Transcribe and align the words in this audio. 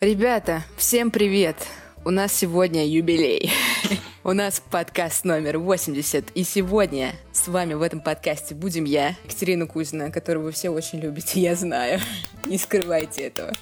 Ребята, 0.00 0.62
всем 0.76 1.10
привет! 1.10 1.56
У 2.04 2.10
нас 2.10 2.32
сегодня 2.32 2.86
юбилей. 2.86 3.50
У 4.22 4.32
нас 4.32 4.62
подкаст 4.70 5.24
номер 5.24 5.58
80. 5.58 6.30
И 6.36 6.44
сегодня 6.44 7.16
с 7.32 7.48
вами 7.48 7.74
в 7.74 7.82
этом 7.82 8.00
подкасте 8.00 8.54
будем 8.54 8.84
я, 8.84 9.16
Екатерина 9.24 9.66
Кузина, 9.66 10.12
которую 10.12 10.44
вы 10.44 10.52
все 10.52 10.70
очень 10.70 11.00
любите, 11.00 11.40
я 11.40 11.56
знаю. 11.56 11.98
Не 12.46 12.58
скрывайте 12.58 13.22
этого. 13.22 13.52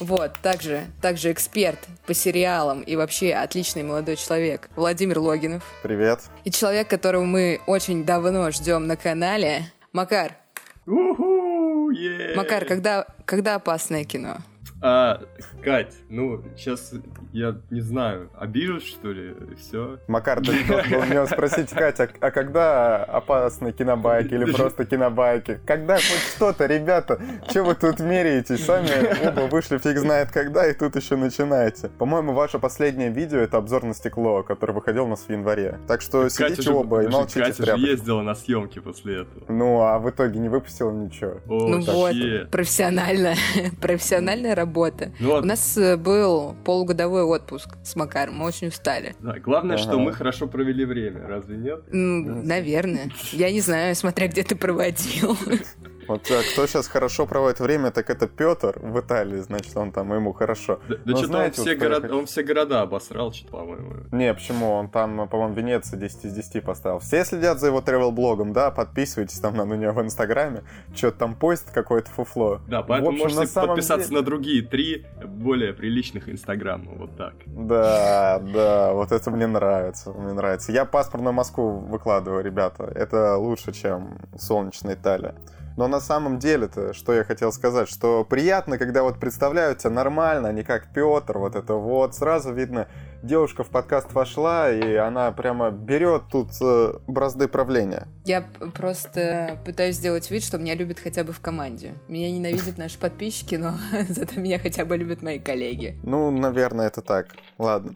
Вот, 0.00 0.32
также, 0.42 0.86
также 1.00 1.30
эксперт 1.30 1.78
по 2.04 2.14
сериалам 2.14 2.80
и 2.80 2.96
вообще 2.96 3.32
отличный 3.32 3.84
молодой 3.84 4.16
человек 4.16 4.68
Владимир 4.74 5.20
Логинов. 5.20 5.62
Привет. 5.84 6.22
И 6.42 6.50
человек, 6.50 6.90
которого 6.90 7.22
мы 7.22 7.60
очень 7.68 8.04
давно 8.04 8.50
ждем 8.50 8.88
на 8.88 8.96
канале, 8.96 9.70
Макар. 9.92 10.36
Макар, 10.84 12.64
когда, 12.64 13.06
когда 13.24 13.54
опасное 13.54 14.02
кино? 14.02 14.38
А, 14.80 15.20
Кать, 15.62 15.94
ну, 16.10 16.42
сейчас 16.56 16.92
я 17.32 17.56
не 17.70 17.80
знаю, 17.80 18.30
обижусь, 18.38 18.86
что 18.86 19.12
ли, 19.12 19.34
все. 19.58 19.98
Макар, 20.08 20.40
ты 20.40 20.62
должен 20.66 21.10
меня 21.10 21.26
спросить, 21.26 21.70
Катя, 21.70 22.10
а 22.20 22.30
когда 22.30 23.02
опасный 23.04 23.72
кинобайки 23.72 24.34
или 24.34 24.52
просто 24.52 24.84
кинобайки? 24.84 25.58
Когда 25.64 25.94
хоть 25.94 26.34
что-то, 26.36 26.66
ребята, 26.66 27.18
что 27.48 27.64
вы 27.64 27.74
тут 27.74 28.00
меряетесь? 28.00 28.64
Сами 28.64 29.26
оба 29.28 29.48
вышли 29.50 29.78
фиг 29.78 29.96
знает 29.96 30.30
когда, 30.30 30.66
и 30.66 30.74
тут 30.74 30.96
еще 30.96 31.16
начинаете. 31.16 31.88
По-моему, 31.88 32.34
ваше 32.34 32.58
последнее 32.58 33.10
видео— 33.10 33.38
это 33.40 33.56
обзор 33.56 33.84
на 33.84 33.94
стекло, 33.94 34.42
который 34.42 34.72
выходил 34.74 35.04
у 35.04 35.08
нас 35.08 35.20
в 35.20 35.30
январе. 35.30 35.78
Так 35.86 36.02
что 36.02 36.28
сидите 36.28 36.60
же, 36.60 36.72
оба 36.72 37.04
и 37.04 37.08
молчите 37.08 37.40
Катя 37.40 37.76
же 37.76 37.80
ездила 37.80 38.20
на 38.20 38.34
съемки 38.34 38.80
после 38.80 39.22
этого. 39.22 39.44
Ну, 39.48 39.80
а 39.80 39.98
в 39.98 40.10
итоге 40.10 40.38
не 40.38 40.50
выпустила 40.50 40.90
ничего. 40.90 41.40
О, 41.48 41.68
ну 41.68 41.82
так. 41.82 41.94
вот, 41.94 42.50
профессионально, 42.50 43.34
профессиональная 43.80 44.54
работа. 44.54 44.73
Ну 45.20 45.30
вот. 45.30 45.44
У 45.44 45.46
нас 45.46 45.76
э, 45.78 45.96
был 45.96 46.54
полугодовой 46.64 47.22
отпуск 47.22 47.76
с 47.84 47.96
Макаром, 47.96 48.36
мы 48.36 48.46
очень 48.46 48.68
устали. 48.68 49.14
Да, 49.20 49.38
главное, 49.38 49.76
что 49.78 49.92
Ага. 49.92 50.00
мы 50.00 50.12
хорошо 50.12 50.46
провели 50.46 50.84
время, 50.84 51.26
разве 51.26 51.56
нет? 51.56 51.82
М, 51.92 52.44
Наверное. 52.46 53.10
Я 53.32 53.50
не 53.52 53.60
знаю, 53.60 53.94
смотря 53.94 54.28
где 54.28 54.42
ты 54.42 54.56
проводил. 54.56 55.36
Вот 56.08 56.30
а, 56.30 56.42
кто 56.52 56.66
сейчас 56.66 56.88
хорошо 56.88 57.26
проводит 57.26 57.60
время, 57.60 57.90
так 57.90 58.10
это 58.10 58.26
Петр 58.26 58.78
в 58.80 58.98
Италии, 59.00 59.38
значит, 59.38 59.76
он 59.76 59.92
там, 59.92 60.12
ему 60.14 60.32
хорошо. 60.32 60.80
Да, 60.88 60.96
да 60.96 61.00
Ну, 61.04 61.16
что-то 61.16 61.38
он 61.38 61.50
все, 61.52 61.76
хочу- 61.76 62.18
он 62.18 62.26
все 62.26 62.42
города 62.42 62.80
обосрал, 62.82 63.32
что-то, 63.32 63.52
по-моему. 63.52 63.92
Не, 64.12 64.34
почему? 64.34 64.72
Он 64.72 64.88
там, 64.88 65.28
по-моему, 65.28 65.54
Венеция 65.54 65.98
10 65.98 66.24
из 66.26 66.32
10 66.34 66.60
поставил. 66.62 66.98
Все 66.98 67.24
следят 67.24 67.60
за 67.60 67.68
его 67.68 67.80
тревел-блогом, 67.80 68.52
да? 68.52 68.70
Подписывайтесь 68.70 69.38
там 69.40 69.56
на, 69.56 69.64
на 69.64 69.74
него 69.74 69.92
в 69.92 70.02
Инстаграме. 70.02 70.62
Что-то 70.94 71.18
там 71.18 71.34
постит 71.34 71.70
какое-то 71.70 72.10
фуфло. 72.10 72.60
Да, 72.68 72.82
поэтому 72.82 73.10
В 73.10 73.14
общем, 73.14 73.24
можете 73.24 73.40
на 73.40 73.46
самом 73.46 73.68
подписаться 73.70 74.08
деле- 74.08 74.20
на 74.20 74.24
другие 74.26 74.62
три 74.62 75.06
более 75.24 75.72
приличных 75.72 76.28
инстаграма, 76.28 76.92
вот 76.96 77.16
так. 77.16 77.34
Да, 77.46 78.40
да, 78.52 78.92
вот 78.92 79.12
это 79.12 79.30
мне 79.30 79.46
нравится, 79.46 80.12
мне 80.12 80.32
нравится. 80.32 80.72
Я 80.72 80.84
паспорт 80.84 81.22
на 81.24 81.32
Москву 81.32 81.78
выкладываю, 81.80 82.42
ребята. 82.44 82.84
Это 82.94 83.36
лучше, 83.36 83.72
чем 83.72 84.18
солнечная 84.36 84.94
Италия. 84.94 85.34
Но 85.76 85.88
на 85.88 86.00
самом 86.00 86.38
деле-то, 86.38 86.92
что 86.92 87.12
я 87.12 87.24
хотел 87.24 87.52
сказать, 87.52 87.88
что 87.88 88.24
приятно, 88.24 88.78
когда 88.78 89.02
вот 89.02 89.18
представляют 89.18 89.78
тебя 89.78 89.90
нормально, 89.90 90.48
а 90.48 90.52
не 90.52 90.62
как 90.62 90.92
Петр, 90.92 91.38
вот 91.38 91.56
это 91.56 91.74
вот. 91.74 92.14
Сразу 92.14 92.52
видно, 92.52 92.86
девушка 93.22 93.64
в 93.64 93.68
подкаст 93.68 94.12
вошла, 94.12 94.70
и 94.70 94.94
она 94.94 95.32
прямо 95.32 95.70
берет 95.70 96.24
тут 96.30 96.50
э, 96.60 96.94
бразды 97.06 97.48
правления. 97.48 98.06
Я 98.24 98.42
просто 98.74 99.58
пытаюсь 99.64 99.96
сделать 99.96 100.30
вид, 100.30 100.44
что 100.44 100.58
меня 100.58 100.74
любят 100.74 101.00
хотя 101.00 101.24
бы 101.24 101.32
в 101.32 101.40
команде. 101.40 101.94
Меня 102.08 102.30
ненавидят 102.30 102.78
наши 102.78 102.98
подписчики, 102.98 103.56
но 103.56 103.74
зато 104.08 104.38
меня 104.38 104.58
хотя 104.58 104.84
бы 104.84 104.96
любят 104.96 105.22
мои 105.22 105.38
коллеги. 105.38 105.98
Ну, 106.02 106.30
наверное, 106.30 106.86
это 106.86 107.00
так. 107.00 107.28
Ладно. 107.58 107.94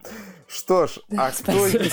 Что 0.48 0.86
ж, 0.86 0.98
а 1.16 1.30
кто 1.30 1.52
Спасибо 1.68 1.84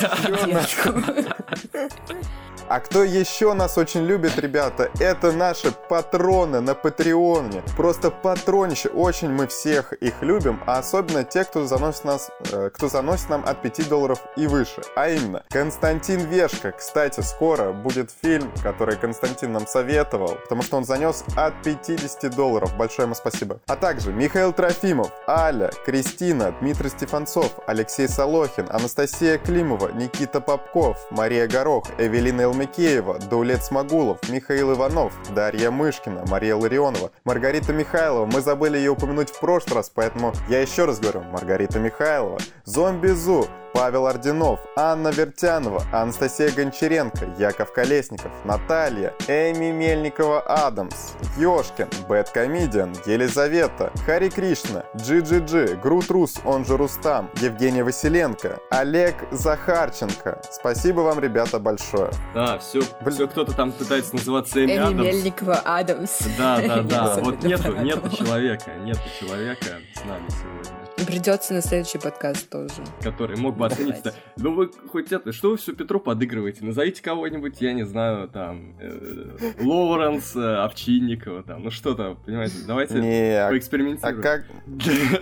А 2.67 2.79
кто 2.79 3.03
еще 3.03 3.53
нас 3.53 3.77
очень 3.77 4.05
любит, 4.05 4.39
ребята, 4.39 4.89
это 4.99 5.31
наши 5.31 5.71
патроны 5.71 6.61
на 6.61 6.73
Патреоне. 6.73 7.61
Просто 7.77 8.09
патронище. 8.09 8.89
Очень 8.89 9.29
мы 9.29 9.45
всех 9.45 9.93
их 9.93 10.21
любим, 10.21 10.63
а 10.65 10.79
особенно 10.79 11.23
те, 11.23 11.43
кто 11.43 11.67
заносит, 11.67 12.05
нас, 12.05 12.31
э, 12.51 12.71
кто 12.73 12.87
заносит 12.87 13.29
нам 13.29 13.43
от 13.45 13.61
5 13.61 13.87
долларов 13.87 14.19
и 14.35 14.47
выше. 14.47 14.81
А 14.95 15.09
именно, 15.09 15.43
Константин 15.49 16.21
Вешка. 16.21 16.71
Кстати, 16.71 17.21
скоро 17.21 17.71
будет 17.71 18.09
фильм, 18.23 18.51
который 18.63 18.95
Константин 18.95 19.51
нам 19.51 19.67
советовал, 19.67 20.37
потому 20.41 20.63
что 20.63 20.77
он 20.77 20.85
занес 20.85 21.23
от 21.35 21.61
50 21.61 22.35
долларов. 22.35 22.75
Большое 22.77 23.05
ему 23.05 23.15
спасибо. 23.15 23.59
А 23.67 23.75
также 23.75 24.11
Михаил 24.11 24.53
Трофимов, 24.53 25.11
Аля, 25.27 25.69
Кристина, 25.85 26.51
Дмитрий 26.61 26.89
Стефанцов, 26.89 27.59
Алексей 27.67 28.07
Солохин, 28.07 28.65
Анастасия 28.71 29.37
Климова, 29.37 29.91
Никита 29.91 30.41
Попков, 30.41 30.97
Мария 31.11 31.47
Горох, 31.47 31.85
Эвелина 31.99 32.54
Элмикеева, 32.55 33.19
Даулет 33.19 33.65
Смогулов, 33.65 34.17
Михаил 34.29 34.73
Иванов, 34.73 35.11
Дарья 35.35 35.71
Мышкина, 35.71 36.23
Мария 36.29 36.55
Ларионова, 36.55 37.11
Маргарита 37.25 37.73
Михайлова. 37.73 38.25
Мы 38.25 38.39
забыли 38.39 38.77
ее 38.77 38.91
упомянуть 38.91 39.29
в 39.29 39.39
прошлый 39.41 39.75
раз, 39.75 39.91
поэтому 39.93 40.31
я 40.47 40.61
еще 40.61 40.85
раз 40.85 40.99
говорю. 40.99 41.23
Маргарита 41.23 41.79
Михайлова, 41.79 42.39
Зомби 42.63 43.09
Зу, 43.09 43.45
Павел 43.75 44.07
Орденов, 44.07 44.61
Анна 44.77 45.09
Вертянова, 45.09 45.83
Анастасия 45.91 46.49
Гончаренко, 46.49 47.35
Яков 47.37 47.73
Колесников, 47.73 48.31
Наталья, 48.45 49.13
Эми 49.27 49.69
Мельникова-Адамс, 49.71 50.95
Ёшкин, 51.37 51.89
Бэт 52.07 52.29
Комедиан, 52.29 52.93
Елизавета, 53.05 53.91
Хари 54.05 54.29
Кришна, 54.29 54.85
Джи 54.95 55.19
Джи 55.19 55.77
Грут 55.83 56.09
Рус, 56.09 56.35
он 56.45 56.63
же 56.63 56.77
Рустам, 56.77 57.29
Евгения 57.41 57.83
Василенко, 57.83 58.59
Олег 58.71 59.15
Захарченко. 59.31 60.41
Спасибо 60.49 61.01
вам, 61.01 61.19
ребята, 61.19 61.59
большое. 61.59 62.11
Да, 62.33 62.57
все, 62.59 62.79
Блин. 63.01 63.13
все 63.13 63.27
кто-то 63.27 63.51
там 63.53 63.73
пытается 63.73 64.15
называться 64.15 64.63
Эми 64.63 64.71
Эми 64.71 64.79
Адамс. 64.83 65.03
Мельникова 65.03 65.55
Адамс. 65.65 66.19
Да, 66.37 66.61
да, 66.65 66.81
да. 66.81 67.15
Вот 67.21 67.43
нету, 67.43 67.75
нету 67.75 68.09
человека, 68.15 68.71
нету 68.85 69.01
человека 69.19 69.65
с 69.93 70.05
нами 70.05 70.27
сегодня, 70.29 70.85
Придется 71.05 71.53
на 71.53 71.61
следующий 71.61 71.97
подкаст 71.97 72.49
тоже. 72.49 72.71
который 73.01 73.35
мог 73.37 73.57
бы 73.57 73.64
это. 73.73 74.13
Ну 74.37 74.53
вы 74.53 74.69
хоть 74.91 75.11
это, 75.11 75.31
что 75.31 75.51
вы 75.51 75.57
все 75.57 75.73
Петру 75.73 75.99
подыгрываете? 75.99 76.63
Назовите 76.63 77.01
кого-нибудь, 77.01 77.61
я 77.61 77.73
не 77.73 77.85
знаю, 77.85 78.27
там, 78.27 78.75
э, 78.79 79.53
Лоуренс, 79.61 80.35
э, 80.35 80.55
Овчинникова, 80.57 81.43
там, 81.43 81.63
ну 81.63 81.71
что-то, 81.71 82.17
понимаете, 82.25 82.55
давайте 82.67 82.95
Не, 82.95 83.37
а, 83.39 83.47
а 83.47 83.49
поэкспериментируем. 83.49 84.21
как, 84.21 84.45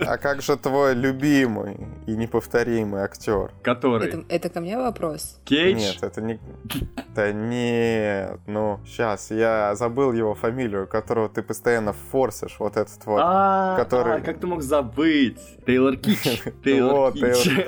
а 0.06 0.16
как 0.18 0.42
же 0.42 0.56
твой 0.56 0.94
любимый 0.94 1.76
и 2.06 2.12
неповторимый 2.16 3.02
актер? 3.02 3.52
Который? 3.62 4.08
Это, 4.08 4.24
это 4.28 4.48
ко 4.48 4.60
мне 4.60 4.76
вопрос? 4.76 5.40
Кейдж? 5.44 5.78
Нет, 5.78 5.98
это 6.02 6.20
не... 6.20 6.38
Да 7.14 7.32
нет, 7.32 8.40
ну, 8.46 8.80
сейчас, 8.86 9.30
я 9.30 9.74
забыл 9.76 10.12
его 10.12 10.34
фамилию, 10.34 10.86
которого 10.86 11.28
ты 11.28 11.42
постоянно 11.42 11.92
форсишь, 11.92 12.56
вот 12.58 12.76
этот 12.76 13.04
вот. 13.06 13.20
А, 13.22 13.76
который- 13.76 14.16
а, 14.16 14.20
как 14.20 14.38
ты 14.38 14.46
мог 14.46 14.62
забыть? 14.62 15.38
Тейлор 15.66 15.96
Кич. 15.96 16.42
Тейлор 16.64 17.12
Кич. 17.12 17.42
Кич, 17.42 17.64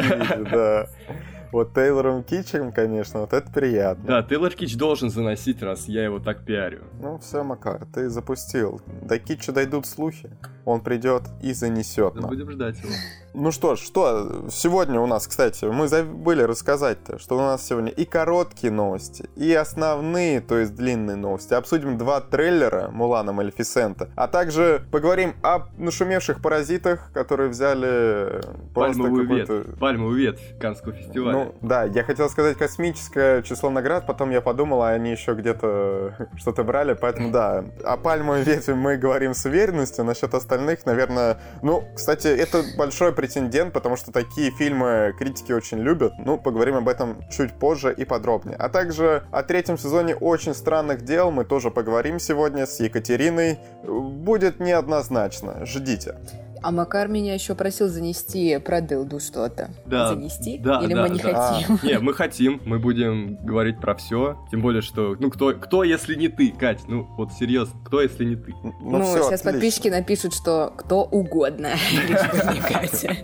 да. 0.67 1.15
Вот 1.53 1.73
Тейлором 1.75 2.23
Кичем, 2.25 2.73
конечно, 2.73 3.21
вот 3.21 3.33
это 3.33 3.51
приятно. 3.51 4.05
Да, 4.05 4.23
Тейлор 4.23 4.53
Кич 4.53 4.77
должен 4.77 5.11
заносить, 5.11 5.63
раз 5.63 5.87
я 5.89 6.05
его 6.05 6.19
так 6.19 6.45
пиарю. 6.45 6.83
Ну 7.01 7.19
все, 7.19 7.45
Макар, 7.45 7.87
ты 7.95 8.11
запустил. 8.11 8.81
До 9.03 9.19
Кича 9.19 9.53
дойдут 9.53 9.87
слухи, 9.87 10.29
он 10.67 10.81
придет 10.81 11.23
и 11.41 11.55
занесет 11.55 12.17
нам. 12.17 12.29
Будем 12.29 12.51
ждать 12.51 12.77
его. 12.81 12.93
Ну 13.39 13.53
что 13.53 13.77
ж, 13.77 13.81
что 13.81 14.47
сегодня 14.51 14.99
у 14.99 15.07
нас, 15.07 15.27
кстати, 15.27 15.67
мы 15.67 15.89
забыли 15.89 16.43
рассказать-то, 16.43 17.19
что 17.19 17.37
у 17.37 17.41
нас 17.41 17.67
сегодня 17.67 17.91
и 17.91 18.07
короткие 18.07 18.73
новости, 18.73 19.29
и 19.37 19.53
основные, 19.53 20.41
то 20.41 20.57
есть 20.59 20.75
длинные 20.75 21.17
новости. 21.17 21.53
Обсудим 21.53 21.99
два 21.99 22.23
трейлера 22.23 22.89
Мулана 22.91 23.33
Малефисента, 23.33 24.09
а 24.17 24.27
также 24.27 24.87
поговорим 24.91 25.35
о 25.43 25.69
нашумевших 25.77 26.41
паразитах, 26.41 27.13
которые 27.13 27.51
взяли 27.51 28.41
просто 28.73 29.03
Пальмовую 29.03 29.29
ветвь. 29.29 29.79
Пальмовую 29.79 30.17
ветвь 30.17 30.59
Канского 30.59 30.95
фестиваля. 30.95 31.33
Ну, 31.33 31.55
да, 31.61 31.85
я 31.85 32.05
хотел 32.05 32.31
сказать 32.31 32.57
космическое 32.57 33.43
число 33.43 33.69
наград, 33.69 34.07
потом 34.07 34.31
я 34.31 34.41
подумал, 34.41 34.83
а 34.83 34.93
они 34.93 35.11
еще 35.11 35.35
где-то 35.35 36.31
что-то 36.39 36.65
брали, 36.65 36.95
поэтому 36.95 37.31
да, 37.31 37.67
о 37.85 37.99
пальмовой 37.99 38.45
ветви 38.45 38.73
мы 38.73 38.97
говорим 38.97 39.35
с 39.35 39.45
уверенностью, 39.45 40.07
насчет 40.07 40.33
остальных, 40.33 40.56
наверное, 40.87 41.39
ну, 41.63 41.85
кстати, 41.95 42.29
это 42.29 42.63
большой 42.77 43.13
претендент, 43.13 43.73
потому 43.73 43.97
что 43.97 44.13
такие 44.13 44.51
фильмы 44.51 45.15
критики 45.19 45.53
очень 45.53 45.79
любят, 45.79 46.13
ну, 46.19 46.39
поговорим 46.39 46.77
об 46.77 46.89
этом 46.89 47.23
чуть 47.31 47.53
позже 47.53 47.93
и 47.93 48.05
подробнее. 48.05 48.57
А 48.57 48.69
также 48.69 49.25
о 49.31 49.43
третьем 49.43 49.79
сезоне 49.79 50.15
«Очень 50.15 50.55
странных 50.55 51.03
дел» 51.05 51.31
мы 51.31 51.45
тоже 51.45 51.71
поговорим 51.71 52.19
сегодня 52.19 52.67
с 52.67 52.81
Екатериной, 52.81 53.59
будет 53.85 54.61
неоднозначно, 54.61 55.65
ждите. 55.67 56.17
А 56.63 56.71
Макар 56.71 57.09
меня 57.09 57.35
еще 57.35 57.55
просил 57.55 57.89
занести 57.89 58.59
про 58.59 58.81
дылду 58.81 59.21
что-то. 59.21 59.71
Да. 59.87 60.09
Занести? 60.09 60.59
Да, 60.59 60.81
Или 60.83 60.95
да, 60.95 61.03
мы 61.03 61.09
не 61.11 61.21
да. 61.21 61.53
хотим? 61.61 61.79
Не, 61.89 61.99
мы 61.99 62.15
хотим, 62.15 62.61
мы 62.65 62.79
будем 62.79 63.37
говорить 63.45 63.81
про 63.81 63.95
все. 63.95 64.39
Тем 64.51 64.63
более, 64.63 64.83
что, 64.83 65.17
ну, 65.19 65.31
кто, 65.31 65.53
кто, 65.55 65.85
если 65.85 66.15
не 66.15 66.29
ты, 66.29 66.51
Кать? 66.51 66.83
Ну, 66.89 67.07
вот 67.17 67.33
серьезно, 67.33 67.79
кто, 67.85 68.01
если 68.01 68.25
не 68.25 68.37
ты? 68.37 68.55
Ну, 68.63 68.73
Ну, 68.81 69.03
всё, 69.05 69.15
сейчас 69.25 69.41
отлично. 69.41 69.53
подписчики 69.53 69.89
напишут, 69.89 70.35
что 70.35 70.73
кто 70.77 71.03
угодно. 71.05 71.73
Лишь 71.93 72.55
не 72.55 72.61
Катя. 72.61 73.17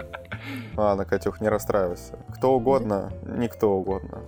Ладно, 0.77 1.05
Катюх, 1.05 1.41
не 1.41 1.49
расстраивайся. 1.49 2.19
Кто 2.35 2.55
угодно, 2.55 3.13
никто 3.37 3.71
угодно. 3.77 4.23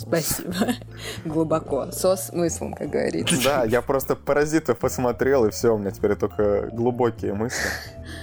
Спасибо. 0.00 0.54
Глубоко. 1.24 1.90
Со 1.92 2.16
смыслом, 2.16 2.72
как 2.72 2.90
говорится. 2.90 3.36
Да, 3.44 3.64
я 3.64 3.82
просто 3.82 4.16
паразитов 4.16 4.78
посмотрел, 4.78 5.44
и 5.46 5.50
все, 5.50 5.74
у 5.74 5.78
меня 5.78 5.90
теперь 5.90 6.16
только 6.16 6.70
глубокие 6.72 7.34
мысли. 7.34 7.68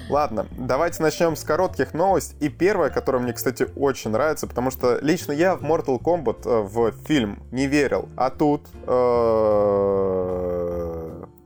Ладно, 0.09 0.47
давайте 0.57 1.03
начнем 1.03 1.35
с 1.35 1.43
коротких 1.43 1.93
новостей. 1.93 2.35
И 2.39 2.49
первая, 2.49 2.89
которая 2.89 3.21
мне, 3.21 3.33
кстати, 3.33 3.67
очень 3.75 4.09
нравится, 4.11 4.47
потому 4.47 4.71
что 4.71 4.97
лично 5.01 5.33
я 5.33 5.55
в 5.55 5.63
Mortal 5.63 6.01
Kombat 6.01 6.45
э, 6.45 6.61
в 6.61 6.91
фильм 7.05 7.43
не 7.51 7.67
верил. 7.67 8.09
А 8.15 8.31
тут 8.31 8.67
э, 8.87 10.17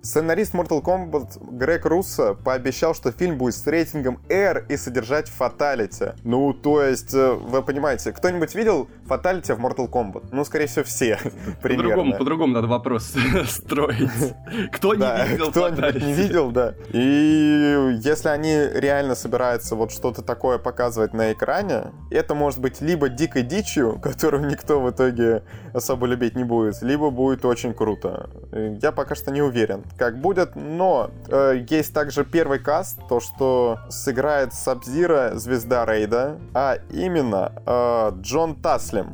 сценарист 0.01 0.53
Mortal 0.53 0.81
Kombat 0.81 1.37
Грег 1.57 1.85
Руссо 1.85 2.33
пообещал, 2.33 2.93
что 2.95 3.11
фильм 3.11 3.37
будет 3.37 3.55
с 3.55 3.65
рейтингом 3.67 4.19
R 4.29 4.65
и 4.69 4.77
содержать 4.77 5.29
фаталити. 5.29 6.13
Ну, 6.23 6.53
то 6.53 6.81
есть, 6.83 7.13
э, 7.13 7.31
вы 7.33 7.61
понимаете, 7.61 8.11
кто-нибудь 8.11 8.55
видел 8.55 8.87
фаталити 9.05 9.53
в 9.53 9.59
Mortal 9.59 9.89
Kombat? 9.89 10.29
Ну, 10.31 10.43
скорее 10.45 10.67
всего, 10.67 10.83
все. 10.85 11.19
По-другому, 11.61 12.17
по-другому 12.17 12.53
надо 12.53 12.67
вопрос 12.67 13.13
строить. 13.47 14.09
Кто 14.71 14.95
не 14.95 15.05
видел 15.29 15.49
Fatality? 15.49 16.03
не 16.05 16.13
видел, 16.13 16.51
да. 16.51 16.73
И 16.91 17.99
если 18.03 18.29
они 18.29 18.55
реально 18.73 19.15
собираются 19.15 19.75
вот 19.75 19.91
что-то 19.91 20.21
такое 20.21 20.57
показывать 20.57 21.13
на 21.13 21.31
экране, 21.31 21.91
это 22.09 22.33
может 22.35 22.59
быть 22.59 22.81
либо 22.81 23.09
дикой 23.09 23.43
дичью, 23.43 23.99
которую 23.99 24.47
никто 24.47 24.79
в 24.81 24.89
итоге 24.89 25.43
особо 25.73 26.07
любить 26.07 26.35
не 26.35 26.43
будет, 26.43 26.81
либо 26.81 27.09
будет 27.09 27.45
очень 27.45 27.73
круто. 27.73 28.29
Э, 28.51 28.75
Я 28.81 28.91
пока 28.91 29.15
что 29.15 29.31
не 29.31 29.41
уверен, 29.41 29.83
как 29.97 30.19
будет, 30.19 30.55
но 30.55 31.11
э, 31.27 31.63
есть 31.69 31.93
также 31.93 32.23
первый 32.23 32.59
каст, 32.59 32.99
то, 33.07 33.19
что 33.19 33.79
сыграет 33.89 34.53
Сабзира, 34.53 35.31
звезда 35.35 35.85
Рейда, 35.85 36.39
а 36.53 36.77
именно 36.91 37.51
э, 37.65 38.11
Джон 38.21 38.55
Таслим. 38.55 39.07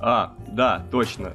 А, 0.00 0.34
да, 0.48 0.84
точно. 0.90 1.32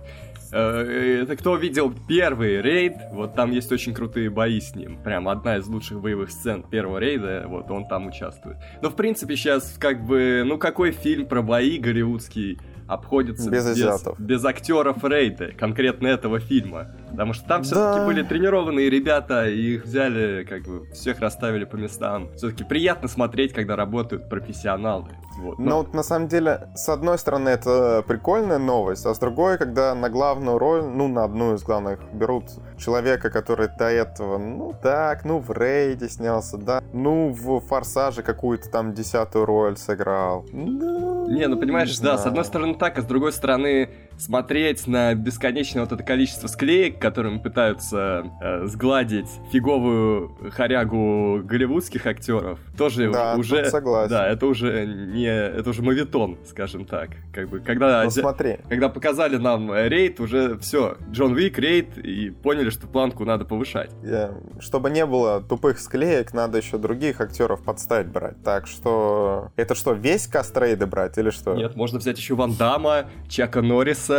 Э, 0.51 1.21
Это 1.23 1.35
кто 1.38 1.55
видел 1.55 1.93
первый 2.07 2.61
рейд, 2.61 2.95
вот 3.11 3.35
там 3.35 3.51
есть 3.51 3.71
очень 3.71 3.93
крутые 3.93 4.29
бои 4.29 4.59
с 4.59 4.75
ним. 4.75 4.97
Прям 5.03 5.29
одна 5.29 5.57
из 5.57 5.67
лучших 5.67 6.01
боевых 6.01 6.31
сцен 6.31 6.63
первого 6.63 6.97
рейда, 6.97 7.45
вот 7.47 7.71
он 7.71 7.88
там 7.88 8.07
участвует. 8.07 8.57
Но 8.81 8.89
в 8.89 8.95
принципе 8.95 9.35
сейчас 9.35 9.75
как 9.79 10.05
бы, 10.05 10.43
ну 10.45 10.57
какой 10.57 10.91
фильм 10.91 11.25
про 11.25 11.41
бои 11.41 11.77
голливудский 11.77 12.59
обходится 12.91 13.49
Без 13.49 13.65
азиатов. 13.65 14.19
без 14.19 14.43
актеров 14.45 15.03
рейда, 15.03 15.51
конкретно 15.57 16.07
этого 16.07 16.39
фильма. 16.39 16.88
Потому 17.09 17.33
что 17.33 17.47
там 17.47 17.61
Да. 17.61 17.65
все-таки 17.65 18.05
были 18.05 18.23
тренированные 18.23 18.89
ребята, 18.89 19.47
и 19.47 19.75
их 19.75 19.85
взяли, 19.85 20.43
как 20.43 20.63
бы, 20.63 20.85
всех 20.93 21.19
расставили 21.19 21.65
по 21.65 21.75
местам. 21.77 22.29
Все-таки 22.35 22.63
приятно 22.63 23.07
смотреть, 23.07 23.53
когда 23.53 23.75
работают 23.75 24.29
профессионалы. 24.29 25.09
Вот. 25.39 25.57
Ну, 25.59 25.77
вот 25.77 25.93
на 25.93 26.03
самом 26.03 26.27
деле, 26.27 26.67
с 26.75 26.89
одной 26.89 27.17
стороны, 27.17 27.49
это 27.49 28.03
прикольная 28.07 28.59
новость, 28.59 29.05
а 29.05 29.13
с 29.13 29.19
другой, 29.19 29.57
когда 29.57 29.95
на 29.95 30.09
главную 30.09 30.57
роль, 30.57 30.83
ну, 30.83 31.07
на 31.07 31.23
одну 31.23 31.55
из 31.55 31.63
главных, 31.63 31.99
берут 32.13 32.45
человека, 32.77 33.29
который 33.29 33.69
до 33.79 33.85
этого, 33.89 34.38
ну, 34.38 34.73
так, 34.83 35.25
ну, 35.25 35.39
в 35.39 35.51
Рейде 35.51 36.09
снялся, 36.09 36.57
да, 36.57 36.83
ну, 36.93 37.29
в 37.29 37.59
Форсаже 37.61 38.21
какую-то 38.21 38.69
там 38.69 38.93
десятую 38.93 39.45
роль 39.45 39.77
сыграл. 39.77 40.45
Ну, 40.51 41.11
Не, 41.31 41.48
ну 41.48 41.57
понимаешь, 41.57 41.98
да, 42.00 42.18
с 42.18 42.25
одной 42.25 42.44
стороны 42.44 42.75
так, 42.75 42.98
а 42.98 43.01
с 43.01 43.06
другой 43.06 43.31
стороны 43.31 43.89
смотреть 44.21 44.85
на 44.88 45.15
бесконечное 45.15 45.81
вот 45.83 45.91
это 45.91 46.03
количество 46.03 46.47
склеек, 46.47 47.00
которыми 47.00 47.39
пытаются 47.39 48.25
э, 48.41 48.65
сгладить 48.68 49.27
фиговую 49.51 50.35
хорягу 50.51 51.41
голливудских 51.44 52.06
актеров, 52.06 52.59
тоже 52.77 53.12
Да, 53.12 53.35
уже... 53.35 53.65
согласен. 53.65 54.09
Да, 54.12 54.27
это 54.27 54.45
уже 54.45 54.85
не... 54.85 55.25
Это 55.25 55.71
уже 55.71 55.81
мавитон, 55.81 56.38
скажем 56.45 56.85
так. 56.85 57.09
Как 57.33 57.50
бы, 57.50 57.59
когда... 57.59 58.03
Ну, 58.03 58.12
смотри, 58.12 58.57
Когда 58.69 58.89
показали 58.89 59.38
нам 59.38 59.71
э, 59.71 59.89
рейд, 59.89 60.19
уже 60.19 60.57
все, 60.59 60.97
Джон 61.12 61.33
Уик, 61.33 61.57
рейд, 61.57 61.97
и 61.97 62.29
поняли, 62.29 62.69
что 62.69 62.88
планку 62.88 63.25
надо 63.25 63.45
повышать. 63.45 63.89
э, 64.03 64.31
чтобы 64.59 64.91
не 64.91 65.06
было 65.06 65.41
тупых 65.41 65.79
склеек, 65.79 66.33
надо 66.33 66.59
еще 66.59 66.77
других 66.77 67.21
актеров 67.21 67.63
подставить 67.63 68.07
брать. 68.07 68.41
Так 68.44 68.67
что, 68.67 69.50
это 69.56 69.74
что, 69.74 69.94
весь 69.94 70.27
каст 70.27 70.56
Рейда 70.56 70.85
брать 70.85 71.17
или 71.17 71.31
что? 71.31 71.56
Нет, 71.56 71.75
можно 71.75 71.97
взять 71.97 72.17
еще 72.17 72.35
Ван 72.35 72.53
Дамма, 72.53 73.06
Чака 73.27 73.62
Норриса. 73.62 74.11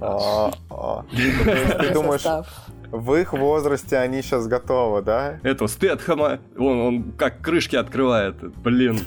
А, 0.00 0.50
а. 0.70 1.04
Есть 1.12 1.78
Ты 1.78 1.94
думаешь, 1.94 2.22
в 2.90 3.14
их 3.14 3.32
возрасте 3.32 3.96
они 3.98 4.20
сейчас 4.22 4.46
готовы, 4.46 5.02
да? 5.02 5.38
Этого 5.42 5.68
Стэтхэма, 5.68 6.40
он, 6.58 6.80
он 6.80 7.12
как 7.12 7.40
крышки 7.40 7.76
открывает, 7.76 8.36
блин. 8.58 8.98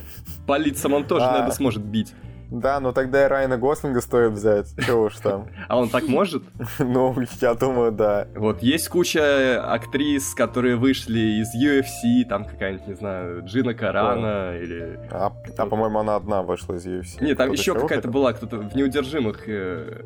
По 0.48 0.58
лицам 0.58 0.94
он 0.94 1.06
тоже, 1.06 1.26
А. 1.26 1.32
наверное, 1.32 1.52
сможет 1.54 1.84
бить. 1.84 2.14
Да, 2.52 2.80
ну 2.80 2.92
тогда 2.94 3.26
и 3.26 3.28
Райана 3.28 3.58
Гослинга 3.58 4.02
стоит 4.02 4.34
взять. 4.34 4.68
Чего 4.86 5.04
уж 5.04 5.16
там. 5.18 5.48
А 5.68 5.78
он 5.80 5.90
так 5.90 6.08
может? 6.08 6.44
Ну, 6.80 7.16
я 7.42 7.54
думаю, 7.54 7.92
да. 7.92 8.28
Вот, 8.36 8.62
есть 8.62 8.90
куча 8.90 9.62
актрис, 9.74 10.34
которые 10.34 10.76
вышли 10.76 11.42
из 11.42 11.56
UFC, 11.56 12.28
там 12.28 12.46
какая-нибудь, 12.46 12.88
не 12.88 12.94
знаю, 12.94 13.44
Джина 13.46 13.74
Карана 13.74 14.58
или... 14.58 15.00
А, 15.12 15.32
а, 15.58 15.66
по-моему, 15.66 16.00
она 16.00 16.16
одна 16.16 16.44
вышла 16.44 16.76
из 16.76 16.86
UFC. 16.86 17.24
Нет, 17.24 17.38
там 17.38 17.52
еще 17.52 17.74
какая-то 17.74 18.08
была, 18.10 18.34
кто-то 18.34 18.58
в 18.58 18.76
неудержимых, 18.76 19.48
э, 19.48 20.04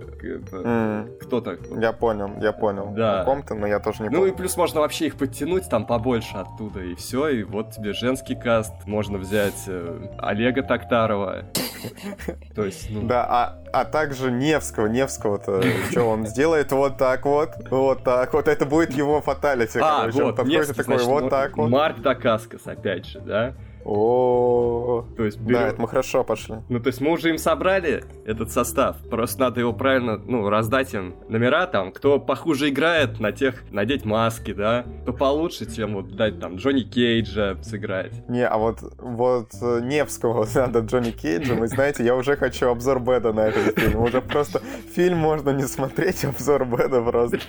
кто-то. 1.22 1.58
Я 1.80 1.94
понял, 1.94 2.32
я 2.42 2.52
понял. 2.54 2.94
Да. 2.96 3.24
Ком-то, 3.24 3.56
но 3.56 3.68
я 3.68 3.80
тоже 3.80 4.04
не 4.04 4.10
Ну 4.10 4.18
и 4.26 4.30
помню. 4.30 4.34
плюс 4.36 4.58
можно 4.58 4.82
вообще 4.82 5.08
их 5.08 5.16
подтянуть 5.16 5.70
там 5.70 5.86
побольше 5.86 6.38
оттуда, 6.38 6.82
и 6.82 6.96
все, 6.96 7.28
и 7.30 7.44
вот 7.44 7.72
тебе 7.72 7.94
женский 7.94 8.36
каст. 8.36 8.74
Можно 8.86 9.18
взять 9.18 9.64
э, 9.68 10.08
Олега 10.18 10.64
Токтарова. 10.64 11.46
То 12.56 12.66
есть, 12.66 12.88
ну... 12.90 13.04
Да, 13.04 13.26
а, 13.30 13.64
а 13.72 13.86
также 13.86 14.32
Невского. 14.32 14.88
Невского-то, 14.88 15.62
что 15.92 16.04
он 16.04 16.26
сделает 16.26 16.72
вот 16.72 16.98
так 16.98 17.26
вот, 17.26 17.52
вот 17.70 18.04
так 18.04 18.34
вот. 18.34 18.48
Это 18.48 18.66
будет 18.66 18.94
его 18.94 19.22
фаталити, 19.22 19.80
А, 19.80 20.02
короче. 20.02 20.18
Он 20.20 20.26
вот, 20.26 20.36
такой, 20.36 20.64
значит, 20.64 21.06
вот 21.06 21.24
ну, 21.24 21.30
так 21.30 21.58
вот. 21.58 21.70
Марк 21.70 22.00
Дакаскас, 22.02 22.66
опять 22.66 23.06
же, 23.06 23.20
да? 23.20 23.54
О, 23.86 25.06
То 25.18 25.24
есть 25.26 25.38
Да, 25.40 25.46
берем... 25.46 25.62
это 25.64 25.82
мы 25.82 25.88
хорошо 25.88 26.24
пошли. 26.24 26.56
Ну, 26.70 26.80
то 26.80 26.88
есть 26.88 27.02
мы 27.02 27.12
уже 27.12 27.30
им 27.30 27.38
собрали 27.38 28.04
этот 28.26 28.52
состав, 28.52 28.98
просто 29.10 29.40
надо 29.42 29.60
его 29.62 29.74
правильно, 29.74 30.18
ну, 30.18 30.50
раздать 30.50 30.94
им 30.94 31.16
номера 31.28 31.66
там, 31.68 31.92
кто 31.92 32.20
похуже 32.20 32.70
играет, 32.70 33.20
на 33.20 33.32
тех 33.32 33.64
надеть 33.72 34.06
маски, 34.06 34.54
да, 34.54 34.86
кто 35.04 35.14
получше, 35.14 35.66
тем 35.66 35.96
вот 35.96 36.16
дать 36.16 36.40
там 36.40 36.56
Джонни 36.58 36.82
Кейджа 36.84 37.58
сыграть. 37.64 38.28
Не, 38.30 38.46
а 38.48 38.58
вот, 38.58 38.80
вот 38.98 39.50
э, 39.62 39.80
Невского 39.84 40.48
надо 40.56 40.80
Джонни 40.80 41.12
Кейджем, 41.12 41.64
и 41.64 41.68
знаете, 41.68 42.04
я 42.04 42.16
уже 42.16 42.36
хочу 42.36 42.68
обзор 42.70 43.00
Беда 43.00 43.34
на 43.34 43.48
этот 43.48 43.80
фильм. 43.80 44.02
Уже 44.02 44.22
просто 44.22 44.62
фильм 44.94 45.18
можно 45.18 45.52
не 45.52 45.64
смотреть, 45.64 46.24
обзор 46.26 46.66
Беда 46.66 47.02
просто. 47.02 47.40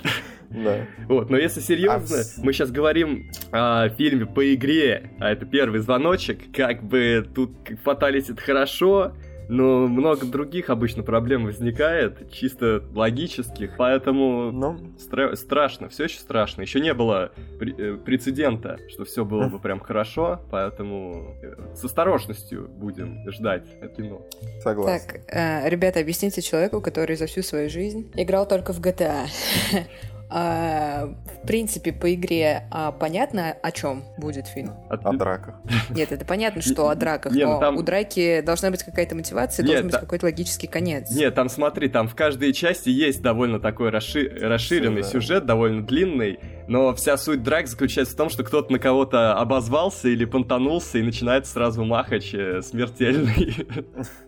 Да. 0.51 0.79
Вот, 1.09 1.31
но 1.31 1.37
если 1.37 1.61
серьезно, 1.61 1.97
А 2.19 2.23
с- 2.23 2.39
мы 2.43 2.53
сейчас 2.53 2.71
говорим 2.73 3.31
о 3.53 3.89
фильме 3.91 4.27
по 4.27 4.53
игре, 4.55 5.11
а 5.21 5.31
это 5.31 5.47
первый 5.47 5.79
звоночек, 5.81 6.20
как 6.55 6.83
бы 6.83 7.27
тут 7.35 7.51
фаталити 7.85 8.33
это 8.33 8.41
хорошо, 8.43 9.13
но 9.49 9.89
много 9.89 10.27
других 10.27 10.71
обычно 10.71 11.03
проблем 11.03 11.45
возникает, 11.45 12.31
чисто 12.31 12.85
логических, 12.95 13.73
поэтому 13.77 14.53
Ну, 14.53 14.77
стра- 14.97 15.35
страшно, 15.35 15.89
все 15.89 16.05
еще 16.05 16.21
страшно. 16.21 16.63
Еще 16.63 16.79
не 16.79 16.95
было 16.95 17.33
пре- 17.59 17.75
э, 17.77 17.97
прецедента, 17.97 18.79
что 18.89 19.05
все 19.05 19.25
было 19.25 19.49
бы 19.49 19.59
прям 19.59 19.81
хорошо, 19.81 20.41
поэтому 20.53 21.35
э, 21.43 21.75
с 21.75 21.83
осторожностью 21.85 22.69
будем 22.69 23.29
ждать 23.33 23.65
это 23.81 23.89
кино. 23.89 24.23
согласен. 24.63 25.09
Так, 25.09 25.21
э, 25.35 25.69
ребята, 25.69 25.99
объясните 25.99 26.43
человеку, 26.43 26.81
который 26.81 27.17
за 27.17 27.27
всю 27.27 27.43
свою 27.43 27.69
жизнь 27.69 28.09
играл 28.15 28.47
только 28.47 28.73
в 28.73 28.81
GTA. 28.81 29.27
А, 30.33 31.09
В 31.43 31.47
принципе, 31.47 31.93
по 31.93 32.13
игре 32.15 32.65
а, 32.71 32.93
понятно, 32.93 33.57
о 33.63 33.73
чем 33.73 34.05
будет 34.19 34.47
фильм? 34.47 34.71
О 34.89 34.97
драках. 35.13 35.57
Нет, 35.91 36.13
это 36.13 36.25
понятно, 36.25 36.63
что 36.63 36.89
о 36.89 36.95
драках, 36.95 37.33
Не, 37.33 37.45
ну 37.47 37.55
но 37.55 37.59
там- 37.61 37.77
у 37.77 37.83
драки 37.83 38.41
должна 38.43 38.71
быть 38.71 38.83
какая-то 38.85 39.15
мотивация, 39.17 39.63
Нет, 39.65 39.69
должен 39.73 39.87
быть 39.87 39.95
та- 39.95 40.01
какой-то 40.01 40.27
логический 40.27 40.67
конец. 40.69 41.11
Нет, 41.11 41.35
там 41.35 41.49
смотри, 41.49 41.89
там 41.89 42.07
в 42.09 42.15
каждой 42.15 42.53
части 42.53 42.91
есть 42.91 43.23
довольно 43.23 43.59
такой 43.59 43.91
расши- 43.91 44.29
расширенный 44.39 45.03
Да. 45.03 45.09
сюжет, 45.09 45.47
довольно 45.47 45.83
длинный, 45.85 46.39
Но 46.71 46.95
вся 46.95 47.17
суть 47.17 47.43
драк 47.43 47.67
заключается 47.67 48.15
в 48.15 48.17
том, 48.17 48.31
что 48.31 48.45
кто-то 48.45 48.71
на 48.71 48.79
кого-то 48.79 49.35
обозвался 49.35 50.09
или 50.09 50.25
понтанулся, 50.25 50.99
и 50.99 51.03
начинается 51.03 51.53
сразу 51.53 51.85
махач 51.85 52.33
э, 52.33 52.63
смертельный. 52.63 53.67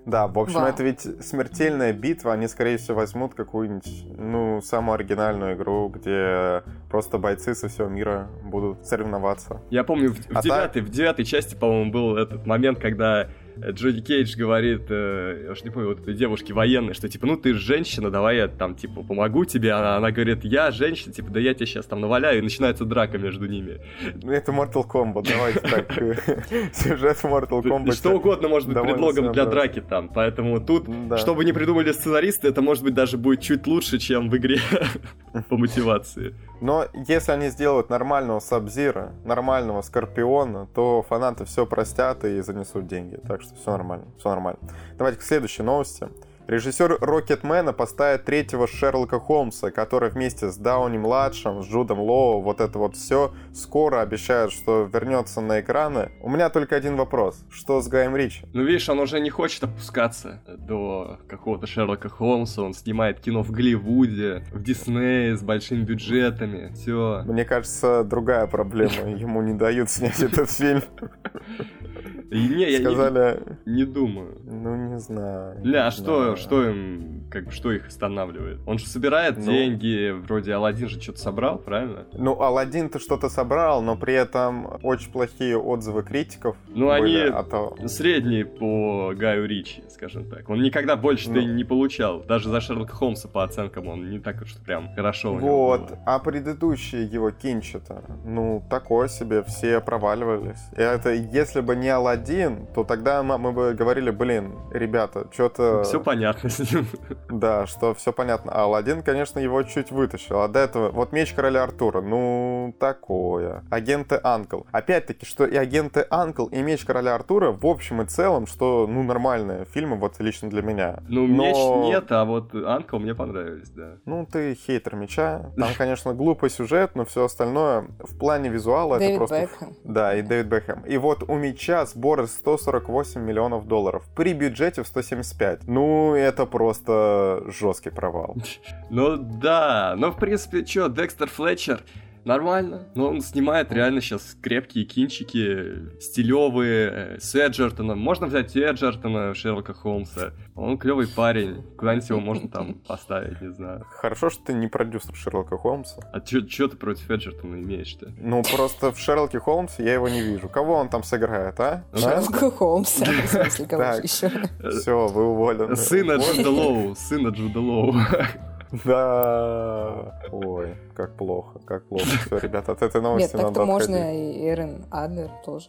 Да, 0.04 0.26
в 0.26 0.36
общем, 0.36 0.56
Вау. 0.56 0.66
это 0.66 0.82
ведь 0.82 1.02
смертельная 1.24 1.92
битва. 1.92 2.32
Они, 2.32 2.48
скорее 2.48 2.76
всего, 2.78 2.96
возьмут 2.96 3.34
какую-нибудь, 3.34 4.06
ну, 4.18 4.60
самую 4.60 4.96
оригинальную 4.96 5.54
игру, 5.54 5.88
где 5.88 6.64
просто 6.90 7.18
бойцы 7.18 7.54
со 7.54 7.68
всего 7.68 7.86
мира 7.86 8.28
будут 8.42 8.84
соревноваться. 8.84 9.62
Я 9.70 9.84
помню, 9.84 10.10
в, 10.10 10.16
в 10.16 10.36
А 10.36 10.42
девятой, 10.42 10.82
в 10.82 10.90
девятой 10.90 11.24
части, 11.24 11.54
по-моему, 11.54 11.92
был 11.92 12.16
этот 12.16 12.44
момент, 12.46 12.80
когда 12.80 13.28
э, 13.56 13.70
Джоди 13.72 14.00
Кейдж 14.00 14.36
говорит, 14.36 14.82
э, 14.88 15.42
я 15.46 15.52
уж 15.52 15.62
не 15.64 15.70
помню, 15.70 15.88
вот 15.88 16.00
этой 16.00 16.14
девушке 16.14 16.52
военной, 16.54 16.94
что 16.94 17.08
типа, 17.08 17.26
ну 17.26 17.36
ты 17.36 17.54
же 17.54 17.60
женщина, 17.60 18.10
давай 18.10 18.36
я 18.36 18.48
там 18.48 18.74
типа 18.74 19.02
помогу 19.02 19.44
тебе. 19.44 19.72
Она, 19.72 19.96
она 19.96 20.10
говорит, 20.10 20.44
я 20.44 20.70
женщина, 20.70 21.12
типа, 21.12 21.30
да 21.30 21.40
я 21.40 21.54
тебе 21.54 21.66
сейчас 21.66 21.86
там 21.86 22.00
наваляю, 22.00 22.38
и 22.38 22.42
начинается 22.42 22.84
драка 22.84 23.18
между 23.18 23.46
ними. 23.46 23.80
Ну, 24.22 24.32
это 24.32 24.52
Mortal 24.52 24.84
Kombat, 24.88 25.26
давайте 25.28 25.60
так. 25.60 25.92
Сюжет 26.74 27.16
в 27.16 27.24
Mortal 27.24 27.62
Kombat. 27.62 27.92
Что 27.94 28.10
угодно 28.10 28.48
может 28.48 28.68
быть 28.68 28.80
предлогом 28.82 29.32
для 29.32 29.46
драки 29.46 29.80
там. 29.80 30.08
Поэтому 30.08 30.60
тут, 30.60 30.86
Да. 31.08 31.18
что 31.18 31.34
бы 31.34 31.44
ни 31.44 31.52
придумали 31.52 31.92
сценаристы, 31.92 32.48
это 32.48 32.62
может 32.62 32.84
быть 32.84 32.94
даже 32.94 33.18
будет 33.18 33.40
чуть 33.40 33.66
лучше, 33.66 33.98
чем 33.98 34.30
в 34.30 34.36
игре 34.36 34.58
по 35.48 35.56
мотивации. 35.56 36.34
Но 36.62 36.86
если 36.94 37.32
они 37.32 37.48
сделают 37.48 37.90
нормального 37.90 38.38
Сабзира, 38.38 39.10
нормального 39.24 39.82
Скорпиона, 39.82 40.68
то 40.72 41.04
фанаты 41.08 41.44
все 41.44 41.66
простят 41.66 42.24
и 42.24 42.40
занесут 42.40 42.86
деньги. 42.86 43.16
Так 43.26 43.42
что 43.42 43.56
все 43.56 43.72
нормально, 43.72 44.06
все 44.16 44.28
нормально. 44.28 44.60
Давайте 44.96 45.18
к 45.18 45.22
следующей 45.22 45.64
новости. 45.64 46.08
Режиссер 46.52 46.98
Рокетмена 47.00 47.72
поставит 47.72 48.24
третьего 48.24 48.68
Шерлока 48.68 49.18
Холмса, 49.18 49.70
который 49.70 50.10
вместе 50.10 50.50
с 50.50 50.58
Дауни-младшим, 50.58 51.62
с 51.62 51.66
Джудом 51.66 51.98
Лоу, 52.00 52.42
вот 52.42 52.60
это 52.60 52.78
вот 52.78 52.94
все, 52.94 53.32
скоро 53.54 54.02
обещает, 54.02 54.52
что 54.52 54.82
вернется 54.92 55.40
на 55.40 55.62
экраны. 55.62 56.10
У 56.20 56.28
меня 56.28 56.50
только 56.50 56.76
один 56.76 56.96
вопрос. 56.96 57.42
Что 57.50 57.80
с 57.80 57.88
Гаем 57.88 58.14
Ричи? 58.14 58.44
Ну, 58.52 58.64
видишь, 58.64 58.86
он 58.90 59.00
уже 59.00 59.18
не 59.20 59.30
хочет 59.30 59.64
опускаться 59.64 60.42
до 60.46 61.20
какого-то 61.26 61.66
Шерлока 61.66 62.10
Холмса. 62.10 62.60
Он 62.60 62.74
снимает 62.74 63.20
кино 63.20 63.42
в 63.42 63.50
Голливуде, 63.50 64.44
в 64.52 64.62
Диснее 64.62 65.34
с 65.38 65.42
большими 65.42 65.84
бюджетами. 65.84 66.70
Все. 66.74 67.22
Мне 67.24 67.46
кажется, 67.46 68.04
другая 68.04 68.46
проблема. 68.46 68.92
Ему 69.16 69.40
не 69.40 69.54
дают 69.54 69.88
снять 69.88 70.20
этот 70.20 70.50
фильм. 70.50 70.82
И 72.30 72.48
не, 72.48 72.70
я 72.70 72.78
не, 72.78 72.84
Сказали, 72.84 73.40
не 73.66 73.84
думаю. 73.84 74.38
ну 74.44 74.76
не 74.76 74.98
знаю. 74.98 75.60
Не, 75.64 75.76
а 75.76 75.84
не 75.86 75.90
что, 75.90 76.36
что 76.36 76.64
им, 76.68 77.24
как 77.30 77.46
бы, 77.46 77.50
что 77.50 77.72
их 77.72 77.86
останавливает? 77.88 78.60
Он 78.66 78.78
же 78.78 78.86
собирает 78.86 79.36
Ну. 79.38 79.44
деньги, 79.44 80.10
вроде 80.10 80.54
Алладин 80.54 80.88
же 80.88 81.00
что-то 81.00 81.18
собрал, 81.18 81.58
правильно? 81.58 82.06
Ну, 82.14 82.40
Алладин 82.40 82.88
ты 82.88 82.98
что-то 82.98 83.28
собрал, 83.28 83.82
но 83.82 83.96
при 83.96 84.14
этом 84.14 84.78
очень 84.82 85.10
плохие 85.12 85.56
отзывы 85.58 86.02
критиков. 86.02 86.56
Ну, 86.68 86.88
были 86.88 87.18
они 87.20 87.30
от 87.30 87.50
того- 87.50 87.76
средний 87.86 88.44
по 88.44 89.12
Гаю 89.14 89.46
Ричи, 89.46 89.82
скажем 89.90 90.28
так. 90.30 90.48
Он 90.48 90.62
никогда 90.62 90.96
больше-то 90.96 91.34
Ну. 91.40 91.54
не 91.54 91.64
получал. 91.64 92.22
Даже 92.22 92.48
за 92.48 92.60
Шерлока 92.60 92.94
Холмса 92.94 93.28
по 93.28 93.44
оценкам 93.44 93.88
он 93.88 94.10
не 94.10 94.18
так 94.18 94.40
уж 94.42 94.54
прям 94.64 94.94
хорошо 94.94 95.32
у 95.34 95.40
него 95.40 95.66
Вот, 95.66 95.92
а 96.06 96.18
предыдущие 96.18 97.04
его 97.04 97.30
кинчи-то, 97.30 98.02
ну, 98.24 98.62
такое 98.70 99.08
себе, 99.08 99.42
все 99.42 99.80
проваливались. 99.80 100.60
И 100.76 100.80
это, 100.80 101.12
если 101.12 101.60
бы 101.60 101.76
не 101.76 101.91
Алладин, 101.92 102.66
то 102.74 102.84
тогда 102.84 103.22
мы, 103.22 103.52
бы 103.52 103.74
говорили, 103.74 104.10
блин, 104.10 104.58
ребята, 104.70 105.26
что-то... 105.32 105.82
Все 105.84 106.00
понятно 106.00 106.48
с 106.48 106.58
ним. 106.72 106.86
Да, 107.28 107.66
что 107.66 107.94
все 107.94 108.12
понятно. 108.12 108.52
А 108.52 108.64
Алладин, 108.64 109.02
конечно, 109.02 109.38
его 109.38 109.62
чуть 109.62 109.90
вытащил. 109.90 110.40
А 110.40 110.48
до 110.48 110.60
этого, 110.60 110.90
вот 110.90 111.12
меч 111.12 111.32
короля 111.32 111.62
Артура, 111.64 112.00
ну, 112.00 112.74
такое. 112.78 113.64
Агенты 113.70 114.20
Анкл. 114.22 114.62
Опять-таки, 114.70 115.24
что 115.24 115.44
и 115.46 115.56
агенты 115.56 116.06
Анкл, 116.10 116.46
и 116.46 116.60
меч 116.62 116.84
короля 116.84 117.14
Артура, 117.14 117.52
в 117.52 117.66
общем 117.66 118.02
и 118.02 118.06
целом, 118.06 118.46
что, 118.46 118.86
ну, 118.88 119.02
нормальные 119.02 119.64
фильмы, 119.64 119.96
вот 119.96 120.20
лично 120.20 120.50
для 120.50 120.62
меня. 120.62 120.98
Ну, 121.08 121.26
Но- 121.26 121.44
меч 121.44 121.92
нет, 121.92 122.10
а 122.12 122.24
вот 122.24 122.54
Анкл 122.54 122.98
мне 122.98 123.14
понравились, 123.14 123.70
да. 123.70 123.96
Ну, 124.04 124.26
ты 124.30 124.54
хейтер 124.54 124.96
меча. 124.96 125.50
Там, 125.56 125.70
конечно, 125.76 126.12
глупый 126.14 126.50
сюжет, 126.50 126.92
но 126.94 127.04
все 127.04 127.24
остальное 127.24 127.86
в 127.98 128.18
плане 128.18 128.48
визуала 128.48 128.96
это 128.96 129.04
Дэвид 129.04 129.18
просто... 129.18 129.40
Бекхэм. 129.40 129.76
Да, 129.84 130.14
и 130.14 130.22
Дэвид 130.22 130.46
Бекхэм. 130.46 130.82
И 130.86 130.96
вот 130.96 131.22
у 131.28 131.34
меча 131.36 131.81
сборы 131.86 132.26
148 132.26 133.20
миллионов 133.20 133.66
долларов 133.66 134.04
при 134.14 134.32
бюджете 134.32 134.82
в 134.82 134.86
175. 134.86 135.66
Ну, 135.66 136.14
это 136.14 136.46
просто 136.46 137.42
жесткий 137.46 137.90
провал. 137.90 138.36
Ну 138.90 139.16
да, 139.16 139.94
но 139.96 140.10
в 140.10 140.16
принципе, 140.16 140.66
что, 140.66 140.88
Декстер 140.88 141.28
Флетчер 141.28 141.82
нормально. 142.24 142.88
Но 142.94 143.08
он 143.08 143.20
снимает 143.20 143.72
реально 143.72 144.00
сейчас 144.00 144.36
крепкие 144.40 144.84
кинчики, 144.84 146.00
стилевые, 146.00 146.90
э, 146.90 147.18
с 147.20 147.34
Эджертоном. 147.34 147.98
Можно 147.98 148.26
взять 148.26 148.56
Эджертона, 148.56 149.34
Шерлока 149.34 149.74
Холмса. 149.74 150.32
Он 150.54 150.78
клевый 150.78 151.08
парень. 151.08 151.62
Куда-нибудь 151.76 152.08
его 152.08 152.20
можно 152.20 152.48
там 152.48 152.74
поставить, 152.86 153.40
не 153.40 153.52
знаю. 153.52 153.84
Хорошо, 153.90 154.30
что 154.30 154.44
ты 154.44 154.52
не 154.52 154.68
продюсер 154.68 155.14
Шерлока 155.14 155.56
Холмса. 155.56 156.02
А 156.12 156.20
чё 156.20 156.68
ты 156.68 156.76
против 156.76 157.10
Эджертона 157.10 157.56
имеешь-то? 157.56 158.12
Ну, 158.18 158.42
просто 158.42 158.92
в 158.92 158.98
Шерлоке 158.98 159.38
Холмсе 159.38 159.84
я 159.84 159.94
его 159.94 160.08
не 160.08 160.22
вижу. 160.22 160.48
Кого 160.48 160.74
он 160.74 160.88
там 160.88 161.02
сыграет, 161.02 161.58
а? 161.60 161.84
Ну, 161.92 161.98
Шерлока 161.98 162.50
Холмса. 162.50 163.04
В 163.04 163.28
смысле, 163.28 163.66
кого 163.66 163.82
еще? 164.02 164.30
Все, 164.70 165.06
вы 165.08 165.26
уволены. 165.26 165.76
Сына 165.76 166.16
Джуда 166.16 166.50
Лоу, 166.50 166.94
сына 166.94 167.28
Джуда 167.28 167.60
Лоу. 167.60 167.94
Да. 168.84 170.20
Ой, 170.32 170.74
как 170.94 171.16
плохо, 171.16 171.60
как 171.64 171.84
плохо. 171.88 172.04
Все, 172.26 172.38
ребята, 172.38 172.72
от 172.72 172.82
этой 172.82 172.96
Нет, 172.96 173.02
новости 173.02 173.36
надо 173.36 173.48
так-то 173.48 173.62
отходить. 173.62 173.88
можно 173.90 174.16
и 174.16 174.48
Эрен 174.48 174.84
Адлер 174.90 175.30
тоже. 175.44 175.68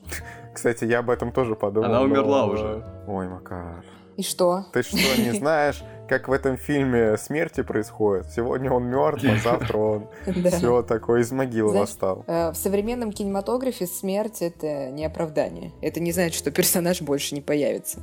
Кстати, 0.53 0.85
я 0.85 0.99
об 0.99 1.09
этом 1.09 1.31
тоже 1.31 1.55
подумал. 1.55 1.89
Она 1.89 2.01
умерла 2.01 2.45
но- 2.45 2.53
уже. 2.53 2.83
Ой, 3.07 3.27
Макар. 3.27 3.83
И 4.15 4.21
что? 4.21 4.65
Ты 4.73 4.83
что, 4.83 4.97
не 4.97 5.31
знаешь, 5.39 5.83
как 6.07 6.27
в 6.27 6.31
этом 6.31 6.55
фильме 6.55 7.17
смерти 7.17 7.63
происходит? 7.63 8.27
Сегодня 8.31 8.71
он 8.71 8.83
мертв, 8.85 9.25
а 9.25 9.37
завтра 9.37 9.77
он 9.77 10.07
все 10.51 10.83
такой 10.83 11.21
из 11.21 11.31
могилы 11.31 11.75
восстал. 11.79 12.23
Э, 12.27 12.51
В 12.51 12.55
современном 12.55 13.11
кинематографе 13.11 13.87
смерть— 13.87 14.37
это 14.43 14.91
не 14.91 15.03
оправдание. 15.03 15.71
Это 15.81 15.99
не 15.99 16.11
значит, 16.11 16.35
что 16.35 16.51
персонаж 16.51 17.01
больше 17.01 17.33
не 17.33 17.41
появится. 17.41 17.99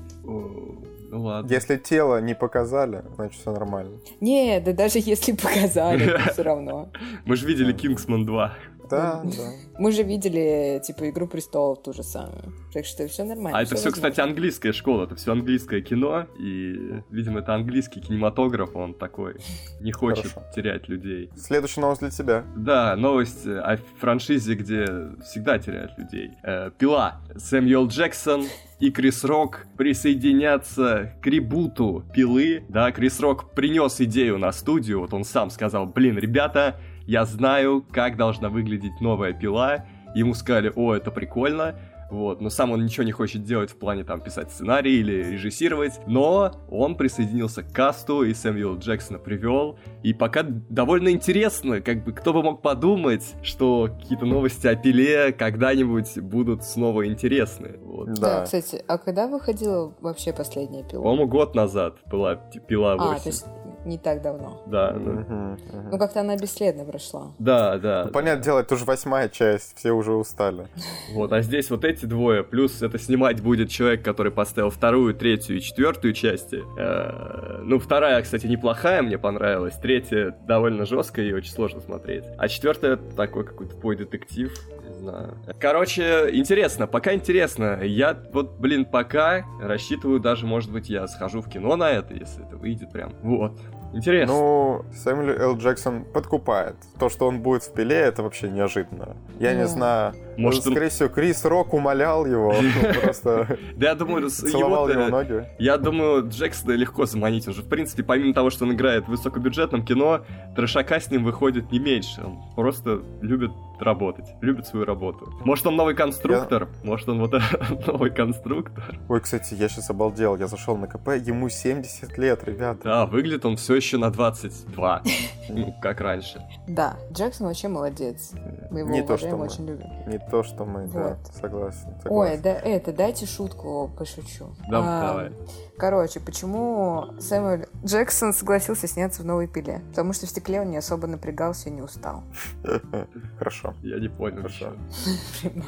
Ну 1.10 1.22
ладно. 1.22 1.52
Если 1.52 1.76
тело 1.76 2.20
не 2.20 2.34
показали, 2.34 3.02
значит 3.16 3.40
все 3.40 3.52
нормально. 3.52 3.98
Не, 4.20 4.60
да 4.60 4.72
даже 4.72 5.00
если 5.00 5.32
показали, 5.42 6.16
все 6.32 6.42
равно. 6.42 6.88
Мы 7.24 7.36
же 7.36 7.46
видели 7.46 7.72
Кингсман 7.72 8.24
2. 8.24 8.54
Да, 8.90 9.22
да. 9.24 9.52
Мы 9.78 9.92
же 9.92 10.02
видели, 10.02 10.80
типа, 10.84 11.08
«Игру 11.08 11.26
престолов» 11.26 11.82
ту 11.82 11.92
же 11.92 12.02
самую. 12.02 12.52
Так 12.72 12.84
что 12.84 13.06
все 13.06 13.24
нормально. 13.24 13.56
А 13.56 13.62
это 13.62 13.76
все, 13.76 13.86
возможно. 13.86 14.10
кстати, 14.10 14.20
английская 14.20 14.72
школа, 14.72 15.04
это 15.04 15.14
все 15.14 15.32
английское 15.32 15.80
кино, 15.80 16.26
и, 16.38 17.02
видимо, 17.10 17.40
это 17.40 17.54
английский 17.54 18.00
кинематограф, 18.00 18.74
он 18.74 18.94
такой 18.94 19.36
не 19.80 19.92
хочет 19.92 20.26
Хорошо. 20.26 20.42
терять 20.54 20.88
людей. 20.88 21.30
Следующая 21.36 21.82
новость 21.82 22.00
для 22.00 22.10
тебя. 22.10 22.44
Да, 22.56 22.96
новость 22.96 23.46
э, 23.46 23.58
о 23.58 23.78
франшизе, 23.98 24.54
где 24.54 24.86
всегда 25.24 25.58
теряют 25.58 25.96
людей. 25.96 26.32
Э, 26.42 26.70
Пила. 26.76 27.20
Сэмюэл 27.36 27.86
Джексон 27.86 28.44
и 28.80 28.90
Крис 28.90 29.24
Рок 29.24 29.66
присоединятся 29.76 31.14
к 31.22 31.26
ребуту 31.26 32.04
Пилы. 32.14 32.64
Да, 32.68 32.90
Крис 32.92 33.20
Рок 33.20 33.52
принес 33.52 34.00
идею 34.00 34.38
на 34.38 34.52
студию, 34.52 35.00
вот 35.00 35.12
он 35.12 35.24
сам 35.24 35.50
сказал, 35.50 35.86
блин, 35.86 36.18
ребята, 36.18 36.80
я 37.06 37.24
знаю, 37.24 37.84
как 37.90 38.16
должна 38.16 38.48
выглядеть 38.48 39.00
новая 39.00 39.32
Пила. 39.32 39.84
Ему 40.14 40.34
сказали, 40.34 40.72
о, 40.74 40.94
это 40.94 41.10
прикольно. 41.10 41.74
Вот, 42.10 42.40
но 42.40 42.50
сам 42.50 42.72
он 42.72 42.84
ничего 42.84 43.04
не 43.04 43.12
хочет 43.12 43.44
делать 43.44 43.70
в 43.70 43.76
плане 43.76 44.02
там 44.02 44.20
писать 44.20 44.50
сценарий 44.50 44.98
или 44.98 45.22
режиссировать, 45.30 46.00
но 46.08 46.50
он 46.68 46.96
присоединился 46.96 47.62
к 47.62 47.70
касту 47.72 48.24
и 48.24 48.34
Сэмюэл 48.34 48.78
Джексона 48.78 49.20
привел, 49.20 49.78
и 50.02 50.12
пока 50.12 50.42
довольно 50.42 51.10
интересно, 51.10 51.80
как 51.80 52.02
бы 52.02 52.10
кто 52.12 52.32
бы 52.32 52.42
мог 52.42 52.62
подумать, 52.62 53.36
что 53.44 53.88
какие-то 53.96 54.26
новости 54.26 54.66
о 54.66 54.74
Пиле 54.74 55.30
когда-нибудь 55.30 56.18
будут 56.18 56.64
снова 56.64 57.06
интересны. 57.06 57.78
Вот. 57.80 58.14
Да, 58.14 58.38
Да. 58.38 58.42
кстати, 58.42 58.82
а 58.88 58.98
когда 58.98 59.28
выходила 59.28 59.94
вообще 60.00 60.32
последняя 60.32 60.82
пила? 60.82 61.04
По-моему, 61.04 61.28
год 61.28 61.54
назад 61.54 61.98
была 62.10 62.34
Пила 62.34 62.96
8. 62.96 63.14
А, 63.16 63.20
то 63.20 63.28
есть 63.28 63.46
не 63.84 63.98
так 63.98 64.22
давно. 64.22 64.62
Да, 64.66 64.92
да. 64.92 65.56
Ну, 65.90 65.98
как-то 65.98 66.20
она 66.20 66.36
бесследно 66.36 66.84
прошла. 66.84 67.32
Да, 67.38 67.78
да. 67.78 68.04
Ну, 68.06 68.12
понятное 68.12 68.44
дело, 68.44 68.60
это 68.60 68.74
уже 68.74 68.84
восьмая 68.84 69.28
часть, 69.28 69.76
все 69.76 69.92
уже 69.92 70.12
устали. 70.12 70.66
Вот, 71.14 71.32
а 71.32 71.40
здесь 71.42 71.70
вот 71.70 71.84
эти 71.84 72.04
двое, 72.06 72.42
плюс 72.44 72.82
это 72.82 72.98
снимать 72.98 73.40
будет 73.42 73.70
человек, 73.70 74.04
который 74.04 74.32
поставил 74.32 74.70
вторую, 74.70 75.14
третью 75.14 75.56
и 75.56 75.60
четвертую 75.60 76.12
части. 76.12 76.62
Э, 76.78 77.60
Ну, 77.62 77.78
вторая, 77.78 78.20
кстати, 78.22 78.46
неплохая, 78.46 79.02
мне 79.02 79.18
понравилась. 79.18 79.74
Третья 79.76 80.36
довольно 80.46 80.84
жесткая 80.84 81.26
и 81.26 81.32
очень 81.32 81.52
сложно 81.52 81.80
смотреть. 81.80 82.24
А 82.38 82.48
четвертая 82.48 82.96
такой 82.96 83.44
какой-то 83.44 83.76
твой 83.76 83.96
детектив. 83.96 84.52
Не 85.00 85.08
знаю. 85.10 85.34
Короче, 85.58 86.28
интересно, 86.32 86.86
пока 86.86 87.14
интересно. 87.14 87.80
Я 87.82 88.16
вот, 88.32 88.58
блин, 88.58 88.84
пока 88.84 89.44
рассчитываю 89.60 90.20
даже, 90.20 90.46
может 90.46 90.70
быть, 90.70 90.88
я 90.90 91.06
схожу 91.08 91.40
в 91.40 91.48
кино 91.48 91.76
на 91.76 91.90
это, 91.90 92.12
если 92.14 92.46
это 92.46 92.56
выйдет 92.56 92.92
прям. 92.92 93.12
Вот. 93.22 93.52
Интересно. 93.92 94.32
Ну, 94.34 94.84
Сэмюэл 94.94 95.40
Л. 95.40 95.56
Джексон 95.58 96.04
подкупает. 96.04 96.76
То, 97.00 97.08
что 97.08 97.26
он 97.26 97.40
будет 97.40 97.64
в 97.64 97.72
пиле, 97.72 97.96
это 97.96 98.22
вообще 98.22 98.48
неожиданно. 98.48 99.16
Я 99.40 99.52
не 99.54 99.62
Ну. 99.62 99.68
знаю. 99.68 100.14
Может, 100.36 100.64
он- 100.68 100.72
Скорее 100.74 100.90
всего, 100.90 101.08
Крис 101.08 101.44
Рок 101.44 101.74
умолял 101.74 102.24
его. 102.24 102.54
Просто 103.02 103.58
Да 103.76 103.88
я 103.88 103.94
думаю, 103.96 104.30
целовал 104.30 104.88
его 104.88 105.08
ноги. 105.08 105.44
Я 105.58 105.76
думаю, 105.76 106.28
Джексона 106.28 106.72
легко 106.74 107.04
заманить. 107.06 107.48
Он 107.48 107.54
же, 107.54 107.62
в 107.62 107.68
принципе, 107.68 108.04
помимо 108.04 108.32
того, 108.32 108.50
что 108.50 108.64
он 108.64 108.74
играет 108.74 109.06
в 109.06 109.08
высокобюджетном 109.08 109.84
кино, 109.84 110.20
трешака 110.54 111.00
с 111.00 111.10
ним 111.10 111.24
выходит 111.24 111.72
не 111.72 111.80
меньше. 111.80 112.22
Он 112.24 112.38
просто 112.54 113.00
любит 113.22 113.50
работать, 113.82 114.26
любит 114.40 114.66
свою 114.66 114.84
работу. 114.84 115.32
Может, 115.44 115.66
он 115.66 115.76
новый 115.76 115.94
конструктор? 115.94 116.68
Может, 116.82 117.08
он 117.08 117.20
вот 117.20 117.32
новый 117.86 118.10
конструктор? 118.10 118.98
Ой, 119.08 119.20
кстати, 119.20 119.54
я 119.54 119.68
сейчас 119.68 119.90
обалдел. 119.90 120.36
Я 120.36 120.46
зашел 120.46 120.76
на 120.76 120.86
КП, 120.86 121.08
ему 121.16 121.48
70 121.48 122.16
лет, 122.18 122.44
ребята. 122.44 122.80
Да, 122.84 123.06
выглядит 123.06 123.44
он 123.44 123.56
все 123.56 123.74
еще 123.76 123.98
на 123.98 124.10
22. 124.10 125.02
Ну, 125.52 125.74
как 125.82 126.00
раньше. 126.00 126.40
Да, 126.68 126.96
Джексон 127.12 127.48
вообще 127.48 127.66
молодец. 127.66 128.30
Мы 128.70 128.80
его 128.80 128.90
Не 128.90 129.00
то, 129.02 129.14
уважаем, 129.14 129.30
что 129.30 129.36
мы. 129.36 129.44
очень 129.46 129.66
любим. 129.66 129.86
Не 130.06 130.18
то, 130.30 130.44
что 130.44 130.64
мы, 130.64 130.86
да, 130.86 131.08
Вот. 131.08 131.34
согласен. 131.34 131.88
Ой, 131.88 132.02
согласен. 132.04 132.42
да 132.42 132.50
это, 132.52 132.92
дайте 132.92 133.26
шутку, 133.26 133.90
пошучу. 133.98 134.54
Да, 134.68 134.78
А, 134.80 135.06
давай. 135.08 135.32
Короче, 135.76 136.20
почему 136.20 137.06
Сэмюэл 137.18 137.64
Джексон 137.84 138.32
согласился 138.32 138.86
сняться 138.86 139.22
в 139.22 139.26
новой 139.26 139.48
пиле? 139.48 139.82
Потому 139.88 140.12
что 140.12 140.26
в 140.26 140.28
стекле 140.28 140.60
он 140.60 140.70
не 140.70 140.76
особо 140.76 141.08
напрягался 141.08 141.68
и 141.68 141.72
не 141.72 141.82
устал. 141.82 142.22
Хорошо. 143.38 143.69
Я 143.82 143.98
не 143.98 144.08
понял. 144.08 144.36
Хорошо. 144.36 144.72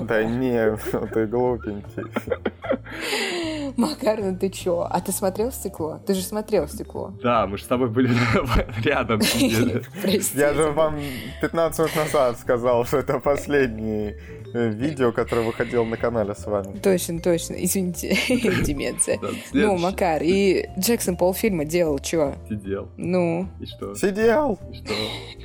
Да 0.00 0.22
не, 0.24 0.76
ты 1.12 1.26
глупенький. 1.26 2.04
Макар, 3.76 4.20
ну 4.20 4.36
ты 4.36 4.50
чё? 4.50 4.86
А 4.90 5.00
ты 5.00 5.12
смотрел 5.12 5.50
в 5.50 5.54
стекло? 5.54 6.00
Ты 6.06 6.14
же 6.14 6.22
смотрел 6.22 6.66
в 6.66 6.70
стекло. 6.70 7.12
Да, 7.22 7.46
мы 7.46 7.56
же 7.56 7.64
с 7.64 7.66
тобой 7.66 7.88
были 7.88 8.10
рядом. 8.84 9.20
Я 10.34 10.54
же 10.54 10.70
вам 10.70 11.00
15 11.40 11.78
минут 11.78 11.96
назад 11.96 12.38
сказал, 12.38 12.84
что 12.84 12.98
это 12.98 13.18
последнее 13.18 14.12
э, 14.12 14.41
видео, 14.52 15.12
которое 15.12 15.46
выходило 15.46 15.84
на 15.84 15.96
канале 15.96 16.34
с 16.34 16.46
вами. 16.46 16.78
Точно, 16.78 17.20
точно. 17.20 17.54
Извините, 17.54 18.16
деменция. 18.64 19.18
Ну, 19.52 19.76
Макар, 19.78 20.22
и 20.22 20.68
Джексон 20.78 21.16
полфильма 21.16 21.64
делал 21.64 21.98
чё? 21.98 22.34
Сидел. 22.48 22.88
Ну, 22.96 23.48
И 23.60 23.66
что? 23.66 23.94
Сидел, 23.94 24.58
И 24.70 24.76
что? 24.76 24.94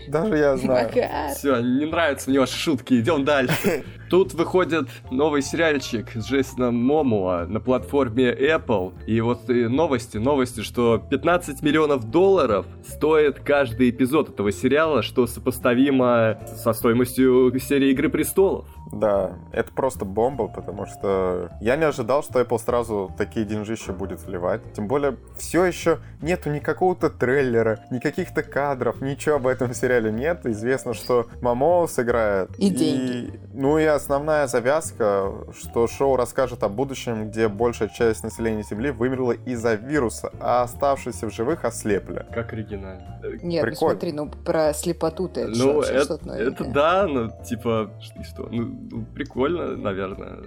даже 0.09 0.37
я 0.37 0.57
знаю. 0.57 0.87
Макар. 0.87 1.31
Все, 1.35 1.59
не 1.61 1.85
нравятся 1.85 2.29
мне 2.29 2.39
ваши 2.39 2.57
шутки, 2.57 2.99
идем 2.99 3.25
дальше. 3.25 3.83
Тут 4.09 4.33
выходит 4.33 4.87
новый 5.11 5.41
сериальчик 5.41 6.09
с 6.15 6.29
Джейсоном 6.29 6.75
Момуа 6.75 7.45
на 7.45 7.59
платформе 7.59 8.31
Apple. 8.31 8.93
И 9.05 9.19
вот 9.19 9.49
э, 9.49 9.67
новости, 9.67 10.17
новости, 10.17 10.61
что 10.61 10.97
15 10.97 11.61
миллионов 11.61 12.09
долларов 12.09 12.65
стоит 12.87 13.39
каждый 13.39 13.89
эпизод 13.89 14.29
этого 14.29 14.51
сериала, 14.53 15.01
что 15.01 15.27
сопоставимо 15.27 16.39
со 16.45 16.71
стоимостью 16.71 17.51
серии 17.59 17.91
Игры 17.91 18.09
Престолов. 18.09 18.67
Да, 18.91 19.37
это 19.51 19.73
просто 19.73 20.05
бомба, 20.05 20.47
потому 20.47 20.85
что 20.85 21.51
я 21.59 21.75
не 21.75 21.83
ожидал, 21.83 22.23
что 22.23 22.39
Apple 22.39 22.59
сразу 22.59 23.11
такие 23.17 23.45
деньжища 23.45 23.91
будет 23.91 24.21
вливать. 24.23 24.61
Тем 24.73 24.87
более, 24.87 25.17
все 25.37 25.65
еще 25.65 25.99
нету 26.21 26.49
ни 26.49 26.59
какого-то 26.59 27.09
трейлера, 27.09 27.85
ни 27.91 27.99
каких-то 27.99 28.43
кадров, 28.43 29.01
ничего 29.01 29.35
об 29.35 29.47
этом 29.47 29.73
сериале 29.73 30.11
нет. 30.11 30.45
Известно, 30.45 30.93
что 30.93 31.27
Мамо 31.41 31.87
сыграет. 31.87 32.49
И 32.57 32.69
деньги. 32.69 33.39
Ну 33.53 33.77
и 33.77 33.96
основная 33.97 34.47
завязка, 34.47 35.33
что 35.59 35.87
шоу 35.87 36.15
расскажет 36.15 36.63
о 36.63 36.69
будущем, 36.69 37.29
где 37.29 37.47
большая 37.47 37.89
часть 37.89 38.23
населения 38.23 38.63
Земли 38.63 38.91
вымерла 38.91 39.33
из-за 39.33 39.73
вируса, 39.75 40.31
а 40.39 40.63
оставшиеся 40.63 41.27
в 41.29 41.33
живых 41.33 41.65
ослепли. 41.65 42.25
Как 42.33 42.53
оригинально. 42.53 43.19
Э, 43.23 43.31
Нет, 43.43 43.63
ну 43.63 43.69
Прикольно. 43.69 43.75
смотри, 43.75 44.11
ну 44.13 44.29
про 44.29 44.73
слепоту-то 44.73 45.41
это 45.41 45.57
Ну, 45.57 45.81
это, 45.81 46.03
что-то 46.03 46.31
это 46.31 46.63
да, 46.65 47.07
ну, 47.07 47.31
типа, 47.43 47.91
и 48.19 48.23
что, 48.23 48.47
ну, 48.51 48.77
ну, 48.91 49.05
прикольно, 49.13 49.75
наверное. 49.75 50.37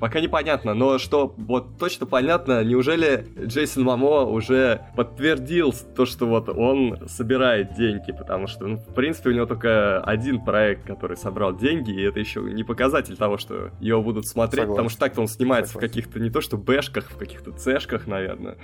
Пока 0.00 0.20
непонятно, 0.20 0.74
но 0.74 0.98
что 0.98 1.34
вот 1.36 1.78
точно 1.78 2.06
понятно, 2.06 2.64
неужели 2.64 3.26
Джейсон 3.38 3.84
Мамо 3.84 4.22
уже 4.22 4.82
подтвердил 4.96 5.72
то, 5.94 6.06
что 6.06 6.26
вот 6.26 6.48
он 6.48 7.08
собирает 7.08 7.74
деньги, 7.74 8.12
потому 8.12 8.46
что, 8.46 8.66
ну, 8.66 8.76
в 8.76 8.94
принципе, 8.94 9.30
у 9.30 9.32
него 9.32 9.46
только 9.46 10.00
один 10.00 10.44
проект, 10.44 10.86
который 10.86 11.16
собрал 11.16 11.56
деньги, 11.56 11.92
и 11.92 12.02
это 12.02 12.18
еще 12.18 12.40
не 12.40 12.64
показатель 12.64 12.79
того, 13.16 13.38
что 13.38 13.70
его 13.80 14.02
будут 14.02 14.26
смотреть, 14.26 14.62
Согласен. 14.62 14.72
потому 14.72 14.88
что 14.88 15.00
так-то 15.00 15.20
он 15.20 15.28
снимается 15.28 15.72
Согласен. 15.72 15.88
в 15.88 15.92
каких-то 15.92 16.20
не 16.20 16.30
то 16.30 16.40
что 16.40 16.56
бэшках, 16.56 17.10
в 17.10 17.16
каких-то 17.16 17.52
цешках, 17.52 18.06
наверное, 18.06 18.56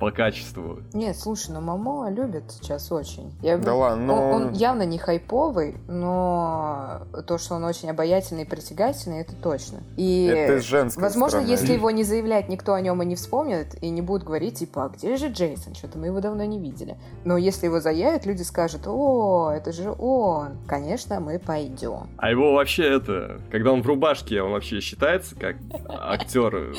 по 0.00 0.10
качеству. 0.10 0.78
Нет, 0.94 1.14
слушай, 1.18 1.50
ну 1.50 1.60
Мамо 1.60 2.10
любит 2.10 2.44
сейчас 2.48 2.90
очень. 2.90 3.32
Я 3.42 3.58
Да 3.58 3.74
ладно, 3.74 4.12
он, 4.14 4.30
ну... 4.40 4.46
он 4.48 4.52
явно 4.54 4.86
не 4.86 4.96
хайповый, 4.96 5.76
но 5.88 7.02
то, 7.26 7.36
что 7.36 7.56
он 7.56 7.64
очень 7.64 7.90
обаятельный 7.90 8.44
и 8.44 8.46
притягательный, 8.46 9.20
это 9.20 9.34
точно. 9.36 9.80
И 9.98 10.24
Это 10.24 10.56
из 10.56 10.64
женской 10.64 11.02
возможно, 11.02 11.40
стороны. 11.40 11.50
если 11.50 11.74
его 11.74 11.90
не 11.90 12.04
заявлять, 12.04 12.48
никто 12.48 12.72
о 12.72 12.80
нем 12.80 13.02
и 13.02 13.04
не 13.04 13.14
вспомнит, 13.14 13.76
и 13.82 13.90
не 13.90 14.00
будут 14.00 14.24
говорить, 14.26 14.54
типа, 14.60 14.86
а 14.86 14.88
где 14.88 15.16
же 15.18 15.28
Джейсон? 15.28 15.74
Что-то 15.74 15.98
мы 15.98 16.06
его 16.06 16.20
давно 16.20 16.44
не 16.44 16.58
видели. 16.58 16.96
Но 17.26 17.36
если 17.36 17.66
его 17.66 17.80
заявят, 17.80 18.24
люди 18.24 18.40
скажут, 18.42 18.86
о, 18.86 19.50
это 19.54 19.70
же 19.70 19.94
он. 19.98 20.56
Конечно, 20.66 21.20
мы 21.20 21.38
пойдем. 21.38 22.08
А 22.16 22.30
его 22.30 22.54
вообще 22.54 22.84
это, 22.96 23.38
когда 23.50 23.72
он 23.72 23.82
в 23.82 23.86
рубашке, 23.86 24.42
он 24.42 24.52
вообще 24.52 24.80
считается 24.80 25.34
как 25.34 25.56
актер. 25.88 26.74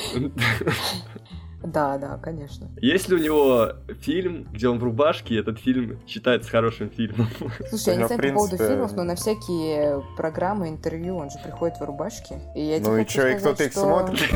Да, 1.64 1.96
да, 1.96 2.18
конечно. 2.18 2.68
Есть 2.80 3.08
ли 3.08 3.14
у 3.14 3.18
него 3.18 3.74
фильм, 4.00 4.48
где 4.52 4.68
он 4.68 4.80
в 4.80 4.82
рубашке, 4.82 5.34
и 5.34 5.38
этот 5.38 5.60
фильм 5.60 6.00
считается 6.08 6.50
хорошим 6.50 6.90
фильмом? 6.90 7.28
Слушай, 7.68 7.90
я 7.90 7.94
не 7.94 8.00
Ну, 8.00 8.06
знаю 8.08 8.20
по 8.20 8.34
поводу 8.34 8.56
фильмов, 8.56 8.92
но 8.96 9.04
на 9.04 9.14
всякие 9.14 10.02
программы, 10.16 10.68
интервью 10.68 11.16
он 11.16 11.30
же 11.30 11.38
приходит 11.38 11.78
в 11.78 11.84
рубашке. 11.84 12.40
И 12.56 12.62
я 12.62 12.80
Ну 12.80 12.96
и 12.96 13.06
что, 13.06 13.28
и 13.28 13.38
кто-то 13.38 13.62
их 13.64 13.72
смотрит? 13.72 14.28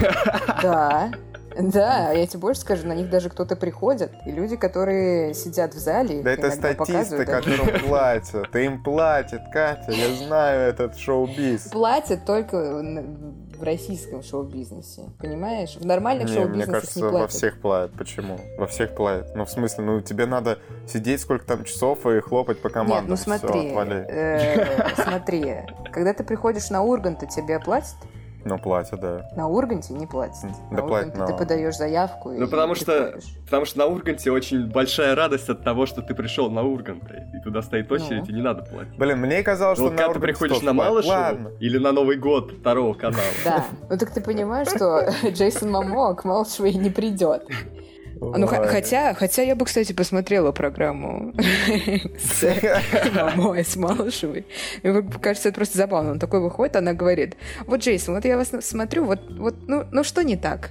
Да. 0.62 1.10
Да, 1.72 2.12
я 2.12 2.26
тебе 2.26 2.40
больше 2.40 2.60
скажу, 2.60 2.86
на 2.86 2.92
них 2.94 3.08
даже 3.10 3.30
кто-то 3.30 3.56
приходит, 3.56 4.12
и 4.26 4.30
люди, 4.30 4.56
которые 4.56 5.34
сидят 5.34 5.74
в 5.74 5.78
зале, 5.78 6.22
Да 6.22 6.30
это 6.32 6.50
статисты, 6.50 7.24
да. 7.24 7.40
которым 7.40 7.80
платят. 7.88 8.50
Ты 8.52 8.66
им 8.66 8.82
платят, 8.82 9.42
Катя, 9.52 9.90
я 9.92 10.14
знаю 10.14 10.60
этот 10.70 10.96
шоу-биз. 10.96 11.68
платят 11.68 12.24
только 12.24 12.56
в 13.56 13.62
российском 13.62 14.22
шоу-бизнесе, 14.22 15.02
понимаешь? 15.18 15.76
В 15.76 15.86
нормальных 15.86 16.28
Не, 16.28 16.32
мне 16.34 16.42
шоу-бизнесах 16.42 16.74
кажется, 16.74 16.98
не 16.98 17.04
во 17.04 17.10
платят. 17.10 17.30
всех 17.30 17.60
платят. 17.60 17.92
Почему? 17.96 18.38
Во 18.58 18.66
всех 18.66 18.94
платят. 18.94 19.34
Ну, 19.34 19.44
в 19.46 19.50
смысле, 19.50 19.84
ну, 19.84 20.00
тебе 20.02 20.26
надо 20.26 20.58
сидеть 20.86 21.20
сколько 21.22 21.46
там 21.46 21.64
часов 21.64 22.04
и 22.06 22.20
хлопать 22.20 22.60
по 22.60 22.68
командам. 22.68 23.00
Нет, 23.00 23.10
ну 23.10 23.16
смотри, 23.16 23.68
отвали. 23.70 24.04
э, 24.08 25.02
смотри, 25.02 25.54
когда 25.90 26.12
ты 26.12 26.22
приходишь 26.22 26.68
на 26.68 26.82
Ургант, 26.82 27.20
то 27.20 27.26
тебе 27.26 27.58
платят? 27.58 27.94
Ну, 28.48 28.58
платят, 28.58 29.00
да. 29.00 29.28
На 29.34 29.48
Урганте 29.48 29.92
не 29.92 30.06
платят. 30.06 30.36
Да 30.70 30.76
на 30.76 30.82
платят, 30.86 31.08
Урганте 31.14 31.18
но- 31.18 31.26
ты 31.26 31.34
подаешь 31.44 31.76
заявку 31.76 32.30
и 32.32 32.38
Ну, 32.38 32.46
потому 32.46 32.74
что, 32.76 33.02
приходишь. 33.12 33.34
потому 33.44 33.64
что 33.66 33.78
на 33.78 33.86
Урганте 33.86 34.30
очень 34.30 34.66
большая 34.70 35.14
радость 35.16 35.48
от 35.48 35.64
того, 35.64 35.84
что 35.86 36.00
ты 36.00 36.14
пришел 36.14 36.48
на 36.50 36.62
Ургант, 36.62 37.02
и 37.34 37.40
туда 37.42 37.60
стоит 37.62 37.90
очередь, 37.90 38.22
Ну. 38.22 38.28
и 38.28 38.32
не 38.32 38.42
надо 38.42 38.62
платить. 38.62 38.96
Блин, 38.96 39.18
мне 39.18 39.42
казалось, 39.42 39.78
Ну, 39.80 39.86
что 39.86 39.90
вот 39.90 39.98
на 39.98 40.02
когда 40.06 40.14
ты 40.14 40.20
приходишь 40.20 40.62
на. 40.62 40.72
Малышеву 40.72 41.12
Ладно. 41.12 41.50
или 41.58 41.78
на 41.78 41.90
Новый 41.92 42.16
год 42.18 42.52
второго 42.52 42.94
канала, 42.94 43.24
Да. 43.44 43.64
Ну 43.90 43.98
так 43.98 44.10
ты 44.12 44.20
понимаешь, 44.20 44.68
что 44.68 45.08
Джейсон 45.32 45.70
Мамо 45.72 46.14
к 46.14 46.24
Малышевой 46.24 46.74
не 46.74 46.90
придет. 46.90 47.42
Ну, 48.18 48.46
х- 48.46 48.60
Ой. 48.60 48.68
хотя, 48.68 49.14
хотя 49.14 49.42
я 49.42 49.54
бы, 49.54 49.64
кстати, 49.66 49.92
посмотрела 49.92 50.52
программу 50.52 51.34
с 52.18 52.44
Мамо 53.14 53.58
и 53.58 53.62
с 53.62 53.76
Малышевой. 53.76 54.46
Мне 54.82 55.02
кажется, 55.20 55.50
это 55.50 55.56
просто 55.56 55.76
забавно. 55.76 56.12
Он 56.12 56.18
такой 56.18 56.40
выходит, 56.40 56.76
она 56.76 56.92
говорит, 56.94 57.36
вот, 57.66 57.80
Джейсон, 57.80 58.14
вот 58.14 58.24
я 58.24 58.36
вас 58.36 58.52
смотрю, 58.60 59.04
вот, 59.04 59.20
вот 59.38 59.56
ну, 59.68 59.84
ну 59.92 60.02
что 60.04 60.22
не 60.22 60.36
так? 60.36 60.70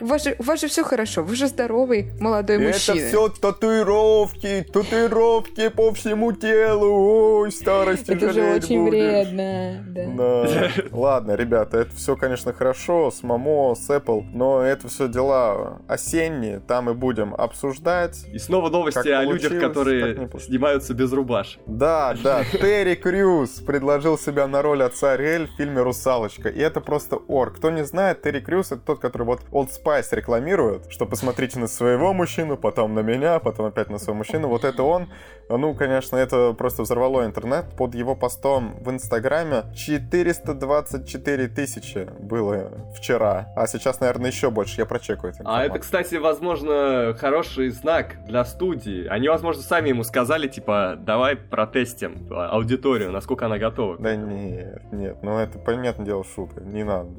У 0.00 0.06
вас, 0.06 0.24
же, 0.24 0.34
у 0.40 0.42
вас 0.42 0.60
же 0.60 0.66
все 0.66 0.82
хорошо, 0.82 1.22
вы 1.22 1.36
же 1.36 1.46
здоровый 1.46 2.10
молодой 2.18 2.56
Это 2.56 2.66
мужчина. 2.66 3.08
все 3.08 3.28
татуировки, 3.28 4.66
татуировки 4.72 5.68
по 5.68 5.92
всему 5.94 6.32
телу. 6.32 7.40
Ой, 7.40 7.52
старости 7.52 8.10
Это 8.10 8.32
же 8.32 8.42
очень 8.54 8.84
будешь. 8.84 8.90
вредно. 8.90 9.84
Да. 9.94 10.04
Да. 10.14 10.70
Ладно, 10.90 11.32
ребята, 11.36 11.78
это 11.78 11.94
все, 11.94 12.16
конечно, 12.16 12.52
хорошо 12.52 13.12
с 13.12 13.22
Мамо, 13.22 13.74
с 13.76 13.88
Apple, 13.88 14.24
но 14.32 14.60
это 14.62 14.88
все 14.88 15.06
дела 15.08 15.78
осенние, 15.86 16.58
там 16.58 16.90
и 16.90 16.94
будем 16.94 17.32
обсуждать. 17.32 18.24
И 18.32 18.38
снова 18.38 18.70
новости 18.70 19.08
о 19.08 19.22
людях, 19.22 19.60
которые 19.60 20.28
снимаются 20.40 20.92
без 20.94 21.12
рубашек. 21.12 21.60
Да, 21.66 22.14
да, 22.22 22.42
Терри 22.44 22.96
Крюс 22.96 23.60
предложил 23.60 24.18
себя 24.18 24.48
на 24.48 24.60
роль 24.60 24.82
отца 24.82 25.12
Ариэль 25.12 25.46
в 25.46 25.56
фильме 25.56 25.82
«Русалочка», 25.82 26.48
и 26.48 26.58
это 26.58 26.80
просто 26.80 27.16
ор. 27.28 27.52
Кто 27.54 27.70
не 27.70 27.84
знает, 27.84 28.22
Терри 28.22 28.40
Крюс 28.40 28.72
это 28.72 28.80
тот, 28.80 28.98
который 28.98 29.24
вот 29.34 29.68
Old 29.68 29.70
Spice 29.70 30.14
рекламируют, 30.14 30.90
что 30.90 31.06
посмотрите 31.06 31.58
на 31.58 31.66
своего 31.66 32.12
мужчину, 32.12 32.56
потом 32.56 32.94
на 32.94 33.00
меня, 33.00 33.38
потом 33.38 33.66
опять 33.66 33.90
на 33.90 33.98
своего 33.98 34.18
мужчину. 34.18 34.48
Вот 34.48 34.64
это 34.64 34.82
он. 34.82 35.08
Ну, 35.48 35.74
конечно, 35.74 36.16
это 36.16 36.54
просто 36.54 36.82
взорвало 36.82 37.24
интернет. 37.26 37.66
Под 37.76 37.94
его 37.94 38.14
постом 38.14 38.76
в 38.80 38.90
Инстаграме 38.90 39.64
424 39.74 41.48
тысячи 41.48 42.08
было 42.18 42.70
вчера. 42.96 43.52
А 43.56 43.66
сейчас, 43.66 44.00
наверное, 44.00 44.30
еще 44.30 44.50
больше. 44.50 44.80
Я 44.80 44.86
прочекаю 44.86 45.34
это. 45.34 45.42
А 45.44 45.64
это, 45.64 45.78
кстати, 45.78 46.14
возможно, 46.14 47.14
хороший 47.18 47.70
знак 47.70 48.24
для 48.26 48.44
студии. 48.44 49.06
Они, 49.06 49.28
возможно, 49.28 49.62
сами 49.62 49.90
ему 49.90 50.04
сказали, 50.04 50.48
типа, 50.48 50.96
давай 50.98 51.36
протестим 51.36 52.26
аудиторию, 52.30 53.12
насколько 53.12 53.46
она 53.46 53.58
готова. 53.58 53.98
Да 53.98 54.16
нет, 54.16 54.82
нет, 54.92 55.18
ну 55.22 55.38
это, 55.38 55.58
понятное 55.58 56.06
дело, 56.06 56.24
шутка, 56.24 56.60
не 56.60 56.84
надо. 56.84 57.10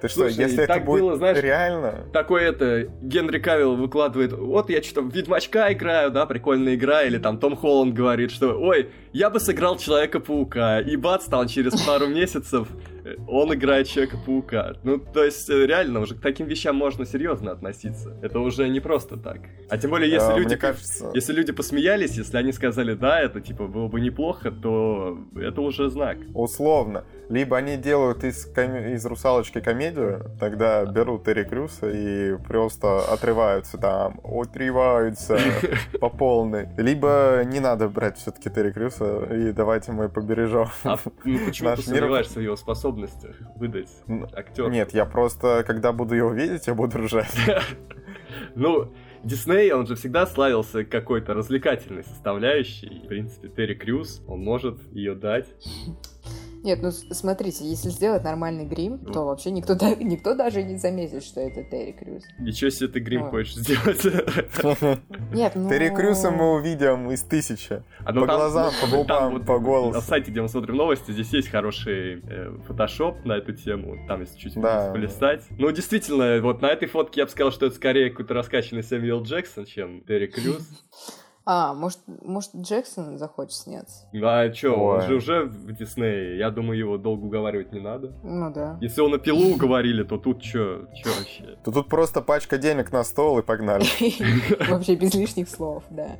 Ты 0.00 0.08
что, 0.08 0.20
Слушай, 0.22 0.44
если 0.44 0.64
это 0.64 0.74
так 0.74 0.84
будет 0.84 1.02
было, 1.02 1.16
знаешь, 1.16 1.42
реально... 1.50 2.04
Такой 2.12 2.44
это, 2.44 2.88
Генри 3.02 3.38
Кавилл 3.38 3.76
выкладывает, 3.76 4.32
вот 4.32 4.70
я 4.70 4.82
что-то 4.82 5.08
Ведьмачка 5.12 5.72
играю, 5.72 6.10
да, 6.10 6.26
прикольная 6.26 6.74
игра, 6.74 7.02
или 7.02 7.18
там 7.18 7.38
Том 7.38 7.56
Холланд 7.56 7.94
говорит, 7.94 8.30
что, 8.30 8.54
ой, 8.60 8.90
я 9.12 9.30
бы 9.30 9.40
сыграл 9.40 9.76
Человека-паука, 9.76 10.80
и 10.80 10.96
бац, 10.96 11.24
там 11.24 11.48
через 11.48 11.80
пару 11.82 12.06
месяцев 12.20 12.68
он 13.28 13.52
играет 13.54 13.88
Человека-паука. 13.88 14.74
Ну, 14.82 14.98
то 14.98 15.24
есть, 15.24 15.48
э, 15.50 15.66
реально, 15.66 16.00
уже 16.00 16.14
к 16.14 16.20
таким 16.20 16.46
вещам 16.46 16.76
можно 16.76 17.04
серьезно 17.06 17.52
относиться. 17.52 18.16
Это 18.22 18.40
уже 18.40 18.68
не 18.68 18.80
просто 18.80 19.16
так. 19.16 19.38
А 19.68 19.78
тем 19.78 19.90
более, 19.90 20.10
если 20.10 20.32
А, 20.32 20.36
люди... 20.38 20.56
Кажется... 20.56 21.10
Если 21.14 21.32
люди 21.32 21.52
посмеялись, 21.52 22.16
если 22.16 22.36
они 22.36 22.52
сказали, 22.52 22.94
да, 22.94 23.20
это 23.20 23.40
типа 23.40 23.66
было 23.66 23.88
бы 23.88 24.00
неплохо, 24.00 24.50
то 24.50 25.18
это 25.36 25.60
уже 25.60 25.90
знак. 25.90 26.18
Условно. 26.34 27.04
Либо 27.28 27.56
они 27.56 27.76
делают 27.76 28.24
из, 28.24 28.44
коме- 28.52 28.94
из 28.94 29.06
«Русалочки» 29.06 29.60
комедию, 29.60 30.24
тогда 30.40 30.84
берут 30.84 31.24
Терри 31.24 31.44
Крюса 31.44 31.88
и 31.88 32.36
просто 32.36 33.00
отрываются 33.02 33.78
там, 33.78 34.20
отрываются 34.24 35.38
по 36.00 36.08
полной. 36.10 36.68
Либо 36.76 37.42
не 37.44 37.60
надо 37.60 37.88
брать 37.88 38.18
все-таки 38.18 38.50
Терри 38.50 38.72
Крюса 38.72 39.26
и 39.32 39.52
давайте 39.52 39.92
мы 39.92 40.08
побережем. 40.08 40.66
А 40.82 40.96
ну, 41.24 41.38
почему 41.46 41.68
Наш 41.70 41.78
ты 41.80 41.84
сомневаешься 41.86 42.40
в 42.40 42.42
его 42.42 42.56
способностях 43.08 43.36
выдать 43.56 43.90
актера? 44.32 44.68
Нет, 44.68 44.92
я 44.92 45.04
просто, 45.04 45.64
когда 45.66 45.92
буду 45.92 46.14
его 46.14 46.32
видеть, 46.32 46.66
я 46.66 46.74
буду 46.74 46.98
ржать. 46.98 47.34
Ну, 48.54 48.92
Дисней, 49.24 49.72
он 49.72 49.86
же 49.88 49.96
всегда 49.96 50.24
славился 50.24 50.84
какой-то 50.84 51.34
развлекательной 51.34 52.04
составляющей. 52.04 53.02
В 53.04 53.08
принципе, 53.08 53.48
Терри 53.48 53.74
Крюс, 53.74 54.22
он 54.28 54.40
может 54.44 54.80
ее 54.92 55.14
дать. 55.14 55.48
Нет, 56.62 56.80
ну 56.82 56.90
смотрите, 56.90 57.64
если 57.64 57.88
сделать 57.88 58.22
нормальный 58.22 58.66
грим, 58.66 59.00
Ну. 59.02 59.12
то 59.12 59.24
вообще 59.24 59.50
никто, 59.50 59.74
да- 59.74 59.94
никто 59.94 60.34
даже 60.34 60.62
не 60.62 60.76
заметит, 60.76 61.24
что 61.24 61.40
это 61.40 61.64
Терри 61.64 61.92
Крюс. 61.92 62.22
Ничего 62.38 62.70
себе 62.70 62.88
ты 62.88 63.00
грим 63.00 63.22
Ой. 63.22 63.30
хочешь 63.30 63.54
сделать. 63.56 64.04
Нет, 65.32 65.52
ну... 65.54 65.68
Терри 65.68 65.88
Крюса 65.94 66.30
мы 66.30 66.52
увидим 66.54 67.10
из 67.10 67.22
тысячи. 67.22 67.82
А 68.04 68.12
ну 68.12 68.22
По 68.22 68.26
там- 68.26 68.36
глазам, 68.36 68.72
по 68.80 68.86
там 68.90 68.98
губам, 68.98 69.32
вот 69.32 69.46
по 69.46 69.58
На 69.58 69.64
голосу. 69.64 70.00
сайте, 70.02 70.30
где 70.30 70.42
мы 70.42 70.48
смотрим 70.48 70.76
новости, 70.76 71.12
здесь 71.12 71.32
есть 71.32 71.48
хороший 71.48 72.20
э, 72.22 72.56
фотошоп 72.66 73.24
на 73.24 73.34
эту 73.38 73.52
тему. 73.54 73.96
Там, 74.06 74.20
если 74.20 74.38
чуть 74.38 74.54
Да. 74.54 74.90
полистать. 74.92 75.42
Ну, 75.58 75.70
действительно, 75.72 76.40
вот 76.42 76.60
на 76.62 76.66
этой 76.66 76.88
фотке 76.88 77.20
я 77.20 77.24
бы 77.26 77.30
сказал, 77.30 77.52
что 77.52 77.66
это 77.66 77.74
скорее 77.76 78.10
какой-то 78.10 78.34
раскачанный 78.34 78.82
Сэмюэл 78.82 79.22
Джексон, 79.22 79.64
чем 79.64 80.02
Терри 80.02 80.26
Крюс. 80.26 80.68
А, 81.52 81.74
может, 81.74 81.98
может 82.06 82.54
Джексон 82.54 83.18
захочет 83.18 83.54
сняться? 83.54 84.06
А 84.22 84.48
чё, 84.50 84.76
он 84.76 85.00
же 85.00 85.16
уже 85.16 85.46
в 85.46 85.72
Диснее. 85.72 86.38
Я 86.38 86.50
думаю, 86.50 86.78
его 86.78 86.96
долго 86.96 87.24
уговаривать 87.24 87.72
не 87.72 87.80
надо. 87.80 88.12
Ну 88.22 88.52
да. 88.52 88.78
Если 88.80 89.00
он 89.00 89.10
на 89.10 89.18
пилу 89.18 89.56
уговорили, 89.56 90.04
то 90.04 90.16
тут 90.16 90.42
чё, 90.42 90.86
чё 90.94 91.10
вообще? 91.18 91.58
То 91.64 91.72
тут 91.72 91.88
просто 91.88 92.22
пачка 92.22 92.56
денег 92.56 92.92
на 92.92 93.02
стол 93.02 93.40
и 93.40 93.42
погнали. 93.42 93.82
Вообще 94.70 94.94
без 94.94 95.12
лишних 95.12 95.48
слов, 95.48 95.82
да. 95.90 96.18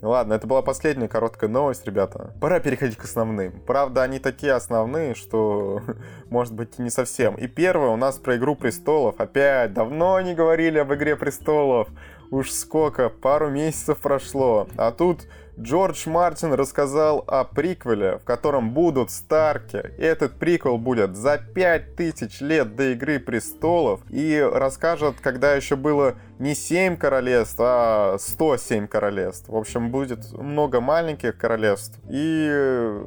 Ладно, 0.00 0.32
это 0.32 0.46
была 0.46 0.62
последняя 0.62 1.08
короткая 1.08 1.50
новость, 1.50 1.86
ребята. 1.86 2.32
Пора 2.40 2.58
переходить 2.60 2.96
к 2.96 3.04
основным. 3.04 3.60
Правда, 3.66 4.02
они 4.02 4.18
такие 4.18 4.52
основные, 4.52 5.14
что, 5.14 5.82
может 6.30 6.54
быть, 6.54 6.78
и 6.78 6.82
не 6.82 6.90
совсем. 6.90 7.34
И 7.34 7.48
первое 7.48 7.90
у 7.90 7.96
нас 7.96 8.16
про 8.16 8.36
Игру 8.36 8.56
Престолов. 8.56 9.20
Опять, 9.20 9.74
давно 9.74 10.18
не 10.22 10.34
говорили 10.34 10.78
об 10.78 10.90
Игре 10.94 11.16
Престолов. 11.16 11.88
Уж 12.30 12.50
сколько, 12.50 13.08
пару 13.08 13.50
месяцев 13.50 13.98
прошло. 13.98 14.68
А 14.76 14.90
тут 14.90 15.26
Джордж 15.58 16.08
Мартин 16.08 16.52
рассказал 16.52 17.22
о 17.28 17.44
приквеле, 17.44 18.18
в 18.18 18.24
котором 18.24 18.72
будут 18.72 19.10
Старки. 19.10 19.76
Этот 19.98 20.38
приквел 20.38 20.78
будет 20.78 21.16
за 21.16 21.38
5000 21.38 22.40
лет 22.40 22.74
до 22.74 22.92
Игры 22.92 23.20
Престолов. 23.20 24.00
И 24.10 24.40
расскажет, 24.40 25.20
когда 25.20 25.54
еще 25.54 25.76
было 25.76 26.16
не 26.38 26.54
7 26.54 26.96
королевств, 26.96 27.56
а 27.60 28.16
107 28.18 28.86
королевств. 28.86 29.48
В 29.48 29.56
общем, 29.56 29.90
будет 29.90 30.32
много 30.32 30.80
маленьких 30.80 31.36
королевств. 31.36 31.98
И 32.10 32.48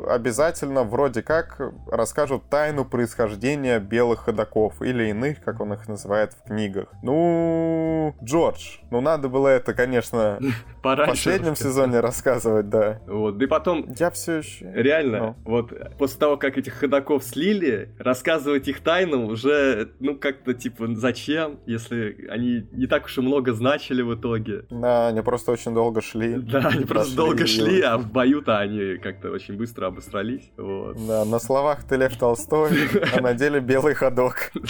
обязательно 0.07 0.83
вроде 0.83 1.21
как 1.21 1.61
расскажут 1.91 2.49
тайну 2.49 2.85
происхождения 2.85 3.79
белых 3.79 4.21
ходоков. 4.21 4.81
Или 4.81 5.09
иных, 5.09 5.41
как 5.43 5.59
он 5.59 5.73
их 5.73 5.87
называет 5.87 6.33
в 6.33 6.47
книгах. 6.47 6.89
Ну, 7.03 8.15
Джордж, 8.23 8.77
ну 8.91 9.01
надо 9.01 9.29
было 9.29 9.49
это, 9.49 9.73
конечно, 9.73 10.39
в 10.83 11.05
последнем 11.05 11.55
сезоне 11.55 11.99
рассказывать, 11.99 12.69
да. 12.69 13.01
Вот, 13.07 13.37
да 13.37 13.45
и 13.45 13.47
потом, 13.47 13.87
Я 13.97 14.11
все 14.11 14.37
еще... 14.37 14.71
реально, 14.73 15.35
вот 15.43 15.73
после 15.97 16.19
того, 16.19 16.37
как 16.37 16.57
этих 16.57 16.73
ходаков 16.73 17.23
слили, 17.23 17.89
рассказывать 17.99 18.67
их 18.67 18.81
тайну 18.81 19.27
уже, 19.27 19.91
ну, 19.99 20.15
как-то, 20.15 20.53
типа, 20.53 20.87
зачем, 20.95 21.59
если 21.65 22.27
они 22.29 22.67
не 22.71 22.87
так 22.87 23.05
уж 23.05 23.16
и 23.17 23.21
много 23.21 23.53
значили 23.53 24.01
в 24.01 24.15
итоге. 24.15 24.65
Да, 24.69 25.07
они 25.07 25.21
просто 25.21 25.51
очень 25.51 25.73
долго 25.73 26.01
шли. 26.01 26.35
Да, 26.35 26.69
они 26.73 26.85
просто 26.85 27.15
долго 27.15 27.43
её. 27.43 27.47
шли, 27.47 27.81
а 27.81 27.97
в 27.97 28.11
бою-то 28.11 28.57
они 28.57 28.97
как-то 28.97 29.31
очень 29.31 29.55
быстро 29.55 29.87
обосрались. 29.87 30.51
Вот. 30.57 30.97
Да, 31.07 31.25
на 31.25 31.39
словах 31.39 31.83
ты 31.83 31.95
Лев 31.97 32.17
Толстой, 32.17 32.71
а 33.15 33.21
на 33.21 33.33
деле 33.33 33.59
белый 33.59 33.93
ходок. 33.93 34.51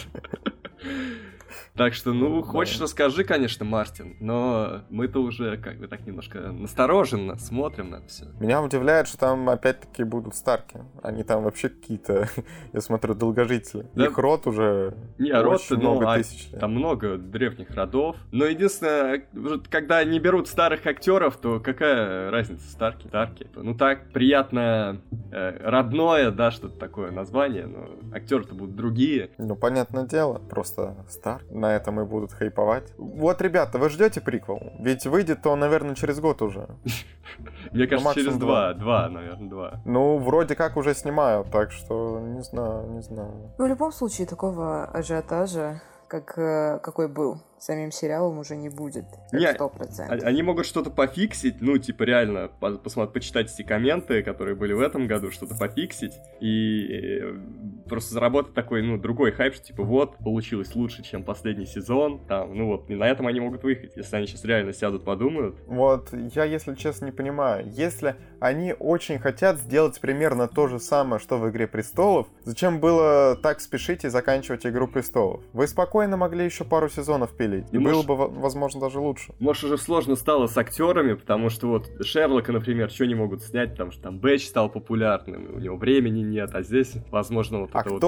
Так 1.77 1.93
что, 1.93 2.11
ну, 2.11 2.41
хочешь, 2.41 2.81
расскажи, 2.81 3.23
конечно, 3.23 3.63
Мартин, 3.63 4.17
но 4.19 4.81
мы-то 4.89 5.19
уже 5.19 5.57
как 5.57 5.77
бы 5.77 5.87
так 5.87 6.07
немножко 6.07 6.39
настороженно 6.51 7.37
смотрим 7.37 7.91
на 7.91 8.01
все. 8.07 8.25
Меня 8.39 8.63
удивляет, 8.63 9.07
что 9.07 9.19
там 9.19 9.47
опять-таки 9.47 10.03
будут 10.03 10.35
Старки. 10.35 10.79
Они 11.03 11.23
там 11.23 11.43
вообще 11.43 11.69
какие-то, 11.69 12.29
я 12.73 12.81
смотрю, 12.81 13.13
долгожители. 13.13 13.85
Да. 13.93 14.05
Их 14.05 14.17
род 14.17 14.47
уже 14.47 14.95
Не, 15.19 15.31
род 15.31 15.61
ну, 15.69 15.77
много 15.77 16.13
а 16.13 16.17
тысяч 16.17 16.49
лет. 16.51 16.59
там 16.59 16.71
много 16.71 17.17
древних 17.17 17.69
родов. 17.75 18.15
Но 18.31 18.45
единственное, 18.45 19.23
когда 19.69 20.03
не 20.03 20.19
берут 20.19 20.47
старых 20.47 20.85
актеров, 20.87 21.37
то 21.37 21.59
какая 21.59 22.31
разница, 22.31 22.67
Старки, 22.71 23.07
Старки. 23.07 23.47
Ну 23.55 23.75
так, 23.75 24.11
приятно 24.11 24.99
э, 25.31 25.59
родное, 25.63 26.31
да, 26.31 26.49
что-то 26.49 26.79
такое 26.79 27.11
название, 27.11 27.67
но 27.67 27.87
актеры-то 28.15 28.55
будут 28.55 28.75
другие. 28.75 29.29
Ну, 29.37 29.55
понятное 29.55 30.05
дело, 30.07 30.39
просто 30.39 30.95
Старк. 31.07 31.43
На 31.51 31.66
этом 31.75 31.99
и 32.01 32.05
будут 32.05 32.33
хайповать. 32.33 32.93
Вот, 32.97 33.41
ребята, 33.41 33.77
вы 33.77 33.89
ждете 33.89 34.21
приквел? 34.21 34.59
Ведь 34.79 35.05
выйдет 35.05 35.45
он, 35.45 35.59
наверное, 35.59 35.95
через 35.95 36.19
год 36.19 36.41
уже. 36.41 36.67
Мне 37.71 37.87
кажется, 37.87 38.05
максимум 38.05 38.13
через 38.13 38.37
два. 38.37 38.73
два, 38.73 39.07
два, 39.07 39.09
наверное, 39.09 39.49
два. 39.49 39.81
Ну, 39.85 40.17
вроде 40.17 40.55
как 40.55 40.77
уже 40.77 40.93
снимают, 40.93 41.51
так 41.51 41.71
что 41.71 42.19
не 42.19 42.41
знаю, 42.41 42.89
не 42.89 43.01
знаю. 43.01 43.53
Ну, 43.57 43.65
в 43.65 43.67
любом 43.67 43.91
случае, 43.91 44.27
такого 44.27 44.85
ажиотажа, 44.85 45.81
как, 46.07 46.37
э, 46.37 46.79
какой 46.79 47.07
был 47.07 47.41
самим 47.59 47.91
сериалом, 47.91 48.39
уже 48.39 48.55
не 48.55 48.69
будет. 48.69 49.05
Не, 49.31 49.53
Сто 49.53 49.69
процентов. 49.69 50.23
Они 50.23 50.43
могут 50.43 50.65
что-то 50.65 50.89
пофиксить, 50.89 51.61
ну, 51.61 51.77
типа, 51.77 52.03
реально, 52.03 52.49
по- 52.59 52.77
посмотри, 52.77 53.13
почитать 53.13 53.51
эти 53.53 53.63
комменты, 53.63 54.23
которые 54.23 54.55
были 54.55 54.73
в 54.73 54.79
этом 54.81 55.07
году, 55.07 55.31
что-то 55.31 55.55
пофиксить, 55.55 56.13
и 56.39 56.87
э, 57.23 57.35
просто 57.89 58.13
заработать 58.13 58.53
такой, 58.53 58.81
ну, 58.83 58.97
другой 58.97 59.31
хайп, 59.31 59.55
что, 59.55 59.65
типа, 59.65 59.83
вот, 59.83 60.17
получилось 60.17 60.75
лучше, 60.75 61.03
чем 61.03 61.23
последний 61.23 61.65
сезон, 61.65 62.25
там, 62.27 62.55
ну, 62.55 62.67
вот, 62.67 62.89
и 62.89 62.95
на 62.95 63.05
этом 63.05 63.27
они 63.27 63.39
могут 63.39 63.63
выехать, 63.63 63.93
если 63.95 64.15
они 64.15 64.27
сейчас 64.27 64.43
реально 64.45 64.73
сядут, 64.73 65.03
подумают. 65.03 65.55
Вот, 65.67 66.13
я, 66.35 66.43
если 66.43 66.75
честно, 66.75 67.05
не 67.05 67.11
понимаю. 67.11 67.65
Если 67.71 68.15
они 68.39 68.75
очень 68.77 69.19
хотят 69.19 69.57
сделать 69.57 69.99
примерно 69.99 70.47
то 70.47 70.67
же 70.67 70.79
самое, 70.79 71.19
что 71.19 71.37
в 71.37 71.49
«Игре 71.49 71.67
престолов», 71.67 72.27
зачем 72.43 72.79
было 72.79 73.35
так 73.41 73.61
спешить 73.61 74.05
и 74.05 74.09
заканчивать 74.09 74.65
«Игру 74.65 74.87
престолов»? 74.87 75.43
Вы 75.53 75.67
спокойно 75.67 76.17
могли 76.17 76.45
еще 76.45 76.63
пару 76.63 76.89
сезонов 76.89 77.35
пилить, 77.49 77.65
и 77.71 77.77
Ну, 77.77 77.83
было 77.83 77.93
может- 77.93 78.07
бы, 78.07 78.15
во- 78.15 78.27
возможно, 78.27 78.81
даже 78.81 78.99
лучше. 78.99 79.33
Может, 79.39 79.63
уже 79.65 79.77
сложно 79.77 80.15
стало 80.15 80.47
с 80.47 80.57
актерами, 80.57 81.13
потому 81.13 81.49
что 81.49 81.67
вот 81.67 81.89
Шерлока, 82.05 82.51
например, 82.51 82.89
что 82.89 83.05
не 83.05 83.15
могут 83.15 83.41
снять, 83.41 83.71
потому 83.71 83.91
что 83.91 84.03
там 84.03 84.19
Бэч 84.19 84.47
стал 84.47 84.69
популярным, 84.69 85.55
у 85.55 85.59
него 85.59 85.77
времени 85.77 86.21
нет, 86.21 86.51
а 86.53 86.61
здесь, 86.61 86.93
возможно, 87.11 87.59
вот 87.61 87.69
А 87.73 87.81
это 87.81 87.89
вот... 87.91 88.01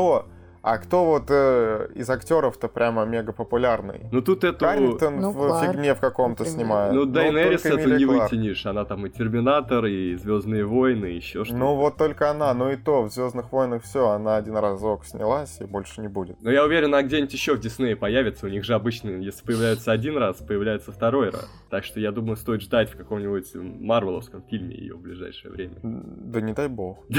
А 0.61 0.77
кто 0.77 1.05
вот 1.05 1.25
э, 1.29 1.87
из 1.95 2.09
актеров-то 2.09 2.67
прямо 2.67 3.05
мега 3.05 3.31
популярный? 3.31 4.07
Ну 4.11 4.21
тут 4.21 4.43
эту... 4.43 4.59
Каррингтон 4.65 5.19
Ну, 5.21 5.31
в 5.31 5.35
Кларк, 5.35 5.71
фигне 5.71 5.95
в 5.95 5.99
каком-то 5.99 6.45
снимает. 6.45 6.93
Ну, 6.93 7.05
Дайнерис 7.05 7.61
только 7.61 7.77
это 7.79 7.89
Эмилия 7.89 7.97
не 7.97 8.05
Кларк. 8.05 8.31
вытянешь. 8.31 8.65
Она 8.65 8.83
там 8.85 9.05
и 9.05 9.09
Терминатор, 9.09 9.85
и 9.85 10.15
Звездные 10.15 10.65
войны, 10.65 11.13
и 11.13 11.15
еще 11.15 11.45
что-то. 11.45 11.57
Ну 11.59 11.75
вот 11.75 11.95
только 11.97 12.29
она, 12.29 12.53
ну 12.53 12.69
и 12.71 12.75
то, 12.75 13.03
в 13.03 13.09
Звездных 13.11 13.51
войнах 13.53 13.83
все, 13.83 14.09
она 14.09 14.35
один 14.35 14.57
разок 14.57 15.05
снялась 15.05 15.61
и 15.61 15.65
больше 15.65 16.01
не 16.01 16.09
будет. 16.09 16.35
Но 16.41 16.51
я 16.51 16.65
уверен, 16.65 16.93
она 16.93 17.03
где-нибудь 17.03 17.31
еще 17.33 17.53
в 17.55 17.59
Диснее 17.61 17.95
появится. 17.95 18.45
У 18.45 18.49
них 18.49 18.65
же 18.65 18.73
обычно, 18.73 19.09
если 19.11 19.45
появляется 19.45 19.91
один 19.93 20.17
раз, 20.17 20.37
появляется 20.37 20.91
второй 20.91 21.29
раз. 21.29 21.49
Так 21.69 21.85
что 21.85 21.99
я 22.01 22.11
думаю, 22.11 22.35
стоит 22.35 22.61
ждать 22.61 22.89
в 22.91 22.97
каком-нибудь 22.97 23.53
Марвеловском 23.55 24.43
фильме 24.49 24.75
ее 24.75 24.95
в 24.95 24.99
ближайшее 25.01 25.51
время. 25.51 25.75
Да 25.83 26.41
не 26.41 26.51
дай 26.53 26.67
бог. 26.67 27.05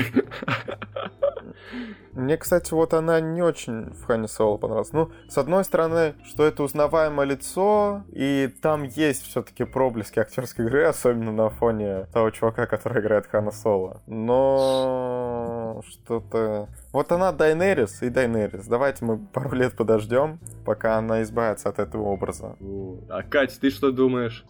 Мне, 2.12 2.37
кстати, 2.37 2.74
вот 2.74 2.92
она 2.94 3.20
не 3.35 3.43
очень 3.43 3.93
в 3.93 4.05
Хане 4.05 4.29
Соло 4.29 4.57
понравилась. 4.57 4.93
Ну, 4.93 5.11
с 5.29 5.38
одной 5.38 5.64
стороны, 5.64 6.14
что 6.25 6.45
это 6.45 6.62
узнаваемое 6.62 7.27
лицо, 7.27 8.03
и 8.12 8.53
там 8.61 8.85
есть 8.85 9.25
все-таки 9.27 9.64
проблески 9.64 10.19
актерской 10.19 10.66
игры, 10.66 10.85
особенно 10.85 11.33
на 11.33 11.51
фоне 11.51 12.07
того 12.12 12.31
чувака, 12.31 12.66
который 12.66 13.01
играет 13.03 13.27
Хана 13.27 13.51
Соло. 13.51 14.03
Но 14.07 15.83
что-то... 15.88 16.69
Вот 16.93 17.12
она 17.12 17.33
Дайнерис 17.33 18.03
и 18.03 18.09
Дайнерис. 18.09 18.66
Давайте 18.66 19.05
мы 19.05 19.19
пару 19.19 19.53
лет 19.53 19.75
подождем, 19.77 20.38
пока 20.64 20.99
она 20.99 21.23
избавится 21.23 21.69
от 21.69 21.79
этого 21.79 22.03
образа. 22.03 22.57
А 23.09 23.23
Кать, 23.23 23.59
ты 23.61 23.71
что 23.71 23.93
думаешь? 23.93 24.45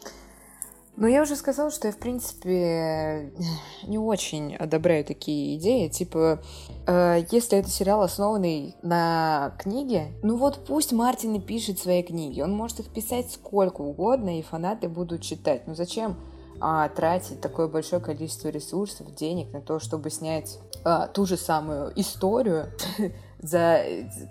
Ну, 1.01 1.07
я 1.07 1.23
уже 1.23 1.35
сказала, 1.35 1.71
что 1.71 1.89
я, 1.89 1.95
в 1.95 1.97
принципе, 1.97 3.33
не 3.87 3.99
очень 3.99 4.55
одобряю 4.55 5.03
такие 5.03 5.57
идеи. 5.57 5.89
Типа, 5.89 6.43
э, 6.87 7.25
если 7.31 7.57
это 7.57 7.71
сериал, 7.71 8.03
основанный 8.03 8.77
на 8.83 9.55
книге, 9.59 10.13
ну 10.23 10.37
вот 10.37 10.67
пусть 10.67 10.93
Мартин 10.93 11.37
и 11.37 11.41
пишет 11.41 11.79
свои 11.79 12.03
книги. 12.03 12.43
Он 12.43 12.53
может 12.53 12.81
их 12.81 12.91
писать 12.91 13.33
сколько 13.33 13.81
угодно, 13.81 14.39
и 14.39 14.43
фанаты 14.43 14.91
будут 14.91 15.23
читать. 15.23 15.67
Ну 15.67 15.75
зачем 15.75 16.19
а, 16.61 16.91
тратить 16.91 17.41
такое 17.41 17.67
большое 17.67 18.03
количество 18.03 18.49
ресурсов, 18.49 19.15
денег 19.15 19.55
на 19.55 19.63
то, 19.63 19.79
чтобы 19.79 20.11
снять 20.11 20.59
а, 20.85 21.07
ту 21.07 21.25
же 21.25 21.39
самую 21.39 21.99
историю 21.99 22.67
за 23.43 23.83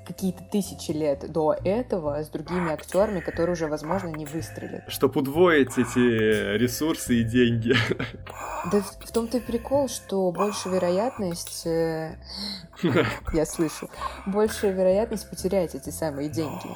какие-то 0.06 0.44
тысячи 0.52 0.92
лет 0.92 1.32
до 1.32 1.56
этого 1.64 2.24
с 2.24 2.30
другими 2.30 2.72
актерами, 2.72 3.20
которые 3.20 3.54
уже, 3.54 3.68
возможно, 3.68 4.08
не 4.10 4.26
выстрелят. 4.26 4.84
Чтоб 4.88 5.18
удвоить 5.18 5.78
эти 5.78 6.56
ресурсы 6.58 7.16
и 7.22 7.24
деньги. 7.24 7.76
Да 8.72 8.82
в 8.82 9.10
в 9.10 9.12
том-то 9.12 9.38
и 9.38 9.42
прикол, 9.42 9.88
что 9.88 10.32
больше 10.32 10.70
вероятность, 10.70 11.66
э, 11.66 12.16
я 13.34 13.46
слышу, 13.46 13.90
большая 14.28 14.72
вероятность 14.72 15.28
потерять 15.30 15.74
эти 15.74 15.90
самые 15.90 16.30
деньги, 16.30 16.68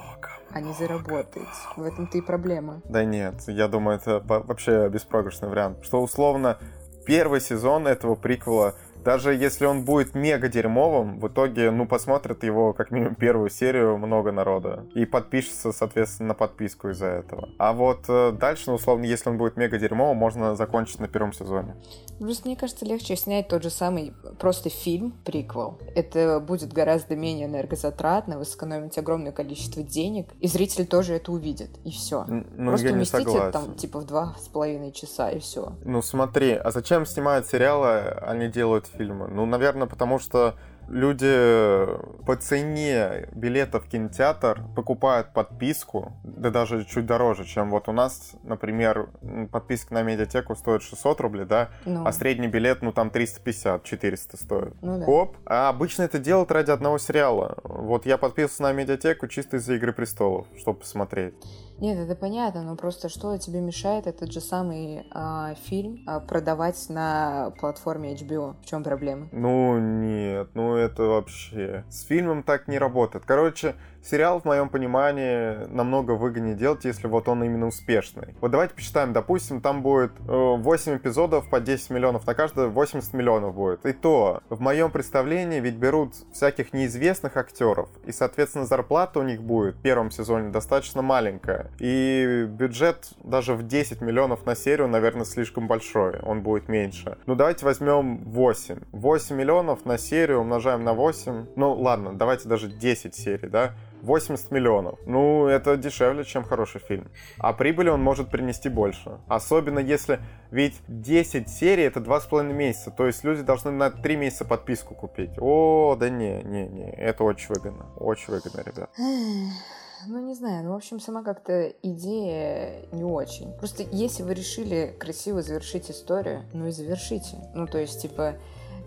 а 0.51 0.59
не 0.59 0.73
заработать. 0.73 1.43
В 1.75 1.83
этом-то 1.83 2.17
и 2.17 2.21
проблема. 2.21 2.81
Да 2.85 3.03
нет, 3.05 3.35
я 3.47 3.67
думаю, 3.67 3.97
это 3.97 4.19
во- 4.19 4.39
вообще 4.39 4.89
беспроигрышный 4.89 5.47
вариант. 5.49 5.83
Что 5.83 6.01
условно 6.01 6.57
первый 7.05 7.39
сезон 7.39 7.85
этого 7.87 8.15
приквела, 8.15 8.73
даже 9.03 9.33
если 9.33 9.65
он 9.65 9.83
будет 9.83 10.15
мега 10.15 10.47
дерьмовым, 10.47 11.19
в 11.19 11.27
итоге, 11.27 11.71
ну, 11.71 11.87
посмотрит 11.87 12.43
его 12.43 12.73
как 12.73 12.91
минимум 12.91 13.15
первую 13.15 13.49
серию 13.49 13.97
много 13.97 14.31
народа. 14.31 14.85
И 14.95 15.05
подпишется, 15.05 15.71
соответственно, 15.71 16.29
на 16.29 16.33
подписку 16.33 16.89
из-за 16.89 17.07
этого. 17.07 17.49
А 17.57 17.73
вот 17.73 18.05
э, 18.07 18.31
дальше, 18.31 18.65
ну, 18.67 18.75
условно, 18.75 19.05
если 19.05 19.29
он 19.29 19.37
будет 19.37 19.57
мега 19.57 19.77
дерьмовым, 19.77 20.17
можно 20.17 20.55
закончить 20.55 20.99
на 20.99 21.07
первом 21.07 21.33
сезоне. 21.33 21.75
Просто 22.19 22.47
мне 22.47 22.55
кажется, 22.55 22.85
легче 22.85 23.15
снять 23.15 23.47
тот 23.47 23.63
же 23.63 23.69
самый 23.69 24.13
просто 24.39 24.69
фильм, 24.69 25.13
приквел. 25.25 25.79
Это 25.95 26.39
будет 26.39 26.71
гораздо 26.71 27.15
менее 27.15 27.47
энергозатратно, 27.47 28.37
вы 28.37 28.45
сэкономите 28.45 29.01
огромное 29.01 29.31
количество 29.31 29.83
денег, 29.83 30.27
и 30.39 30.47
зритель 30.47 30.85
тоже 30.85 31.15
это 31.15 31.31
увидит, 31.31 31.69
и 31.83 31.91
все. 31.91 32.25
Ну, 32.27 32.69
Просто 32.69 32.87
я 32.87 32.91
не 32.91 32.97
уместите 32.97 33.23
согласен. 33.23 33.51
там 33.51 33.75
типа 33.75 33.99
в 33.99 34.05
два 34.05 34.35
с 34.39 34.47
половиной 34.47 34.91
часа, 34.91 35.29
и 35.31 35.39
все. 35.39 35.73
Ну 35.83 36.01
смотри, 36.01 36.53
а 36.53 36.71
зачем 36.71 37.05
снимают 37.05 37.47
сериалы, 37.47 38.15
не 38.35 38.47
делают 38.49 38.92
фильмы? 38.97 39.27
Ну, 39.27 39.45
наверное, 39.45 39.87
потому 39.87 40.19
что 40.19 40.55
люди 40.89 41.85
по 42.25 42.35
цене 42.35 43.29
билета 43.33 43.79
в 43.79 43.87
кинотеатр 43.87 44.61
покупают 44.75 45.33
подписку, 45.33 46.13
да 46.23 46.49
даже 46.49 46.83
чуть 46.85 47.05
дороже, 47.05 47.45
чем 47.45 47.69
вот 47.71 47.87
у 47.87 47.93
нас, 47.93 48.33
например, 48.43 49.09
подписка 49.51 49.93
на 49.93 50.03
медиатеку 50.03 50.55
стоит 50.55 50.81
600 50.81 51.21
рублей, 51.21 51.45
да, 51.45 51.69
Ну, 51.85 52.05
а 52.05 52.11
средний 52.11 52.47
билет, 52.47 52.81
ну 52.81 52.91
там 52.91 53.07
350-400 53.09 54.17
стоит. 54.37 54.73
ну 54.81 54.99
да. 54.99 55.05
Оп. 55.05 55.37
А 55.45 55.69
обычно 55.69 56.03
это 56.03 56.19
делают 56.19 56.51
ради 56.51 56.71
одного 56.71 56.97
сериала. 56.97 57.57
Вот 57.63 58.05
я 58.05 58.17
подписывался 58.17 58.63
на 58.63 58.73
медиатеку 58.73 59.27
чисто 59.27 59.57
из-за 59.57 59.75
Игры 59.75 59.93
Престолов, 59.93 60.47
чтобы 60.57 60.79
посмотреть. 60.79 61.33
Нет, 61.79 61.97
это 61.97 62.15
понятно, 62.15 62.63
но 62.63 62.75
просто 62.75 63.09
что 63.09 63.37
тебе 63.37 63.59
мешает 63.59 64.07
этот 64.07 64.31
же 64.31 64.41
самый 64.41 65.05
а, 65.11 65.55
фильм 65.65 66.03
а, 66.05 66.19
продавать 66.19 66.89
на 66.89 67.51
платформе 67.59 68.13
HBO? 68.13 68.55
В 68.61 68.65
чем 68.65 68.83
проблема? 68.83 69.27
Ну 69.31 69.79
нет, 69.79 70.49
ну 70.53 70.75
это 70.75 71.03
вообще... 71.03 71.83
С 71.89 72.03
фильмом 72.03 72.43
так 72.43 72.67
не 72.67 72.77
работает. 72.77 73.25
Короче, 73.25 73.75
сериал, 74.03 74.39
в 74.39 74.45
моем 74.45 74.69
понимании, 74.69 75.65
намного 75.67 76.11
выгоднее 76.11 76.55
делать, 76.55 76.85
если 76.85 77.07
вот 77.07 77.27
он 77.27 77.43
именно 77.43 77.67
успешный. 77.67 78.35
Вот 78.41 78.51
давайте 78.51 78.75
посчитаем, 78.75 79.13
допустим, 79.13 79.61
там 79.61 79.81
будет 79.81 80.11
э, 80.27 80.55
8 80.57 80.97
эпизодов 80.97 81.49
по 81.49 81.59
10 81.59 81.89
миллионов 81.89 82.27
на 82.27 82.33
каждое, 82.33 82.67
80 82.67 83.13
миллионов 83.13 83.55
будет. 83.55 83.85
И 83.85 83.93
то, 83.93 84.41
в 84.49 84.59
моем 84.59 84.91
представлении, 84.91 85.59
ведь 85.59 85.75
берут 85.75 86.13
всяких 86.33 86.73
неизвестных 86.73 87.37
актеров, 87.37 87.89
и, 88.05 88.11
соответственно, 88.11 88.65
зарплата 88.65 89.19
у 89.19 89.23
них 89.23 89.41
будет 89.41 89.75
в 89.75 89.81
первом 89.81 90.11
сезоне 90.11 90.49
достаточно 90.49 91.01
маленькая. 91.01 91.62
И 91.79 92.45
бюджет 92.47 93.09
даже 93.23 93.53
в 93.53 93.67
10 93.67 94.01
миллионов 94.01 94.45
на 94.45 94.55
серию, 94.55 94.87
наверное, 94.87 95.25
слишком 95.25 95.67
большой, 95.67 96.19
он 96.19 96.41
будет 96.41 96.69
меньше. 96.69 97.17
Ну, 97.25 97.35
давайте 97.35 97.65
возьмем 97.65 98.23
8. 98.25 98.79
8 98.91 99.35
миллионов 99.35 99.85
на 99.85 99.97
серию 99.97 100.39
умножаем 100.39 100.83
на 100.83 100.93
8. 100.93 101.47
Ну, 101.55 101.73
ладно, 101.73 102.13
давайте 102.13 102.47
даже 102.47 102.67
10 102.67 103.15
серий, 103.15 103.49
да? 103.49 103.73
80 104.03 104.51
миллионов. 104.51 104.99
Ну, 105.05 105.47
это 105.47 105.77
дешевле, 105.77 106.25
чем 106.25 106.43
хороший 106.43 106.81
фильм. 106.81 107.07
А 107.37 107.53
прибыли 107.53 107.89
он 107.89 108.01
может 108.03 108.29
принести 108.29 108.69
больше. 108.69 109.19
Особенно 109.27 109.79
если... 109.79 110.19
Ведь 110.51 110.81
10 110.87 111.49
серий 111.49 111.83
это 111.83 111.99
2,5 111.99 112.53
месяца. 112.53 112.91
То 112.91 113.07
есть 113.07 113.23
люди 113.23 113.41
должны 113.41 113.71
на 113.71 113.89
3 113.89 114.15
месяца 114.17 114.45
подписку 114.45 114.93
купить. 114.93 115.31
О, 115.39 115.95
да 115.97 116.09
не, 116.09 116.43
не, 116.43 116.67
не. 116.67 116.91
Это 116.91 117.23
очень 117.23 117.47
выгодно. 117.47 117.85
Очень 117.95 118.33
выгодно, 118.33 118.61
ребят. 118.61 118.89
Ну, 120.07 120.19
не 120.19 120.33
знаю, 120.35 120.63
ну, 120.65 120.71
в 120.73 120.75
общем, 120.75 120.99
сама 120.99 121.23
как-то 121.23 121.67
идея 121.81 122.85
не 122.91 123.03
очень. 123.03 123.51
Просто 123.53 123.83
если 123.91 124.23
вы 124.23 124.33
решили 124.33 124.95
красиво 124.99 125.41
завершить 125.41 125.89
историю, 125.91 126.43
ну 126.53 126.67
и 126.67 126.71
завершите. 126.71 127.37
Ну, 127.53 127.67
то 127.67 127.77
есть, 127.77 128.01
типа, 128.01 128.35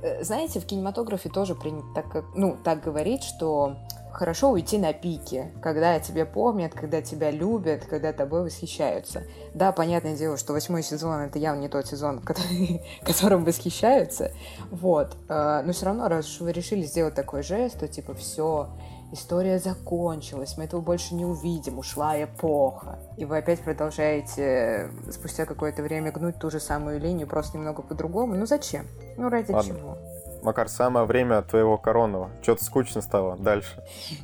э, 0.02 0.22
знаете, 0.24 0.60
в 0.60 0.66
кинематографе 0.66 1.28
тоже 1.28 1.54
принято 1.54 1.86
так, 1.94 2.10
как, 2.10 2.24
ну, 2.34 2.56
так 2.62 2.82
говорить, 2.82 3.22
что 3.24 3.76
хорошо 4.12 4.50
уйти 4.50 4.78
на 4.78 4.94
пике, 4.94 5.52
когда 5.62 5.92
о 5.94 6.00
тебе 6.00 6.24
помнят, 6.24 6.72
когда 6.72 7.02
тебя 7.02 7.30
любят, 7.30 7.84
когда 7.84 8.14
тобой 8.14 8.44
восхищаются. 8.44 9.24
Да, 9.52 9.72
понятное 9.72 10.16
дело, 10.16 10.38
что 10.38 10.54
восьмой 10.54 10.82
сезон 10.82 11.20
это 11.20 11.38
явно 11.38 11.60
не 11.60 11.68
тот 11.68 11.86
сезон, 11.86 12.20
который- 12.24 12.82
которым 13.04 13.44
восхищаются. 13.44 14.32
Вот. 14.70 15.16
э, 15.28 15.62
Но 15.64 15.72
все 15.72 15.86
равно, 15.86 16.08
раз 16.08 16.26
уж 16.30 16.40
вы 16.40 16.52
решили 16.52 16.82
сделать 16.82 17.14
такой 17.14 17.42
жест, 17.42 17.78
то 17.78 17.86
типа 17.88 18.14
все, 18.14 18.70
история 19.16 19.58
закончилась, 19.58 20.56
мы 20.56 20.64
этого 20.64 20.80
больше 20.80 21.14
не 21.14 21.24
увидим, 21.24 21.78
ушла 21.78 22.22
эпоха. 22.22 22.98
И 23.16 23.24
вы 23.24 23.38
опять 23.38 23.60
продолжаете 23.60 24.90
э, 25.06 25.10
спустя 25.10 25.46
какое-то 25.46 25.82
время 25.82 26.12
гнуть 26.12 26.38
ту 26.38 26.50
же 26.50 26.60
самую 26.60 27.00
линию, 27.00 27.26
просто 27.26 27.58
немного 27.58 27.82
по-другому. 27.82 28.34
Ну 28.34 28.46
зачем? 28.46 28.86
Ну 29.16 29.28
ради 29.28 29.50
Ладно. 29.50 29.74
чего? 29.74 29.98
Макар, 30.42 30.68
самое 30.68 31.06
время 31.06 31.42
твоего 31.42 31.76
коронного. 31.78 32.30
Что-то 32.42 32.64
скучно 32.64 33.00
стало. 33.00 33.36
Дальше. 33.36 33.82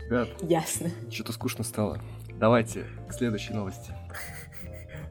Ребят, 0.08 0.28
Ясно. 0.40 0.90
что-то 1.10 1.32
скучно 1.32 1.64
стало. 1.64 1.98
Давайте 2.38 2.84
к 3.08 3.14
следующей 3.14 3.54
новости. 3.54 3.92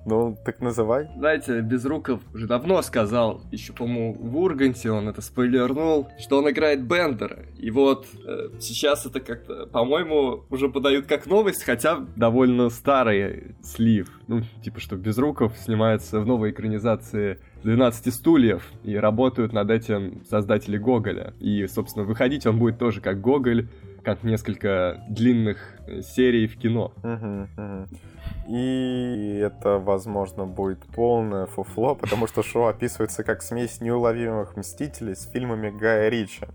Ну, 0.05 0.37
так 0.43 0.61
называй. 0.61 1.09
Знаете, 1.15 1.61
Безруков 1.61 2.21
уже 2.33 2.47
давно 2.47 2.81
сказал, 2.81 3.41
еще, 3.51 3.73
по-моему, 3.73 4.13
в 4.13 4.37
Урганте 4.37 4.91
он 4.91 5.07
это 5.07 5.21
спойлернул, 5.21 6.09
что 6.19 6.39
он 6.39 6.49
играет 6.49 6.83
Бендера. 6.83 7.45
И 7.57 7.69
вот 7.69 8.07
э, 8.25 8.49
сейчас 8.59 9.05
это 9.05 9.19
как-то, 9.19 9.67
по-моему, 9.67 10.43
уже 10.49 10.69
подают 10.69 11.05
как 11.05 11.27
новость, 11.27 11.63
хотя 11.63 11.97
довольно 12.15 12.69
старый 12.69 13.55
слив. 13.63 14.09
Ну, 14.27 14.41
типа, 14.63 14.79
что 14.79 14.95
Безруков 14.95 15.55
снимается 15.57 16.19
в 16.19 16.25
новой 16.25 16.51
экранизации 16.51 17.39
12 17.63 18.13
стульев, 18.13 18.63
и 18.83 18.95
работают 18.95 19.53
над 19.53 19.69
этим 19.69 20.23
создатели 20.25 20.77
Гоголя. 20.77 21.33
И, 21.39 21.67
собственно, 21.67 22.05
выходить 22.05 22.45
он 22.47 22.57
будет 22.57 22.79
тоже 22.79 23.01
как 23.01 23.21
Гоголь, 23.21 23.67
как 24.03 24.23
несколько 24.23 25.03
длинных 25.09 25.57
э, 25.87 26.01
серий 26.01 26.47
в 26.47 26.57
кино. 26.57 26.91
Мгм, 27.03 27.49
мгм. 27.55 27.87
И 28.51 29.39
это, 29.41 29.77
возможно, 29.77 30.45
будет 30.45 30.79
полное 30.87 31.45
фуфло, 31.45 31.95
потому 32.01 32.27
что 32.27 32.43
шоу 32.43 32.67
описывается 32.67 33.23
как 33.23 33.41
смесь 33.41 33.79
неуловимых 33.79 34.57
мстителей 34.57 35.15
с 35.15 35.25
фильмами 35.25 35.69
Гая 35.69 36.09
Ричи. 36.09 36.45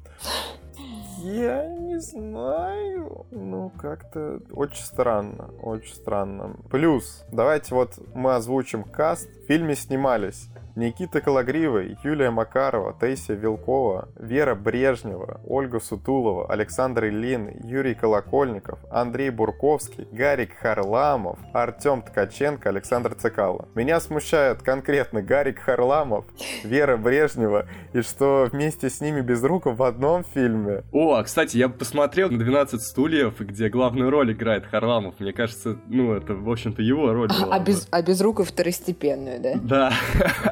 Я 1.23 1.67
не 1.67 1.99
знаю. 1.99 3.27
Ну, 3.31 3.71
как-то 3.71 4.41
очень 4.53 4.85
странно, 4.85 5.49
очень 5.63 5.95
странно. 5.95 6.57
Плюс, 6.71 7.25
давайте 7.33 7.75
вот 7.75 7.99
мы 8.15 8.35
озвучим 8.35 8.85
каст. 8.85 9.29
В 9.29 9.47
фильме 9.47 9.75
снимались 9.75 10.49
Никита 10.77 11.23
Калагривый, 11.23 11.97
Юлия 12.05 12.31
Макарова, 12.31 12.93
Таисия 12.93 13.35
Вилкова, 13.35 14.11
Вера 14.21 14.55
Брежнева, 14.55 15.41
Ольга 15.47 15.81
Сутулова, 15.81 16.53
Александр 16.53 17.07
Ильин, 17.07 17.51
Юрий 17.65 17.95
Колокольников, 17.95 18.79
Андрей 18.91 19.31
Бурковский, 19.31 20.07
Гарик 20.12 20.55
Харламов, 20.59 21.39
Артем 21.55 22.03
Ткаченко, 22.03 22.69
Александр 22.69 23.15
Цикало. 23.15 23.69
Меня 23.75 24.01
смущает 24.01 24.62
конкретно 24.62 25.23
Гарик 25.23 25.61
Харламов, 25.61 26.27
Вера 26.62 26.99
Брежнева, 26.99 27.67
и 27.95 28.03
что 28.03 28.47
вместе 28.53 28.91
с 28.91 29.01
ними 29.01 29.23
без 29.23 29.43
рук 29.43 29.65
в 29.65 29.83
одном 29.83 30.25
фильме. 30.25 30.85
О, 30.93 31.15
а, 31.15 31.25
кстати, 31.25 31.57
я 31.57 31.71
посмотрел 31.71 32.31
на 32.31 32.39
12 32.39 32.83
стульев, 32.83 33.41
где 33.41 33.71
главную 33.71 34.11
роль 34.11 34.33
играет 34.33 34.67
Харламов. 34.67 35.21
Мне 35.21 35.33
кажется, 35.33 35.79
ну, 35.89 36.12
это, 36.12 36.35
в 36.35 36.51
общем-то, 36.51 36.83
его 36.83 37.15
роль 37.15 37.31
а, 37.31 37.41
была. 37.41 37.57
А, 37.57 37.61
без, 37.61 37.89
а 37.91 38.03
без 38.03 38.21
рук 38.21 38.45
второстепенную, 38.45 39.41
да? 39.41 39.55
Да. 39.55 39.93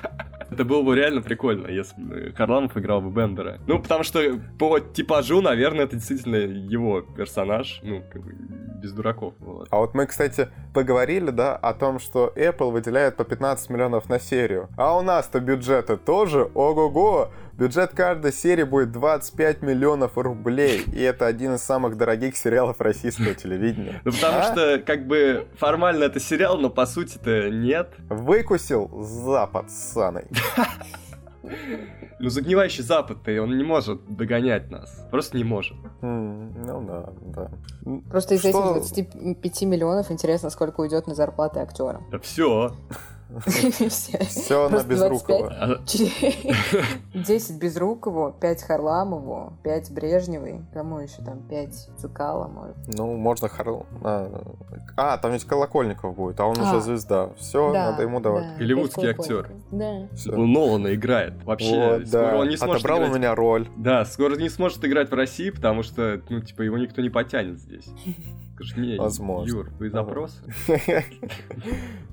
Это 0.61 0.68
было 0.68 0.83
бы 0.83 0.94
реально 0.94 1.23
прикольно, 1.23 1.68
если 1.68 1.99
бы 1.99 2.35
Харламов 2.37 2.77
играл 2.77 3.01
бы 3.01 3.11
Бендера. 3.11 3.59
Ну, 3.66 3.79
потому 3.81 4.05
что 4.05 4.20
по 4.59 4.79
типажу, 4.79 5.40
наверное, 5.40 5.87
это 5.87 5.96
действительно 5.96 6.37
его 6.37 7.01
персонаж, 7.01 7.81
ну, 7.83 8.05
как 8.12 8.23
бы 8.23 8.35
без 8.81 8.93
дураков. 8.93 9.35
Вот. 9.38 9.69
А 9.71 9.79
вот 9.79 9.95
мы, 9.95 10.07
кстати, 10.07 10.49
поговорили, 10.75 11.31
да, 11.31 11.57
о 11.57 11.75
том, 11.75 11.99
что 11.99 12.33
Apple 12.35 12.71
выделяет 12.71 13.16
по 13.16 13.25
15 13.25 13.71
миллионов 13.71 14.09
на 14.09 14.19
серию. 14.19 14.69
А 14.77 14.97
у 14.97 15.03
нас-то 15.03 15.40
бюджеты 15.40 15.97
тоже 15.97 16.51
ого-го! 16.55 17.31
Бюджет 17.53 17.90
каждой 17.95 18.33
серии 18.33 18.62
будет 18.62 18.90
25 18.90 19.61
миллионов 19.61 20.16
рублей, 20.16 20.83
и 20.95 21.03
это 21.03 21.27
один 21.27 21.57
из 21.57 21.62
самых 21.62 21.99
дорогих 21.99 22.35
сериалов 22.35 22.81
российского 22.81 23.35
телевидения. 23.35 24.01
Ну, 24.03 24.12
потому 24.12 24.38
а? 24.38 24.43
что, 24.45 24.79
как 24.79 25.07
бы, 25.07 25.47
формально 25.59 26.05
это 26.05 26.21
сериал, 26.21 26.57
но 26.57 26.71
по 26.71 26.87
сути-то 26.87 27.51
нет. 27.51 27.90
Выкусил 28.09 28.90
Запад 29.03 29.71
Саной. 29.71 30.25
Ну, 32.18 32.29
загнивающий 32.29 32.83
Запад-то, 32.83 33.42
он 33.42 33.57
не 33.57 33.64
может 33.64 34.14
догонять 34.14 34.70
нас. 34.70 35.07
Просто 35.11 35.37
не 35.37 35.44
может. 35.44 35.76
Mm, 36.03 36.66
ну 36.66 36.87
да, 36.87 37.12
да. 37.20 37.50
Просто 38.11 38.35
из 38.35 38.44
этих 38.44 38.61
25 38.61 39.62
миллионов 39.62 40.11
интересно, 40.11 40.50
сколько 40.50 40.81
уйдет 40.81 41.07
на 41.07 41.14
зарплаты 41.14 41.61
актера. 41.61 42.03
Да 42.11 42.18
все. 42.18 42.72
Все 43.47 44.69
на 44.69 44.83
Безрукова. 44.83 45.81
10 47.14 47.59
Безрукову, 47.59 48.35
5 48.40 48.62
Харламову, 48.62 49.53
5 49.62 49.93
Брежневой. 49.93 50.62
Кому 50.73 50.99
еще 50.99 51.23
там? 51.23 51.43
5 51.49 51.90
Цикала, 51.99 52.49
может. 52.49 52.77
Ну, 52.88 53.16
можно 53.16 53.49
Харлам... 53.49 53.87
А, 54.03 54.43
а, 54.97 55.19
там 55.19 55.33
ведь 55.33 55.45
Колокольников 55.45 56.14
будет, 56.14 56.40
а 56.40 56.47
он 56.47 56.59
уже 56.59 56.77
а. 56.77 56.81
звезда. 56.81 57.31
Все, 57.37 57.73
надо 57.73 58.03
ему 58.03 58.21
давать. 58.21 58.57
Голливудский 58.59 59.09
актер. 59.09 59.51
Да. 59.71 60.09
Нолана 60.27 60.95
играет. 60.95 61.43
Вообще, 61.45 62.05
скоро 62.07 62.37
он 62.37 62.49
не 62.49 62.57
сможет 62.57 62.85
Отобрал 62.85 63.11
у 63.11 63.14
меня 63.14 63.35
роль. 63.35 63.69
Да, 63.77 64.05
скоро 64.05 64.37
не 64.37 64.49
сможет 64.49 64.85
играть 64.85 65.11
в 65.11 65.14
России, 65.14 65.51
потому 65.51 65.83
что, 65.83 66.21
ну, 66.29 66.40
типа, 66.40 66.62
его 66.62 66.79
никто 66.79 67.01
не 67.03 67.11
потянет 67.11 67.59
здесь. 67.59 67.88
Не, 68.77 68.99
Возможно. 68.99 69.51
Юр, 69.51 69.70
твои 69.77 69.90
запросы? 69.90 70.42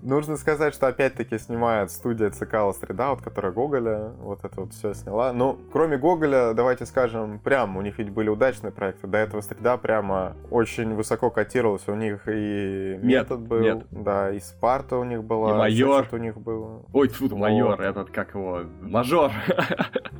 Нужно 0.02 0.38
сказать, 0.38 0.74
что 0.74 0.88
опять-таки 0.88 1.38
снимает 1.38 1.92
студия 1.92 2.30
Цикала 2.30 2.72
Стрит 2.72 2.98
которая 3.22 3.52
Гоголя 3.52 4.14
вот 4.20 4.44
это 4.44 4.62
вот 4.62 4.74
все 4.74 4.94
сняла. 4.94 5.34
Ну, 5.34 5.58
кроме 5.72 5.98
Гоголя, 5.98 6.54
давайте 6.54 6.86
скажем, 6.86 7.40
прям, 7.40 7.78
у 7.78 7.82
них 7.82 7.98
ведь 8.00 8.10
были 8.10 8.30
удачные 8.30 8.72
проекты. 8.72 9.08
До 9.08 9.18
этого 9.18 9.42
Стрида 9.42 9.78
прямо 9.78 10.36
очень 10.50 10.94
высоко 10.96 11.30
котировался. 11.30 11.92
У 11.92 11.96
них 11.96 12.28
и 12.28 12.98
Метод 13.02 13.42
был, 13.42 13.84
да, 13.92 14.32
и 14.32 14.40
Спарта 14.40 14.98
у 14.98 15.04
них 15.04 15.24
была. 15.24 15.52
И 15.52 15.58
Майор. 15.58 16.08
у 16.12 16.18
них 16.18 16.38
было. 16.38 16.86
Ой, 16.94 17.10
фу, 17.10 17.36
Майор, 17.36 17.80
этот, 17.82 18.10
как 18.10 18.34
его, 18.34 18.62
Мажор. 18.82 19.32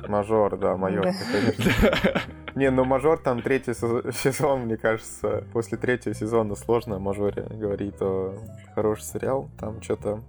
Мажор, 0.06 0.56
да, 0.58 0.76
Майор, 0.76 1.06
конечно. 1.32 2.20
Не, 2.54 2.70
ну 2.70 2.84
Мажор 2.84 3.18
там 3.18 3.40
третий 3.40 3.72
сезон, 3.72 4.62
мне 4.62 4.76
кажется, 4.76 5.44
после 5.52 5.78
третьего 5.78 6.14
сезона 6.18 6.54
сложно 6.56 6.96
о 6.96 6.98
Мажоре 6.98 7.46
говорить, 7.50 7.98
то 7.98 8.34
хороший 8.74 9.04
сериал, 9.04 9.48
там 9.58 9.82
что-то 9.82 10.20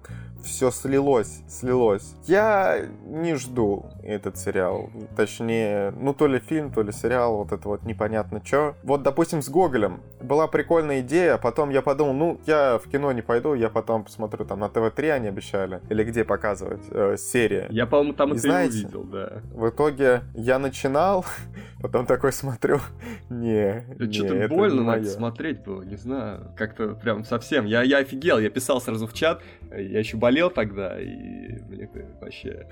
все 0.43 0.71
слилось, 0.71 1.41
слилось. 1.47 2.15
Я 2.25 2.86
не 3.06 3.36
жду 3.36 3.86
этот 4.04 4.38
сериал. 4.38 4.89
Точнее, 5.15 5.91
ну 5.91 6.13
то 6.13 6.28
ли 6.28 6.39
фильм, 6.39 6.71
то 6.71 6.82
ли 6.82 6.91
сериал, 6.91 7.38
вот 7.38 7.52
это 7.52 7.67
вот 7.67 7.84
непонятно 7.84 8.41
что. 8.43 8.75
Вот, 8.84 9.04
допустим, 9.04 9.41
с 9.41 9.49
Гоголем 9.49 10.02
была 10.21 10.47
прикольная 10.47 11.02
идея, 11.02 11.38
потом 11.38 11.69
я 11.69 11.82
подумал, 11.82 12.13
ну, 12.13 12.41
я 12.45 12.78
в 12.78 12.89
кино 12.89 13.12
не 13.12 13.21
пойду, 13.21 13.54
я 13.54 13.69
потом 13.69 14.04
посмотрю, 14.04 14.45
там 14.45 14.60
на 14.60 14.69
ТВ-3 14.69 15.12
они 15.12 15.28
обещали, 15.28 15.82
или 15.89 16.04
где 16.04 16.23
показывать, 16.23 16.82
э, 16.91 17.15
серия. 17.17 17.67
Я, 17.69 17.86
по-моему, 17.86 18.13
там 18.13 18.30
и 18.30 18.32
это 18.34 18.41
знаете, 18.41 18.78
увидел, 18.78 19.04
да. 19.04 19.41
В 19.54 19.69
итоге 19.69 20.21
я 20.34 20.60
начинал, 20.60 21.25
потом 21.82 22.06
такой 22.06 22.34
смотрю, 22.34 22.80
не, 23.30 23.86
не 23.97 24.12
Что-то 24.12 24.47
больно 24.47 24.84
надо 24.84 25.06
смотреть 25.06 25.63
было, 25.63 25.82
не 25.84 25.95
знаю, 25.95 26.54
как-то 26.58 26.89
прям 26.89 27.23
совсем. 27.23 27.65
Я, 27.65 27.84
я 27.84 27.99
офигел, 27.99 28.39
я 28.39 28.49
писал 28.49 28.82
сразу 28.82 29.08
в 29.08 29.13
чат, 29.13 29.41
я 29.71 29.99
еще 29.99 30.17
болел 30.30 30.52
тогда, 30.52 31.00
и 31.02 31.60
мне 31.70 31.89
вообще... 32.22 32.68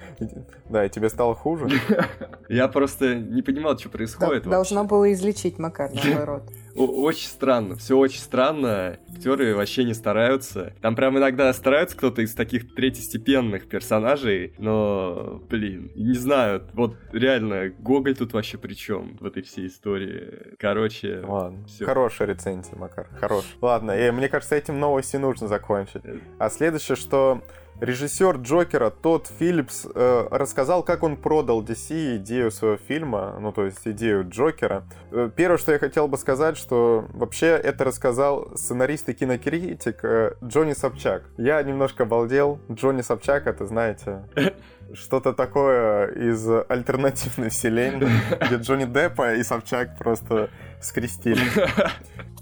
Да, 0.70 0.86
и 0.86 0.90
тебе 0.90 1.10
стало 1.10 1.34
хуже? 1.34 1.70
Я 2.50 2.68
просто 2.68 3.16
не 3.16 3.42
понимал, 3.42 3.78
что 3.78 3.90
происходит. 3.90 4.44
Должно 4.44 4.84
было 4.84 5.12
излечить, 5.12 5.58
Макар, 5.58 5.92
наоборот. 5.94 6.44
Очень 6.78 7.28
странно, 7.28 7.76
все 7.76 7.98
очень 7.98 8.20
странно. 8.20 9.00
Актеры 9.10 9.56
вообще 9.56 9.84
не 9.84 9.94
стараются. 9.94 10.74
Там 10.82 10.96
прям 10.96 11.18
иногда 11.18 11.52
стараются 11.54 11.98
кто-то 11.98 12.22
из 12.22 12.34
таких 12.36 12.76
третьестепенных 12.76 13.68
персонажей, 13.68 14.54
но, 14.60 15.42
блин, 15.50 15.92
не 15.96 16.14
знаю, 16.18 16.68
вот 16.74 16.96
реально, 17.12 17.70
Гоголь 17.80 18.16
тут 18.16 18.34
вообще 18.34 18.58
при 18.58 18.76
чем 18.76 19.18
в 19.20 19.26
этой 19.26 19.42
всей 19.42 19.68
истории? 19.68 20.56
Короче, 20.60 21.24
Ладно, 21.26 21.66
всё. 21.66 21.86
хорошая 21.86 22.28
рецензия, 22.28 22.76
Макар, 22.78 23.08
хорош. 23.20 23.46
Ладно, 23.62 23.92
и 23.92 24.12
мне 24.12 24.30
кажется, 24.30 24.56
этим 24.56 24.80
новости 24.80 25.18
нужно 25.18 25.48
закончить. 25.48 26.04
А 26.38 26.50
следующее, 26.50 26.96
что 26.96 27.42
Режиссер 27.80 28.38
Джокера 28.38 28.90
Тодд 28.90 29.28
Филлипс 29.38 29.86
э, 29.94 30.28
рассказал, 30.32 30.82
как 30.82 31.04
он 31.04 31.16
продал 31.16 31.64
DC 31.64 32.18
идею 32.18 32.50
своего 32.50 32.78
фильма, 32.78 33.38
ну 33.40 33.52
то 33.52 33.66
есть 33.66 33.82
идею 33.86 34.28
Джокера. 34.28 34.84
Э, 35.12 35.30
первое, 35.36 35.60
что 35.60 35.72
я 35.72 35.78
хотел 35.78 36.08
бы 36.08 36.18
сказать, 36.18 36.58
что 36.58 37.06
вообще 37.14 37.48
это 37.48 37.84
рассказал 37.84 38.50
сценарист 38.56 39.10
и 39.10 39.14
кинокритик 39.14 40.04
э, 40.04 40.34
Джонни 40.44 40.74
Собчак. 40.74 41.24
Я 41.38 41.62
немножко 41.62 42.04
обалдел. 42.04 42.60
Джонни 42.72 43.02
Собчак, 43.02 43.46
это 43.46 43.68
знаете, 43.68 44.24
что-то 44.94 45.34
такое 45.34 46.08
из 46.08 46.50
альтернативной 46.68 47.50
вселенной, 47.50 48.10
где 48.42 48.56
Джонни 48.56 48.86
Деппа 48.86 49.36
и 49.36 49.44
Собчак 49.44 50.00
просто 50.00 50.50
скрестили. 50.82 51.42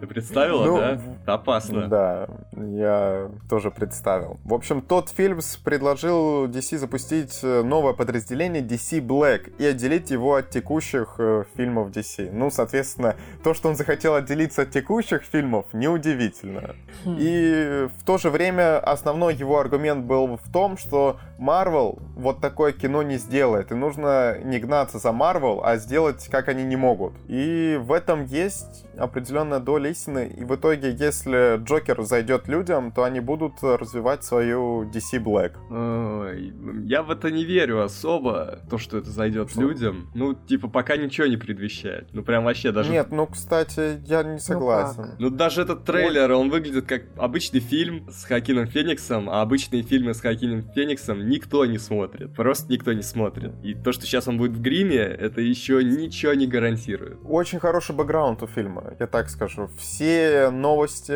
Ты 0.00 0.06
представила, 0.06 0.66
ну, 0.66 0.76
да? 0.76 1.34
Опасно. 1.34 1.88
Да, 1.88 2.28
я 2.52 3.30
тоже 3.48 3.70
представил. 3.70 4.38
В 4.44 4.54
общем, 4.54 4.82
тот 4.82 5.08
Фильмс 5.08 5.56
предложил 5.56 6.46
DC 6.46 6.78
запустить 6.78 7.40
э, 7.42 7.62
новое 7.62 7.92
подразделение 7.92 8.62
DC 8.62 9.00
Black 9.00 9.52
и 9.58 9.64
отделить 9.64 10.10
его 10.10 10.36
от 10.36 10.50
текущих 10.50 11.16
э, 11.18 11.44
фильмов 11.56 11.90
DC. 11.90 12.30
Ну, 12.32 12.50
соответственно, 12.50 13.16
то, 13.42 13.54
что 13.54 13.68
он 13.68 13.76
захотел 13.76 14.14
отделиться 14.14 14.62
от 14.62 14.70
текущих 14.70 15.22
фильмов, 15.22 15.66
неудивительно. 15.72 16.76
Хм. 17.04 17.16
И 17.18 17.88
в 17.98 18.04
то 18.04 18.18
же 18.18 18.30
время 18.30 18.78
основной 18.78 19.34
его 19.34 19.58
аргумент 19.58 20.04
был 20.04 20.36
в 20.36 20.52
том, 20.52 20.76
что 20.76 21.18
Marvel 21.42 22.00
вот 22.16 22.40
такое 22.40 22.72
кино 22.72 23.02
не 23.02 23.16
сделает. 23.16 23.72
И 23.72 23.74
нужно 23.74 24.38
не 24.42 24.58
гнаться 24.58 24.98
за 24.98 25.08
Marvel, 25.08 25.60
а 25.64 25.76
сделать, 25.76 26.28
как 26.30 26.48
они 26.48 26.62
не 26.64 26.76
могут. 26.76 27.14
И 27.28 27.78
в 27.80 27.92
этом 27.92 28.24
есть 28.24 28.86
определенная 28.96 29.58
доля 29.58 29.90
истины, 29.90 30.32
и 30.36 30.44
в 30.44 30.54
итоге, 30.54 30.90
если 30.90 31.62
Джокер 31.62 32.02
зайдет 32.02 32.46
людям, 32.48 32.92
то 32.92 33.04
они 33.04 33.20
будут 33.20 33.62
развивать 33.62 34.22
свою 34.24 34.84
DC 34.84 35.22
Black. 35.22 35.52
Ой, 35.70 36.52
я 36.84 37.02
в 37.02 37.10
это 37.10 37.30
не 37.30 37.44
верю 37.44 37.82
особо, 37.82 38.60
то, 38.70 38.78
что 38.78 38.98
это 38.98 39.10
зайдет 39.10 39.50
что? 39.50 39.60
людям. 39.60 40.10
Ну, 40.14 40.34
типа, 40.34 40.68
пока 40.68 40.96
ничего 40.96 41.26
не 41.26 41.36
предвещает. 41.36 42.08
Ну, 42.12 42.22
прям 42.22 42.44
вообще 42.44 42.70
даже... 42.70 42.90
Нет, 42.90 43.08
ну, 43.10 43.26
кстати, 43.26 44.00
я 44.06 44.22
не 44.22 44.38
согласен. 44.38 45.14
Ну, 45.18 45.30
ну 45.30 45.30
даже 45.30 45.62
этот 45.62 45.84
трейлер, 45.84 46.32
он 46.32 46.50
выглядит 46.50 46.86
как 46.86 47.04
обычный 47.16 47.60
фильм 47.60 48.08
с 48.10 48.24
Хакином 48.24 48.66
Фениксом, 48.66 49.30
а 49.30 49.40
обычные 49.40 49.82
фильмы 49.82 50.14
с 50.14 50.20
Хакином 50.20 50.62
Фениксом 50.74 51.31
никто 51.32 51.64
не 51.66 51.78
смотрит. 51.78 52.34
Просто 52.34 52.70
никто 52.72 52.92
не 52.92 53.02
смотрит. 53.02 53.52
И 53.62 53.74
то, 53.74 53.92
что 53.92 54.06
сейчас 54.06 54.28
он 54.28 54.38
будет 54.38 54.52
в 54.52 54.60
гриме, 54.60 54.98
это 54.98 55.40
еще 55.40 55.82
ничего 55.82 56.34
не 56.34 56.46
гарантирует. 56.46 57.18
Очень 57.24 57.58
хороший 57.58 57.96
бэкграунд 57.96 58.42
у 58.42 58.46
фильма. 58.46 58.94
я 59.00 59.06
так 59.06 59.30
скажу, 59.30 59.68
все 59.78 60.50
новости 60.50 61.12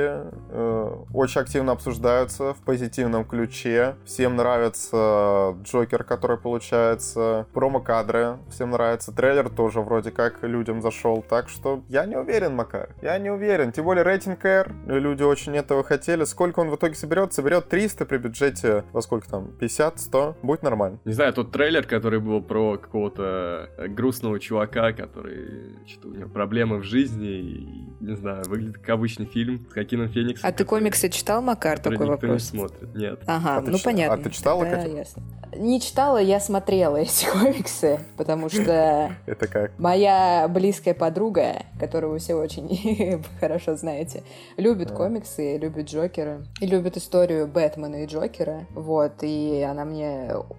э, 0.51 1.05
очень 1.13 1.41
активно 1.41 1.73
обсуждаются 1.73 2.55
в 2.55 2.59
позитивном 2.63 3.25
ключе. 3.25 3.97
Всем 4.05 4.37
нравится 4.37 5.57
Джокер, 5.63 6.05
который 6.05 6.39
получается, 6.39 7.47
промо-кадры 7.53 8.39
всем 8.51 8.71
нравится, 8.71 9.13
трейлер 9.13 9.49
тоже 9.51 9.81
вроде 9.81 10.11
как 10.11 10.43
людям 10.43 10.81
зашел, 10.81 11.25
так 11.29 11.49
что 11.49 11.83
я 11.89 12.07
не 12.07 12.17
уверен, 12.17 12.55
Макар, 12.55 12.95
я 13.03 13.19
не 13.19 13.31
уверен. 13.31 13.73
Тем 13.73 13.85
более 13.85 14.03
рейтинг 14.03 14.45
R, 14.45 14.73
люди 14.87 15.23
очень 15.23 15.57
этого 15.57 15.83
хотели. 15.83 16.25
Сколько 16.25 16.61
он 16.61 16.71
в 16.71 16.77
итоге 16.77 16.95
соберет? 16.95 17.33
Соберет 17.33 17.69
300 17.69 18.07
при 18.07 18.19
бюджете, 18.19 18.85
во 18.93 19.03
сколько 19.03 19.29
там, 19.29 19.49
50, 19.59 20.01
100? 20.07 20.37
Будет 20.43 20.63
нормально. 20.63 20.99
Не 21.05 21.13
знаю, 21.13 21.33
тот 21.33 21.53
трейлер, 21.53 21.87
который 21.87 22.21
был 22.21 22.41
про 22.43 22.79
какого-то 22.79 23.71
грустного 23.89 24.39
чувака, 24.41 24.93
который 24.93 25.77
что-то 25.87 26.09
у 26.09 26.13
него 26.15 26.29
проблемы 26.29 26.79
в 26.79 26.83
жизни, 26.85 27.29
и, 27.29 27.69
не 28.01 28.17
знаю, 28.17 28.45
выглядит 28.47 28.79
как 28.79 28.91
обычный 28.91 29.27
фильм 29.27 29.67
с 29.69 29.73
Хакином 29.73 30.09
Фениксом. 30.09 30.49
А 30.49 30.53
ты 30.53 30.65
комиксы 30.65 31.09
читал, 31.09 31.43
Макар, 31.43 31.79
такой 31.79 31.99
никто 31.99 32.07
вопрос? 32.09 32.53
не 32.53 32.59
смотрит, 32.59 32.95
нет. 32.95 33.21
Ага, 33.27 33.57
А 33.59 33.61
ну 33.61 33.79
ч- 33.79 33.85
понятно. 33.85 34.15
а 34.15 34.19
ты 34.23 34.31
читала, 34.31 34.65
Да, 34.65 34.83
ясно. 34.83 35.23
Не 35.57 35.81
читала, 35.81 36.19
я 36.19 36.39
смотрела 36.41 36.97
эти 36.97 37.27
комиксы, 37.33 38.01
потому 38.17 38.49
что 38.49 39.11
Это 39.27 39.47
как? 39.49 39.79
моя 39.79 40.47
близкая 40.49 40.95
подруга, 40.95 41.63
которую 41.81 42.13
вы 42.13 42.19
все 42.19 42.35
очень 42.35 43.23
хорошо 43.41 43.75
знаете, 43.77 44.23
любит 44.57 44.91
комиксы, 44.93 45.57
любит 45.59 45.87
Джокера, 45.89 46.43
и 46.61 46.67
любит 46.67 46.97
историю 46.97 47.47
Бэтмена 47.47 48.05
и 48.05 48.07
Джокера, 48.07 48.67
вот, 48.75 49.13
и 49.23 49.63
она 49.63 49.85
мне 49.85 49.96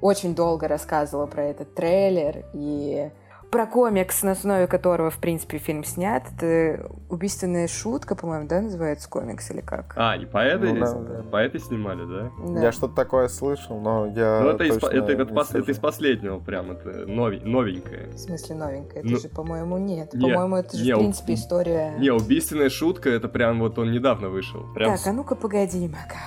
очень 0.01 0.35
долго 0.35 0.67
рассказывала 0.67 1.25
про 1.27 1.43
этот 1.43 1.73
трейлер, 1.75 2.45
и 2.53 3.09
про 3.49 3.65
комикс, 3.65 4.23
на 4.23 4.31
основе 4.31 4.67
которого, 4.67 5.09
в 5.09 5.19
принципе, 5.19 5.57
фильм 5.57 5.85
снят. 5.85 6.21
Это 6.35 6.91
«Убийственная 7.09 7.69
шутка», 7.69 8.13
по-моему, 8.13 8.45
да, 8.45 8.59
называется 8.59 9.09
комикс 9.09 9.49
или 9.51 9.61
как? 9.61 9.93
А, 9.95 10.17
и 10.17 10.25
по 10.25 10.39
этой, 10.39 10.73
Ну, 10.73 10.79
да, 10.81 10.93
да. 10.93 11.23
по 11.23 11.37
этой 11.37 11.61
снимали, 11.61 12.03
да? 12.05 12.29
Да. 12.45 12.61
Я 12.61 12.71
что-то 12.73 12.93
такое 12.95 13.29
слышал, 13.29 13.79
но 13.79 14.07
я 14.07 14.41
ну, 14.43 14.49
это, 14.49 14.65
из, 14.65 14.75
это, 14.75 14.87
это 14.87 15.15
не 15.15 15.23
пос- 15.23 15.57
это 15.57 15.71
из 15.71 15.79
последнего 15.79 16.39
прям, 16.39 16.71
это 16.71 17.05
нови- 17.07 17.39
новенькое. 17.41 18.07
В 18.07 18.17
смысле 18.17 18.55
новенькая? 18.55 18.99
Это 19.03 19.11
Ну, 19.13 19.17
же, 19.17 19.29
по-моему, 19.29 19.77
нет. 19.77 20.13
не, 20.13 20.29
по-моему, 20.29 20.57
это 20.57 20.75
же, 20.75 20.83
не, 20.83 20.93
в 20.93 20.97
принципе, 20.97 21.33
история... 21.35 21.95
Не, 21.99 22.09
убийственная 22.11 22.69
шутка, 22.69 23.09
это 23.09 23.29
прям 23.29 23.59
вот 23.61 23.79
он 23.79 23.93
недавно 23.93 24.27
вышел. 24.27 24.65
Прям 24.73 24.97
Так, 24.97 25.07
а 25.07 25.13
ну-ка 25.13 25.35
погоди, 25.35 25.87
Макар. 25.87 26.17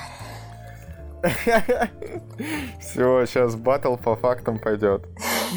Все, 2.80 3.26
сейчас 3.26 3.56
батл 3.56 3.96
по 3.96 4.16
фактам 4.16 4.58
пойдет. 4.58 5.06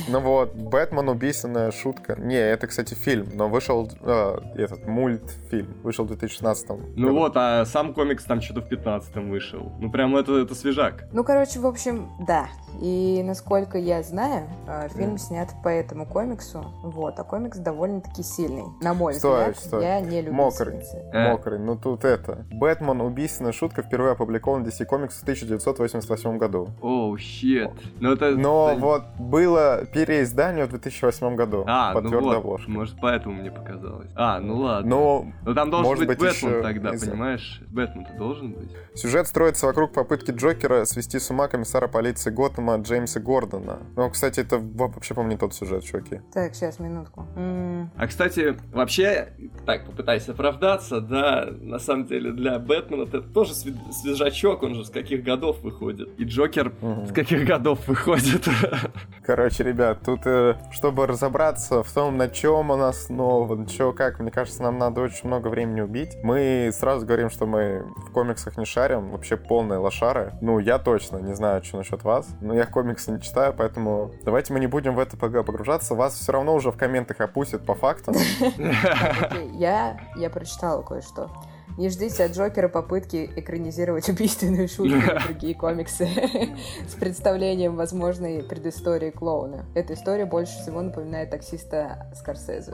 Ну 0.09 0.19
вот, 0.19 0.53
Бэтмен 0.55 1.07
убийственная 1.09 1.71
шутка. 1.71 2.15
Не, 2.15 2.35
это, 2.35 2.67
кстати, 2.67 2.93
фильм, 2.95 3.27
но 3.33 3.47
вышел 3.47 3.89
э, 4.01 4.37
этот 4.55 4.87
мультфильм. 4.87 5.75
Вышел 5.83 6.05
в 6.05 6.07
2016 6.07 6.69
Ну 6.69 6.75
году. 7.07 7.13
вот, 7.19 7.33
а 7.35 7.65
сам 7.65 7.93
комикс 7.93 8.23
там 8.23 8.41
что-то 8.41 8.61
в 8.61 8.69
15-м 8.71 9.29
вышел. 9.29 9.71
Ну 9.79 9.91
прям 9.91 10.15
это, 10.15 10.37
это 10.39 10.55
свежак. 10.55 11.05
Ну, 11.13 11.23
короче, 11.23 11.59
в 11.59 11.65
общем, 11.67 12.09
да. 12.27 12.47
И 12.81 13.21
насколько 13.23 13.77
я 13.77 14.03
знаю, 14.03 14.47
э, 14.67 14.87
фильм 14.95 15.17
снят 15.17 15.49
по 15.63 15.69
этому 15.69 16.05
комиксу. 16.05 16.63
Вот, 16.83 17.19
а 17.19 17.23
комикс 17.23 17.57
довольно-таки 17.57 18.23
сильный. 18.23 18.65
На 18.81 18.93
мой 18.93 19.13
Стой, 19.13 19.51
взгляд, 19.51 19.57
стой. 19.59 19.83
я 19.83 20.01
не 20.01 20.21
люблю 20.21 20.33
Мокрый. 20.33 20.81
Э. 21.13 21.29
Мокрый. 21.31 21.59
Ну 21.59 21.75
тут 21.77 22.03
это. 22.05 22.45
Бэтмен 22.51 23.01
убийственная 23.01 23.51
шутка 23.51 23.83
впервые 23.83 24.13
опубликован 24.13 24.63
в 24.63 24.67
DC 24.67 24.87
Comics 24.89 25.11
в 25.19 25.21
1988 25.23 26.37
году. 26.37 26.69
Оу, 26.81 27.17
щит. 27.17 27.69
Ну 27.99 28.13
это... 28.13 28.31
Но 28.31 28.71
это- 28.71 28.79
вот 28.81 29.03
было 29.19 29.85
переиздание 29.93 30.65
в 30.65 30.69
2008 30.69 31.35
году. 31.35 31.63
А, 31.67 31.93
по 31.93 32.01
ну 32.01 32.09
твердой 32.09 32.29
вот, 32.29 32.37
обложке. 32.37 32.71
может 32.71 32.97
поэтому 32.99 33.35
мне 33.35 33.51
показалось. 33.51 34.09
А, 34.15 34.39
ну 34.39 34.57
ладно. 34.57 34.89
Но 34.89 35.25
Ну 35.45 35.53
там 35.53 35.69
должен 35.69 35.87
может 35.89 36.07
быть, 36.07 36.17
быть, 36.19 36.29
Бэтмен 36.33 36.51
еще 36.51 36.61
тогда, 36.61 36.97
знаю. 36.97 37.11
понимаешь? 37.11 37.61
Бэтмен-то 37.67 38.13
должен 38.17 38.53
быть. 38.53 38.69
Сюжет 38.95 39.27
строится 39.27 39.65
вокруг 39.65 39.93
попытки 39.93 40.31
Джокера 40.31 40.85
свести 40.85 41.19
с 41.19 41.29
ума 41.29 41.47
комиссара 41.47 41.87
полиции 41.87 42.29
Готэма 42.63 42.81
Джеймса 42.81 43.19
Гордона. 43.19 43.79
Ну, 43.95 44.09
кстати, 44.09 44.39
это 44.39 44.57
вообще, 44.57 45.13
по-моему, 45.13 45.33
не 45.33 45.37
тот 45.37 45.53
сюжет, 45.53 45.83
чуваки. 45.83 46.21
Так, 46.33 46.55
сейчас, 46.55 46.79
минутку. 46.79 47.27
М, 47.35 47.91
А, 47.97 48.07
кстати, 48.07 48.55
вообще, 48.71 49.33
так, 49.65 49.85
попытайся 49.85 50.31
оправдаться, 50.31 50.99
да, 51.01 51.47
на 51.61 51.79
самом 51.79 52.05
деле 52.05 52.31
для 52.31 52.59
Бэтмена 52.59 53.03
это 53.03 53.21
тоже 53.21 53.53
све- 53.53 53.91
свежачок, 53.91 54.63
он 54.63 54.75
же 54.75 54.85
с 54.85 54.89
каких 54.89 55.23
годов 55.23 55.61
выходит. 55.61 56.09
И 56.19 56.23
Джокер 56.23 56.73
Мгм. 56.81 57.07
с 57.07 57.11
каких 57.13 57.45
годов 57.45 57.87
выходит. 57.87 58.47
Короче, 59.25 59.63
ребят, 59.63 59.99
тут, 60.05 60.21
э, 60.25 60.55
чтобы 60.71 61.07
разобраться 61.07 61.81
в 61.83 61.91
том, 61.91 62.17
на 62.17 62.27
чем 62.29 62.71
он 62.71 62.81
основан, 62.81 63.65
чё, 63.67 63.93
как, 63.93 64.19
мне 64.19 64.31
кажется, 64.31 64.61
нам 64.63 64.77
надо 64.77 65.01
очень 65.01 65.27
много 65.27 65.47
времени 65.47 65.81
убить. 65.81 66.17
Мы 66.23 66.69
сразу 66.73 67.05
говорим, 67.05 67.29
что 67.29 67.45
мы 67.45 67.85
в 68.07 68.11
комиксах 68.11 68.57
не 68.57 68.65
шарим, 68.65 69.11
вообще 69.11 69.37
полные 69.37 69.79
лошары. 69.79 70.33
Ну, 70.41 70.59
я 70.59 70.77
точно 70.79 71.17
не 71.17 71.33
знаю, 71.35 71.63
что 71.63 71.77
насчет 71.77 72.03
вас, 72.03 72.27
но 72.41 72.53
я 72.53 72.65
комиксы 72.65 73.11
не 73.11 73.21
читаю, 73.21 73.53
поэтому 73.57 74.11
давайте 74.23 74.51
мы 74.53 74.59
не 74.59 74.67
будем 74.67 74.95
в 74.95 74.99
это 74.99 75.15
пог- 75.17 75.43
погружаться. 75.43 75.95
Вас 75.95 76.15
все 76.15 76.31
равно 76.31 76.53
уже 76.53 76.71
в 76.71 76.77
комментах 76.77 77.21
опустят 77.21 77.65
по 77.65 77.73
фактам. 77.75 78.15
Я, 79.53 79.99
я 80.15 80.29
прочитала 80.29 80.81
кое-что. 80.81 81.29
Не 81.77 81.89
ждите 81.89 82.25
от 82.25 82.33
Джокера 82.33 82.67
попытки 82.67 83.31
экранизировать 83.35 84.07
убийственную 84.07 84.67
шутку 84.67 84.95
и 84.95 85.19
другие 85.27 85.55
комиксы 85.55 86.07
с 86.87 86.93
представлением 86.93 87.75
возможной 87.75 88.43
предыстории 88.43 89.09
клоуна. 89.09 89.65
Эта 89.73 89.93
история 89.93 90.25
больше 90.25 90.53
всего 90.53 90.81
напоминает 90.81 91.31
таксиста 91.31 92.11
Скорсезе. 92.15 92.73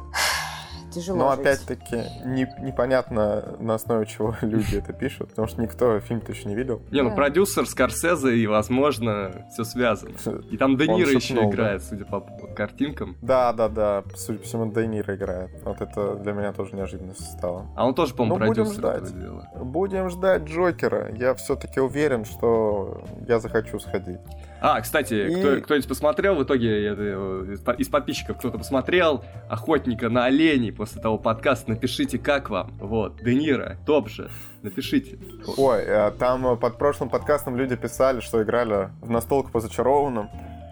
Тяжело 0.92 1.20
Но 1.20 1.30
опять-таки 1.32 1.96
не- 2.26 2.52
непонятно, 2.62 3.56
на 3.60 3.76
основе 3.76 4.06
чего 4.06 4.36
люди 4.42 4.76
это 4.78 4.92
пишут, 4.94 5.30
потому 5.30 5.48
что 5.48 5.62
никто 5.62 6.00
фильм-то 6.00 6.32
еще 6.32 6.48
не 6.48 6.56
видел. 6.56 6.82
Не, 6.92 7.02
ну 7.04 7.14
продюсер 7.16 7.68
Скорсезе, 7.68 8.36
и, 8.36 8.48
возможно, 8.48 9.46
все 9.52 9.64
связано. 9.64 10.12
И 10.50 10.58
там 10.58 10.78
Де 10.78 10.88
Ниро 10.88 11.12
еще 11.12 11.36
играет, 11.36 11.84
судя 11.84 12.06
по 12.06 12.22
картинкам. 12.56 13.18
Да, 13.22 13.54
да, 13.54 13.70
да, 13.70 14.04
судя 14.16 14.40
по 14.40 14.46
всему, 14.46 14.72
Де 14.72 14.88
Ниро 14.88 15.16
играет. 15.16 15.52
Вот 15.64 15.82
это 15.82 16.16
для 16.16 16.34
меня 16.34 16.54
тоже 16.54 16.76
неожиданностью 16.76 17.26
стало. 17.38 17.68
А 17.76 17.86
он 17.86 17.94
тоже, 17.94 18.14
по-моему, 18.16 18.46
Ну, 18.46 18.54
продюсер 18.54 18.74
ждать. 18.74 19.04
этого 19.04 19.20
дела. 19.20 19.50
Будем 19.64 20.10
ждать 20.10 20.44
Джокера. 20.44 21.14
Я 21.16 21.34
все-таки 21.36 21.80
уверен, 21.80 22.26
что 22.26 23.04
я 23.28 23.40
захочу 23.40 23.80
сходить. 23.80 24.20
А, 24.62 24.82
кстати, 24.82 25.14
И- 25.14 25.36
кто, 25.40 25.62
кто-нибудь 25.62 25.88
посмотрел 25.88 26.36
в 26.36 26.44
итоге 26.44 26.86
это, 26.88 27.02
э, 27.02 27.54
из, 27.54 27.60
по- 27.62 27.72
из 27.72 27.88
подписчиков 27.88 28.38
кто-то 28.38 28.58
посмотрел 28.58 29.24
Охотника 29.50 30.10
на 30.10 30.26
оленей 30.26 30.72
после 30.74 31.02
того 31.02 31.18
подкаста, 31.18 31.70
напишите, 31.72 32.18
как 32.20 32.50
вам. 32.50 32.72
Вот, 32.80 33.18
Де 33.24 33.36
Ниро, 33.36 33.78
топ 33.86 34.10
же, 34.10 34.30
напишите. 34.62 35.18
Ой, 35.58 35.84
а 35.88 36.12
там 36.12 36.46
э, 36.48 36.56
под 36.58 36.78
прошлым 36.78 37.10
подкастом 37.10 37.56
люди 37.56 37.76
писали, 37.76 38.20
что 38.20 38.44
играли 38.44 38.90
в 39.02 39.10
настолку 39.10 39.50
по 39.52 39.60
зачарованным. 39.60 40.30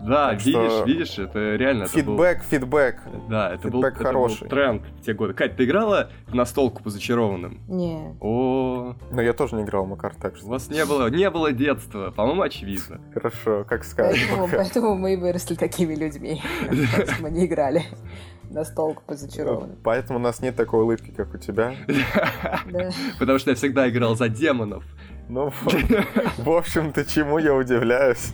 Да, 0.07 0.29
так 0.31 0.45
видишь, 0.45 0.71
что 0.71 0.83
видишь, 0.85 1.19
это 1.19 1.55
реально 1.55 1.83
это 1.83 1.93
был- 2.03 2.17
Фидбэк, 2.17 2.43
фидбэк. 2.43 2.95
Да, 3.29 3.53
это 3.53 3.69
был, 3.69 3.81
фидбэк 3.81 3.93
это 3.95 4.03
был 4.03 4.05
хороший. 4.05 4.47
тренд 4.49 4.81
в 4.99 5.01
те 5.05 5.13
годы. 5.13 5.33
Кать, 5.33 5.55
ты 5.57 5.65
играла 5.65 6.09
в 6.27 6.35
настолку 6.35 6.81
по 6.83 6.89
зачарованным? 6.89 7.59
Не. 7.67 8.15
О, 8.21 8.95
Но 9.11 9.21
я 9.21 9.33
тоже 9.33 9.55
не 9.55 9.63
играл 9.63 9.85
в 9.85 9.89
Макар, 9.89 10.13
так 10.15 10.33
у 10.33 10.37
что 10.37 10.47
вас 10.47 10.69
не 10.69 10.85
было, 10.85 11.07
не 11.09 11.29
было 11.29 11.51
детства, 11.51 12.11
по-моему, 12.11 12.41
очевидно. 12.41 12.99
хорошо, 13.13 13.63
как 13.67 13.83
скажешь. 13.83 14.25
Поэтому, 14.29 14.47
поэтому 14.51 14.95
мы 14.95 15.13
и 15.13 15.15
выросли 15.17 15.55
такими 15.55 15.93
людьми. 15.95 16.41
Мы 17.19 17.29
не 17.31 17.45
играли 17.45 17.83
на 18.49 18.63
столку 18.63 19.03
по 19.05 19.15
зачарованным. 19.15 19.75
Поэтому 19.83 20.19
у 20.19 20.21
нас 20.21 20.39
нет 20.41 20.55
такой 20.55 20.83
улыбки, 20.83 21.11
как 21.11 21.33
у 21.33 21.37
тебя. 21.37 21.75
Да. 22.71 22.89
Потому 23.19 23.39
что 23.39 23.49
я 23.51 23.55
всегда 23.55 23.89
играл 23.89 24.15
за 24.15 24.29
демонов. 24.29 24.83
Ну, 25.29 25.51
в 26.37 26.49
общем-то, 26.49 27.03
чему 27.05 27.37
я 27.39 27.53
удивляюсь. 27.53 28.33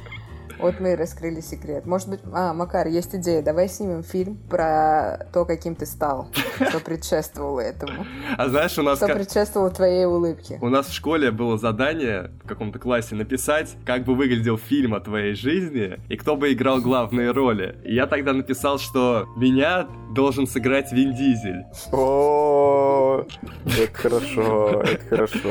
Вот 0.64 0.80
мы 0.80 0.94
и 0.94 0.96
раскрыли 0.96 1.42
секрет. 1.42 1.86
Может 1.86 2.08
быть, 2.08 2.22
а, 2.32 2.54
Макар, 2.54 2.88
есть 2.88 3.14
идея. 3.16 3.42
Давай 3.42 3.68
снимем 3.68 4.02
фильм 4.02 4.38
про 4.50 5.28
то, 5.34 5.44
каким 5.44 5.76
ты 5.76 5.86
стал, 5.86 6.30
что 6.70 6.80
предшествовало 6.80 7.60
этому, 7.60 8.06
А 8.38 8.48
знаешь, 8.48 8.78
у 8.78 8.82
нас... 8.82 8.98
что 8.98 9.10
предшествовало 9.10 9.72
твоей 9.72 10.06
улыбке. 10.06 10.60
У 10.62 10.70
нас 10.70 10.88
в 10.88 10.94
школе 10.94 11.32
было 11.32 11.58
задание 11.58 12.32
в 12.46 12.48
каком-то 12.48 12.80
классе 12.80 13.14
написать, 13.16 13.76
как 13.86 14.06
бы 14.06 14.16
выглядел 14.16 14.58
фильм 14.58 14.94
о 14.94 15.02
твоей 15.02 15.36
жизни 15.36 16.00
и 16.08 16.16
кто 16.16 16.38
бы 16.38 16.54
играл 16.54 16.80
главные 16.80 17.32
роли. 17.32 17.76
И 17.84 17.94
я 17.94 18.08
тогда 18.08 18.32
написал, 18.32 18.80
что 18.80 19.28
меня 19.36 19.90
должен 20.16 20.48
сыграть 20.48 20.94
Вин 20.94 21.14
Дизель. 21.14 21.66
О, 21.92 23.26
это 23.66 23.94
хорошо, 23.94 24.82
это 24.82 25.06
хорошо. 25.10 25.50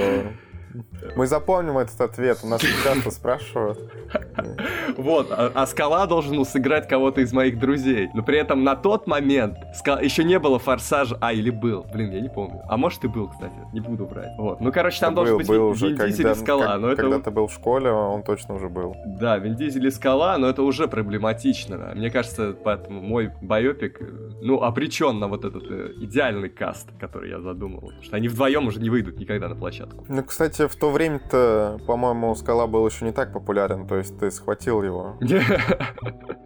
Мы 1.16 1.26
запомним 1.26 1.78
этот 1.78 2.00
ответ, 2.00 2.38
у 2.42 2.46
нас 2.46 2.60
часто 2.60 3.10
спрашивают. 3.10 3.78
Вот, 4.96 5.28
а, 5.30 5.50
а 5.54 5.66
Скала 5.66 6.06
должен 6.06 6.44
сыграть 6.44 6.88
кого-то 6.88 7.20
из 7.20 7.32
моих 7.32 7.58
друзей. 7.58 8.10
Но 8.14 8.22
при 8.22 8.38
этом 8.38 8.64
на 8.64 8.76
тот 8.76 9.06
момент 9.06 9.58
еще 10.00 10.24
не 10.24 10.38
было 10.38 10.58
Форсажа, 10.58 11.16
а 11.20 11.32
или 11.32 11.50
был, 11.50 11.86
блин, 11.92 12.12
я 12.12 12.20
не 12.20 12.28
помню. 12.28 12.62
А 12.68 12.76
может 12.76 13.04
и 13.04 13.08
был, 13.08 13.28
кстати, 13.28 13.54
не 13.72 13.80
буду 13.80 14.06
врать. 14.06 14.32
Вот, 14.38 14.60
ну 14.60 14.72
короче, 14.72 15.00
там 15.00 15.14
должен 15.14 15.38
быть 15.38 15.48
Вин 15.48 15.96
Дизель 15.96 16.30
и 16.30 16.34
Скала. 16.34 16.78
когда 16.94 17.18
ты 17.18 17.30
был 17.30 17.46
в 17.46 17.52
школе, 17.52 17.90
он 17.90 18.22
точно 18.22 18.54
уже 18.54 18.68
был. 18.68 18.96
Да, 19.06 19.38
Вин 19.38 19.56
Дизель 19.56 19.86
и 19.86 19.90
Скала, 19.90 20.38
но 20.38 20.48
это 20.48 20.62
уже 20.62 20.88
проблематично. 20.88 21.92
Мне 21.94 22.10
кажется, 22.10 22.54
поэтому 22.64 23.00
мой 23.00 23.32
байопик, 23.40 24.00
ну, 24.42 24.62
обречен 24.62 25.18
на 25.18 25.28
вот 25.28 25.44
этот 25.44 25.64
э, 25.70 25.92
идеальный 26.00 26.48
каст, 26.48 26.88
который 27.00 27.30
я 27.30 27.40
задумал. 27.40 27.80
Потому 27.80 28.02
что 28.02 28.16
они 28.16 28.28
вдвоем 28.28 28.66
уже 28.66 28.80
не 28.80 28.90
выйдут 28.90 29.18
никогда 29.18 29.48
на 29.48 29.54
площадку. 29.54 30.04
Ну, 30.08 30.22
кстати, 30.22 30.66
в 30.66 30.76
то 30.76 30.91
время-то, 30.92 31.78
по-моему, 31.86 32.34
Скала 32.34 32.66
был 32.66 32.86
еще 32.86 33.04
не 33.04 33.12
так 33.12 33.32
популярен, 33.32 33.86
то 33.86 33.96
есть 33.96 34.18
ты 34.18 34.30
схватил 34.30 34.82
его. 34.82 35.16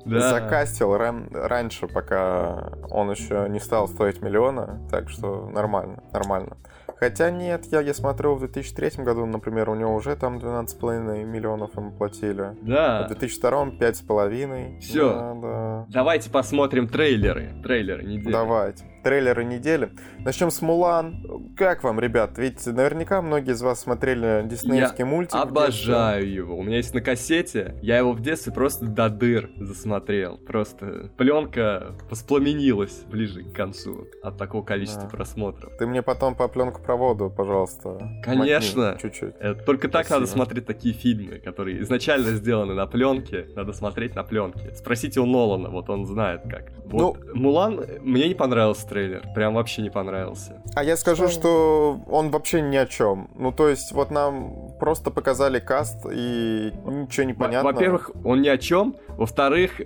Да. 0.06 0.20
Закастил 0.30 0.96
ран- 0.96 1.28
раньше, 1.32 1.88
пока 1.88 2.70
он 2.90 3.10
еще 3.10 3.46
не 3.48 3.58
стал 3.58 3.88
стоить 3.88 4.22
миллиона, 4.22 4.78
так 4.88 5.08
что 5.08 5.48
нормально, 5.52 6.00
нормально. 6.12 6.56
Хотя 7.00 7.30
нет, 7.32 7.64
я, 7.72 7.80
я 7.80 7.92
смотрю, 7.92 8.36
в 8.36 8.38
2003 8.38 9.02
году, 9.04 9.26
например, 9.26 9.68
у 9.68 9.74
него 9.74 9.92
уже 9.96 10.14
там 10.14 10.38
12,5 10.38 11.24
миллионов 11.24 11.76
ему 11.76 11.90
платили. 11.90 12.40
А 12.40 12.52
В 12.52 12.64
Да. 12.64 13.06
2002 13.08 13.64
5,5. 13.80 14.78
Всё. 14.78 15.12
Да, 15.12 15.34
да. 15.42 15.86
Давайте 15.88 16.30
посмотрим 16.30 16.86
трейлеры. 16.86 17.50
Трейлеры 17.64 18.04
недели. 18.04 18.30
Давайте. 18.32 18.84
Трейлеры 19.06 19.44
недели. 19.44 19.90
Начнем 20.18 20.50
с 20.50 20.60
Мулан. 20.62 21.54
Как 21.56 21.84
вам, 21.84 22.00
ребят? 22.00 22.38
Ведь 22.38 22.66
наверняка 22.66 23.22
многие 23.22 23.52
из 23.52 23.62
вас 23.62 23.78
смотрели 23.82 24.44
диснеевский 24.48 25.04
мультик. 25.04 25.30
в 25.32 25.42
детстве. 25.44 25.48
Обожаю 25.62 26.28
его. 26.28 26.58
У 26.58 26.64
меня 26.64 26.78
есть 26.78 26.92
на 26.92 27.00
кассете. 27.00 27.76
Я 27.82 27.98
его 27.98 28.10
в 28.10 28.20
детстве 28.20 28.52
просто 28.52 28.84
до 28.86 29.08
дыр 29.08 29.50
засмотрел. 29.60 30.38
Просто 30.38 31.08
пленка 31.16 31.94
воспламенилась 32.10 33.04
ближе 33.08 33.44
к 33.44 33.52
концу 33.54 34.08
от 34.24 34.38
такого 34.38 34.64
количества 34.64 35.02
Да. 35.02 35.08
просмотров. 35.10 35.76
Ты 35.78 35.86
мне 35.86 36.02
потом 36.02 36.34
по 36.34 36.48
пленку 36.48 36.82
проводу, 36.82 37.30
пожалуйста. 37.30 38.10
Конечно. 38.24 38.98
Чуть-чуть. 39.00 39.34
Э, 39.38 39.54
Только 39.54 39.86
так 39.88 40.06
Спасибо. 40.06 40.18
надо 40.22 40.32
смотреть 40.32 40.66
такие 40.66 40.92
фильмы, 40.94 41.38
которые 41.38 41.80
изначально 41.82 42.30
сделаны 42.32 42.74
на 42.74 42.88
пленке. 42.88 43.46
Надо 43.54 43.72
смотреть 43.72 44.16
на 44.16 44.24
пленке. 44.24 44.74
Спросите 44.74 45.20
у 45.20 45.26
Нолана, 45.26 45.68
вот 45.70 45.88
он 45.90 46.06
знает 46.06 46.40
как. 46.50 46.72
Вот 46.86 47.18
Ну- 47.24 47.34
Мулан, 47.34 47.80
мне 48.00 48.26
не 48.26 48.34
понравился 48.34 48.88
трейлер. 48.96 49.28
Прям 49.34 49.54
вообще 49.54 49.82
не 49.82 49.90
понравился. 49.90 50.62
А 50.74 50.82
я 50.82 50.96
скажу, 50.96 51.28
Что? 51.28 51.32
что 51.40 52.00
он 52.08 52.30
вообще 52.30 52.62
ни 52.62 52.76
о 52.76 52.86
чем. 52.86 53.28
Ну, 53.36 53.52
то 53.52 53.68
есть, 53.68 53.92
вот 53.92 54.10
нам 54.10 54.70
просто 54.80 55.10
показали 55.10 55.58
каст, 55.58 56.06
и 56.10 56.72
ничего 56.86 57.26
не 57.26 57.34
понятно. 57.34 57.72
Во-первых, 57.72 58.10
он 58.24 58.40
ни 58.40 58.48
о 58.48 58.56
чем. 58.56 58.96
Во-вторых, 59.16 59.80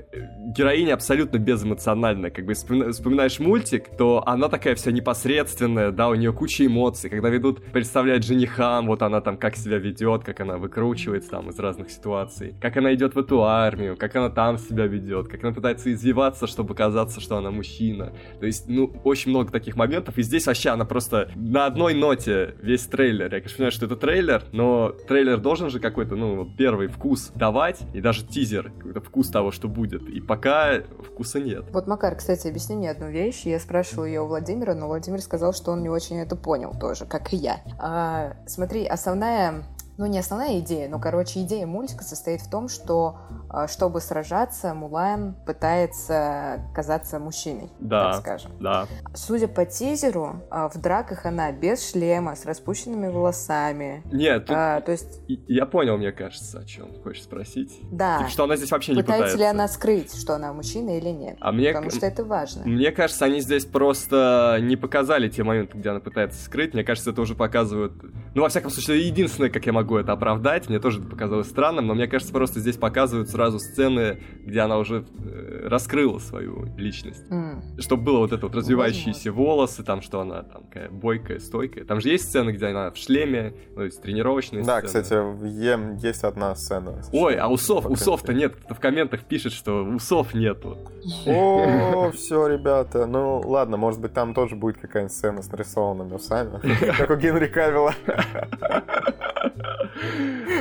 героиня 0.57 0.95
абсолютно 0.95 1.39
безэмоциональная. 1.39 2.31
Как 2.31 2.45
бы 2.45 2.55
вспомина- 2.55 2.91
вспоминаешь 2.91 3.39
мультик, 3.39 3.97
то 3.97 4.23
она 4.27 4.49
такая 4.49 4.75
вся 4.75 4.91
непосредственная, 4.91 5.91
да, 5.93 6.09
у 6.09 6.15
нее 6.15 6.33
куча 6.33 6.67
эмоций. 6.67 7.11
Когда 7.11 7.29
ведут 7.29 7.63
представлять 7.73 8.25
женихам, 8.25 8.87
вот 8.87 9.03
она 9.03 9.21
там 9.21 9.37
как 9.37 9.57
себя 9.57 9.79
ведет, 9.79 10.25
как 10.25 10.41
она 10.41 10.57
выкручивается 10.57 11.31
там 11.31 11.51
из 11.51 11.59
разных 11.59 11.91
ситуаций, 11.91 12.55
как 12.61 12.77
она 12.77 12.93
идет 12.95 13.15
в 13.15 13.19
эту 13.19 13.45
армию, 13.45 13.97
как 13.97 14.17
она 14.17 14.31
там 14.31 14.59
себя 14.59 14.87
ведет, 14.87 15.29
как 15.29 15.45
она 15.45 15.53
пытается 15.53 15.93
извиваться, 15.93 16.47
чтобы 16.47 16.75
казаться, 16.75 17.21
что 17.21 17.37
она 17.37 17.51
мужчина. 17.51 18.13
То 18.41 18.47
есть, 18.47 18.69
ну, 18.69 18.93
очень 19.05 19.31
много 19.31 19.53
таких 19.53 19.77
моментов. 19.77 20.19
И 20.19 20.23
здесь 20.23 20.47
вообще 20.47 20.71
она 20.71 20.85
просто 20.85 21.31
на 21.37 21.67
одной 21.67 21.95
ноте 21.95 22.55
весь 22.63 22.87
трейлер. 22.87 23.25
Я, 23.25 23.41
конечно, 23.41 23.57
понимаю, 23.57 23.73
что 23.73 23.87
это 23.87 23.97
трейлер, 23.97 24.43
но 24.53 24.91
трейлер 25.07 25.39
должен 25.39 25.71
же 25.71 25.79
какой-то, 25.79 26.17
ну, 26.17 26.51
первый 26.57 26.89
вкус 26.89 27.31
давать, 27.35 27.81
и 27.95 28.01
даже 28.01 28.27
тизер, 28.27 28.73
какой-то 28.77 29.01
вкус 29.01 29.20
того, 29.29 29.51
что 29.51 29.69
будет. 29.69 30.09
И 30.09 30.21
пока 30.21 30.81
вкуса 31.05 31.41
нет. 31.41 31.65
Вот, 31.73 31.87
Макар, 31.87 32.17
кстати, 32.17 32.49
объясни 32.49 32.77
мне 32.77 32.91
одну 32.91 33.09
вещь. 33.09 33.43
Я 33.45 33.61
спрашивала 33.61 34.05
ее 34.05 34.23
у 34.23 34.27
Владимира, 34.27 34.75
но 34.75 34.87
Владимир 34.87 35.21
сказал, 35.21 35.53
что 35.53 35.73
он 35.73 35.83
не 35.83 35.89
очень 35.89 36.19
это 36.19 36.37
понял 36.37 36.75
тоже, 36.79 37.07
как 37.07 37.33
и 37.33 37.37
я. 37.37 37.61
А, 37.79 38.35
смотри, 38.47 38.87
основная 38.87 39.65
ну, 40.01 40.07
не 40.07 40.19
основная 40.19 40.59
идея, 40.61 40.89
но, 40.89 40.99
короче, 40.99 41.43
идея 41.43 41.67
мультика 41.67 42.03
состоит 42.05 42.41
в 42.41 42.49
том, 42.49 42.69
что, 42.69 43.19
а, 43.51 43.69
чтобы 43.69 44.01
сражаться, 44.01 44.73
Мулан 44.73 45.37
пытается 45.45 46.63
казаться 46.75 47.19
мужчиной, 47.19 47.69
Да. 47.81 48.13
так 48.13 48.21
скажем. 48.23 48.53
Да. 48.61 48.87
Судя 49.15 49.47
по 49.47 49.67
тизеру, 49.67 50.37
а, 50.51 50.71
в 50.71 50.79
драках 50.81 51.27
она 51.27 51.53
без 51.53 51.91
шлема, 51.91 52.35
с 52.35 52.47
распущенными 52.47 53.09
волосами. 53.09 54.03
Нет, 54.11 54.47
тут 54.47 54.57
А, 54.57 54.81
то 54.81 54.93
есть, 54.93 55.21
я 55.29 55.67
понял, 55.67 55.99
мне 55.99 56.13
кажется, 56.13 56.61
о 56.61 56.65
чем 56.65 56.89
хочешь 57.03 57.23
спросить. 57.25 57.79
да, 57.93 58.19
Типа, 58.21 58.31
что 58.31 58.45
она 58.45 58.57
здесь 58.57 58.71
вообще 58.71 58.93
не 58.95 59.03
пытается 59.03 59.33
пытается. 59.35 59.39
ли 59.39 59.45
она 59.45 59.69
скрыть, 59.69 60.19
что 60.19 60.35
она 60.35 60.55
мужчина 60.55 60.97
или 60.97 61.11
нет. 61.11 61.37
А 61.41 61.53
мне, 61.53 61.73
Потому 61.75 61.91
что 61.91 62.07
это 62.07 62.25
важно. 62.25 62.63
мне 62.65 62.91
кажется, 62.91 63.27
они 63.27 63.41
здесь 63.41 63.67
просто 63.67 64.57
не 64.63 64.77
показали 64.77 65.29
те 65.29 65.43
моменты, 65.45 65.77
где 65.77 65.91
она 65.91 66.01
пытается 66.01 66.43
скрыть. 66.43 66.73
Мне 66.73 66.85
кажется, 66.85 67.11
это 67.11 67.21
уже 67.21 67.35
показывают... 67.35 67.93
Ну, 68.35 68.43
во 68.43 68.49
всяком 68.49 68.71
случае, 68.71 69.07
единственное, 69.07 69.51
как 69.51 69.67
я 69.67 69.75
могу 69.75 69.90
это 69.99 70.13
оправдать. 70.13 70.69
Мне 70.69 70.79
тоже 70.79 71.01
это 71.01 71.09
показалось 71.09 71.49
странным, 71.49 71.87
но 71.87 71.95
мне 71.95 72.07
кажется, 72.07 72.33
просто 72.33 72.61
здесь 72.61 72.77
показывают 72.77 73.29
сразу 73.29 73.59
сцены, 73.59 74.23
где 74.45 74.61
она 74.61 74.79
уже 74.79 75.05
э, 75.25 75.67
раскрыла 75.69 76.19
свою 76.19 76.67
личность. 76.77 77.25
М. 77.31 77.63
Чтобы 77.79 78.05
было 78.05 78.19
вот 78.19 78.33
это 78.33 78.47
вот 78.47 78.55
развивающиеся 78.55 79.33
волосы, 79.33 79.83
там, 79.83 80.03
что 80.03 80.21
она 80.21 80.43
там 80.43 80.65
такая 80.65 80.91
бойкая, 80.91 81.39
стойкая. 81.39 81.85
Там 81.85 82.01
же 82.01 82.09
есть 82.11 82.25
сцены, 82.25 82.51
где 82.51 82.67
она 82.67 82.91
в 82.91 82.97
шлеме, 82.97 83.55
ну, 83.71 83.77
то 83.77 83.85
есть 83.85 84.01
тренировочные 84.03 84.63
Да, 84.65 84.81
сцены. 84.81 85.03
кстати, 85.03 85.21
в 85.21 85.45
Ем 85.45 85.97
есть 85.97 86.25
одна 86.25 86.55
сцена. 86.55 87.03
Ой, 87.13 87.37
а 87.37 87.49
усов, 87.49 87.87
усов-то 87.87 88.33
нет. 88.33 88.53
нет. 88.53 88.57
Кто-то 88.57 88.75
в 88.75 88.81
комментах 88.81 89.25
пишет, 89.25 89.53
что 89.53 89.83
усов 89.85 90.35
нету. 90.35 90.79
О, 91.27 92.11
все, 92.13 92.47
ребята. 92.47 93.07
Ну, 93.07 93.41
ладно, 93.45 93.77
может 93.77 94.01
быть, 94.01 94.13
там 94.13 94.35
тоже 94.35 94.57
будет 94.57 94.79
какая-нибудь 94.79 95.13
сцена 95.13 95.43
с 95.43 95.51
нарисованными 95.51 96.15
усами, 96.15 96.61
как 96.97 97.11
у 97.11 97.17
Генри 97.17 97.47
Кавилла. 97.47 97.95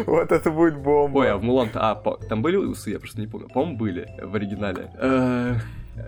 Вот 0.05 0.31
это 0.31 0.51
будет 0.51 0.77
бомба. 0.77 1.19
Ой, 1.19 1.31
а 1.31 1.37
в 1.37 1.43
мулан 1.43 1.69
А, 1.73 1.95
по- 1.95 2.17
там 2.17 2.41
были 2.41 2.55
усы? 2.57 2.91
Я 2.91 2.99
просто 2.99 3.19
не 3.21 3.27
помню. 3.27 3.47
По-моему, 3.49 3.77
были 3.77 4.07
в 4.21 4.35
оригинале. 4.35 4.91
Э, 4.95 5.55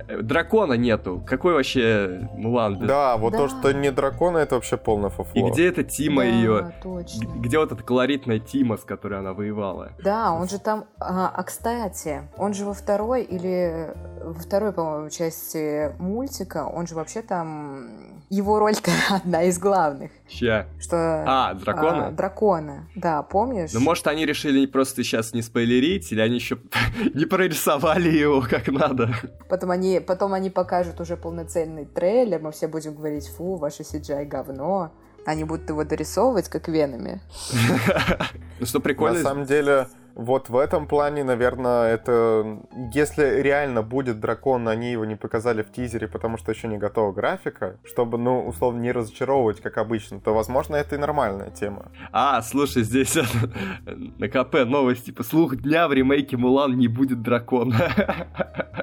э, 0.08 0.22
Дракона 0.22 0.74
нету. 0.74 1.22
Какой 1.28 1.54
вообще 1.54 2.30
Мулан? 2.38 2.80
Да, 2.88 3.18
вот 3.18 3.34
то, 3.34 3.50
что 3.50 3.74
не 3.74 3.92
дракона, 3.92 4.38
это 4.40 4.56
вообще 4.56 4.78
полное 4.78 5.10
И 5.10 5.14
фуфло. 5.14 5.50
где 5.50 5.68
эта 5.68 5.84
Тима 5.84 6.24
Да, 6.24 6.30
ее? 6.30 6.74
точно. 6.82 7.26
Где 7.40 7.58
вот 7.60 7.72
эта 7.72 7.84
колоритная 7.84 8.40
Тима, 8.40 8.78
с 8.78 8.84
которой 8.86 9.20
она 9.20 9.34
воевала? 9.34 9.92
Да, 10.04 10.32
он 10.32 10.48
же 10.48 10.60
там... 10.60 10.86
А, 11.00 11.30
а, 11.36 11.44
кстати, 11.44 12.22
он 12.38 12.54
же 12.54 12.64
во 12.66 12.74
второй 12.74 13.24
или 13.24 13.88
во 14.24 14.34
второй, 14.34 14.72
по-моему, 14.72 15.10
части 15.10 15.92
мультика, 16.00 16.66
он 16.66 16.88
же 16.88 16.96
вообще 16.96 17.22
там... 17.22 18.21
Его 18.32 18.60
роль-то 18.60 18.92
одна 19.10 19.44
из 19.44 19.60
главных. 19.60 20.10
Ща. 20.30 20.66
Что... 20.80 21.26
А, 21.28 21.54
дракона? 21.54 22.08
а, 22.08 22.12
дракона, 22.12 22.88
да, 22.96 23.22
помнишь? 23.24 23.72
Ну, 23.74 23.82
может, 23.82 24.08
они 24.08 24.26
решили 24.26 24.66
просто 24.68 25.04
сейчас 25.04 25.34
не 25.34 25.42
спойлерить, 25.42 26.14
или 26.14 26.22
они 26.22 26.36
еще 26.36 26.58
не 27.14 27.26
прорисовали 27.26 28.08
его 28.08 28.42
как 28.42 28.70
надо. 28.70 29.14
Потом 29.50 29.72
они, 29.72 30.00
потом 30.00 30.32
они 30.32 30.50
покажут 30.50 31.02
уже 31.02 31.18
полноценный 31.18 31.84
трейлер, 31.84 32.40
мы 32.40 32.54
все 32.54 32.70
будем 32.70 32.96
говорить, 32.96 33.28
фу, 33.28 33.56
ваше 33.58 33.84
CGI 33.84 34.24
говно. 34.24 34.94
Они 35.26 35.44
будут 35.44 35.70
его 35.70 35.84
дорисовывать, 35.84 36.48
как 36.48 36.70
венами. 36.70 37.22
Ну, 38.62 38.66
что 38.68 38.78
На 38.78 38.84
прикольно, 38.84 39.22
самом 39.22 39.46
деле, 39.46 39.88
вот 40.16 40.50
в 40.50 40.58
этом 40.58 40.88
плане, 40.88 41.24
наверное, 41.24 41.94
это... 41.94 42.60
Если 42.94 43.42
реально 43.42 43.82
будет 43.82 44.20
дракон, 44.20 44.68
они 44.68 44.92
его 44.92 45.06
не 45.06 45.16
показали 45.16 45.64
в 45.64 45.72
тизере, 45.72 46.08
потому 46.08 46.38
что 46.38 46.52
еще 46.52 46.68
не 46.68 46.78
готова 46.78 47.12
графика, 47.12 47.78
чтобы, 47.84 48.18
ну, 48.18 48.46
условно, 48.46 48.82
не 48.82 48.92
разочаровывать, 48.92 49.62
как 49.62 49.78
обычно, 49.78 50.20
то, 50.20 50.34
возможно, 50.34 50.76
это 50.76 50.96
и 50.96 51.00
нормальная 51.00 51.50
тема. 51.50 51.92
А, 52.12 52.42
слушай, 52.42 52.84
здесь 52.84 53.18
на 53.86 54.28
КП 54.28 54.66
новость, 54.66 55.06
типа, 55.06 55.24
слух 55.24 55.56
дня 55.56 55.88
в 55.88 55.94
ремейке 55.94 56.38
Мулан 56.38 56.78
не 56.78 56.88
будет 56.88 57.22
дракона. 57.22 57.76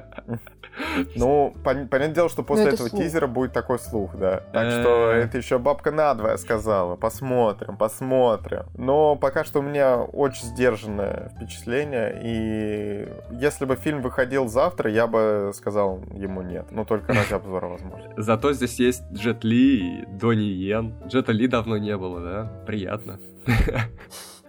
Ну, 1.17 1.55
пон- 1.65 1.89
понятное 1.89 2.15
дело, 2.15 2.29
что 2.29 2.43
после 2.43 2.67
это 2.67 2.75
этого 2.75 2.91
тизера 2.91 3.27
будет 3.27 3.53
такой 3.53 3.79
слух, 3.79 4.17
да. 4.17 4.41
Так 4.53 4.67
Э. 4.67 4.81
что 4.81 5.11
это 5.11 5.39
еще 5.39 5.59
бабка 5.59 5.91
надвое 5.91 6.37
сказала. 6.37 6.97
Посмотрим, 6.97 7.77
посмотрим. 7.77 8.65
Но 8.77 9.17
пока 9.17 9.45
что 9.45 9.61
у 9.61 9.63
меня 9.63 9.99
очень 9.99 10.47
сдержанное 10.47 11.31
впечатление. 11.37 12.21
И 12.23 13.09
если 13.41 13.65
бы 13.65 13.77
фильм 13.77 14.03
выходил 14.03 14.49
завтра, 14.49 14.91
я 14.91 15.07
бы 15.07 15.53
сказал 15.55 16.01
ему 16.13 16.43
нет. 16.43 16.67
Но 16.71 16.85
только 16.85 17.13
ради 17.13 17.33
обзора, 17.33 17.69
возможно. 17.69 18.13
Зато 18.17 18.53
здесь 18.53 18.79
есть 18.79 19.03
Джет 19.13 19.45
Ли 19.45 20.03
и 20.03 20.07
Донни 20.07 20.43
Йен. 20.43 20.95
Джета 21.07 21.33
Ли 21.33 21.47
давно 21.49 21.77
не 21.79 21.97
было, 21.97 22.21
да? 22.21 22.53
Приятно. 22.67 23.19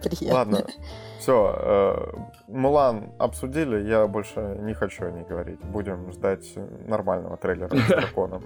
Приятно. 0.04 0.34
Ладно, 0.34 0.64
все. 1.20 2.24
Мулан 2.47 3.11
обсудили, 3.20 3.88
я 3.88 4.07
больше 4.07 4.57
не 4.59 4.74
хочу 4.74 5.05
о 5.05 5.11
ней 5.11 5.24
говорить. 5.24 5.59
Будем 5.59 6.11
ждать 6.11 6.51
нормального 6.88 7.38
трейлера 7.38 7.70
с 7.76 7.88
драконом. 7.88 8.43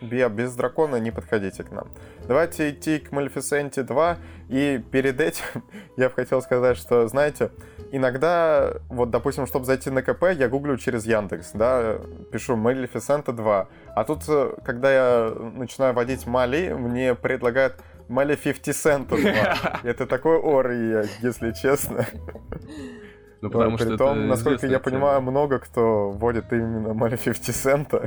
без 0.00 0.54
дракона 0.54 0.96
не 0.96 1.10
подходите 1.10 1.64
к 1.64 1.70
нам. 1.70 1.88
Давайте 2.26 2.70
идти 2.70 2.98
к 2.98 3.12
Малефисенте 3.12 3.82
2. 3.82 4.16
И 4.48 4.82
перед 4.90 5.20
этим 5.20 5.44
я 5.96 6.08
бы 6.08 6.14
хотел 6.14 6.42
сказать, 6.42 6.76
что, 6.76 7.06
знаете, 7.08 7.50
иногда, 7.92 8.74
вот, 8.88 9.10
допустим, 9.10 9.46
чтобы 9.46 9.64
зайти 9.64 9.90
на 9.90 10.02
КП, 10.02 10.24
я 10.36 10.48
гуглю 10.48 10.76
через 10.76 11.06
Яндекс, 11.06 11.52
да, 11.52 11.98
пишу 12.32 12.56
Малефисента 12.56 13.32
2. 13.32 13.68
А 13.94 14.04
тут, 14.04 14.24
э, 14.28 14.54
когда 14.64 14.92
я 14.92 15.32
начинаю 15.54 15.94
водить 15.94 16.26
Мали, 16.26 16.72
мне 16.72 17.14
предлагают 17.14 17.76
Мали 18.08 18.36
50 18.36 18.74
Cent 18.74 19.08
2. 19.08 19.80
Это 19.84 20.06
такой 20.06 20.36
ор, 20.36 20.70
если 20.70 21.52
честно. 21.52 22.06
Ну, 23.40 23.50
потому 23.50 23.76
При 23.76 23.84
что 23.84 23.96
том, 23.96 24.26
насколько 24.26 24.66
я 24.66 24.80
понимаю, 24.80 25.20
много 25.20 25.58
кто 25.60 26.10
вводит 26.10 26.52
именно 26.52 26.88
Money 26.88 27.22
50 27.22 27.54
цента. 27.54 28.04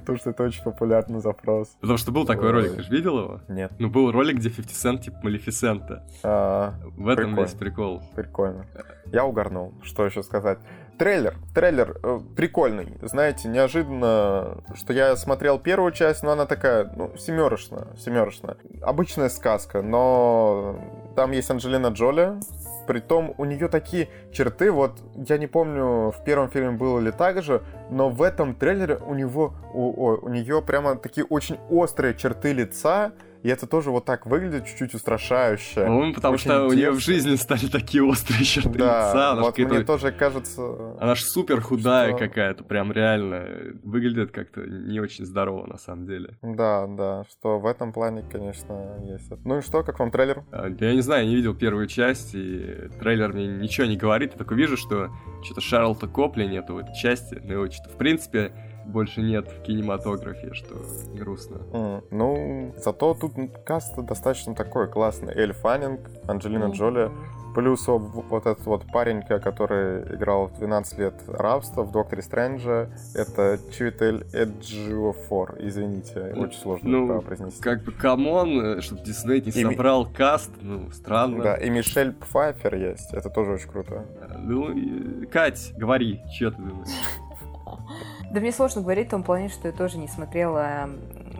Потому 0.00 0.18
что 0.18 0.30
это 0.30 0.42
очень 0.44 0.62
популярный 0.62 1.20
запрос. 1.20 1.68
Потому 1.80 1.98
что 1.98 2.12
был 2.12 2.24
такой 2.24 2.50
ролик, 2.50 2.76
ты 2.76 2.82
же 2.82 2.90
видел 2.90 3.18
его? 3.18 3.40
Нет. 3.48 3.72
Ну, 3.78 3.90
был 3.90 4.10
ролик, 4.10 4.36
где 4.36 4.48
50 4.48 4.70
цент 4.70 5.02
типа 5.02 5.18
Малефисента. 5.22 6.06
А, 6.22 6.74
В 6.96 7.08
этом 7.08 7.36
весь 7.36 7.52
прикол. 7.52 8.02
Прикольно. 8.14 8.64
Я 9.12 9.24
угорнул. 9.26 9.74
Что 9.82 10.06
еще 10.06 10.22
сказать? 10.22 10.58
Трейлер. 10.98 11.36
Трейлер 11.54 11.98
э, 12.02 12.20
прикольный. 12.34 12.96
Знаете, 13.02 13.48
неожиданно, 13.48 14.62
что 14.74 14.92
я 14.92 15.14
смотрел 15.16 15.58
первую 15.58 15.92
часть, 15.92 16.22
но 16.22 16.32
она 16.32 16.46
такая, 16.46 16.90
ну, 16.96 17.14
семерочная, 17.18 17.88
семерочная. 17.98 18.56
Обычная 18.80 19.28
сказка, 19.28 19.82
но 19.82 20.80
там 21.14 21.32
есть 21.32 21.50
Анджелина 21.50 21.88
Джоли, 21.88 22.38
Притом 22.86 23.34
у 23.36 23.44
нее 23.44 23.68
такие 23.68 24.08
черты, 24.32 24.70
вот 24.70 25.00
я 25.28 25.38
не 25.38 25.48
помню, 25.48 26.12
в 26.12 26.22
первом 26.24 26.48
фильме 26.48 26.70
было 26.70 27.00
ли 27.00 27.10
так 27.10 27.42
же, 27.42 27.62
но 27.90 28.08
в 28.10 28.22
этом 28.22 28.54
трейлере 28.54 28.96
у 28.96 29.14
него, 29.14 29.54
у, 29.74 29.88
у, 29.88 30.18
у 30.22 30.28
нее 30.28 30.62
прямо 30.62 30.96
такие 30.96 31.26
очень 31.26 31.58
острые 31.68 32.14
черты 32.14 32.52
лица, 32.52 33.12
и 33.46 33.48
это 33.48 33.68
тоже 33.68 33.92
вот 33.92 34.04
так 34.04 34.26
выглядит 34.26 34.66
чуть-чуть 34.66 34.92
устрашающе. 34.94 35.86
Ну, 35.86 36.12
потому 36.12 36.36
что 36.36 36.48
интересно. 36.48 36.66
у 36.66 36.72
нее 36.72 36.90
в 36.90 36.98
жизни 36.98 37.36
стали 37.36 37.68
такие 37.68 38.02
острые 38.02 38.44
черты 38.44 38.76
да, 38.76 39.08
лица. 39.08 39.30
Она 39.30 39.42
вот 39.42 39.56
мне 39.56 39.84
тоже 39.84 40.10
кажется... 40.10 40.96
Она 41.00 41.14
же 41.14 41.22
супер 41.22 41.60
худая 41.60 42.08
что... 42.08 42.18
какая-то, 42.18 42.64
прям 42.64 42.90
реально. 42.90 43.46
Выглядит 43.84 44.32
как-то 44.32 44.62
не 44.62 44.98
очень 44.98 45.24
здорово, 45.24 45.64
на 45.64 45.78
самом 45.78 46.06
деле. 46.06 46.36
Да, 46.42 46.88
да, 46.88 47.24
что 47.30 47.60
в 47.60 47.66
этом 47.66 47.92
плане, 47.92 48.24
конечно, 48.28 48.98
есть. 49.04 49.30
Ну 49.44 49.58
и 49.58 49.62
что, 49.62 49.84
как 49.84 50.00
вам 50.00 50.10
трейлер? 50.10 50.42
А, 50.50 50.66
я 50.66 50.92
не 50.92 51.02
знаю, 51.02 51.22
я 51.22 51.30
не 51.30 51.36
видел 51.36 51.54
первую 51.54 51.86
часть, 51.86 52.34
и 52.34 52.88
трейлер 52.98 53.32
мне 53.32 53.46
ничего 53.46 53.86
не 53.86 53.96
говорит. 53.96 54.32
Я 54.32 54.38
только 54.38 54.56
вижу, 54.56 54.76
что 54.76 55.10
что-то 55.44 55.60
Шарлта 55.60 56.08
Копли 56.08 56.46
нету 56.46 56.74
в 56.74 56.78
этой 56.78 56.96
части. 56.96 57.40
Ну 57.44 57.64
и 57.64 57.70
что-то, 57.70 57.90
в 57.90 57.96
принципе, 57.96 58.50
больше 58.86 59.22
нет 59.22 59.48
в 59.48 59.62
кинематографе, 59.62 60.54
что 60.54 60.74
грустно. 61.14 61.56
Mm, 61.72 62.04
ну, 62.10 62.74
зато 62.78 63.14
тут 63.14 63.32
каст 63.64 63.96
достаточно 63.96 64.54
такой 64.54 64.88
классный. 64.88 65.34
Эль 65.34 65.52
Фаннинг, 65.52 66.00
Анджелина 66.26 66.64
mm-hmm. 66.64 66.72
Джоли, 66.72 67.10
плюс 67.56 67.86
вот 67.88 68.46
этот 68.46 68.66
вот 68.66 68.84
парень, 68.92 69.22
который 69.22 70.02
играл 70.14 70.48
в 70.48 70.58
12 70.58 70.98
лет 70.98 71.14
рабства 71.26 71.84
в 71.84 71.90
Докторе 71.90 72.20
Стрэнджа, 72.20 72.90
это 73.14 73.58
Чивитель 73.72 74.26
Эджиофор, 74.34 75.56
извините, 75.58 76.34
очень 76.36 76.60
сложно 76.60 76.88
ну, 76.90 77.22
произнести. 77.22 77.62
как 77.62 77.82
бы, 77.82 77.92
come 77.92 78.43
on, 78.43 78.82
чтобы 78.82 79.00
Дисней 79.02 79.40
не 79.40 79.48
и 79.48 79.64
собрал 79.64 80.06
ми... 80.06 80.12
каст, 80.12 80.50
ну, 80.60 80.90
странно. 80.90 81.42
Да, 81.42 81.54
и 81.56 81.70
Мишель 81.70 82.12
Пфайфер 82.12 82.74
есть, 82.74 83.14
это 83.14 83.30
тоже 83.30 83.52
очень 83.52 83.68
круто. 83.70 84.04
Ну, 84.38 85.26
Кать, 85.32 85.72
говори, 85.76 86.20
что 86.34 86.50
ты 86.50 86.58
думаешь? 86.58 86.88
Да 88.30 88.40
мне 88.40 88.52
сложно 88.52 88.82
говорить 88.82 89.08
в 89.08 89.10
том 89.10 89.22
плане, 89.22 89.48
что 89.48 89.68
я 89.68 89.72
тоже 89.72 89.98
не 89.98 90.08
смотрела 90.08 90.88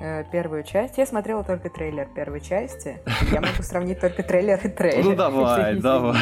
э, 0.01 0.25
первую 0.31 0.63
часть. 0.63 0.99
Я 0.99 1.07
смотрела 1.07 1.43
только 1.45 1.69
трейлер 1.69 2.09
первой 2.15 2.41
части. 2.41 3.01
Я 3.33 3.41
могу 3.41 3.63
сравнить 3.63 4.01
только 4.01 4.23
трейлер 4.23 4.61
и 4.65 4.69
трейлер. 4.69 5.05
Ну 5.05 5.15
давай, 5.17 5.75
давай. 5.77 6.17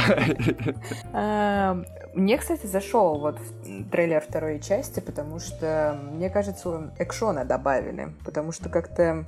А, 1.12 1.76
мне, 2.14 2.38
кстати, 2.38 2.66
зашел 2.66 3.18
вот 3.18 3.38
трейлер 3.90 4.20
второй 4.20 4.60
части, 4.60 5.00
потому 5.00 5.38
что, 5.38 5.98
мне 6.12 6.30
кажется, 6.30 6.92
экшена 6.98 7.44
добавили. 7.44 8.14
Потому 8.24 8.52
что 8.52 8.68
как-то 8.68 9.26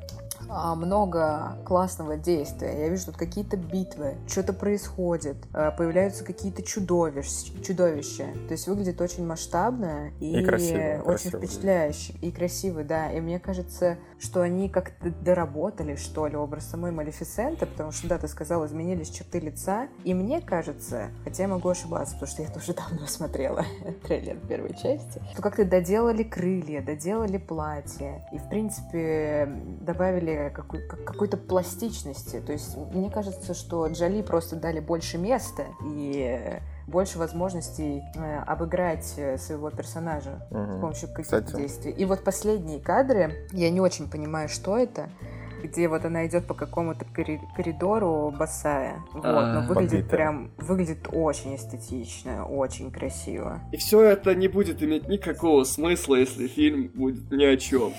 много 0.48 1.56
классного 1.64 2.16
действия. 2.16 2.78
Я 2.80 2.88
вижу 2.88 3.06
тут 3.06 3.16
какие-то 3.16 3.56
битвы, 3.56 4.14
что-то 4.26 4.52
происходит, 4.52 5.36
а, 5.52 5.70
появляются 5.70 6.24
какие-то 6.24 6.62
чудовищ, 6.62 7.52
чудовища. 7.64 8.26
То 8.48 8.52
есть 8.52 8.66
выглядит 8.66 9.00
очень 9.00 9.26
масштабно 9.26 10.10
и, 10.20 10.40
и 10.40 10.44
красиво, 10.44 11.02
очень 11.04 11.30
красиво. 11.30 11.38
впечатляюще. 11.38 12.14
И 12.22 12.30
красиво, 12.30 12.84
да. 12.84 13.10
И 13.12 13.20
мне 13.20 13.38
кажется, 13.38 13.98
что 14.18 14.42
они 14.42 14.68
как-то 14.68 15.10
доработали, 15.10 15.96
что 15.96 16.26
ли, 16.26 16.36
образ 16.36 16.66
самой 16.66 16.90
Малефисенты, 16.90 17.66
потому 17.66 17.92
что, 17.92 18.08
да, 18.08 18.18
ты 18.18 18.28
сказал, 18.28 18.64
изменились 18.66 19.10
черты 19.10 19.40
лица. 19.40 19.88
И 20.04 20.14
мне 20.14 20.40
кажется, 20.40 21.10
хотя 21.24 21.44
я 21.44 21.48
могу 21.48 21.68
ошибаться, 21.68 22.14
потому 22.14 22.30
что 22.30 22.42
я 22.42 22.48
тоже 22.48 22.74
давно 22.74 23.06
смотрела 23.06 23.64
трейлер 24.02 24.36
первой 24.48 24.74
части, 24.74 25.22
что 25.32 25.42
как-то 25.42 25.64
доделали 25.64 26.22
крылья, 26.22 26.82
доделали 26.82 27.38
платье. 27.38 28.26
И, 28.32 28.38
в 28.38 28.48
принципе, 28.48 29.48
добавили 29.80 30.52
какой-то 30.54 31.36
пластичности. 31.36 32.40
То 32.40 32.52
есть 32.52 32.76
мне 32.92 33.10
кажется, 33.10 33.54
что 33.54 33.86
Джоли 33.86 34.22
просто 34.22 34.56
дали 34.56 34.80
больше 34.80 35.18
места 35.18 35.64
и 35.84 36.60
больше 36.86 37.18
возможностей 37.18 38.02
э, 38.14 38.38
обыграть 38.46 39.14
э, 39.16 39.38
своего 39.38 39.70
персонажа 39.70 40.46
угу. 40.50 40.72
с 40.72 40.80
помощью 40.80 41.08
каких-то 41.08 41.56
действий. 41.56 41.90
И 41.90 42.04
вот 42.04 42.24
последние 42.24 42.80
кадры, 42.80 43.48
я 43.52 43.70
не 43.70 43.80
очень 43.80 44.08
понимаю, 44.08 44.48
что 44.48 44.78
это 44.78 45.08
где 45.62 45.88
вот 45.88 46.04
она 46.04 46.26
идет 46.26 46.46
по 46.46 46.54
какому-то 46.54 47.04
коридору 47.14 48.32
босая. 48.36 49.02
Вот, 49.12 49.24
но 49.24 49.60
а, 49.60 49.66
выглядит 49.66 50.08
прям, 50.08 50.50
выглядит 50.58 51.08
очень 51.10 51.56
эстетично, 51.56 52.46
очень 52.46 52.90
красиво. 52.90 53.60
И 53.72 53.76
все 53.76 54.02
это 54.02 54.34
не 54.34 54.48
будет 54.48 54.82
иметь 54.82 55.08
никакого 55.08 55.64
смысла, 55.64 56.16
если 56.16 56.46
фильм 56.46 56.90
будет 56.94 57.30
ни 57.30 57.44
о 57.44 57.56
чем. 57.56 57.92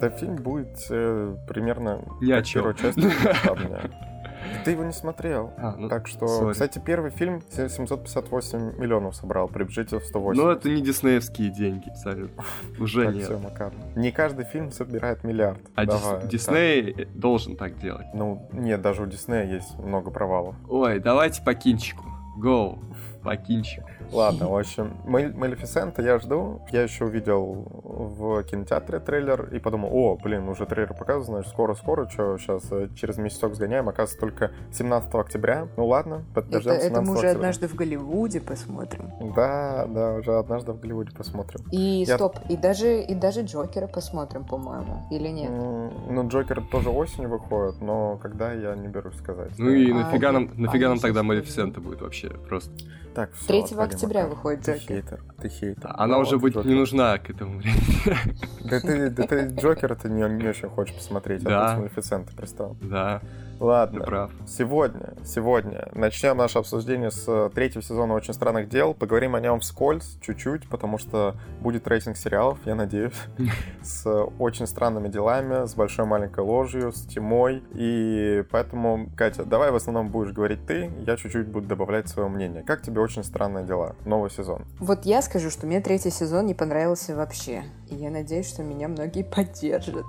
Да, 0.00 0.10
фильм 0.10 0.36
будет 0.36 0.86
э, 0.90 1.36
примерно 1.48 2.04
ни 2.20 2.32
о 2.32 2.42
чем. 2.42 2.74
часть 2.74 2.98
Ты 4.64 4.72
его 4.72 4.84
не 4.84 4.92
смотрел. 4.92 5.52
А, 5.56 5.74
ну, 5.76 5.88
так 5.88 6.06
что, 6.06 6.26
sorry. 6.26 6.52
кстати, 6.52 6.78
первый 6.78 7.10
фильм 7.10 7.42
758 7.50 8.78
миллионов 8.78 9.16
собрал 9.16 9.48
при 9.48 9.64
бюджете 9.64 9.98
в 9.98 10.04
108. 10.04 10.40
Ну, 10.40 10.50
это 10.50 10.68
не 10.68 10.82
диснеевские 10.82 11.50
деньги, 11.50 11.88
абсолютно. 11.88 12.44
Уже 12.78 13.06
нет. 13.06 13.24
Все, 13.24 13.38
Макар. 13.38 13.72
Не 13.96 14.12
каждый 14.12 14.44
фильм 14.44 14.70
собирает 14.70 15.24
миллиард. 15.24 15.60
А 15.74 15.86
Давай, 15.86 16.26
Дисней 16.26 17.06
должен 17.14 17.56
так 17.56 17.78
делать. 17.78 18.06
Ну, 18.14 18.48
нет, 18.52 18.80
даже 18.82 19.02
у 19.02 19.06
Диснея 19.06 19.44
есть 19.44 19.78
много 19.78 20.10
провалов. 20.10 20.54
Ой, 20.68 20.98
давайте 20.98 21.42
по 21.42 21.54
кинчику. 21.54 22.04
Go 22.38 22.78
по 23.22 23.36
кинчику. 23.36 23.88
Ладно, 24.12 24.48
в 24.48 24.56
общем, 24.56 24.96
Малефисента 25.04 26.02
я 26.02 26.18
жду. 26.18 26.60
Я 26.70 26.82
еще 26.82 27.04
увидел 27.04 27.66
в 27.82 28.42
кинотеатре 28.44 28.98
трейлер 28.98 29.48
и 29.54 29.58
подумал, 29.58 29.90
о, 29.92 30.16
блин, 30.16 30.48
уже 30.48 30.66
трейлер 30.66 30.94
показывают, 30.94 31.26
значит, 31.26 31.50
скоро-скоро, 31.52 32.08
что 32.08 32.36
сейчас 32.38 32.64
э, 32.70 32.88
через 32.96 33.18
месяцок 33.18 33.54
сгоняем, 33.54 33.88
оказывается, 33.88 34.18
только 34.18 34.50
17 34.72 35.14
октября. 35.14 35.68
Ну 35.76 35.86
ладно, 35.86 36.24
подождем 36.34 36.72
это, 36.72 36.86
это 36.86 37.02
мы 37.02 37.12
уже 37.12 37.28
октября. 37.28 37.30
однажды 37.32 37.68
в 37.68 37.74
Голливуде 37.74 38.40
посмотрим. 38.40 39.10
Да, 39.34 39.86
да, 39.86 40.14
уже 40.14 40.38
однажды 40.38 40.72
в 40.72 40.80
Голливуде 40.80 41.12
посмотрим. 41.16 41.60
И 41.70 42.04
я... 42.06 42.16
стоп, 42.16 42.36
и 42.48 42.56
даже, 42.56 43.00
и 43.02 43.14
даже 43.14 43.42
Джокера 43.42 43.86
посмотрим, 43.86 44.44
по-моему, 44.44 45.06
или 45.10 45.28
нет? 45.28 45.50
Ну, 45.50 46.28
Джокер 46.28 46.62
тоже 46.70 46.90
осенью 46.90 47.30
выходит, 47.30 47.80
но 47.80 48.18
когда 48.18 48.52
я 48.52 48.74
не 48.74 48.88
берусь 48.88 49.16
сказать. 49.16 49.52
Ну 49.58 49.70
и 49.70 49.90
а, 49.92 49.94
нафига 49.94 50.32
нам, 50.32 50.50
нафига 50.56 50.86
а, 50.86 50.90
нам 50.90 50.98
тогда 50.98 51.22
Малефисента 51.22 51.80
будет 51.80 52.00
вообще 52.02 52.28
просто? 52.30 52.72
Так, 53.20 53.34
все, 53.34 53.62
3 53.66 53.78
октября 53.78 54.22
пока. 54.22 54.34
выходит 54.34 54.60
Джокер. 54.60 54.80
Ты 54.80 54.86
хейтер, 54.86 55.20
ты 55.42 55.48
хейтер. 55.50 55.90
Она 55.94 56.16
ну, 56.16 56.22
уже 56.22 56.38
будет 56.38 56.54
Джокер. 56.54 56.70
не 56.70 56.74
нужна 56.74 57.18
к 57.18 57.28
этому 57.28 57.58
времени. 57.58 58.34
Да 58.64 58.80
ты, 58.80 59.10
да 59.10 59.26
ты 59.26 59.54
Джокера 59.60 59.94
ты 59.94 60.08
не, 60.08 60.22
не 60.22 60.48
очень 60.48 60.70
хочешь 60.70 60.94
посмотреть, 60.94 61.42
да. 61.42 61.66
а 61.66 61.68
тут 61.74 61.78
Малефисента 61.80 62.34
пристал. 62.34 62.78
Да. 62.80 63.20
Ладно. 63.60 64.00
Ты 64.00 64.06
прав. 64.06 64.30
Сегодня, 64.46 65.12
сегодня 65.22 65.88
начнем 65.92 66.34
наше 66.38 66.58
обсуждение 66.58 67.10
с 67.10 67.50
третьего 67.54 67.82
сезона 67.82 68.14
«Очень 68.14 68.32
странных 68.32 68.70
дел». 68.70 68.94
Поговорим 68.94 69.34
о 69.34 69.40
нем 69.40 69.60
вскользь, 69.60 70.16
чуть-чуть, 70.22 70.66
потому 70.70 70.96
что 70.96 71.36
будет 71.60 71.86
рейтинг 71.86 72.16
сериалов, 72.16 72.58
я 72.64 72.74
надеюсь, 72.74 73.12
с 73.82 74.10
очень 74.38 74.66
странными 74.66 75.08
делами, 75.08 75.66
с 75.66 75.74
большой 75.74 76.06
маленькой 76.06 76.42
ложью, 76.42 76.90
с 76.90 77.02
тьмой. 77.02 77.62
И 77.74 78.44
поэтому, 78.50 79.10
Катя, 79.14 79.44
давай 79.44 79.70
в 79.70 79.76
основном 79.76 80.08
будешь 80.08 80.32
говорить 80.32 80.64
ты, 80.66 80.90
я 81.06 81.18
чуть-чуть 81.18 81.48
буду 81.48 81.68
добавлять 81.68 82.08
свое 82.08 82.30
мнение. 82.30 82.62
Как 82.62 82.80
тебе 82.80 83.02
«Очень 83.02 83.24
странные 83.24 83.66
дела»? 83.66 83.94
Новый 84.06 84.30
сезон. 84.30 84.64
Вот 84.78 85.04
я 85.04 85.20
скажу, 85.20 85.50
что 85.50 85.66
мне 85.66 85.82
третий 85.82 86.10
сезон 86.10 86.46
не 86.46 86.54
понравился 86.54 87.14
вообще. 87.14 87.64
И 87.90 87.96
я 87.96 88.08
надеюсь, 88.10 88.48
что 88.48 88.62
меня 88.62 88.88
многие 88.88 89.22
поддержат. 89.22 90.06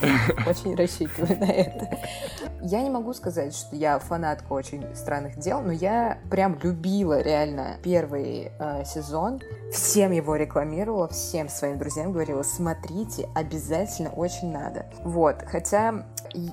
Очень 0.46 0.76
рассчитываю 0.76 1.36
на 1.40 1.50
это. 1.50 1.98
Я 2.60 2.82
не 2.82 2.91
могу 2.92 3.12
сказать, 3.12 3.54
что 3.54 3.74
я 3.76 3.98
фанатка 3.98 4.52
очень 4.52 4.84
странных 4.94 5.38
дел, 5.38 5.60
но 5.60 5.72
я 5.72 6.18
прям 6.30 6.58
любила 6.62 7.20
реально 7.20 7.76
первый 7.82 8.52
э, 8.58 8.84
сезон. 8.84 9.40
Всем 9.72 10.12
его 10.12 10.36
рекламировала, 10.36 11.08
всем 11.08 11.48
своим 11.48 11.78
друзьям 11.78 12.12
говорила, 12.12 12.42
смотрите, 12.42 13.28
обязательно 13.34 14.10
очень 14.10 14.52
надо. 14.52 14.86
Вот, 15.02 15.36
хотя 15.46 16.04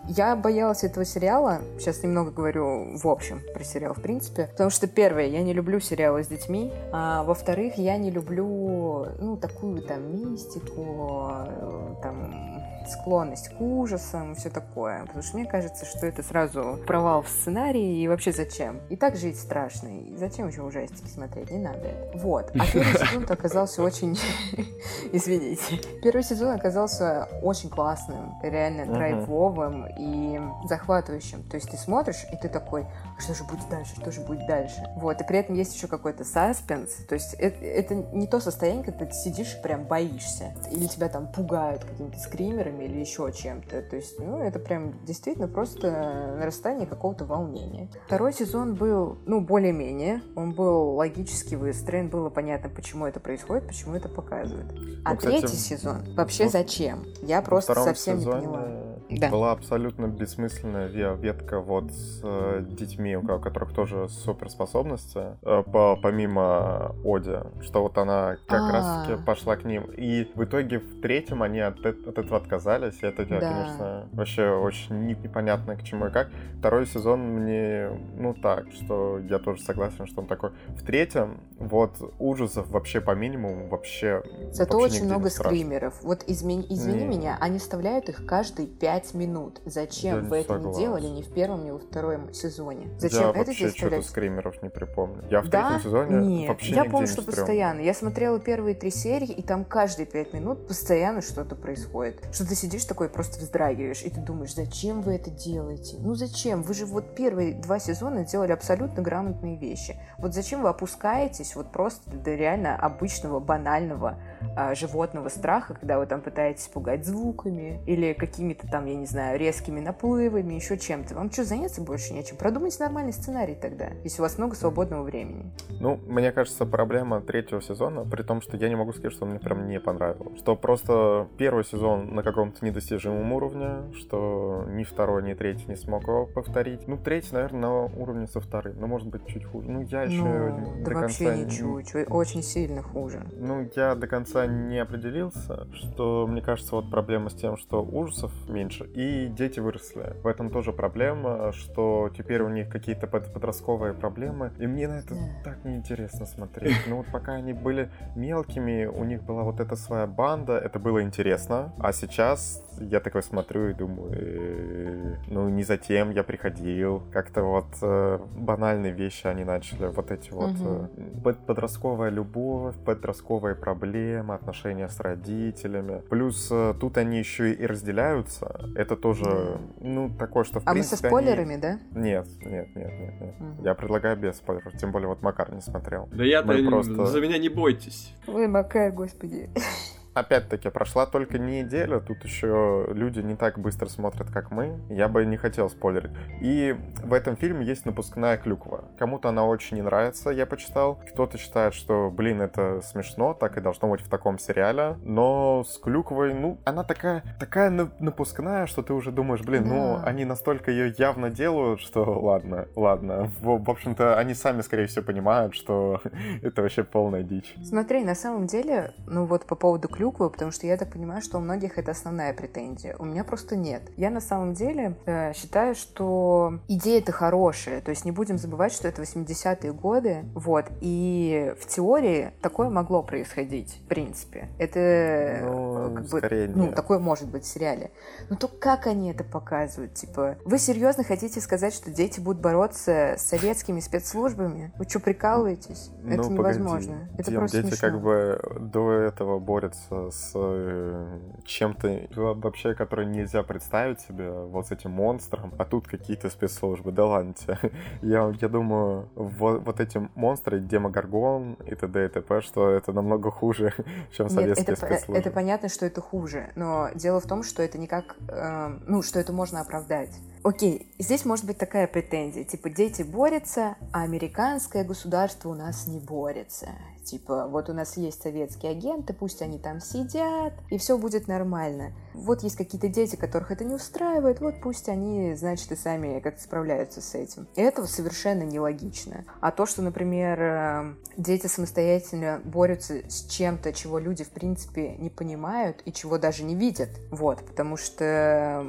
я 0.08 0.36
боялась 0.36 0.84
этого 0.84 1.06
сериала, 1.06 1.60
сейчас 1.78 2.04
немного 2.04 2.32
говорю 2.32 2.98
в 2.98 3.08
общем 3.08 3.42
про 3.54 3.64
сериал 3.64 3.94
в 3.94 4.02
принципе, 4.02 4.48
потому 4.52 4.70
что, 4.70 4.88
первое, 4.88 5.28
я 5.28 5.42
не 5.42 5.54
люблю 5.54 5.80
сериалы 5.80 6.24
с 6.24 6.28
детьми, 6.28 6.72
а 6.92 7.24
во-вторых, 7.24 7.78
я 7.78 7.98
не 7.98 8.12
люблю, 8.12 9.08
ну, 9.20 9.38
такую 9.38 9.82
там 9.82 10.16
мистику, 10.16 11.32
э, 11.32 11.96
там, 12.02 12.49
склонность 12.92 13.50
к 13.50 13.62
ужасам, 13.62 14.36
все 14.36 14.50
такое. 14.50 15.02
Потому 15.02 15.24
что 15.24 15.38
мне 15.38 15.46
кажется, 15.46 15.86
что 15.86 16.06
это 16.06 16.24
сразу 16.24 16.80
провал 16.86 17.22
в 17.22 17.30
сценарии 17.30 18.02
и 18.02 18.08
вообще 18.08 18.32
зачем? 18.32 18.80
И 18.90 18.96
так 18.96 19.16
жить 19.16 19.40
страшно. 19.40 19.88
И 19.88 20.16
зачем 20.18 20.48
еще 20.48 20.62
ужастики 20.62 21.08
смотреть? 21.08 21.52
Не 21.52 21.60
надо 21.60 21.88
это. 21.88 22.18
Вот. 22.18 22.52
А 22.54 22.66
первый 22.72 22.94
сезон 23.08 23.26
оказался 23.30 23.84
очень... 23.84 24.18
Извините. 25.12 25.80
Первый 26.04 26.24
сезон 26.24 26.56
оказался 26.56 27.28
очень 27.42 27.70
классным, 27.70 28.34
реально 28.44 28.86
драйвовым 28.86 29.88
и 29.98 30.40
захватывающим. 30.68 31.44
То 31.44 31.56
есть 31.56 31.70
ты 31.70 31.78
смотришь, 31.78 32.26
и 32.32 32.38
ты 32.38 32.50
такой, 32.50 32.82
«А 32.82 33.09
что 33.20 33.34
же 33.34 33.43
будет 33.43 33.67
дальше, 33.70 33.95
что 33.95 34.11
же 34.11 34.22
будет 34.22 34.45
дальше? 34.47 34.84
Вот. 34.95 35.20
И 35.22 35.24
при 35.24 35.39
этом 35.39 35.55
есть 35.55 35.76
еще 35.76 35.88
какой-то 35.88 36.24
саспенс. 36.24 36.91
То 37.07 37.15
есть 37.15 37.34
это, 37.36 37.63
это 37.63 37.95
не 37.95 38.28
то 38.28 38.39
состояние, 38.39 38.84
когда 38.84 39.05
ты 39.05 39.13
сидишь 39.13 39.55
и 39.55 39.61
прям 39.61 39.86
боишься. 39.86 40.53
Или 40.72 40.88
тебя 40.88 41.09
там 41.09 41.32
пугают 41.32 41.84
какими-то 41.84 42.20
скримерами, 42.20 42.86
или 42.86 42.99
еще 42.99 43.32
чем-то. 43.32 43.82
То 43.82 43.95
есть, 43.95 44.20
ну, 44.20 44.41
это 44.41 44.59
прям 44.59 44.93
действительно 45.05 45.47
просто 45.47 45.91
нарастание 46.38 46.88
какого-то 46.88 47.26
волнения. 47.26 47.89
Второй 48.05 48.34
сезон 48.34 48.76
был, 48.76 49.17
ну, 49.26 49.41
более-менее. 49.41 50.22
Он 50.36 50.53
был 50.53 50.95
логически 50.95 51.55
выстроен, 51.55 52.09
было 52.09 52.30
понятно, 52.30 52.70
почему 52.70 53.05
это 53.05 53.20
происходит, 53.20 53.67
почему 53.67 53.95
это 53.95 54.09
показывает. 54.09 54.72
А 55.05 55.11
ну, 55.11 55.17
кстати, 55.17 55.39
третий 55.39 55.57
сезон 55.57 56.03
вообще 56.15 56.45
ну, 56.45 56.49
зачем? 56.49 57.05
Я 57.22 57.41
просто 57.41 57.74
совсем 57.76 58.20
сезоне... 58.20 58.41
не 58.41 58.47
поняла 58.47 58.79
да. 59.10 59.30
была 59.30 59.51
абсолютно 59.51 60.07
бессмысленная 60.07 60.88
ветка 60.88 61.60
вот 61.60 61.91
с 61.91 62.22
э, 62.24 62.64
детьми, 62.68 63.16
у 63.18 63.39
которых 63.39 63.74
тоже 63.74 64.07
суперспособности, 64.10 65.38
э, 65.41 65.64
по, 65.64 65.97
помимо 66.01 66.95
Оди, 67.03 67.39
что 67.62 67.82
вот 67.84 67.97
она 67.97 68.38
как 68.47 68.62
А-а-а. 68.62 68.72
раз 68.72 69.07
таки 69.07 69.24
пошла 69.24 69.55
к 69.55 69.64
ним. 69.64 69.84
И 69.95 70.30
в 70.36 70.43
итоге 70.43 70.80
в 70.80 71.01
третьем 71.01 71.41
они 71.43 71.60
от, 71.60 71.84
от 71.86 72.18
этого 72.18 72.38
отказались, 72.38 73.01
и 73.01 73.05
это, 73.05 73.26
да. 73.26 73.39
конечно, 73.39 74.10
вообще 74.12 74.49
очень 74.49 75.07
непонятно 75.07 75.76
к 75.76 75.84
чему 75.84 76.07
и 76.07 76.12
как. 76.12 76.30
Второй 76.60 76.86
сезон 76.86 77.22
мне, 77.22 77.89
ну 78.18 78.34
так, 78.34 78.72
что 78.72 79.20
я 79.20 79.39
тоже 79.39 79.62
согласен, 79.62 80.05
что 80.05 80.22
он 80.22 80.28
такой. 80.28 80.51
В 80.68 80.86
третьем 80.86 81.39
вот 81.57 81.97
ужасов 82.20 82.70
вообще 82.70 83.01
по 83.01 83.16
минимуму 83.16 83.68
вообще 83.68 84.24
Зато 84.51 84.78
вообще 84.78 84.95
очень 84.97 85.05
много 85.05 85.30
скримеров. 85.30 86.01
Вот 86.03 86.24
измени, 86.28 86.66
извини 86.70 87.03
не. 87.03 87.18
меня, 87.18 87.38
они 87.39 87.60
вставляют 87.60 88.10
их 88.10 88.26
каждые 88.26 88.68
пять 88.68 88.99
5 89.00 89.14
минут. 89.14 89.62
Зачем 89.66 90.24
я 90.24 90.30
вы 90.30 90.38
это 90.38 90.56
согласен. 90.56 90.70
не 90.70 90.86
делали 90.86 91.08
ни 91.08 91.22
в 91.22 91.34
первом, 91.34 91.64
ни 91.64 91.72
во 91.72 91.80
втором 91.80 92.34
сезоне? 92.34 92.89
Зачем 92.97 93.22
я 93.22 93.30
это 93.30 93.38
вообще 93.39 93.70
что-то 93.70 94.02
скримеров 94.02 94.62
не 94.62 94.70
припомню. 94.70 95.24
Я 95.30 95.41
в 95.41 95.47
да? 95.47 95.70
третьем 95.70 95.84
сезоне 95.84 96.28
Нет. 96.28 96.50
вообще 96.50 96.76
Я 96.76 96.86
помню, 96.86 97.08
что 97.08 97.22
постоянно. 97.22 97.80
Я 97.80 97.93
смотрела 97.93 98.39
первые 98.39 98.76
три 98.76 98.91
серии, 98.91 99.32
и 99.32 99.41
там 99.41 99.64
каждые 99.64 100.06
пять 100.06 100.34
минут 100.34 100.68
постоянно 100.68 101.22
что-то 101.22 101.56
происходит. 101.56 102.22
Что 102.34 102.47
ты 102.47 102.56
сидишь 102.56 102.86
такой, 102.86 103.10
просто 103.10 103.39
вздрагиваешь, 103.39 104.04
и 104.04 104.10
ты 104.10 104.20
думаешь, 104.20 104.54
зачем 104.54 105.02
вы 105.02 105.16
это 105.16 105.30
делаете? 105.30 105.97
Ну 106.00 106.16
зачем? 106.16 106.62
Вы 106.62 106.74
же 106.74 106.86
вот 106.86 107.16
первые 107.16 107.54
два 107.54 107.80
сезона 107.80 108.26
делали 108.26 108.52
абсолютно 108.52 109.02
грамотные 109.02 109.58
вещи. 109.58 109.95
Вот 110.18 110.34
зачем 110.34 110.62
вы 110.62 110.70
опускаетесь 110.70 111.56
вот 111.56 111.72
просто 111.72 112.10
до 112.10 112.36
реально 112.36 112.76
обычного, 112.76 113.39
банального 113.39 114.20
а, 114.56 114.76
животного 114.76 115.30
страха, 115.30 115.74
когда 115.74 116.00
вы 116.00 116.06
там 116.06 116.22
пытаетесь 116.22 116.68
пугать 116.68 117.06
звуками 117.06 117.82
или 117.86 118.14
какими-то 118.14 118.68
там, 118.68 118.86
я 118.86 118.96
не 118.96 119.06
знаю, 119.06 119.40
резкими 119.40 119.80
наплывами, 119.80 120.54
еще 120.54 120.78
чем-то. 120.78 121.16
Вам 121.16 121.32
что, 121.32 121.44
заняться 121.44 121.82
больше 121.82 122.14
нечем? 122.14 122.38
Продумайте 122.38 122.84
нормальный 122.84 123.14
сценарий 123.14 123.56
тогда, 123.56 123.90
если 124.04 124.22
у 124.22 124.24
вас 124.24 124.38
много 124.38 124.56
свободного 124.56 125.04
времени. 125.04 125.52
Ну, 125.80 126.00
мне 126.08 126.32
кажется, 126.32 126.66
проблема 126.66 127.22
третьего 127.22 127.62
сезона, 127.62 128.06
при 128.06 128.24
том, 128.24 128.42
что 128.42 128.58
я 128.58 128.70
не 128.70 128.76
могу 128.76 128.94
сказать, 128.94 129.14
что 129.14 129.26
мне 129.26 129.40
прям 129.40 129.68
не 129.68 129.80
понравилось. 129.80 130.40
Что 130.40 130.56
просто 130.56 131.28
первый 131.38 131.64
сезон 131.64 132.14
на 132.14 132.24
каком-то 132.24 132.66
недостижимом 132.66 133.32
уровне, 133.34 133.94
что 133.96 134.66
ни 134.70 134.84
второй, 134.84 135.24
ни 135.24 135.34
третий 135.34 135.66
не 135.68 135.76
смог 135.76 136.04
его 136.04 136.26
повторить. 136.26 136.88
Ну, 136.88 136.98
третий, 136.98 137.34
наверное, 137.34 137.62
на 137.62 137.86
уровне 137.86 138.28
со 138.28 138.40
вторым, 138.40 138.80
но 138.80 138.88
может 138.88 139.08
быть 139.08 139.26
чуть 139.28 139.46
хуже. 139.46 139.70
Ну, 139.70 139.82
я 139.82 140.04
еще 140.04 140.22
ну, 140.22 140.84
до 140.84 140.92
да 140.92 141.00
вообще 141.02 141.26
конца... 141.26 141.44
не 141.44 141.50
чуть, 141.50 142.10
очень 142.10 142.44
сильно 142.44 142.82
хуже. 142.82 143.26
Ну, 143.38 143.68
я 143.76 143.96
до 143.96 144.08
конца 144.30 144.46
не 144.48 144.78
определился, 144.78 145.68
что, 145.74 146.28
мне 146.28 146.42
кажется, 146.42 146.76
вот 146.76 146.90
проблема 146.90 147.30
с 147.30 147.34
тем, 147.34 147.58
что 147.58 147.84
ужасов 147.84 148.32
меньше, 148.48 148.86
и 148.86 149.28
дети 149.28 149.60
выросли. 149.60 150.16
В 150.24 150.28
этом 150.28 150.50
тоже 150.50 150.72
проблема, 150.72 151.52
что 151.52 152.10
теперь 152.16 152.42
у 152.42 152.50
них 152.50 152.70
какие-то 152.70 153.08
подростковые 153.08 153.94
проблемы, 153.94 154.52
и 154.60 154.68
мне 154.68 154.88
на 154.88 155.00
это 155.00 155.16
так 155.44 155.64
неинтересно 155.66 156.26
смотреть. 156.26 156.76
Ну 156.88 156.98
вот 156.98 157.08
пока 157.12 157.34
они 157.34 157.54
были 157.54 157.90
мелкими, 158.16 158.86
у 158.86 159.04
них 159.04 159.24
была 159.24 159.44
вот 159.44 159.60
эта 159.60 159.76
своя 159.76 160.06
банда, 160.06 160.58
это 160.58 160.80
было 160.80 161.02
интересно, 161.02 161.74
а 161.80 161.92
сейчас 161.92 162.64
я 162.82 163.00
такой 163.00 163.24
смотрю 163.24 163.70
и 163.70 163.74
думаю, 163.74 164.12
э, 164.14 165.16
ну 165.28 165.50
не 165.50 165.64
затем 165.64 166.12
я 166.12 166.24
приходил, 166.24 167.04
как-то 167.12 167.44
вот 167.44 167.68
э, 167.82 168.20
банальные 168.38 168.92
вещи 168.92 169.28
они 169.28 169.44
начали, 169.44 169.88
вот 169.88 170.12
эти 170.12 170.32
вот 170.32 170.52
угу. 170.60 171.34
подростковая 171.46 172.10
любовь, 172.10 172.76
подростковые 172.86 173.56
проблемы, 173.56 174.34
отношения 174.34 174.88
с 174.88 175.00
родителями. 175.00 176.02
Плюс 176.10 176.52
тут 176.80 176.98
они 176.98 177.20
еще 177.20 177.54
и 177.54 177.66
разделяются. 177.66 178.60
Это 178.76 178.96
тоже, 178.96 179.60
ну, 179.80 180.10
такое, 180.18 180.44
что 180.44 180.60
в 180.60 180.68
а 180.68 180.72
принципе... 180.72 181.08
А 181.08 181.12
мы 181.12 181.20
со 181.20 181.26
спойлерами, 181.26 181.54
они... 181.54 181.62
да? 181.62 181.80
Нет, 181.92 182.28
нет, 182.42 182.76
нет, 182.76 182.92
нет, 183.00 183.22
нет. 183.22 183.36
Угу. 183.40 183.64
Я 183.64 183.76
предлагаю 183.76 184.18
без 184.18 184.38
спойлеров, 184.38 184.74
тем 184.78 184.92
более 184.92 185.08
вот 185.08 185.22
Макар 185.22 185.54
не 185.54 185.62
смотрел. 185.62 186.08
Да 186.12 186.24
я-то 186.24 186.54
просто... 186.68 187.06
за 187.06 187.22
меня 187.22 187.38
не 187.38 187.50
бойтесь. 187.50 188.14
Ой, 188.28 188.48
Макар, 188.48 188.92
господи 188.92 189.50
опять-таки, 190.14 190.70
прошла 190.70 191.05
только 191.05 191.39
неделя, 191.39 191.99
тут 191.99 192.24
еще 192.24 192.88
люди 192.89 193.20
не 193.20 193.36
так 193.36 193.60
быстро 193.60 193.88
смотрят, 193.88 194.30
как 194.32 194.51
мы. 194.51 194.80
Я 194.89 195.07
бы 195.07 195.26
не 195.26 195.38
хотел 195.38 195.70
спойлерить. 195.70 196.12
И 196.41 196.76
в 197.03 197.14
этом 197.14 197.36
фильме 197.36 197.66
есть 197.66 197.86
напускная 197.86 198.38
клюква. 198.38 198.86
Кому-то 198.97 199.30
она 199.30 199.45
очень 199.45 199.78
не 199.78 199.84
нравится, 199.84 200.30
я 200.30 200.45
почитал. 200.45 200.99
Кто-то 201.12 201.38
считает, 201.38 201.74
что, 201.74 202.12
блин, 202.12 202.41
это 202.41 202.82
смешно, 202.82 203.34
так 203.34 203.57
и 203.57 203.62
должно 203.62 203.89
быть 203.89 204.01
в 204.01 204.10
таком 204.10 204.39
сериале. 204.39 204.97
Но 205.03 205.64
с 205.64 205.78
клюквой, 205.78 206.34
ну, 206.34 206.60
она 206.66 206.84
такая, 206.84 207.24
такая 207.39 207.70
напускная, 207.99 208.68
что 208.68 208.82
ты 208.82 208.93
уже 208.93 209.12
думаешь, 209.12 209.41
блин, 209.41 209.64
ну, 209.68 209.70
да. 209.70 209.76
ну, 209.76 209.99
они 210.05 210.26
настолько 210.26 210.72
ее 210.72 210.93
явно 210.97 211.30
делают, 211.30 211.80
что 211.80 212.03
ладно, 212.03 212.68
ладно. 212.76 213.32
В, 213.39 213.64
в 213.64 213.70
общем-то, 213.70 214.18
они 214.18 214.34
сами, 214.34 214.62
скорее 214.62 214.88
всего, 214.88 215.05
понимают, 215.05 215.55
что 215.55 216.01
это 216.41 216.62
вообще 216.62 216.84
полная 216.84 217.24
дичь. 217.24 217.55
Смотри, 217.64 218.03
на 218.03 218.16
самом 218.16 218.47
деле, 218.47 218.93
ну 219.07 219.26
вот 219.26 219.45
по 219.45 219.55
поводу 219.55 219.88
клюквы, 219.88 219.99
клюкву, 220.00 220.30
потому 220.30 220.52
что 220.52 220.66
я 220.66 220.78
так 220.78 220.91
понимаю, 220.91 221.22
что 221.22 221.38
у 221.38 221.41
многих 221.41 221.78
это 221.78 221.91
основная 221.91 222.34
претензия. 222.34 222.95
У 223.00 223.06
меня 223.06 223.26
просто 223.26 223.58
нет. 223.58 223.82
Я 223.97 224.10
на 224.10 224.22
самом 224.22 224.54
деле 224.54 224.95
э, 225.06 225.34
считаю, 225.34 225.76
что 225.76 226.60
идея 226.70 227.00
это 227.00 227.12
хорошая. 227.12 227.82
То 227.82 227.89
есть 227.89 228.06
не 228.06 228.12
будем 228.12 228.38
забывать, 228.38 228.72
что 228.72 228.88
это 228.88 229.02
80-е 229.02 229.74
годы. 229.74 230.24
Вот. 230.34 230.66
И 230.80 231.54
в 231.60 231.68
теории 231.68 232.32
такое 232.41 232.70
могло 232.70 233.04
происходить, 233.04 233.82
в 233.84 233.88
принципе. 233.89 234.47
Это 234.58 235.41
ну, 235.43 235.93
как 235.95 236.06
бы, 236.06 236.52
ну, 236.56 236.72
такое 236.72 237.00
может 237.00 237.28
быть 237.28 237.43
в 237.43 237.47
сериале. 237.47 237.91
Но 238.30 238.38
то 238.38 238.47
как 238.47 238.88
они 238.88 239.12
это 239.12 239.26
показывают? 239.26 239.95
Типа, 239.95 240.38
вы 240.45 240.60
серьезно 240.60 241.04
хотите 241.04 241.41
сказать, 241.41 241.74
что 241.74 241.91
дети 241.91 242.22
будут 242.22 242.41
бороться 242.41 243.16
с 243.18 243.24
советскими 243.24 243.82
спецслужбами? 243.82 244.72
Вы 244.78 244.86
что, 244.86 245.02
прикалываетесь? 245.02 245.91
Ну, 246.04 246.14
это 246.14 246.30
невозможно. 246.30 246.93
Погоди. 246.93 247.14
Это 247.18 247.32
Дим, 247.32 247.39
просто 247.39 247.58
дети 247.58 247.74
смешно. 247.74 247.88
как 247.89 248.02
бы 248.02 248.41
до 248.62 248.91
этого 248.93 249.39
борются 249.39 249.89
с 249.92 250.32
э, 250.36 251.20
чем-то 251.46 252.08
вообще, 252.16 252.74
которое 252.74 253.06
нельзя 253.06 253.44
представить 253.44 254.00
себе, 254.02 254.30
вот 254.30 254.68
с 254.68 254.72
этим 254.72 254.92
монстром, 254.92 255.54
а 255.58 255.66
тут 255.66 255.88
какие-то 255.88 256.30
спецслужбы. 256.30 256.92
Да 256.92 257.06
ладно 257.06 257.34
тебе. 257.34 257.58
Я, 258.02 258.34
я 258.40 258.50
думаю, 258.50 259.10
вот, 259.16 259.62
вот 259.66 259.80
эти 259.80 260.10
монстры, 260.16 260.60
Демогоргон 260.60 261.54
и 261.66 261.76
т.д. 261.76 262.06
и 262.06 262.10
т.п., 262.10 262.42
что 262.42 262.70
это 262.70 262.94
намного 262.94 263.32
хуже, 263.32 263.74
чем 264.12 264.28
Нет, 264.28 264.36
советские 264.36 264.74
это, 264.74 264.76
спецслужбы. 264.76 265.18
это 265.18 265.32
понятно, 265.32 265.70
что 265.70 265.86
это 265.86 266.02
хуже, 266.02 266.52
но 266.56 266.90
дело 266.96 267.20
в 267.20 267.26
том, 267.26 267.44
что 267.44 267.62
это 267.64 267.78
никак, 267.78 268.16
э, 268.28 268.78
ну, 268.88 269.02
что 269.02 269.20
это 269.20 269.34
можно 269.34 269.62
оправдать. 269.62 270.12
Окей, 270.44 270.90
здесь 270.98 271.26
может 271.26 271.44
быть 271.46 271.58
такая 271.58 271.86
претензия, 271.86 272.46
типа 272.46 272.70
дети 272.70 273.02
борются, 273.02 273.76
а 273.92 274.04
американское 274.04 274.86
государство 274.86 275.50
у 275.50 275.54
нас 275.54 275.86
не 275.86 276.00
борется. 276.00 276.70
Типа, 277.04 277.48
вот 277.48 277.70
у 277.70 277.74
нас 277.74 277.98
есть 277.98 278.22
советские 278.22 278.72
агенты, 278.72 279.14
пусть 279.14 279.42
они 279.42 279.58
там 279.58 279.80
сидят, 279.80 280.54
и 280.70 280.78
все 280.78 280.96
будет 280.98 281.28
нормально. 281.28 281.92
Вот 282.14 282.44
есть 282.44 282.56
какие-то 282.56 282.88
дети, 282.88 283.16
которых 283.16 283.52
это 283.52 283.66
не 283.66 283.74
устраивает, 283.74 284.42
вот 284.42 284.62
пусть 284.62 284.90
они, 284.90 285.34
значит, 285.34 285.72
и 285.72 285.76
сами 285.76 286.20
как-то 286.20 286.44
справляются 286.44 287.02
с 287.02 287.16
этим. 287.16 287.48
И 287.56 287.62
это 287.62 287.86
совершенно 287.88 288.44
нелогично. 288.44 289.26
А 289.42 289.52
то, 289.52 289.66
что, 289.66 289.82
например, 289.82 290.40
э, 290.40 290.94
дети 291.18 291.48
самостоятельно 291.48 292.42
борются 292.44 293.02
с 293.10 293.26
чем-то, 293.26 293.74
чего 293.74 293.98
люди, 293.98 294.24
в 294.24 294.30
принципе, 294.30 294.96
не 294.98 295.10
понимают 295.10 295.82
и 295.86 295.92
чего 295.92 296.20
даже 296.20 296.44
не 296.44 296.54
видят, 296.54 296.90
вот, 297.10 297.44
потому 297.44 297.76
что 297.76 298.64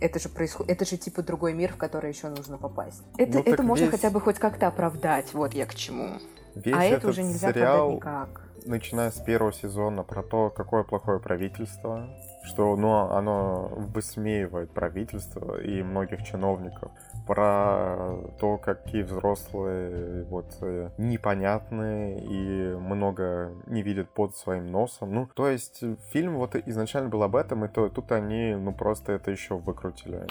это 0.00 0.18
же 0.18 0.30
происходит, 0.30 0.72
это 0.72 0.84
же 0.86 0.95
типа 0.96 1.22
другой 1.22 1.54
мир, 1.54 1.72
в 1.72 1.76
который 1.76 2.10
еще 2.10 2.28
нужно 2.28 2.58
попасть. 2.58 3.02
Это, 3.16 3.38
ну, 3.38 3.44
это 3.44 3.62
можно 3.62 3.84
весь... 3.84 3.92
хотя 3.92 4.10
бы 4.10 4.20
хоть 4.20 4.38
как-то 4.38 4.68
оправдать, 4.68 5.32
вот 5.34 5.54
я 5.54 5.66
к 5.66 5.74
чему. 5.74 6.18
Весь 6.54 6.74
а 6.74 6.84
это 6.84 7.08
уже 7.08 7.22
нельзя 7.22 7.52
сериал, 7.52 7.92
никак. 7.92 8.42
Начиная 8.64 9.10
с 9.10 9.20
первого 9.20 9.52
сезона 9.52 10.02
про 10.02 10.22
то, 10.22 10.50
какое 10.50 10.82
плохое 10.82 11.20
правительство, 11.20 12.08
что 12.44 12.76
ну, 12.76 13.10
оно 13.10 13.68
высмеивает 13.94 14.70
правительство 14.70 15.60
и 15.60 15.82
многих 15.82 16.24
чиновников 16.24 16.90
про 17.26 18.18
то, 18.38 18.56
какие 18.58 19.02
взрослые 19.02 20.24
вот 20.24 20.46
э, 20.60 20.90
непонятные 20.96 22.20
и 22.20 22.74
много 22.76 23.52
не 23.66 23.82
видят 23.82 24.08
под 24.10 24.36
своим 24.36 24.70
носом. 24.70 25.12
Ну, 25.12 25.28
то 25.34 25.48
есть 25.48 25.82
фильм 26.12 26.36
вот 26.36 26.54
изначально 26.54 27.08
был 27.08 27.22
об 27.22 27.36
этом, 27.36 27.64
и 27.64 27.68
то, 27.68 27.88
тут 27.88 28.12
они, 28.12 28.54
ну, 28.54 28.72
просто 28.72 29.12
это 29.12 29.30
еще 29.30 29.56
выкрутили, 29.56 30.26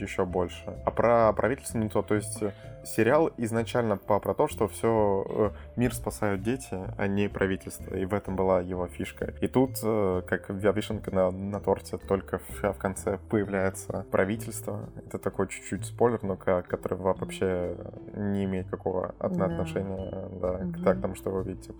еще 0.00 0.24
больше. 0.24 0.64
А 0.84 0.90
про 0.90 1.32
правительство, 1.32 1.78
ну, 1.78 1.88
то, 1.88 2.02
то 2.02 2.14
есть 2.16 2.42
сериал 2.84 3.30
изначально 3.36 3.96
про 3.96 4.34
то, 4.34 4.48
что 4.48 4.68
все 4.68 5.24
э, 5.28 5.50
мир 5.76 5.94
спасают 5.94 6.42
дети, 6.42 6.78
а 6.96 7.06
не 7.06 7.28
правительство, 7.28 7.94
и 7.94 8.04
в 8.04 8.14
этом 8.14 8.36
была 8.36 8.60
его 8.60 8.86
фишка. 8.86 9.34
И 9.40 9.48
тут, 9.48 9.78
э, 9.82 10.22
как 10.26 10.50
вишенка 10.50 11.14
на, 11.14 11.30
на 11.30 11.60
торте, 11.60 11.98
только 11.98 12.38
в, 12.38 12.62
в 12.62 12.78
конце 12.78 13.18
появляется 13.28 14.06
правительство. 14.10 14.88
Это 14.96 15.18
такой 15.18 15.48
чуть-чуть 15.48 15.84
спойлер, 15.84 16.20
но 16.22 16.36
который 16.36 16.98
вообще 16.98 17.76
не 18.14 18.44
имеет 18.44 18.68
какого 18.68 19.14
отношения 19.18 20.28
да, 20.40 20.52
угу. 20.52 20.72
к 20.72 21.00
тому, 21.00 21.14
что 21.14 21.30
вы 21.30 21.44
видите. 21.44 21.72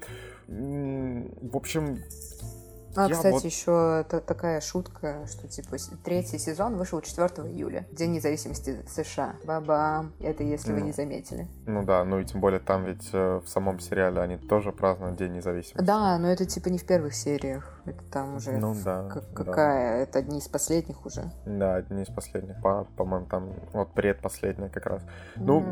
В 0.47 1.57
общем, 1.57 2.03
а, 2.97 3.09
я 3.09 3.15
кстати, 3.15 3.33
вот... 3.33 3.45
еще 3.45 4.05
такая 4.09 4.61
шутка, 4.61 5.27
что 5.31 5.49
типа 5.49 5.77
третий 6.05 6.39
сезон 6.39 6.77
вышел 6.77 7.01
4 7.01 7.29
июля, 7.51 7.87
День 7.93 8.13
независимости 8.13 8.85
США. 8.89 9.37
Баба, 9.45 10.11
это 10.21 10.43
если 10.43 10.71
ну, 10.71 10.79
вы 10.79 10.83
не 10.83 10.93
заметили. 10.93 11.49
Ну 11.67 11.85
да, 11.85 12.05
ну 12.05 12.19
и 12.19 12.25
тем 12.25 12.41
более 12.41 12.61
там 12.61 12.85
ведь 12.85 13.09
э, 13.13 13.41
в 13.45 13.49
самом 13.49 13.81
сериале 13.81 14.21
они 14.21 14.37
тоже 14.37 14.73
празднуют 14.73 15.17
День 15.17 15.35
независимости. 15.35 15.85
Да, 15.87 16.19
но 16.19 16.31
это 16.31 16.45
типа 16.45 16.69
не 16.69 16.79
в 16.79 16.85
первых 16.85 17.15
сериях. 17.15 17.80
Это 17.87 18.05
там 18.11 18.37
уже 18.37 18.53
ну, 18.53 18.75
да, 18.85 19.09
какая? 19.35 19.97
Да. 19.97 20.03
Это 20.03 20.19
одни 20.19 20.39
из 20.39 20.49
последних 20.49 21.05
уже. 21.07 21.31
Да, 21.47 21.77
одни 21.77 22.03
из 22.03 22.09
последних. 22.09 22.61
По, 22.63 22.85
по-моему, 22.97 23.27
там 23.27 23.53
вот 23.73 23.93
предпоследняя 23.93 24.69
как 24.69 24.87
раз. 24.87 25.03
Mm. 25.03 25.07
Ну, 25.37 25.65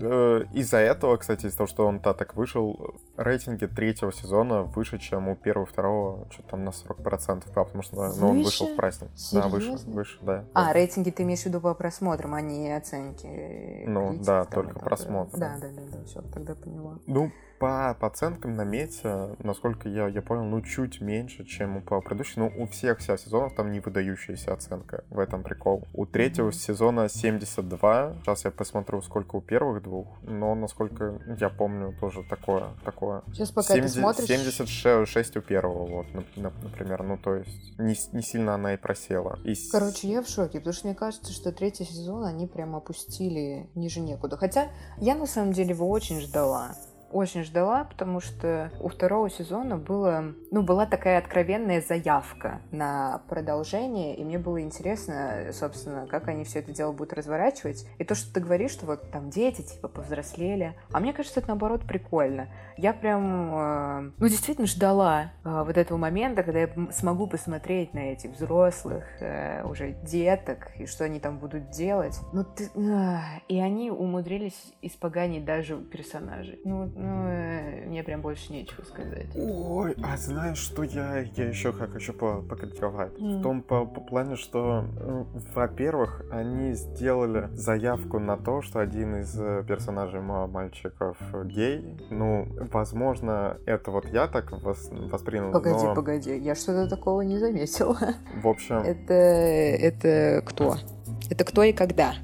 э, 0.00 0.44
из-за 0.52 0.78
этого, 0.78 1.16
кстати, 1.16 1.46
из-за 1.46 1.58
того, 1.58 1.66
что 1.66 1.86
он 1.86 2.00
так 2.00 2.34
вышел, 2.34 2.94
рейтинги 3.16 3.66
третьего 3.66 4.12
сезона 4.12 4.62
выше, 4.62 4.98
чем 4.98 5.28
у 5.28 5.36
первого 5.36 5.66
и 5.66 5.68
второго, 5.68 6.26
что-то 6.30 6.50
там 6.50 6.64
на 6.64 6.70
40%, 6.70 7.04
правда, 7.04 7.42
потому 7.52 7.82
что 7.82 8.12
ну, 8.18 8.28
он 8.28 8.42
вышел 8.42 8.66
в 8.66 8.76
праздник. 8.76 9.10
Серьезно? 9.16 9.50
Да, 9.50 9.56
выше, 9.56 9.86
выше, 9.86 10.18
да. 10.22 10.44
А, 10.54 10.72
рейтинги 10.72 11.10
ты 11.10 11.22
имеешь 11.22 11.42
в 11.42 11.46
виду 11.46 11.60
по 11.60 11.74
просмотрам, 11.74 12.34
а 12.34 12.40
не 12.40 12.72
оценки? 12.76 13.84
Ну, 13.86 14.10
критики, 14.10 14.26
да, 14.26 14.44
там, 14.44 14.64
только 14.64 14.80
просмотр. 14.80 15.38
Да, 15.38 15.56
да, 15.60 15.68
да, 15.68 15.82
да, 15.92 16.04
все, 16.04 16.22
тогда 16.22 16.54
поняла. 16.54 16.98
Ну, 17.06 17.30
по, 17.58 17.96
по 17.98 18.06
оценкам 18.06 18.54
на 18.56 18.62
мете, 18.62 19.36
насколько 19.42 19.88
я, 19.88 20.08
я 20.08 20.22
понял, 20.22 20.44
ну, 20.44 20.60
чуть 20.62 21.00
меньше, 21.00 21.44
чем 21.44 21.82
по 21.82 22.00
предыдущим. 22.00 22.42
Ну, 22.42 22.52
у 22.62 22.66
всех 22.66 22.98
вся 22.98 23.16
сезонов 23.16 23.54
там 23.54 23.72
не 23.72 23.80
выдающаяся 23.80 24.52
оценка. 24.52 25.04
В 25.10 25.18
этом 25.18 25.42
прикол. 25.42 25.84
У 25.92 26.06
третьего 26.06 26.52
сезона 26.52 27.08
72. 27.08 28.14
Сейчас 28.22 28.44
я 28.44 28.50
посмотрю, 28.50 29.02
сколько 29.02 29.36
у 29.36 29.40
первых 29.40 29.82
двух. 29.82 30.08
Но, 30.22 30.54
насколько 30.54 31.20
я 31.38 31.48
помню, 31.48 31.94
тоже 32.00 32.22
такое. 32.28 32.70
такое. 32.84 33.22
Сейчас 33.32 33.50
пока 33.50 33.74
70, 33.74 33.94
ты 33.94 34.00
смотришь... 34.00 34.26
76 34.26 35.36
у 35.36 35.40
первого, 35.40 35.86
вот, 35.86 36.06
например. 36.36 37.02
Ну, 37.02 37.18
то 37.18 37.34
есть, 37.34 37.78
не, 37.78 37.96
не 38.12 38.22
сильно 38.22 38.54
она 38.54 38.74
и 38.74 38.76
просела. 38.76 39.38
И... 39.44 39.54
Короче, 39.70 40.08
я 40.08 40.22
в 40.22 40.28
шоке, 40.28 40.58
потому 40.58 40.74
что 40.74 40.86
мне 40.86 40.96
кажется, 40.96 41.32
что 41.32 41.52
третий 41.52 41.84
сезон 41.84 42.24
они 42.24 42.46
прям 42.46 42.76
опустили 42.76 43.70
ниже 43.74 44.00
некуда. 44.00 44.36
Хотя 44.36 44.68
я, 44.98 45.14
на 45.14 45.26
самом 45.26 45.52
деле, 45.52 45.70
его 45.70 45.88
очень 45.88 46.20
ждала 46.20 46.74
очень 47.12 47.44
ждала, 47.44 47.84
потому 47.84 48.20
что 48.20 48.70
у 48.80 48.88
второго 48.88 49.30
сезона 49.30 49.76
было, 49.76 50.34
ну, 50.50 50.62
была 50.62 50.86
такая 50.86 51.18
откровенная 51.18 51.80
заявка 51.80 52.60
на 52.70 53.22
продолжение, 53.28 54.16
и 54.16 54.24
мне 54.24 54.38
было 54.38 54.60
интересно, 54.60 55.50
собственно, 55.52 56.06
как 56.06 56.28
они 56.28 56.44
все 56.44 56.60
это 56.60 56.72
дело 56.72 56.92
будут 56.92 57.12
разворачивать. 57.12 57.86
И 57.98 58.04
то, 58.04 58.14
что 58.14 58.32
ты 58.32 58.40
говоришь, 58.40 58.72
что 58.72 58.86
вот 58.86 59.10
там 59.10 59.30
дети, 59.30 59.62
типа, 59.62 59.88
повзрослели, 59.88 60.74
а 60.92 61.00
мне 61.00 61.12
кажется, 61.12 61.40
это 61.40 61.48
наоборот 61.48 61.82
прикольно. 61.86 62.48
Я 62.76 62.92
прям, 62.92 63.54
э, 63.54 64.10
ну, 64.18 64.28
действительно 64.28 64.66
ждала 64.66 65.32
э, 65.44 65.62
вот 65.64 65.76
этого 65.76 65.96
момента, 65.98 66.42
когда 66.42 66.60
я 66.60 66.70
смогу 66.92 67.26
посмотреть 67.26 67.94
на 67.94 68.12
этих 68.12 68.32
взрослых 68.32 69.04
э, 69.20 69.64
уже 69.64 69.92
деток, 70.02 70.68
и 70.78 70.86
что 70.86 71.04
они 71.04 71.20
там 71.20 71.38
будут 71.38 71.70
делать. 71.70 72.18
Ну, 72.32 72.44
ты, 72.44 72.70
э, 72.74 73.18
и 73.48 73.58
они 73.58 73.90
умудрились 73.90 74.74
испоганить 74.82 75.44
даже 75.44 75.76
персонажей. 75.76 76.60
Ну, 76.64 76.92
ну, 76.96 77.28
э, 77.28 77.84
мне 77.86 78.02
прям 78.02 78.22
больше 78.22 78.52
нечего 78.52 78.82
сказать. 78.84 79.26
Ой, 79.34 79.94
а 80.02 80.16
знаешь, 80.16 80.56
что 80.56 80.82
я, 80.82 81.18
я 81.20 81.48
еще 81.48 81.72
как 81.72 81.94
еще 81.94 82.14
по 82.14 82.40
покритиковать? 82.40 83.12
Mm. 83.18 83.38
В 83.38 83.42
том 83.42 83.62
по, 83.62 83.84
по 83.84 84.00
плане, 84.00 84.36
что, 84.36 84.86
ну, 84.98 85.26
во-первых, 85.54 86.24
они 86.30 86.72
сделали 86.72 87.48
заявку 87.52 88.18
на 88.18 88.38
то, 88.38 88.62
что 88.62 88.80
один 88.80 89.16
из 89.16 89.38
э, 89.38 89.62
персонажей 89.68 90.20
мальчиков 90.20 91.18
гей. 91.44 91.98
Ну, 92.08 92.48
возможно, 92.72 93.58
это 93.66 93.90
вот 93.90 94.06
я 94.06 94.26
так 94.26 94.52
вос, 94.52 94.88
воспринял. 94.90 95.52
Погоди, 95.52 95.84
но... 95.84 95.94
погоди, 95.94 96.38
я 96.38 96.54
что-то 96.54 96.88
такого 96.88 97.20
не 97.20 97.38
заметила. 97.38 97.98
В 98.42 98.48
общем... 98.48 98.76
Это, 98.76 99.12
это 99.12 100.42
кто? 100.46 100.76
Это 101.28 101.44
кто 101.44 101.62
и 101.62 101.72
когда? 101.72 102.14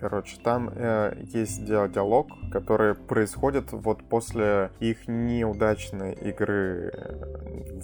Короче, 0.00 0.36
там 0.42 0.70
э, 0.74 1.14
есть 1.32 1.64
диалог, 1.64 2.28
который 2.50 2.94
происходит 2.94 3.72
вот 3.72 4.02
после 4.04 4.70
их 4.80 5.06
неудачной 5.06 6.14
игры 6.14 6.92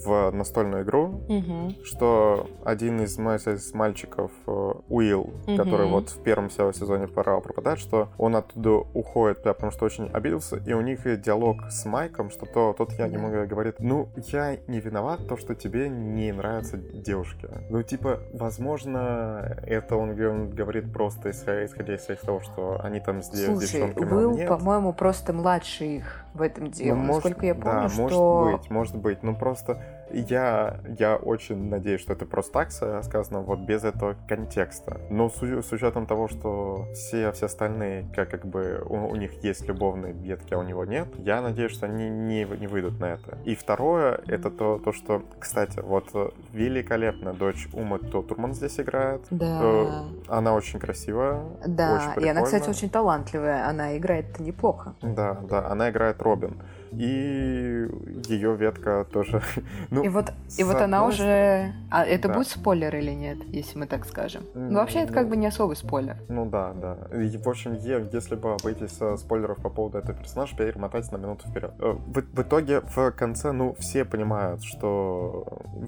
в 0.05 0.31
настольную 0.31 0.85
игру, 0.85 1.21
угу. 1.29 1.75
что 1.85 2.49
один 2.65 3.03
из, 3.03 3.19
из 3.19 3.75
мальчиков, 3.75 4.31
э, 4.47 4.73
Уилл, 4.89 5.35
угу. 5.47 5.57
который 5.57 5.87
вот 5.87 6.09
в 6.09 6.23
первом 6.23 6.51
сезоне 6.51 7.07
пора 7.07 7.39
пропадать, 7.41 7.79
что 7.79 8.09
он 8.19 8.37
оттуда 8.37 8.77
уходит, 8.95 9.41
да, 9.45 9.53
потому 9.53 9.73
что 9.73 9.85
очень 9.85 10.09
обиделся, 10.09 10.57
и 10.57 10.73
у 10.73 10.81
них 10.81 11.01
диалог 11.21 11.71
с 11.71 11.85
Майком, 11.85 12.31
что 12.31 12.47
то, 12.47 12.75
тот 12.77 12.93
я 12.95 13.09
не 13.09 13.19
могу 13.19 13.47
говорит, 13.47 13.77
ну, 13.81 14.09
я 14.33 14.57
не 14.67 14.81
виноват, 14.81 15.27
то, 15.29 15.37
что 15.37 15.55
тебе 15.55 15.89
не 15.89 16.33
нравятся 16.33 16.79
девушки. 16.79 17.49
Ну, 17.69 17.83
типа, 17.83 18.21
возможно, 18.33 19.59
это 19.67 19.97
он, 19.97 20.19
он 20.21 20.51
говорит 20.51 20.93
просто 20.93 21.31
исходя 21.31 21.95
из 21.95 22.06
из 22.13 22.21
того, 22.21 22.41
что 22.41 22.81
они 22.83 23.01
там 23.01 23.23
с 23.23 23.29
Слушай, 23.29 23.61
девчонками. 23.61 24.09
Был, 24.09 24.47
по-моему, 24.47 24.93
просто 24.93 25.33
младше 25.33 25.85
их 25.85 26.25
в 26.35 26.43
этом 26.43 26.71
деле. 26.71 26.95
Ну, 26.95 27.03
может, 27.03 27.25
Насколько 27.25 27.47
я 27.47 27.55
помню, 27.55 27.83
да, 27.83 27.89
что... 27.89 28.45
может 28.45 28.61
быть, 28.61 28.71
может 28.71 28.97
быть. 28.97 29.23
Ну, 29.23 29.37
просто 29.37 29.83
я, 30.13 30.81
я 30.99 31.17
очень 31.17 31.69
надеюсь, 31.69 32.01
что 32.01 32.13
это 32.13 32.27
просто 32.27 32.53
так 32.53 32.71
сказано, 33.05 33.41
вот 33.41 33.61
без 33.61 33.85
этого 33.85 34.17
контекста. 34.29 35.01
Но 35.11 35.29
с, 35.29 35.43
с 35.43 35.73
учетом 35.73 36.07
того, 36.07 36.29
что 36.29 36.87
все, 36.95 37.33
все 37.33 37.47
остальные, 37.47 38.07
как, 38.15 38.31
как 38.31 38.47
бы, 38.47 38.83
у, 38.87 39.09
у 39.09 39.17
них 39.17 39.45
есть 39.45 39.67
любовные 39.67 40.13
ветки, 40.13 40.55
а 40.55 40.59
у 40.59 40.63
него 40.63 40.85
нет, 40.85 41.09
я 41.19 41.43
надеюсь, 41.43 41.73
что 41.73 41.87
они 41.87 42.09
не, 42.09 42.45
не 42.45 42.67
выйдут 42.67 42.99
на 43.01 43.07
это. 43.07 43.39
И 43.45 43.55
второе, 43.55 44.21
это 44.27 44.51
то, 44.51 44.79
то, 44.79 44.93
что, 44.93 45.23
кстати, 45.39 45.81
вот 45.81 46.07
великолепная 46.53 47.33
дочь 47.33 47.69
Ума 47.73 47.99
Турман 47.99 48.55
здесь 48.55 48.79
играет. 48.81 49.23
Да. 49.31 49.61
Э, 49.63 49.87
она 50.29 50.55
очень 50.55 50.79
красивая. 50.79 51.43
Да, 51.67 52.13
очень 52.15 52.27
и 52.27 52.29
она, 52.29 52.43
кстати, 52.43 52.69
очень 52.69 52.91
талантливая. 52.91 53.69
Она 53.69 53.97
играет 53.97 54.39
неплохо. 54.41 54.95
Да, 55.03 55.35
да, 55.35 55.69
она 55.69 55.91
играет 55.91 56.21
Робин. 56.23 56.63
И 56.99 57.89
ее 58.29 58.57
ветка 58.57 59.07
тоже. 59.13 59.43
ну, 59.91 60.03
и 60.03 60.09
вот, 60.09 60.33
и 60.59 60.65
вот 60.65 60.77
она 60.77 61.07
уже... 61.07 61.73
А 61.91 62.05
это 62.05 62.29
да. 62.29 62.35
будет 62.35 62.49
спойлер 62.49 62.95
или 62.97 63.13
нет, 63.13 63.39
если 63.49 63.79
мы 63.79 63.87
так 63.87 64.07
скажем? 64.07 64.45
Ну, 64.55 64.75
вообще, 64.75 65.01
это 65.01 65.13
как 65.13 65.29
бы 65.29 65.37
не 65.37 65.47
особый 65.47 65.77
спойлер. 65.77 66.17
Ну 66.29 66.47
да, 66.47 66.73
да. 66.73 66.97
И, 67.17 67.37
в 67.37 67.49
общем, 67.49 67.75
если 67.75 68.35
бы 68.35 68.55
обойтись 68.55 68.99
спойлеров 69.19 69.59
по 69.59 69.71
поводу 69.71 69.99
этого 69.99 70.19
персонажа, 70.19 70.57
перемотать 70.57 71.11
на 71.13 71.17
минуту 71.17 71.49
вперед. 71.49 71.73
Э, 71.79 71.93
в, 71.93 72.21
в 72.21 72.43
итоге, 72.43 72.81
в 72.81 73.11
конце, 73.13 73.53
ну, 73.53 73.75
все 73.79 74.05
понимают, 74.05 74.63
что 74.63 75.47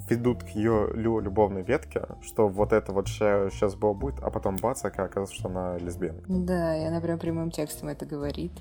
ведут 0.08 0.44
к 0.44 0.48
ее 0.48 0.88
любовной 0.94 1.62
ветке, 1.62 2.02
что 2.22 2.48
вот 2.48 2.72
это 2.72 2.92
вот 2.92 3.08
сейчас 3.08 3.74
было 3.74 3.92
будет, 3.92 4.20
а 4.22 4.30
потом 4.30 4.56
бац, 4.56 4.84
оказывается, 4.84 5.34
что 5.34 5.48
она 5.48 5.78
лесбиянка. 5.78 6.24
Да, 6.28 6.76
и 6.76 6.84
она 6.84 7.00
прям 7.00 7.18
прямым 7.18 7.50
текстом 7.50 7.88
это 7.88 8.06
говорит. 8.06 8.52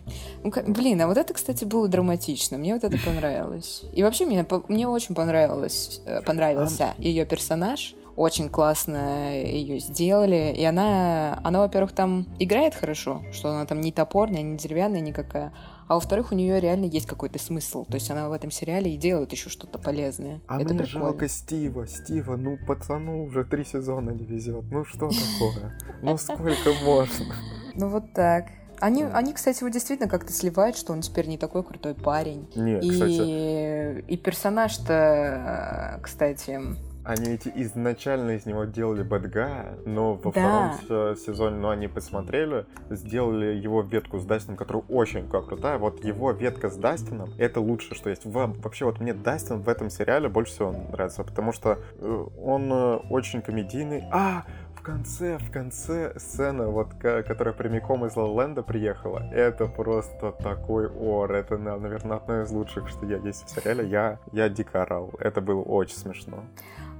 Ну, 0.43 0.51
блин, 0.67 1.01
а 1.01 1.07
вот 1.07 1.17
это, 1.17 1.33
кстати, 1.33 1.65
было 1.65 1.87
драматично. 1.87 2.36
Мне 2.57 2.73
вот 2.73 2.83
это 2.83 2.97
понравилось. 3.03 3.83
И 3.93 4.03
вообще 4.03 4.25
мне, 4.25 4.45
мне 4.67 4.87
очень 4.87 5.15
понравилось, 5.15 6.01
э, 6.05 6.21
понравился 6.21 6.93
ее 6.97 7.25
персонаж 7.25 7.95
очень 8.17 8.49
классно 8.49 9.39
ее 9.39 9.79
сделали. 9.79 10.51
И 10.57 10.65
она, 10.65 11.39
она, 11.43 11.59
во-первых, 11.59 11.91
там 11.91 12.25
играет 12.39 12.73
хорошо, 12.73 13.21
что 13.31 13.51
она 13.51 13.65
там 13.65 13.79
не 13.79 13.91
топорная, 13.91 14.41
не 14.41 14.57
деревянная 14.57 15.01
никакая. 15.01 15.53
А 15.87 15.93
во-вторых, 15.93 16.31
у 16.31 16.35
нее 16.35 16.59
реально 16.59 16.85
есть 16.85 17.05
какой-то 17.05 17.39
смысл. 17.39 17.85
То 17.85 17.93
есть 17.93 18.09
она 18.09 18.27
в 18.27 18.33
этом 18.33 18.49
сериале 18.49 18.93
и 18.93 18.97
делает 18.97 19.31
еще 19.31 19.49
что-то 19.49 19.77
полезное. 19.77 20.41
А 20.47 20.59
Это 20.59 20.73
мне 20.73 20.83
прикольно. 20.83 21.07
жалко 21.07 21.29
Стива. 21.29 21.87
Стива, 21.87 22.35
ну 22.35 22.57
пацану 22.67 23.23
уже 23.23 23.45
три 23.45 23.63
сезона 23.63 24.09
не 24.09 24.25
везет. 24.25 24.65
Ну 24.71 24.83
что 24.83 25.09
такое? 25.09 25.79
Ну 26.01 26.17
сколько 26.17 26.73
можно? 26.83 27.35
Ну 27.75 27.89
вот 27.89 28.13
так. 28.13 28.47
Они, 28.79 29.03
они, 29.03 29.33
кстати, 29.33 29.59
его 29.59 29.69
действительно 29.69 30.09
как-то 30.09 30.31
сливают, 30.31 30.77
что 30.77 30.93
он 30.93 31.01
теперь 31.01 31.27
не 31.27 31.37
такой 31.37 31.63
крутой 31.63 31.95
парень. 31.95 32.47
Нет, 32.55 32.83
и, 32.83 32.89
кстати... 32.89 33.99
и 34.07 34.17
персонаж-то, 34.17 35.99
кстати, 36.01 36.59
они 37.07 37.29
ведь 37.31 37.47
изначально 37.47 38.31
из 38.31 38.45
него 38.45 38.65
делали 38.65 39.01
бэдгая, 39.01 39.77
но 39.85 40.15
во 40.15 40.29
да. 40.33 40.73
втором 40.73 41.15
сезоне, 41.15 41.55
ну, 41.55 41.69
они 41.69 41.87
посмотрели, 41.87 42.65
сделали 42.89 43.55
его 43.55 43.81
ветку 43.81 44.19
с 44.19 44.25
Дастином, 44.25 44.57
которая 44.57 44.83
очень 44.89 45.25
крутая. 45.29 45.77
Вот 45.77 46.03
его 46.03 46.31
ветка 46.31 46.69
с 46.69 46.75
Дастином— 46.75 47.29
это 47.37 47.61
лучшее, 47.61 47.95
что 47.95 48.09
есть. 48.09 48.25
Вообще, 48.25 48.83
вот 48.83 48.99
мне 48.99 49.13
Дастин 49.13 49.61
в 49.61 49.69
этом 49.69 49.89
сериале 49.89 50.27
больше 50.27 50.51
всего 50.51 50.75
нравится, 50.91 51.23
потому 51.23 51.53
что 51.53 51.79
э, 51.97 52.25
он 52.43 52.69
э, 52.73 52.95
очень 53.09 53.41
комедийный. 53.41 54.03
А, 54.11 54.43
конце, 54.87 55.37
в 55.37 55.51
конце 55.51 56.13
сцена, 56.17 56.67
вот, 56.67 56.93
которая 56.93 57.53
прямиком 57.53 58.05
из 58.05 58.15
Ла 58.15 58.47
приехала, 58.63 59.19
это 59.33 59.65
просто 59.65 60.31
такой 60.31 60.87
ор. 60.87 61.33
Это, 61.33 61.57
наверное, 61.57 62.17
одно 62.17 62.41
из 62.41 62.51
лучших, 62.51 62.87
что 62.87 63.05
я 63.05 63.17
есть 63.17 63.45
в 63.45 63.49
сериале. 63.49 63.87
Я, 63.87 64.19
я 64.31 64.47
дико 64.47 64.83
орал. 64.83 65.11
Это 65.19 65.41
было 65.41 65.61
очень 65.61 65.97
смешно. 65.97 66.45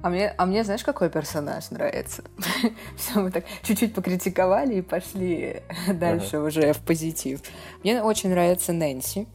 А 0.02 0.10
мне, 0.10 0.32
а 0.36 0.46
мне 0.46 0.62
знаешь, 0.64 0.84
какой 0.84 1.08
персонаж 1.08 1.70
нравится? 1.70 2.22
Все, 2.96 3.20
мы 3.20 3.30
так 3.30 3.44
чуть-чуть 3.62 3.94
покритиковали 3.94 4.76
и 4.76 4.82
пошли 4.82 5.62
дальше 5.88 6.36
ага. 6.36 6.46
уже 6.46 6.72
в 6.74 6.78
позитив. 6.80 7.40
Мне 7.82 8.02
очень 8.02 8.30
нравится 8.30 8.72
Нэнси. 8.72 9.26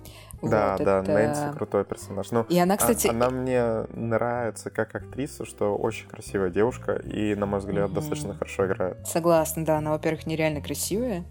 Да, 0.49 0.75
вот, 0.77 0.85
да, 0.85 0.99
это... 0.99 1.11
Нэнси 1.11 1.55
крутой 1.55 1.85
персонаж. 1.85 2.31
Ну, 2.31 2.45
и 2.49 2.59
она, 2.59 2.77
кстати... 2.77 3.07
А, 3.07 3.11
она 3.11 3.29
мне 3.29 3.85
нравится 3.93 4.69
как 4.69 4.95
актриса, 4.95 5.45
что 5.45 5.75
очень 5.75 6.07
красивая 6.07 6.49
девушка 6.49 6.93
и, 6.93 7.35
на 7.35 7.45
мой 7.45 7.59
взгляд, 7.59 7.89
mm-hmm. 7.89 7.93
достаточно 7.93 8.33
хорошо 8.33 8.65
играет. 8.67 9.07
Согласна, 9.07 9.65
да, 9.65 9.77
она, 9.77 9.91
во-первых, 9.91 10.25
нереально 10.25 10.61
красивая, 10.61 11.23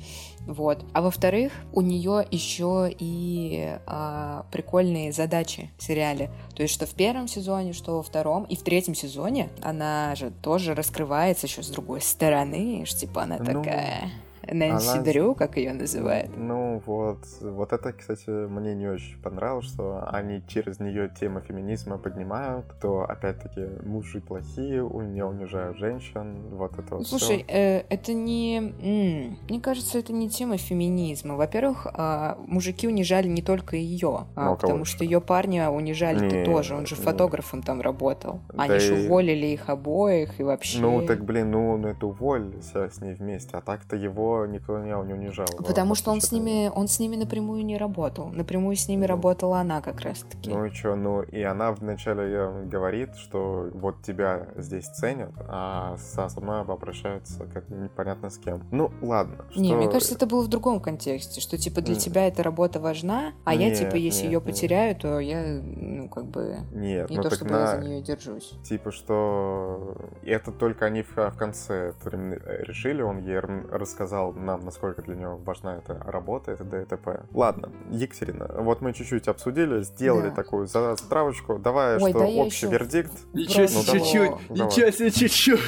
вот. 0.47 0.85
А 0.93 1.03
во-вторых, 1.03 1.53
у 1.73 1.81
нее 1.81 2.27
еще 2.31 2.91
и 2.91 3.79
а, 3.87 4.45
прикольные 4.51 5.13
задачи 5.13 5.71
в 5.79 5.83
сериале. 5.83 6.31
То 6.57 6.63
есть, 6.63 6.75
что 6.75 6.87
в 6.87 6.95
первом 6.95 7.29
сезоне, 7.29 7.73
что 7.73 7.97
во 7.97 8.03
втором, 8.03 8.45
и 8.45 8.57
в 8.57 8.63
третьем 8.63 8.95
сезоне 8.95 9.51
она 9.63 10.15
же 10.15 10.31
тоже 10.43 10.75
раскрывается 10.75 11.47
еще 11.47 11.63
с 11.63 11.69
другой 11.69 12.01
стороны, 12.01 12.85
что 12.87 13.01
типа 13.01 13.23
она 13.23 13.39
ну... 13.39 13.63
такая 13.63 14.11
Нэнси 14.51 14.89
она... 14.89 15.03
Дрю, 15.03 15.35
как 15.35 15.57
ее 15.57 15.73
называют. 15.73 16.31
Ну 16.37 16.83
вот, 16.87 17.19
вот 17.41 17.73
это, 17.73 17.93
кстати, 17.93 18.31
мне 18.31 18.75
не 18.75 18.89
очень 18.89 19.21
понравилось, 19.21 19.67
что 19.67 20.09
они 20.11 20.43
через 20.49 20.81
нее 20.81 21.11
тему 21.19 21.41
феминизма 21.41 21.99
поднимают, 21.99 22.67
то 22.81 23.05
опять-таки 23.09 23.67
мужи 23.85 24.21
плохие, 24.21 24.83
у 24.83 25.01
нее 25.03 25.25
унижают 25.25 25.77
женщин, 25.79 26.49
вот 26.51 26.79
это 26.79 26.97
вот 26.97 27.07
Слушай, 27.07 27.45
э, 27.49 27.83
это 27.89 28.13
не... 28.13 28.59
М-м, 28.59 29.39
мне 29.49 29.61
кажется, 29.61 29.99
это 29.99 30.13
не 30.13 30.29
тема 30.29 30.57
феминизма. 30.57 31.37
Во-первых, 31.37 31.87
э, 31.87 32.35
мужики 32.47 32.89
унижали 32.89 33.29
не 33.29 33.43
только 33.43 33.77
ее, 33.77 34.27
а, 34.35 34.51
ну, 34.51 34.57
потому 34.57 34.85
что 34.85 35.05
ее 35.05 35.21
парня 35.21 35.71
унижали-то 35.71 36.45
тоже, 36.45 36.75
он 36.75 36.87
же 36.87 36.97
фотографом 36.97 37.63
там 37.63 37.81
работал. 37.81 38.41
Да 38.53 38.65
они 38.65 38.79
же 38.79 39.03
и... 39.03 39.07
уволили 39.07 39.47
их 39.47 39.69
обоих 39.69 40.41
и 40.41 40.43
вообще... 40.43 40.81
Ну 40.81 41.07
так, 41.07 41.25
блин, 41.25 41.51
ну, 41.51 41.77
ну 41.77 41.89
это 41.89 42.07
уволились 42.07 42.73
с 42.73 43.01
ней 43.01 43.15
вместе, 43.15 43.57
а 43.57 43.61
так-то 43.61 43.97
его 43.97 44.32
никто 44.47 44.79
не, 44.79 44.95
унижал. 44.95 45.47
Потому 45.59 45.95
что 45.95 46.11
он 46.11 46.21
с 46.21 46.33
ними, 46.33 46.71
он 46.75 46.89
с 46.89 46.99
ними 46.99 47.17
напрямую 47.17 47.65
не 47.65 47.77
работал. 47.77 48.29
Напрямую 48.29 48.77
с 48.77 48.89
ними 48.89 49.03
ну, 49.03 49.09
работала 49.09 49.61
она 49.61 49.81
как 49.81 50.01
раз-таки. 50.01 50.51
Ну 50.51 50.65
и 50.67 50.71
что, 50.71 50.95
ну 50.95 51.23
и 51.23 51.43
она 51.43 51.73
вначале 51.73 52.67
говорит, 52.67 53.15
что 53.17 53.69
вот 53.73 54.03
тебя 54.03 54.49
здесь 54.57 54.87
ценят, 54.87 55.33
а 55.49 55.97
со, 55.99 56.29
со 56.29 56.41
мной 56.41 56.61
обращаются 56.63 57.45
как 57.47 57.69
непонятно 57.69 58.31
с 58.31 58.39
кем. 58.39 58.63
Ну 58.71 58.91
ладно. 59.01 59.45
Что... 59.51 59.61
Не, 59.61 59.75
мне 59.75 59.89
кажется, 59.89 60.15
это 60.15 60.27
было 60.27 60.43
в 60.43 60.49
другом 60.49 60.81
контексте, 60.81 61.41
что 61.41 61.59
типа 61.59 61.81
для 61.81 61.95
нет. 61.95 62.03
тебя 62.03 62.27
эта 62.27 62.43
работа 62.43 62.81
важна, 62.81 63.33
а 63.45 63.55
нет, 63.55 63.79
я 63.79 63.85
типа 63.85 63.97
если 63.97 64.25
нет, 64.25 64.33
ее 64.33 64.41
потеряю, 64.41 64.89
нет. 64.91 65.03
то 65.03 65.21
я 65.21 65.61
ну 65.63 66.09
как 66.09 66.27
бы 66.27 66.59
нет, 66.73 67.11
не 67.11 67.17
ну, 67.17 67.23
то 67.23 67.35
чтобы 67.35 67.51
на... 67.51 67.61
я 67.61 67.67
за 67.67 67.89
нее 67.89 68.03
держусь. 68.03 68.55
Типа 68.65 68.91
что 68.91 69.97
это 70.23 70.53
только 70.53 70.87
они 70.87 71.03
в, 71.03 71.17
в 71.17 71.37
конце 71.37 71.93
решили, 72.05 73.03
он 73.03 73.19
ей 73.19 73.39
рассказал 73.39 74.22
рассказал 74.23 74.33
нам, 74.33 74.65
насколько 74.65 75.03
для 75.03 75.17
него 75.17 75.37
важна 75.45 75.77
эта 75.77 75.95
работа, 76.05 76.53
это 76.53 76.65
ДТП. 76.65 77.25
Ладно, 77.33 77.71
Екатерина, 77.91 78.49
вот 78.59 78.81
мы 78.81 78.93
чуть-чуть 78.93 79.29
обсудили, 79.29 79.83
сделали 79.83 80.29
да. 80.29 80.35
такую 80.35 80.67
затравочку. 80.67 81.59
Давай, 81.59 81.97
Ой, 81.97 82.11
что 82.11 82.19
да 82.21 82.27
общий 82.27 82.67
вердикт. 82.67 83.13
Ничего 83.33 83.67
себе, 83.67 83.81
ну, 83.87 83.99
чуть-чуть, 83.99 84.51
ничего 84.51 84.91
себе, 84.91 85.11
чуть-чуть. 85.11 85.61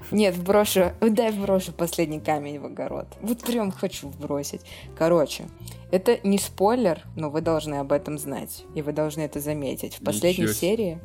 Нет, 0.10 0.36
брошу, 0.36 0.92
дай 1.00 1.32
брошу 1.32 1.72
последний 1.72 2.20
камень 2.20 2.60
в 2.60 2.66
огород. 2.66 3.06
Вот 3.20 3.38
прям 3.40 3.70
хочу 3.72 4.08
бросить. 4.08 4.62
Короче, 4.96 5.44
это 5.90 6.18
не 6.22 6.38
спойлер, 6.38 7.02
но 7.16 7.30
вы 7.30 7.40
должны 7.40 7.76
об 7.76 7.92
этом 7.92 8.18
знать. 8.18 8.64
И 8.74 8.82
вы 8.82 8.92
должны 8.92 9.22
это 9.22 9.40
заметить. 9.40 9.96
В 10.00 10.04
последней 10.04 10.48
серии 10.48 10.98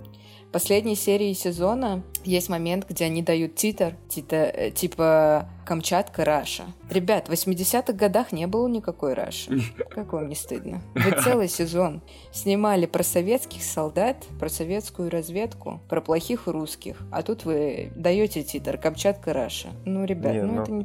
последней 0.53 0.95
серии 0.95 1.33
сезона 1.33 2.03
есть 2.23 2.47
момент, 2.47 2.85
где 2.87 3.05
они 3.05 3.21
дают 3.21 3.55
титр, 3.55 3.95
тита, 4.07 4.49
э, 4.53 4.71
типа 4.71 5.49
Камчатка, 5.65 6.23
Russia. 6.23 6.65
Ребят, 6.89 7.27
в 7.27 7.31
80-х 7.31 7.91
годах 7.93 8.31
не 8.31 8.47
было 8.47 8.67
никакой 8.67 9.13
Раши. 9.13 9.61
Как 9.89 10.13
вам 10.13 10.29
не 10.29 10.35
стыдно? 10.35 10.81
Вы 10.93 11.11
целый 11.21 11.49
сезон 11.49 12.01
снимали 12.31 12.85
про 12.85 13.03
советских 13.03 13.63
солдат, 13.63 14.23
про 14.39 14.47
советскую 14.47 15.09
разведку, 15.09 15.81
про 15.89 15.99
плохих 15.99 16.47
русских, 16.47 16.97
а 17.11 17.23
тут 17.23 17.45
вы 17.45 17.91
даете 17.95 18.43
титр 18.43 18.77
Камчатка, 18.77 19.33
Russia. 19.33 19.69
Ну, 19.85 20.05
ребят, 20.05 20.33
не, 20.33 20.41
ну, 20.43 20.53
ну 20.53 20.61
это 20.61 20.71
не 20.71 20.83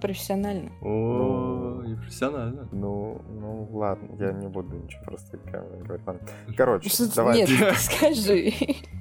не 1.89 1.97
профессионально. 1.97 2.69
Ну, 2.73 3.23
ну 3.29 3.69
ладно, 3.73 4.17
я 4.19 4.33
не 4.33 4.47
буду 4.47 4.77
ничего 4.77 5.03
просто 5.05 5.39
говорить. 5.39 6.23
Короче, 6.57 6.91
давай. 7.15 7.39
Нет, 7.39 7.49
скажи. 7.79 8.53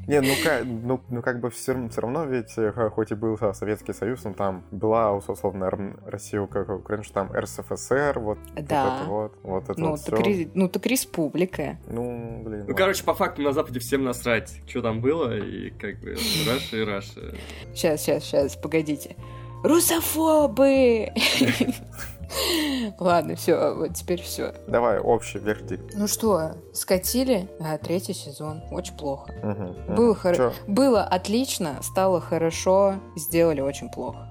Не, 0.08 0.22
ну 0.22 0.34
как, 0.44 0.64
ну, 0.66 1.02
ну 1.10 1.22
как 1.22 1.42
бы 1.42 1.50
все, 1.50 1.90
все 1.90 2.02
равно 2.02 2.26
ведь, 2.26 2.58
э, 2.58 2.72
хоть 2.90 3.12
и 3.12 3.16
был 3.16 3.38
Советский 3.38 3.94
Союз, 3.94 4.24
но 4.24 4.34
там 4.34 4.64
была, 4.72 5.14
условно, 5.14 5.70
Россия, 6.06 6.46
как 6.48 6.70
Украина, 6.70 7.04
что 7.04 7.14
там 7.14 7.32
РСФСР, 7.34 8.20
вот, 8.20 8.40
да. 8.56 8.86
вот 8.86 8.94
это 8.94 9.10
вот, 9.10 9.34
вот 9.44 9.64
это 9.70 9.80
ну, 9.80 9.90
вот 9.92 10.06
так, 10.06 10.20
ре, 10.20 10.50
ну 10.54 10.70
так 10.70 10.86
республика. 10.86 11.78
Ну, 11.88 12.42
блин. 12.44 12.60
Ну, 12.60 12.60
ладно. 12.60 12.74
короче, 12.74 13.04
по 13.04 13.14
факту 13.14 13.42
на 13.42 13.52
Западе 13.52 13.80
всем 13.80 14.04
насрать, 14.04 14.62
что 14.68 14.82
там 14.82 15.02
было, 15.02 15.38
и 15.38 15.72
как 15.72 16.00
бы 16.00 16.16
Russia 16.48 16.78
и 16.78 16.84
Russia. 16.84 17.36
Сейчас, 17.74 18.02
сейчас, 18.02 18.24
сейчас, 18.24 18.56
погодите. 18.56 19.16
Русофобы! 19.64 21.10
Ладно, 23.00 23.36
все, 23.36 23.74
вот 23.74 23.94
теперь 23.94 24.22
все. 24.22 24.54
Давай 24.68 25.00
общий 25.00 25.40
вердикт. 25.40 25.94
Ну 25.96 26.08
что, 26.08 26.54
скатили 26.74 27.50
а, 27.60 27.78
третий 27.78 28.14
сезон. 28.14 28.62
Очень 28.72 28.96
плохо. 28.98 29.34
Угу, 29.44 29.96
Было, 29.96 30.16
хор... 30.16 30.54
Было 30.68 31.04
отлично, 31.04 31.80
стало 31.82 32.22
хорошо, 32.22 32.96
сделали 33.16 33.62
очень 33.62 33.90
плохо. 33.90 34.28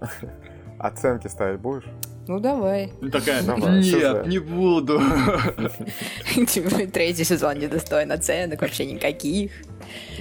Оценки 0.78 1.28
ставить 1.28 1.60
будешь? 1.60 1.84
Ну 2.26 2.38
давай. 2.38 2.92
Ну 3.00 3.10
такая, 3.10 3.42
давай, 3.42 3.80
нет, 3.80 4.26
не 4.26 4.38
буду. 4.38 5.00
Типа, 6.48 6.86
третий 6.86 7.24
сезон 7.24 7.58
недостоин 7.58 8.12
оценок, 8.12 8.62
вообще 8.62 8.86
никаких. 8.86 9.50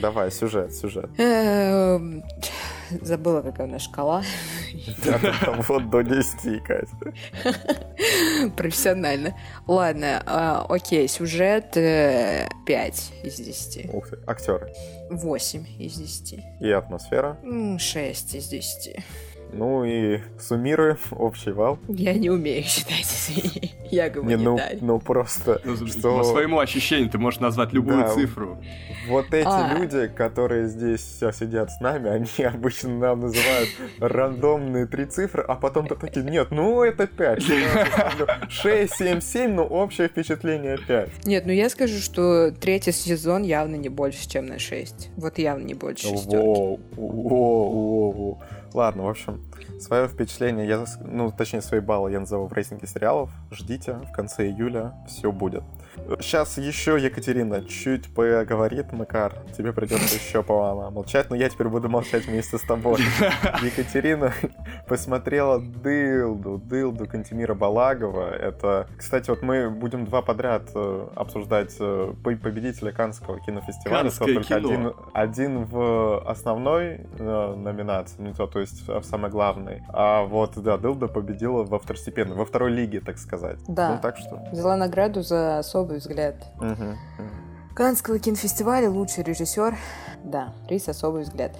Давай, 0.01 0.31
сюжет, 0.31 0.73
сюжет. 0.73 1.09
Забыла, 3.01 3.41
какая 3.41 3.67
у 3.67 3.71
нас 3.71 3.83
шкала. 3.83 4.23
Вот 5.67 5.89
до 5.89 6.01
10, 6.01 6.63
Катя. 6.63 6.87
Профессионально. 8.55 9.35
Ладно, 9.67 10.23
а, 10.25 10.65
окей, 10.69 11.07
сюжет 11.07 11.71
5 11.73 11.77
э, 11.77 12.47
из 13.23 13.35
10. 13.35 13.93
Ух 13.93 14.09
ты, 14.09 14.17
актеры. 14.27 14.73
8 15.09 15.65
из 15.77 15.93
10. 15.93 16.39
И 16.61 16.71
атмосфера? 16.71 17.37
6 17.77 18.35
из 18.35 18.47
10. 18.47 18.97
Ну 19.51 19.83
и 19.83 20.19
суммируем 20.39 20.97
общий 21.11 21.51
вал. 21.51 21.79
Я 21.87 22.13
не 22.13 22.29
умею 22.29 22.63
считать, 22.63 23.01
извини. 23.01 23.73
Я 23.91 24.09
говорю, 24.09 24.37
не, 24.37 24.43
ну, 24.43 24.59
ну 24.81 24.99
просто... 24.99 25.61
Ну, 25.63 25.75
что... 25.87 26.19
По 26.19 26.23
своему 26.23 26.59
ощущению 26.59 27.09
ты 27.09 27.17
можешь 27.17 27.39
назвать 27.39 27.73
любую 27.73 28.03
да, 28.03 28.09
цифру. 28.09 28.59
Вот 29.07 29.33
эти 29.33 29.47
а. 29.47 29.75
люди, 29.77 30.07
которые 30.07 30.67
здесь 30.67 31.01
сидят 31.01 31.71
с 31.71 31.79
нами, 31.79 32.09
они 32.37 32.45
обычно 32.45 32.97
нам 32.97 33.21
называют 33.21 33.69
рандомные 33.99 34.85
три 34.85 35.05
цифры, 35.05 35.43
а 35.47 35.55
потом 35.55 35.87
ты 35.87 35.95
такие, 35.95 36.23
нет, 36.23 36.49
ну 36.51 36.83
это 36.83 37.07
5. 37.07 37.43
6, 38.49 38.95
7, 38.95 39.21
7, 39.21 39.51
но 39.51 39.65
общее 39.65 40.07
впечатление 40.07 40.77
5. 40.87 41.25
Нет, 41.25 41.45
ну 41.45 41.51
я 41.51 41.69
скажу, 41.69 41.99
что 41.99 42.51
третий 42.51 42.91
сезон 42.91 43.43
явно 43.43 43.75
не 43.75 43.89
больше, 43.89 44.29
чем 44.29 44.45
на 44.45 44.59
6. 44.59 45.11
Вот 45.17 45.39
явно 45.39 45.63
не 45.63 45.73
больше 45.73 46.07
шестерки. 46.07 46.35
Воу, 46.35 46.79
воу, 46.95 48.11
воу. 48.11 48.39
Ладно, 48.73 49.03
в 49.03 49.09
общем, 49.09 49.41
свое 49.81 50.07
впечатление, 50.07 50.67
я, 50.67 50.85
ну, 51.01 51.31
точнее, 51.31 51.61
свои 51.61 51.79
баллы 51.79 52.11
я 52.11 52.19
назову 52.19 52.47
в 52.47 52.53
рейтинге 52.53 52.87
сериалов. 52.87 53.29
Ждите, 53.51 53.93
в 53.93 54.11
конце 54.11 54.47
июля 54.47 54.93
все 55.07 55.31
будет. 55.31 55.63
Сейчас 56.21 56.57
еще 56.57 56.97
Екатерина 56.99 57.63
чуть 57.65 58.13
поговорит, 58.13 58.91
Макар. 58.93 59.35
Тебе 59.57 59.73
придется 59.73 60.15
еще 60.15 60.43
молчать, 60.89 61.29
но 61.29 61.35
я 61.35 61.49
теперь 61.49 61.67
буду 61.67 61.89
молчать 61.89 62.25
вместе 62.25 62.57
с 62.57 62.61
тобой. 62.61 62.99
Екатерина 63.61 64.33
посмотрела 64.87 65.59
Дылду, 65.59 66.57
Дылду 66.57 67.07
Кантемира 67.07 67.53
Балагова. 67.53 68.29
Это, 68.31 68.87
кстати, 68.97 69.29
вот 69.29 69.41
мы 69.41 69.69
будем 69.69 70.05
два 70.05 70.21
подряд 70.21 70.69
э, 70.73 71.07
обсуждать 71.15 71.75
э, 71.79 72.13
победителя 72.23 72.91
Канского 72.91 73.39
кинофестиваля. 73.39 74.03
Канское 74.03 74.33
только 74.35 74.47
кино. 74.47 74.57
один, 74.57 74.93
один 75.13 75.65
в 75.65 76.23
основной 76.27 77.01
э, 77.17 77.55
номинации, 77.55 78.15
ну 78.19 78.33
то, 78.33 78.47
то 78.47 78.59
есть 78.59 78.87
в 78.87 79.03
самой 79.03 79.29
главной. 79.69 79.83
А 79.89 80.23
вот, 80.23 80.57
да, 80.57 80.77
Дылда 80.77 81.07
победила 81.07 81.63
во 81.63 81.79
второстепенной, 81.79 82.35
во 82.35 82.45
второй 82.45 82.71
лиге, 82.71 83.01
так 83.01 83.17
сказать. 83.17 83.59
Да. 83.67 83.95
Ну 83.95 84.01
так 84.01 84.17
что. 84.17 84.47
Взяла 84.51 84.75
награду 84.75 85.21
за 85.21 85.59
особый 85.59 85.99
взгляд. 85.99 86.35
Угу. 86.57 87.75
Канского 87.75 88.19
кинофестиваля 88.19 88.89
лучший 88.89 89.23
режиссер. 89.23 89.77
Да, 90.23 90.53
приз 90.67 90.89
особый 90.89 91.23
взгляд. 91.23 91.51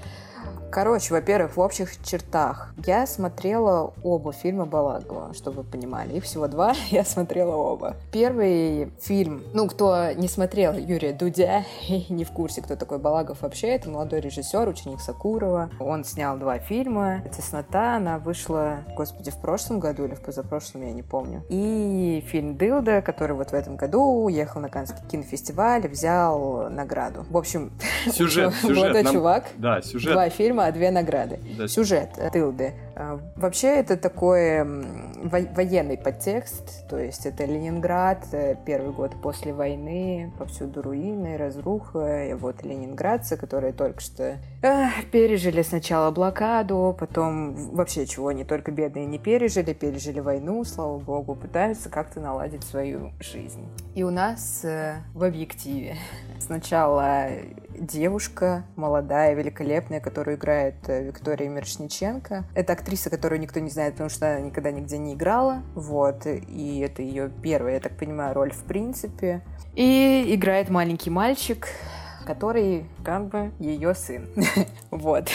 Короче, 0.72 1.14
во-первых, 1.14 1.58
в 1.58 1.60
общих 1.60 2.02
чертах. 2.04 2.74
Я 2.86 3.08
смотрела 3.08 3.92
оба 4.04 4.32
фильма 4.32 4.66
Балагова, 4.66 5.34
чтобы 5.34 5.58
вы 5.58 5.64
понимали. 5.64 6.18
Их 6.18 6.24
всего 6.26 6.48
два, 6.48 6.74
я 6.92 7.04
смотрела 7.04 7.56
оба. 7.56 7.96
Первый 8.12 8.92
фильм, 9.02 9.42
ну, 9.54 9.68
кто 9.68 10.12
не 10.12 10.28
смотрел 10.28 10.74
Юрия 10.74 11.14
Дудя 11.14 11.66
и 11.88 12.06
не 12.14 12.24
в 12.24 12.32
курсе, 12.32 12.62
кто 12.62 12.76
такой 12.76 13.00
Балагов 13.00 13.42
вообще, 13.42 13.70
это 13.70 13.90
молодой 13.90 14.20
режиссер, 14.20 14.68
ученик 14.68 15.02
Сакурова. 15.02 15.72
Он 15.80 16.04
снял 16.04 16.38
два 16.38 16.60
фильма. 16.60 17.24
«Теснота», 17.36 17.96
она 17.96 18.20
вышла, 18.20 18.80
господи, 18.96 19.32
в 19.32 19.38
прошлом 19.38 19.80
году 19.80 20.06
или 20.06 20.14
в 20.14 20.22
позапрошлом, 20.22 20.84
я 20.84 20.92
не 20.92 21.04
помню. 21.04 21.44
И 21.50 22.24
фильм 22.28 22.58
«Дылда», 22.58 23.02
который 23.02 23.36
вот 23.36 23.50
в 23.50 23.54
этом 23.54 23.76
году 23.76 24.24
уехал 24.24 24.62
на 24.62 24.70
Каннский 24.70 25.00
кинофестиваль, 25.10 25.88
взял 25.88 26.70
награду. 26.70 27.26
В 27.30 27.38
общем, 27.38 27.72
сюжет, 28.12 28.54
сюжет. 28.54 28.78
молодой 28.78 29.04
нам... 29.04 29.14
чувак. 29.14 29.46
Да, 29.58 29.82
сюжет. 29.82 30.14
Два 30.14 30.30
фильма 30.30 30.59
фильма, 30.60 30.68
а 30.68 30.72
две 30.72 30.92
награды. 30.92 31.40
Да. 31.58 31.68
Сюжет 31.68 32.10
э, 32.18 32.30
Тылды. 32.32 32.74
А, 32.96 33.20
вообще 33.36 33.68
это 33.68 33.98
такой 33.98 34.64
военный 35.24 35.98
подтекст, 35.98 36.88
то 36.90 36.98
есть 36.98 37.26
это 37.26 37.46
Ленинград, 37.46 38.26
э, 38.32 38.56
первый 38.66 38.92
год 38.94 39.12
после 39.22 39.54
войны, 39.54 40.32
повсюду 40.38 40.82
руины, 40.82 41.38
разруха, 41.38 42.26
и 42.26 42.34
вот 42.34 42.64
ленинградцы, 42.64 43.38
которые 43.38 43.74
только 43.74 44.02
что 44.02 44.38
э, 44.62 44.88
пережили 45.12 45.62
сначала 45.62 46.12
блокаду, 46.12 46.96
потом 47.00 47.54
вообще 47.72 48.06
чего 48.06 48.28
они 48.28 48.44
только 48.44 48.72
бедные 48.72 49.06
не 49.06 49.20
пережили, 49.20 49.74
пережили 49.74 50.20
войну, 50.20 50.64
слава 50.64 50.98
богу, 50.98 51.36
пытаются 51.36 51.90
как-то 51.90 52.20
наладить 52.20 52.64
свою 52.64 53.12
жизнь. 53.20 53.66
И 53.96 54.04
у 54.04 54.10
нас 54.10 54.64
э, 54.64 54.98
в 55.14 55.24
объективе 55.24 55.96
сначала 56.40 57.28
девушка 57.80 58.64
молодая, 58.76 59.34
великолепная, 59.34 60.00
которую 60.00 60.38
играет 60.38 60.76
э, 60.88 61.04
Виктория 61.04 61.50
Мирошниченко. 61.50 62.46
Это 62.54 62.74
актриса, 62.74 63.10
которую 63.10 63.40
никто 63.40 63.60
не 63.60 63.70
знает, 63.70 63.94
потому 63.94 64.10
что 64.10 64.32
она 64.32 64.42
никогда 64.42 64.72
нигде 64.72 64.98
не 64.98 65.14
играла. 65.14 65.64
Вот. 65.76 66.26
И 66.26 66.80
это 66.80 67.02
ее 67.02 67.32
первая, 67.42 67.76
я 67.76 67.80
так 67.80 67.98
понимаю, 67.98 68.34
роль 68.34 68.52
в 68.52 68.64
принципе. 68.64 69.42
И 69.76 70.26
играет 70.30 70.70
маленький 70.70 71.10
мальчик, 71.10 71.68
который 72.26 72.86
как 73.04 73.28
бы 73.28 73.52
ее 73.60 73.96
сын. 73.96 74.28
вот. 74.92 75.30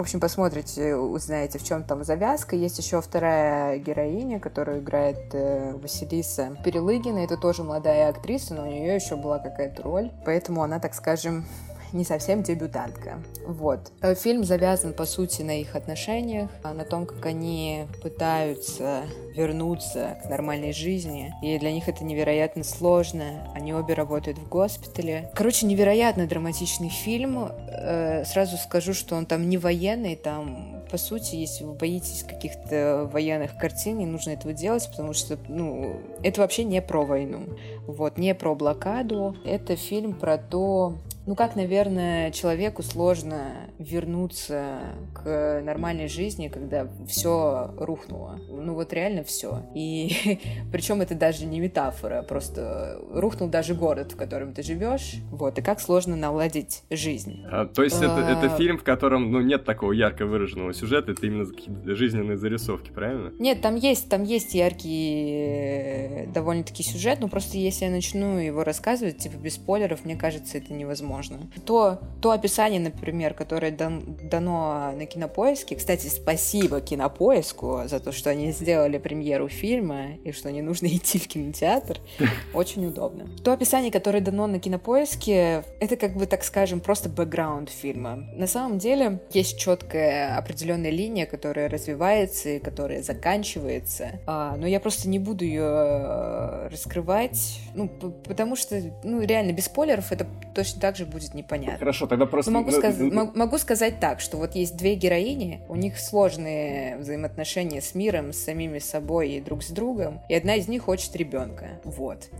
В 0.00 0.02
общем, 0.02 0.18
посмотрите, 0.18 0.96
узнаете, 0.96 1.58
в 1.58 1.62
чем 1.62 1.84
там 1.84 2.04
завязка. 2.04 2.56
Есть 2.56 2.78
еще 2.78 3.02
вторая 3.02 3.76
героиня, 3.76 4.40
которую 4.40 4.80
играет 4.80 5.18
э, 5.34 5.74
Василиса 5.74 6.56
Перелыгина. 6.64 7.18
Это 7.18 7.36
тоже 7.36 7.64
молодая 7.64 8.08
актриса, 8.08 8.54
но 8.54 8.62
у 8.62 8.66
нее 8.66 8.94
еще 8.94 9.16
была 9.16 9.38
какая-то 9.38 9.82
роль. 9.82 10.10
Поэтому 10.24 10.62
она, 10.62 10.80
так 10.80 10.94
скажем, 10.94 11.44
не 11.92 12.04
совсем 12.04 12.42
дебютантка. 12.42 13.22
Вот. 13.46 13.92
Э, 14.02 14.14
фильм 14.14 14.44
завязан, 14.44 14.92
по 14.92 15.04
сути, 15.04 15.42
на 15.42 15.60
их 15.60 15.74
отношениях, 15.74 16.50
а 16.62 16.72
на 16.72 16.84
том, 16.84 17.06
как 17.06 17.24
они 17.26 17.86
пытаются 18.02 19.02
вернуться 19.34 20.18
к 20.22 20.28
нормальной 20.28 20.72
жизни. 20.72 21.32
И 21.42 21.58
для 21.58 21.72
них 21.72 21.88
это 21.88 22.04
невероятно 22.04 22.64
сложно. 22.64 23.50
Они 23.54 23.72
обе 23.72 23.94
работают 23.94 24.38
в 24.38 24.48
госпитале. 24.48 25.30
Короче, 25.34 25.66
невероятно 25.66 26.26
драматичный 26.26 26.88
фильм. 26.88 27.48
Э, 27.68 28.24
сразу 28.24 28.56
скажу, 28.56 28.94
что 28.94 29.16
он 29.16 29.26
там 29.26 29.48
не 29.48 29.58
военный, 29.58 30.16
там 30.16 30.80
по 30.90 30.98
сути, 30.98 31.36
если 31.36 31.64
вы 31.64 31.74
боитесь 31.74 32.24
каких-то 32.24 33.08
военных 33.12 33.56
картин, 33.56 33.98
не 33.98 34.06
нужно 34.06 34.30
этого 34.30 34.52
делать, 34.52 34.88
потому 34.90 35.12
что, 35.12 35.38
ну, 35.48 36.00
это 36.22 36.40
вообще 36.40 36.64
не 36.64 36.82
про 36.82 37.04
войну. 37.04 37.44
Вот, 37.86 38.18
не 38.18 38.34
про 38.34 38.54
блокаду. 38.54 39.36
Это 39.44 39.76
фильм 39.76 40.14
про 40.14 40.36
то, 40.36 40.96
ну 41.30 41.36
как, 41.36 41.54
наверное, 41.54 42.32
человеку 42.32 42.82
сложно 42.82 43.52
вернуться 43.78 44.80
к 45.14 45.62
нормальной 45.64 46.08
жизни, 46.08 46.48
когда 46.48 46.88
все 47.06 47.72
рухнуло. 47.78 48.40
Ну 48.48 48.74
вот 48.74 48.92
реально 48.92 49.22
все. 49.22 49.62
И 49.72 50.40
причем 50.72 51.02
это 51.02 51.14
даже 51.14 51.46
не 51.46 51.60
метафора, 51.60 52.22
просто 52.22 53.00
рухнул 53.12 53.48
даже 53.48 53.74
город, 53.74 54.10
в 54.10 54.16
котором 54.16 54.54
ты 54.54 54.64
живешь. 54.64 55.18
Вот, 55.30 55.56
и 55.56 55.62
как 55.62 55.80
сложно 55.80 56.16
наладить 56.16 56.82
жизнь. 56.90 57.44
А, 57.48 57.64
то 57.64 57.84
есть 57.84 58.02
это, 58.02 58.18
это 58.18 58.52
а. 58.52 58.56
фильм, 58.56 58.76
в 58.76 58.82
котором 58.82 59.30
ну, 59.30 59.40
нет 59.40 59.64
такого 59.64 59.92
ярко 59.92 60.26
выраженного 60.26 60.74
сюжета, 60.74 61.12
это 61.12 61.24
именно 61.24 61.46
какие-то 61.46 61.94
жизненные 61.94 62.38
зарисовки, 62.38 62.90
правильно? 62.90 63.32
Нет, 63.38 63.60
там 63.60 63.76
есть, 63.76 64.08
там 64.08 64.24
есть 64.24 64.52
яркий 64.54 66.26
довольно-таки 66.34 66.82
сюжет, 66.82 67.20
но 67.20 67.28
просто 67.28 67.56
если 67.56 67.84
я 67.84 67.92
начну 67.92 68.38
его 68.38 68.64
рассказывать, 68.64 69.18
типа 69.18 69.36
без 69.36 69.54
спойлеров, 69.54 70.04
мне 70.04 70.16
кажется, 70.16 70.58
это 70.58 70.72
невозможно 70.72 71.19
возможно. 71.20 71.50
То, 71.64 71.98
то 72.20 72.30
описание, 72.30 72.80
например, 72.80 73.34
которое 73.34 73.70
дан, 73.70 74.02
дано 74.22 74.92
на 74.92 75.06
Кинопоиске, 75.06 75.76
кстати, 75.76 76.08
спасибо 76.08 76.80
Кинопоиску 76.80 77.82
за 77.86 78.00
то, 78.00 78.12
что 78.12 78.30
они 78.30 78.52
сделали 78.52 78.98
премьеру 78.98 79.48
фильма 79.48 80.14
и 80.24 80.32
что 80.32 80.50
не 80.50 80.62
нужно 80.62 80.86
идти 80.88 81.18
в 81.18 81.28
кинотеатр, 81.28 81.98
очень 82.54 82.86
удобно. 82.86 83.28
То 83.44 83.52
описание, 83.52 83.90
которое 83.90 84.20
дано 84.20 84.46
на 84.46 84.58
Кинопоиске, 84.58 85.64
это 85.80 85.96
как 85.96 86.16
бы, 86.16 86.26
так 86.26 86.44
скажем, 86.44 86.80
просто 86.80 87.08
бэкграунд 87.08 87.70
фильма. 87.70 88.24
На 88.34 88.46
самом 88.46 88.78
деле 88.78 89.20
есть 89.32 89.58
четкая 89.58 90.36
определенная 90.36 90.90
линия, 90.90 91.26
которая 91.26 91.68
развивается 91.68 92.50
и 92.50 92.58
которая 92.58 93.02
заканчивается, 93.02 94.20
а, 94.26 94.56
но 94.56 94.66
я 94.66 94.80
просто 94.80 95.08
не 95.08 95.18
буду 95.18 95.44
ее 95.44 95.62
э, 95.62 96.68
раскрывать, 96.70 97.60
ну, 97.74 97.88
потому 97.88 98.56
что, 98.56 98.80
ну, 99.04 99.22
реально, 99.22 99.52
без 99.52 99.66
спойлеров 99.66 100.12
это 100.12 100.26
точно 100.54 100.80
так 100.80 100.96
же 100.96 101.06
будет 101.10 101.34
непонятно. 101.34 101.78
Хорошо, 101.78 102.06
тогда 102.06 102.26
просто... 102.26 102.50
могу, 102.50 102.70
сказ... 102.70 102.96
могу 102.98 103.58
сказать 103.58 104.00
так, 104.00 104.20
что 104.20 104.36
вот 104.36 104.54
есть 104.54 104.76
две 104.76 104.94
героини, 104.94 105.60
у 105.68 105.76
них 105.76 105.98
сложные 105.98 106.96
взаимоотношения 106.98 107.80
с 107.80 107.94
миром, 107.94 108.32
с 108.32 108.38
самими 108.38 108.78
собой 108.78 109.30
и 109.32 109.40
друг 109.40 109.62
с 109.62 109.70
другом, 109.70 110.20
и 110.28 110.34
одна 110.34 110.56
из 110.56 110.68
них 110.68 110.82
хочет 110.84 111.14
ребенка. 111.16 111.80
Вот. 111.84 112.30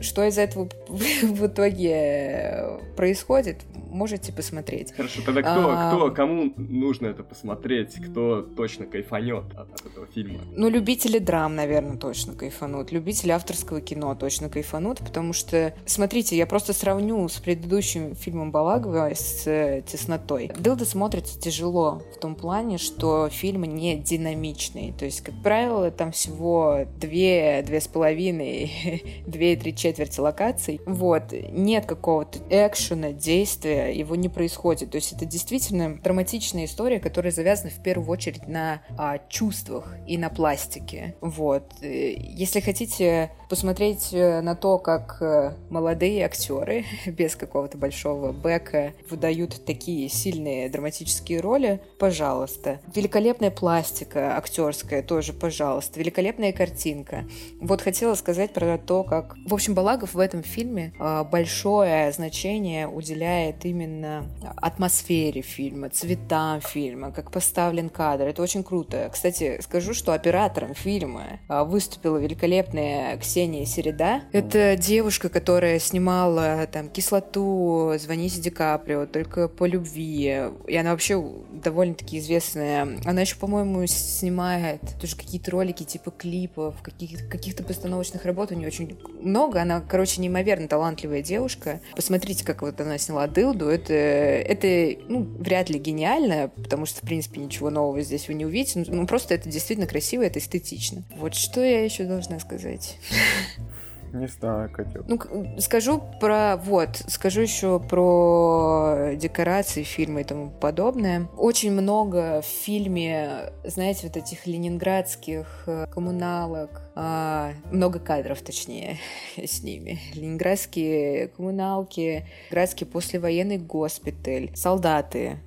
Что 0.00 0.24
из 0.24 0.38
этого 0.38 0.68
в 0.88 1.46
итоге 1.46 2.80
происходит, 2.96 3.58
можете 3.90 4.32
посмотреть. 4.32 4.92
Хорошо, 4.92 5.20
тогда 5.24 5.42
кто, 5.42 5.70
а... 5.70 5.88
кто, 5.88 6.10
кому 6.10 6.52
нужно 6.56 7.08
это 7.08 7.22
посмотреть, 7.22 7.94
кто 7.94 8.42
точно 8.42 8.86
кайфанет 8.86 9.44
от, 9.56 9.72
от 9.72 9.86
этого 9.86 10.06
фильма? 10.06 10.40
Ну, 10.56 10.68
любители 10.68 11.18
драм, 11.18 11.54
наверное, 11.54 11.96
точно 11.96 12.34
кайфанут. 12.34 12.92
Любители 12.92 13.30
авторского 13.30 13.80
кино 13.80 14.14
точно 14.14 14.48
кайфанут, 14.48 14.98
потому 14.98 15.32
что, 15.32 15.74
смотрите, 15.86 16.36
я 16.36 16.46
просто 16.46 16.72
сравню 16.72 17.28
с 17.28 17.38
предыдущим 17.38 18.09
фильмом 18.14 18.50
Балагова 18.50 19.10
с 19.14 19.46
э, 19.46 19.82
«Теснотой». 19.86 20.50
«Дылда» 20.58 20.84
смотрится 20.84 21.38
тяжело 21.38 22.02
в 22.14 22.18
том 22.18 22.34
плане, 22.34 22.78
что 22.78 23.28
фильм 23.28 23.64
не 23.64 23.96
динамичный. 23.96 24.92
То 24.98 25.04
есть, 25.04 25.20
как 25.20 25.34
правило, 25.42 25.90
там 25.90 26.12
всего 26.12 26.86
две, 26.98 27.62
две 27.66 27.80
с 27.80 27.88
половиной, 27.88 29.22
две 29.26 29.54
и 29.54 29.56
три 29.56 29.74
четверти 29.74 30.20
локаций. 30.20 30.80
Вот. 30.86 31.32
Нет 31.32 31.86
какого-то 31.86 32.38
экшена, 32.48 33.12
действия, 33.12 33.90
его 33.90 34.16
не 34.16 34.28
происходит. 34.28 34.90
То 34.90 34.96
есть 34.96 35.12
это 35.12 35.24
действительно 35.24 35.96
драматичная 35.96 36.64
история, 36.64 37.00
которая 37.00 37.32
завязана 37.32 37.70
в 37.70 37.82
первую 37.82 38.08
очередь 38.10 38.46
на 38.48 38.82
а, 38.96 39.18
чувствах 39.28 39.94
и 40.06 40.18
на 40.18 40.28
пластике. 40.30 41.14
Вот. 41.20 41.64
Если 41.80 42.60
хотите 42.60 43.30
посмотреть 43.48 44.10
э, 44.12 44.40
на 44.40 44.54
то, 44.54 44.78
как 44.78 45.18
э, 45.20 45.54
молодые 45.70 46.24
актеры 46.24 46.84
без 47.06 47.36
какого-то 47.36 47.76
большого 47.76 47.99
бэка 48.08 48.92
выдают 49.08 49.64
такие 49.64 50.08
сильные 50.08 50.68
драматические 50.68 51.40
роли, 51.40 51.80
пожалуйста. 51.98 52.80
Великолепная 52.94 53.50
пластика 53.50 54.36
актерская 54.36 55.02
тоже, 55.02 55.32
пожалуйста. 55.32 55.98
Великолепная 56.00 56.52
картинка. 56.52 57.24
Вот 57.60 57.82
хотела 57.82 58.14
сказать 58.14 58.52
про 58.52 58.78
то, 58.78 59.04
как... 59.04 59.36
В 59.46 59.54
общем, 59.54 59.74
Балагов 59.74 60.14
в 60.14 60.18
этом 60.18 60.42
фильме 60.42 60.92
а, 60.98 61.24
большое 61.24 62.10
значение 62.12 62.88
уделяет 62.88 63.64
именно 63.64 64.26
атмосфере 64.56 65.42
фильма, 65.42 65.90
цветам 65.90 66.60
фильма, 66.60 67.12
как 67.12 67.30
поставлен 67.30 67.88
кадр. 67.88 68.24
Это 68.24 68.42
очень 68.42 68.64
круто. 68.64 69.08
Кстати, 69.12 69.60
скажу, 69.62 69.94
что 69.94 70.12
оператором 70.12 70.74
фильма 70.74 71.40
а, 71.48 71.64
выступила 71.64 72.16
великолепная 72.18 73.16
Ксения 73.18 73.64
Середа. 73.64 74.22
Это 74.32 74.76
девушка, 74.76 75.28
которая 75.28 75.78
снимала 75.78 76.66
там 76.66 76.88
«Кислоту», 76.88 77.89
«Звоните 77.98 78.40
Ди 78.40 78.50
Каприо», 78.50 79.06
«Только 79.06 79.48
по 79.48 79.66
любви». 79.66 80.42
И 80.66 80.76
она 80.76 80.90
вообще 80.92 81.22
довольно-таки 81.52 82.18
известная. 82.18 82.98
Она 83.04 83.22
еще, 83.22 83.36
по-моему, 83.36 83.86
снимает 83.86 84.80
тоже 85.00 85.16
какие-то 85.16 85.50
ролики 85.50 85.82
типа 85.82 86.10
клипов, 86.10 86.80
каких- 86.82 87.28
каких-то 87.28 87.62
постановочных 87.62 88.24
работ 88.24 88.52
у 88.52 88.54
нее 88.54 88.68
очень 88.68 88.98
много. 89.20 89.60
Она, 89.60 89.80
короче, 89.80 90.20
неимоверно 90.20 90.68
талантливая 90.68 91.22
девушка. 91.22 91.80
Посмотрите, 91.96 92.44
как 92.44 92.62
вот 92.62 92.80
она 92.80 92.98
сняла 92.98 93.26
«Дылду». 93.26 93.68
Это, 93.68 93.92
это 93.94 95.00
ну, 95.08 95.22
вряд 95.22 95.70
ли 95.70 95.78
гениально, 95.78 96.50
потому 96.56 96.86
что, 96.86 96.98
в 96.98 97.02
принципе, 97.02 97.40
ничего 97.40 97.70
нового 97.70 98.00
здесь 98.02 98.28
вы 98.28 98.34
не 98.34 98.46
увидите. 98.46 98.84
Ну, 98.86 99.06
просто 99.06 99.34
это 99.34 99.48
действительно 99.48 99.86
красиво, 99.86 100.22
это 100.22 100.38
эстетично. 100.38 101.02
Вот 101.16 101.34
что 101.34 101.62
я 101.62 101.84
еще 101.84 102.04
должна 102.04 102.38
сказать? 102.40 102.98
Не 104.12 104.26
знаю, 104.26 104.70
котел. 104.70 105.04
Ну, 105.06 105.18
скажу 105.58 106.02
про... 106.20 106.56
Вот, 106.56 107.02
скажу 107.06 107.40
еще 107.40 107.78
про 107.78 109.12
декорации 109.14 109.82
фильма 109.82 110.22
и 110.22 110.24
тому 110.24 110.50
подобное. 110.50 111.28
Очень 111.36 111.72
много 111.72 112.42
в 112.42 112.46
фильме, 112.46 113.52
знаете, 113.64 114.08
вот 114.08 114.16
этих 114.16 114.46
ленинградских 114.46 115.64
э, 115.66 115.86
коммуналок, 115.92 116.82
много 116.94 117.98
кадров, 117.98 118.42
точнее, 118.42 118.98
с 119.36 119.62
ними. 119.62 120.00
Ленинградские 120.14 121.28
коммуналки, 121.28 122.26
Ленинградский 122.50 122.86
послевоенный 122.86 123.58
госпиталь, 123.58 124.50
солдаты, 124.54 125.38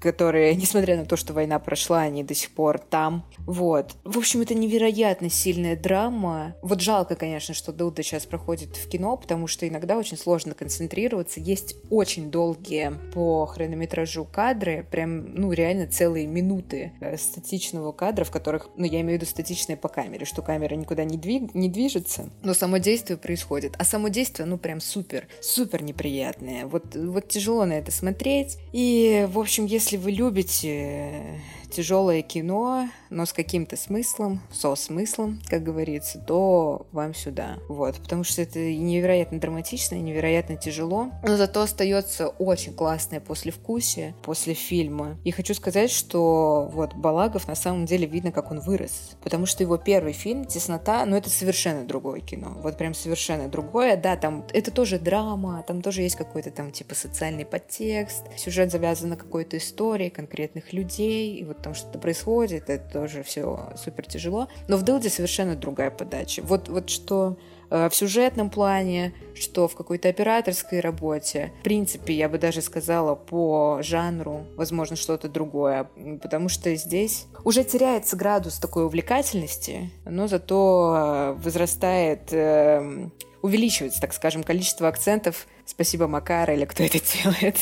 которые, 0.00 0.54
несмотря 0.54 0.96
на 0.96 1.04
то, 1.04 1.16
что 1.16 1.32
война 1.32 1.58
прошла, 1.58 2.00
они 2.00 2.24
до 2.24 2.34
сих 2.34 2.50
пор 2.50 2.78
там. 2.78 3.24
Вот. 3.38 3.94
В 4.04 4.18
общем, 4.18 4.40
это 4.40 4.54
невероятно 4.54 5.30
сильная 5.30 5.76
драма. 5.76 6.54
Вот 6.62 6.80
жалко, 6.80 7.14
конечно, 7.14 7.54
что 7.54 7.72
Дылда 7.72 8.02
сейчас 8.02 8.26
проходит 8.26 8.76
в 8.76 8.88
кино, 8.88 9.16
потому 9.16 9.46
что 9.46 9.66
иногда 9.68 9.96
очень 9.96 10.16
сложно 10.16 10.54
концентрироваться. 10.54 11.40
Есть 11.40 11.76
очень 11.90 12.30
долгие 12.30 12.92
по 13.12 13.46
хронометражу 13.46 14.24
кадры, 14.24 14.86
прям, 14.90 15.34
ну, 15.34 15.52
реально 15.52 15.86
целые 15.86 16.26
минуты 16.26 16.92
э, 17.00 17.16
статичного 17.16 17.92
кадра, 17.92 18.24
в 18.24 18.30
которых, 18.30 18.68
ну, 18.76 18.84
я 18.84 19.00
имею 19.00 19.18
в 19.18 19.22
виду 19.22 19.30
статичные 19.30 19.76
по 19.76 19.88
камере, 19.88 20.24
что 20.24 20.42
камера 20.42 20.57
никуда 20.66 21.04
не, 21.04 21.16
двиг... 21.16 21.54
не 21.54 21.68
движется, 21.68 22.30
но 22.42 22.54
само 22.54 22.78
действие 22.78 23.16
происходит. 23.16 23.74
А 23.78 23.84
само 23.84 24.08
действие, 24.08 24.46
ну, 24.46 24.58
прям 24.58 24.80
супер, 24.80 25.28
супер 25.40 25.82
неприятное. 25.82 26.66
Вот, 26.66 26.94
вот 26.94 27.28
тяжело 27.28 27.64
на 27.64 27.74
это 27.74 27.90
смотреть. 27.90 28.58
И 28.72 29.26
в 29.30 29.38
общем, 29.38 29.66
если 29.66 29.96
вы 29.96 30.10
любите 30.10 31.40
тяжелое 31.70 32.22
кино, 32.22 32.88
но 33.10 33.26
с 33.26 33.32
каким-то 33.32 33.76
смыслом, 33.76 34.40
со 34.50 34.74
смыслом, 34.74 35.40
как 35.48 35.62
говорится, 35.62 36.18
то 36.18 36.86
вам 36.92 37.14
сюда. 37.14 37.58
Вот, 37.68 37.96
потому 37.96 38.24
что 38.24 38.42
это 38.42 38.58
невероятно 38.58 39.40
драматично, 39.40 39.94
невероятно 39.96 40.56
тяжело, 40.56 41.10
но 41.22 41.36
зато 41.36 41.60
остается 41.60 42.28
очень 42.28 42.74
классное 42.74 43.20
послевкусие 43.20 44.14
после 44.22 44.54
фильма. 44.54 45.16
И 45.24 45.30
хочу 45.30 45.54
сказать, 45.54 45.90
что 45.90 46.68
вот 46.72 46.94
Балагов 46.94 47.48
на 47.48 47.54
самом 47.54 47.86
деле 47.86 48.06
видно, 48.06 48.32
как 48.32 48.50
он 48.50 48.60
вырос, 48.60 49.16
потому 49.22 49.46
что 49.46 49.62
его 49.62 49.76
первый 49.76 50.12
фильм 50.12 50.44
«Теснота», 50.44 51.04
ну 51.06 51.16
это 51.16 51.30
совершенно 51.30 51.84
другое 51.84 52.20
кино, 52.20 52.56
вот 52.62 52.76
прям 52.76 52.94
совершенно 52.94 53.48
другое, 53.48 53.96
да, 53.96 54.16
там 54.16 54.46
это 54.52 54.70
тоже 54.70 54.98
драма, 54.98 55.64
там 55.66 55.82
тоже 55.82 56.02
есть 56.02 56.16
какой-то 56.16 56.50
там 56.50 56.72
типа 56.72 56.94
социальный 56.94 57.44
подтекст, 57.44 58.24
сюжет 58.36 58.70
завязан 58.70 59.10
на 59.10 59.16
какой-то 59.16 59.56
истории 59.56 60.08
конкретных 60.08 60.72
людей, 60.72 61.36
и 61.36 61.44
вот 61.44 61.57
там 61.62 61.74
что-то 61.74 61.98
происходит, 61.98 62.70
это 62.70 62.92
тоже 62.92 63.22
все 63.22 63.70
супер 63.76 64.06
тяжело. 64.06 64.48
Но 64.68 64.76
в 64.76 64.82
Дылде 64.82 65.10
совершенно 65.10 65.56
другая 65.56 65.90
подача. 65.90 66.42
Вот, 66.42 66.68
вот 66.68 66.90
что 66.90 67.36
э, 67.70 67.88
в 67.88 67.94
сюжетном 67.94 68.50
плане, 68.50 69.14
что 69.34 69.68
в 69.68 69.74
какой-то 69.74 70.08
операторской 70.08 70.80
работе. 70.80 71.52
В 71.60 71.64
принципе, 71.64 72.14
я 72.14 72.28
бы 72.28 72.38
даже 72.38 72.62
сказала 72.62 73.14
по 73.14 73.80
жанру, 73.82 74.46
возможно, 74.56 74.96
что-то 74.96 75.28
другое, 75.28 75.88
потому 76.22 76.48
что 76.48 76.74
здесь 76.74 77.26
уже 77.44 77.64
теряется 77.64 78.16
градус 78.16 78.58
такой 78.58 78.84
увлекательности, 78.84 79.90
но 80.04 80.26
зато 80.28 81.34
э, 81.38 81.42
возрастает, 81.42 82.32
э, 82.32 83.08
увеличивается, 83.42 84.00
так 84.00 84.12
скажем, 84.12 84.42
количество 84.42 84.88
акцентов. 84.88 85.46
Спасибо 85.64 86.06
Макара 86.08 86.54
или 86.54 86.64
кто 86.64 86.82
это 86.82 86.98
делает. 87.22 87.56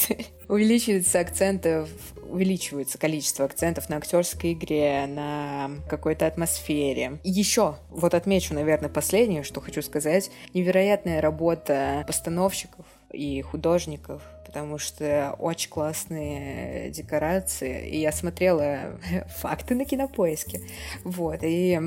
увеличивается 0.48 1.20
акцентов 1.20 1.88
увеличивается 2.30 2.98
количество 2.98 3.44
акцентов 3.44 3.88
на 3.88 3.96
актерской 3.96 4.52
игре, 4.52 5.06
на 5.06 5.70
какой-то 5.88 6.26
атмосфере. 6.26 7.18
Еще, 7.24 7.76
вот 7.90 8.14
отмечу, 8.14 8.54
наверное, 8.54 8.88
последнее, 8.88 9.42
что 9.42 9.60
хочу 9.60 9.82
сказать, 9.82 10.30
невероятная 10.54 11.20
работа 11.20 12.04
постановщиков 12.06 12.86
и 13.12 13.40
художников 13.42 14.22
потому 14.56 14.78
что 14.78 15.36
очень 15.38 15.68
классные 15.68 16.88
декорации. 16.88 17.90
И 17.90 18.00
я 18.00 18.10
смотрела 18.10 18.98
факты 19.36 19.74
на 19.74 19.84
кинопоиске. 19.84 20.62
Вот. 21.04 21.40
И 21.42 21.78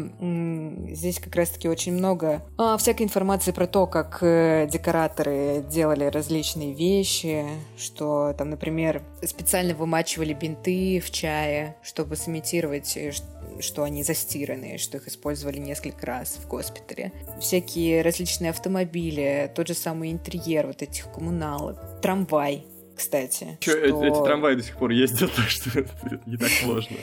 здесь 0.91 1.19
как 1.19 1.35
раз-таки 1.35 1.67
очень 1.67 1.93
много 1.93 2.43
а, 2.59 2.77
всякой 2.77 3.07
информации 3.07 3.51
про 3.51 3.65
то, 3.65 3.87
как 3.87 4.19
э, 4.21 4.67
декораторы 4.71 5.65
делали 5.67 6.03
различные 6.05 6.75
вещи, 6.75 7.43
что 7.75 8.35
там, 8.37 8.51
например, 8.51 9.01
специально 9.23 9.73
вымачивали 9.73 10.33
бинты 10.33 10.99
в 10.99 11.09
чае, 11.09 11.75
чтобы 11.81 12.15
сымитировать, 12.17 12.95
э, 12.97 13.11
что 13.59 13.83
они 13.83 14.03
застиранные, 14.03 14.77
что 14.77 14.97
их 14.97 15.07
использовали 15.07 15.57
несколько 15.57 16.05
раз 16.05 16.37
в 16.43 16.47
госпитале. 16.47 17.11
Всякие 17.39 18.01
различные 18.01 18.51
автомобили, 18.51 19.51
тот 19.55 19.67
же 19.67 19.73
самый 19.73 20.11
интерьер 20.11 20.67
вот 20.67 20.81
этих 20.81 21.11
коммуналок, 21.11 22.01
трамвай, 22.01 22.65
кстати. 22.95 23.57
Че, 23.59 23.71
что... 23.71 23.79
эти, 23.79 24.11
эти 24.11 24.23
трамваи 24.23 24.55
до 24.55 24.63
сих 24.63 24.77
пор 24.77 24.91
ездят, 24.91 25.31
так 25.35 25.49
что 25.49 25.79
это 25.79 26.21
не 26.25 26.37
так 26.37 26.49
сложно. 26.49 26.97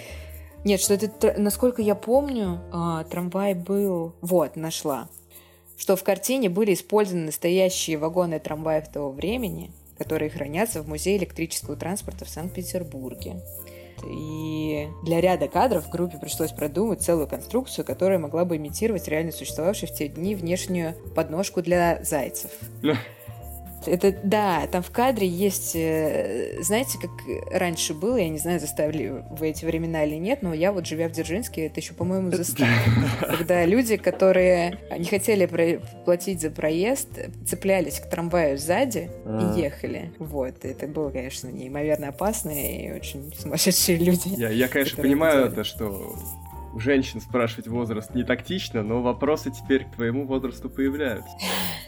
Нет, 0.64 0.80
что 0.80 0.94
это, 0.94 1.34
насколько 1.38 1.80
я 1.80 1.94
помню, 1.94 2.60
а, 2.72 3.04
трамвай 3.04 3.54
был... 3.54 4.14
Вот, 4.20 4.56
нашла. 4.56 5.08
Что 5.76 5.94
в 5.94 6.02
картине 6.02 6.48
были 6.48 6.74
использованы 6.74 7.26
настоящие 7.26 7.98
вагоны 7.98 8.40
трамваев 8.40 8.88
того 8.88 9.12
времени, 9.12 9.70
которые 9.96 10.30
хранятся 10.30 10.82
в 10.82 10.88
Музее 10.88 11.18
электрического 11.18 11.76
транспорта 11.76 12.24
в 12.24 12.28
Санкт-Петербурге. 12.28 13.36
И 14.04 14.88
для 15.02 15.20
ряда 15.20 15.48
кадров 15.48 15.88
группе 15.90 16.18
пришлось 16.18 16.52
продумать 16.52 17.02
целую 17.02 17.28
конструкцию, 17.28 17.84
которая 17.84 18.18
могла 18.18 18.44
бы 18.44 18.56
имитировать 18.56 19.08
реально 19.08 19.32
существовавшую 19.32 19.90
в 19.90 19.94
те 19.94 20.08
дни 20.08 20.34
внешнюю 20.34 20.94
подножку 21.14 21.62
для 21.62 22.02
зайцев. 22.02 22.50
Это, 23.84 24.14
да, 24.22 24.66
там 24.66 24.82
в 24.82 24.90
кадре 24.90 25.26
есть, 25.26 25.72
э, 25.74 26.62
знаете, 26.62 26.98
как 26.98 27.10
раньше 27.52 27.94
было, 27.94 28.16
я 28.16 28.28
не 28.28 28.38
знаю, 28.38 28.58
заставили 28.58 29.24
в 29.30 29.42
эти 29.42 29.64
времена 29.64 30.04
или 30.04 30.16
нет, 30.16 30.42
но 30.42 30.54
я 30.54 30.72
вот, 30.72 30.86
живя 30.86 31.08
в 31.08 31.12
Дзержинске, 31.12 31.66
это 31.66 31.80
еще, 31.80 31.94
по-моему, 31.94 32.30
заставили. 32.32 32.74
Когда 33.20 33.64
люди, 33.64 33.96
которые 33.96 34.78
не 34.98 35.04
хотели 35.04 35.80
платить 36.04 36.40
за 36.40 36.50
проезд, 36.50 37.08
цеплялись 37.46 38.00
к 38.00 38.08
трамваю 38.08 38.58
сзади 38.58 39.10
и 39.24 39.60
ехали. 39.60 40.12
Вот, 40.18 40.64
это 40.64 40.86
было, 40.86 41.10
конечно, 41.10 41.48
неимоверно 41.48 42.08
опасно 42.08 42.50
и 42.50 42.92
очень 42.92 43.32
сумасшедшие 43.38 43.98
люди. 43.98 44.28
Я, 44.36 44.50
я 44.50 44.68
конечно, 44.68 45.02
понимаю 45.02 45.46
это, 45.46 45.64
что 45.64 46.16
у 46.76 46.78
женщин 46.78 47.22
спрашивать 47.22 47.68
возраст 47.68 48.14
не 48.14 48.22
тактично, 48.22 48.82
но 48.82 49.00
вопросы 49.00 49.50
теперь 49.50 49.84
к 49.84 49.94
твоему 49.94 50.26
возрасту 50.26 50.68
появляются. 50.68 51.30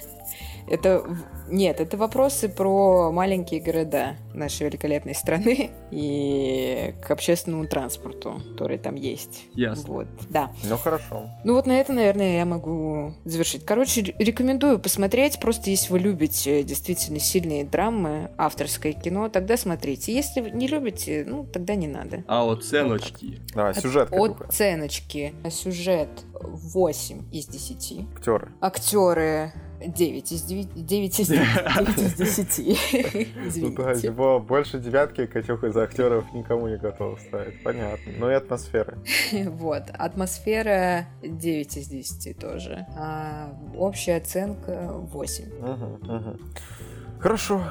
Это 0.71 1.05
нет, 1.51 1.81
это 1.81 1.97
вопросы 1.97 2.49
про 2.49 3.11
маленькие 3.11 3.61
города 3.61 4.17
нашей 4.35 4.67
великолепной 4.67 5.15
страны 5.15 5.71
и 5.91 6.95
к 7.03 7.11
общественному 7.11 7.67
транспорту, 7.67 8.41
который 8.53 8.79
там 8.79 8.95
есть. 8.95 9.47
Ясно. 9.55 9.85
Вот, 9.89 10.07
да. 10.29 10.53
Ну 10.65 10.77
хорошо. 10.77 11.31
Ну 11.45 11.55
вот 11.55 11.67
на 11.67 11.73
это, 11.73 11.93
наверное, 11.93 12.37
я 12.37 12.45
могу 12.45 13.15
завершить. 13.25 13.65
Короче, 13.65 14.15
рекомендую 14.19 14.79
посмотреть. 14.79 15.41
Просто 15.41 15.71
если 15.71 15.93
вы 15.93 16.01
любите 16.01 16.63
действительно 16.63 17.19
сильные 17.19 17.65
драмы, 17.65 18.31
авторское 18.37 18.93
кино, 18.93 19.29
тогда 19.29 19.57
смотрите. 19.57 20.13
Если 20.13 20.41
не 20.51 20.69
любите, 20.69 21.25
ну 21.27 21.45
тогда 21.45 21.75
не 21.75 21.89
надо. 21.89 22.25
А 22.27 22.51
оценочки? 22.51 23.41
Давай, 23.55 23.75
сюжет. 23.75 24.13
Оценочки. 24.13 25.35
Сюжет 25.51 26.09
8 26.35 27.33
из 27.33 27.47
10. 27.47 28.07
Актеры. 28.15 28.53
Актеры 28.61 29.53
9 29.81 30.33
из 30.33 30.43
9, 30.43 30.87
9 30.87 31.21
из 31.21 31.29
9 31.29 31.99
из 31.99 32.15
10. 32.15 33.63
Ну 33.63 33.71
да, 33.71 33.93
его 33.93 34.41
больше 34.41 34.79
девятки 34.79 35.27
Катюха 35.27 35.69
из 35.69 35.77
актеров 35.77 36.33
никому 36.33 36.69
не 36.69 36.77
готов 36.77 37.21
ставить. 37.21 37.63
Понятно. 37.63 38.13
Ну 38.19 38.31
и 38.31 38.35
атмосфера. 38.35 38.99
Вот. 39.59 39.85
Атмосфера 39.95 41.07
9 41.23 41.77
из 41.77 41.89
10 41.89 42.39
тоже. 42.39 42.87
А 42.97 43.53
общая 43.77 44.17
оценка 44.17 44.93
8. 44.93 45.45
Угу, 45.59 46.15
угу. 46.15 46.39
Хорошо. 47.21 47.63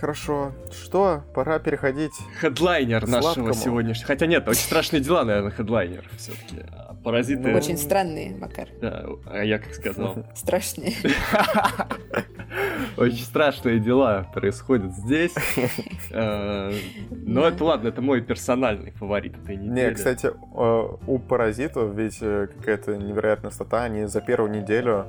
Хорошо. 0.00 0.52
Что? 0.70 1.22
Пора 1.34 1.58
переходить. 1.58 2.12
Хедлайнер 2.40 3.06
нашего 3.06 3.54
сегодняшнего. 3.54 4.06
Хотя 4.06 4.26
нет, 4.26 4.48
очень 4.48 4.60
страшные 4.60 5.00
дела, 5.00 5.24
наверное, 5.24 5.50
хедлайнер 5.50 6.08
все-таки. 6.16 6.64
Паразиты... 7.02 7.48
Ну, 7.50 7.56
очень 7.56 7.76
странные, 7.76 8.34
Макар. 8.36 8.68
Да, 8.80 9.04
а 9.26 9.42
я 9.42 9.58
как 9.58 9.74
сказал. 9.74 10.24
Страшные. 10.34 10.94
Очень 12.96 13.24
страшные 13.24 13.80
дела 13.80 14.28
происходят 14.32 14.94
здесь. 14.94 15.34
Э, 16.10 16.72
но 17.10 17.46
это 17.46 17.64
ладно, 17.64 17.88
это 17.88 18.00
мой 18.00 18.20
персональный 18.20 18.92
фаворит 18.92 19.36
этой 19.36 19.56
недели. 19.56 19.88
Не, 19.88 19.94
кстати, 19.94 20.26
э, 20.26 20.96
у 21.06 21.18
паразитов 21.18 21.94
ведь 21.94 22.18
э, 22.20 22.48
какая-то 22.56 22.96
невероятная 22.96 23.50
стата. 23.50 23.82
Они 23.82 24.04
за 24.04 24.20
первую 24.20 24.52
неделю 24.52 25.06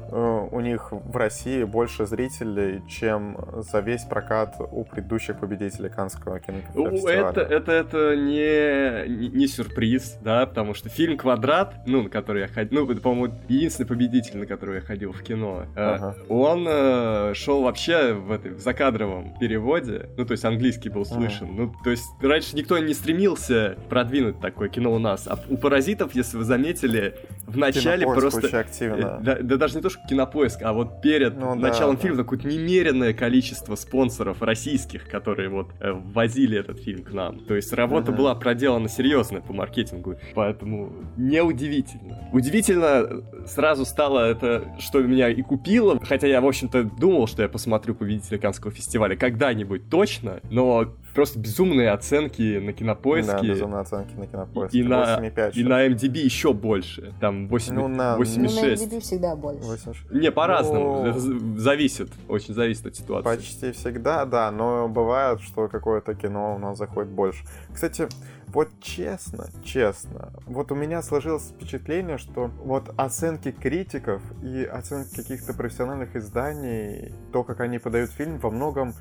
у 0.51 0.59
них 0.61 0.91
в 0.91 1.15
России 1.15 1.63
больше 1.63 2.05
зрителей, 2.05 2.81
чем 2.87 3.37
за 3.57 3.79
весь 3.79 4.03
прокат 4.03 4.55
у 4.75 4.83
предыдущих 4.83 5.39
победителей 5.39 5.89
Канского 5.89 6.39
кинофестиваля. 6.39 7.29
Это, 7.29 7.41
это, 7.41 7.71
это 7.71 8.15
не, 8.15 9.29
не 9.29 9.47
сюрприз, 9.47 10.17
да, 10.21 10.45
потому 10.45 10.73
что 10.73 10.89
фильм 10.89 11.17
«Квадрат», 11.17 11.75
ну, 11.85 12.03
на 12.03 12.09
который 12.09 12.41
я 12.41 12.47
ходил, 12.47 12.85
ну, 12.85 12.91
это, 12.91 13.01
по-моему, 13.01 13.33
единственный 13.47 13.85
победитель, 13.87 14.37
на 14.37 14.45
который 14.45 14.75
я 14.75 14.81
ходил 14.81 15.11
в 15.11 15.21
кино, 15.23 15.65
ага. 15.75 16.15
он 16.29 17.33
шел 17.35 17.61
вообще 17.61 18.13
в, 18.13 18.31
этой, 18.31 18.51
в 18.51 18.59
закадровом 18.59 19.33
переводе, 19.39 20.09
ну, 20.17 20.25
то 20.25 20.31
есть 20.33 20.45
английский 20.45 20.89
был 20.89 21.05
слышен. 21.05 21.47
Mm. 21.47 21.55
Ну, 21.55 21.73
то 21.83 21.89
есть 21.89 22.05
раньше 22.21 22.55
никто 22.55 22.77
не 22.79 22.93
стремился 22.93 23.77
продвинуть 23.89 24.39
такое 24.39 24.69
кино 24.69 24.93
у 24.93 24.99
нас. 24.99 25.27
А 25.27 25.39
у 25.49 25.57
«Паразитов», 25.57 26.13
если 26.15 26.37
вы 26.37 26.43
заметили, 26.43 27.15
в 27.47 27.57
начале 27.57 28.05
просто... 28.05 28.47
Очень 28.47 28.57
активно. 28.57 29.19
Э, 29.19 29.23
да, 29.23 29.37
да 29.41 29.57
даже 29.57 29.75
не 29.75 29.81
то, 29.81 29.89
что 29.89 29.99
кинопоиск, 30.07 30.61
а 30.61 30.73
вот 30.73 31.01
перед 31.01 31.37
ну, 31.37 31.55
началом 31.55 31.95
да, 31.95 32.01
фильма 32.01 32.17
да. 32.17 32.23
какое-то 32.23 32.47
немеренное 32.47 33.13
количество 33.13 33.75
спонсоров 33.75 34.41
российских, 34.65 35.07
которые 35.07 35.49
вот 35.49 35.67
э, 35.79 35.91
ввозили 35.91 36.57
этот 36.57 36.79
фильм 36.79 37.03
к 37.03 37.11
нам. 37.11 37.39
То 37.45 37.55
есть 37.55 37.71
работа 37.73 38.11
uh-huh. 38.11 38.15
была 38.15 38.35
проделана 38.35 38.89
серьезная 38.89 39.41
по 39.41 39.53
маркетингу, 39.53 40.15
поэтому 40.33 40.91
неудивительно. 41.17 42.29
Удивительно 42.33 42.85
э, 42.85 43.21
сразу 43.47 43.85
стало 43.85 44.19
это, 44.19 44.75
что 44.79 45.01
меня 45.01 45.29
и 45.29 45.41
купило, 45.41 45.99
хотя 46.03 46.27
я, 46.27 46.41
в 46.41 46.47
общем-то, 46.47 46.83
думал, 46.83 47.27
что 47.27 47.43
я 47.43 47.49
посмотрю 47.49 47.95
победителя 47.95 48.39
Канского 48.39 48.71
фестиваля 48.71 49.15
когда-нибудь 49.15 49.89
точно, 49.89 50.39
но 50.49 50.95
просто 51.15 51.39
безумные 51.39 51.91
оценки 51.91 52.59
на 52.59 52.73
кинопоиске. 52.73 53.31
Да, 53.31 53.41
безумные 53.41 53.81
оценки 53.81 54.13
на 54.15 54.27
кинопоиске. 54.27 54.77
И 54.77 54.83
на, 54.83 55.15
и 55.53 55.63
на 55.63 55.87
MDB 55.87 56.17
еще 56.17 56.53
больше. 56.53 57.13
Там 57.19 57.47
8, 57.47 57.73
ну, 57.73 57.87
на, 57.87 58.17
8,6. 58.17 58.37
Ну, 58.37 58.43
на 58.43 58.73
MDB 58.73 58.99
всегда 58.99 59.35
больше. 59.35 59.63
8, 59.63 59.93
Не, 60.11 60.31
по-разному. 60.31 61.03
Но... 61.03 61.07
Это 61.07 61.19
зависит. 61.19 62.11
Очень 62.27 62.53
зависит 62.53 62.85
от 62.85 62.95
ситуации. 62.95 63.25
Почти 63.25 63.71
всегда, 63.71 64.25
да. 64.25 64.51
Но 64.51 64.89
бывает, 64.89 65.39
что 65.39 65.69
какое-то 65.69 66.13
кино 66.13 66.55
у 66.55 66.59
нас 66.59 66.77
заходит 66.77 67.09
больше. 67.09 67.45
Кстати, 67.73 68.07
вот 68.47 68.69
честно, 68.81 69.47
честно, 69.63 70.31
вот 70.45 70.71
у 70.71 70.75
меня 70.75 71.01
сложилось 71.01 71.43
впечатление, 71.43 72.17
что 72.17 72.51
вот 72.63 72.93
оценки 72.95 73.51
критиков 73.51 74.21
и 74.43 74.63
оценки 74.63 75.13
каких-то 75.15 75.53
профессиональных 75.53 76.15
изданий, 76.15 77.13
то, 77.33 77.43
как 77.43 77.59
они 77.59 77.79
подают 77.79 78.11
фильм, 78.11 78.37
во 78.37 78.51
многом 78.51 78.93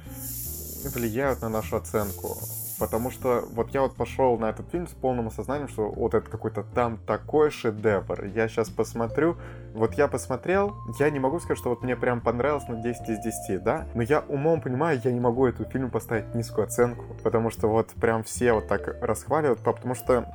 влияют 0.88 1.42
на 1.42 1.48
нашу 1.48 1.76
оценку. 1.76 2.36
Потому 2.78 3.10
что 3.10 3.44
вот 3.52 3.70
я 3.72 3.82
вот 3.82 3.94
пошел 3.94 4.36
на 4.38 4.50
этот 4.50 4.68
фильм 4.70 4.88
с 4.88 4.90
полным 4.90 5.28
осознанием, 5.28 5.68
что 5.68 5.90
вот 5.90 6.14
это 6.14 6.28
какой-то 6.28 6.64
там 6.74 6.98
такой 7.06 7.50
шедевр. 7.50 8.24
Я 8.24 8.48
сейчас 8.48 8.68
посмотрю. 8.68 9.36
Вот 9.74 9.94
я 9.94 10.08
посмотрел, 10.08 10.74
я 10.98 11.10
не 11.10 11.20
могу 11.20 11.38
сказать, 11.38 11.58
что 11.58 11.70
вот 11.70 11.82
мне 11.82 11.96
прям 11.96 12.20
понравилось 12.20 12.66
на 12.68 12.76
10 12.76 13.08
из 13.08 13.18
10, 13.20 13.62
да? 13.62 13.86
Но 13.94 14.02
я 14.02 14.20
умом 14.20 14.60
понимаю, 14.60 15.00
я 15.02 15.12
не 15.12 15.20
могу 15.20 15.46
эту 15.46 15.64
фильм 15.64 15.90
поставить 15.90 16.34
низкую 16.34 16.66
оценку. 16.66 17.04
Потому 17.22 17.50
что 17.50 17.68
вот 17.68 17.90
прям 17.90 18.24
все 18.24 18.52
вот 18.52 18.66
так 18.66 18.96
расхваливают, 19.00 19.60
потому 19.60 19.94
что 19.94 20.26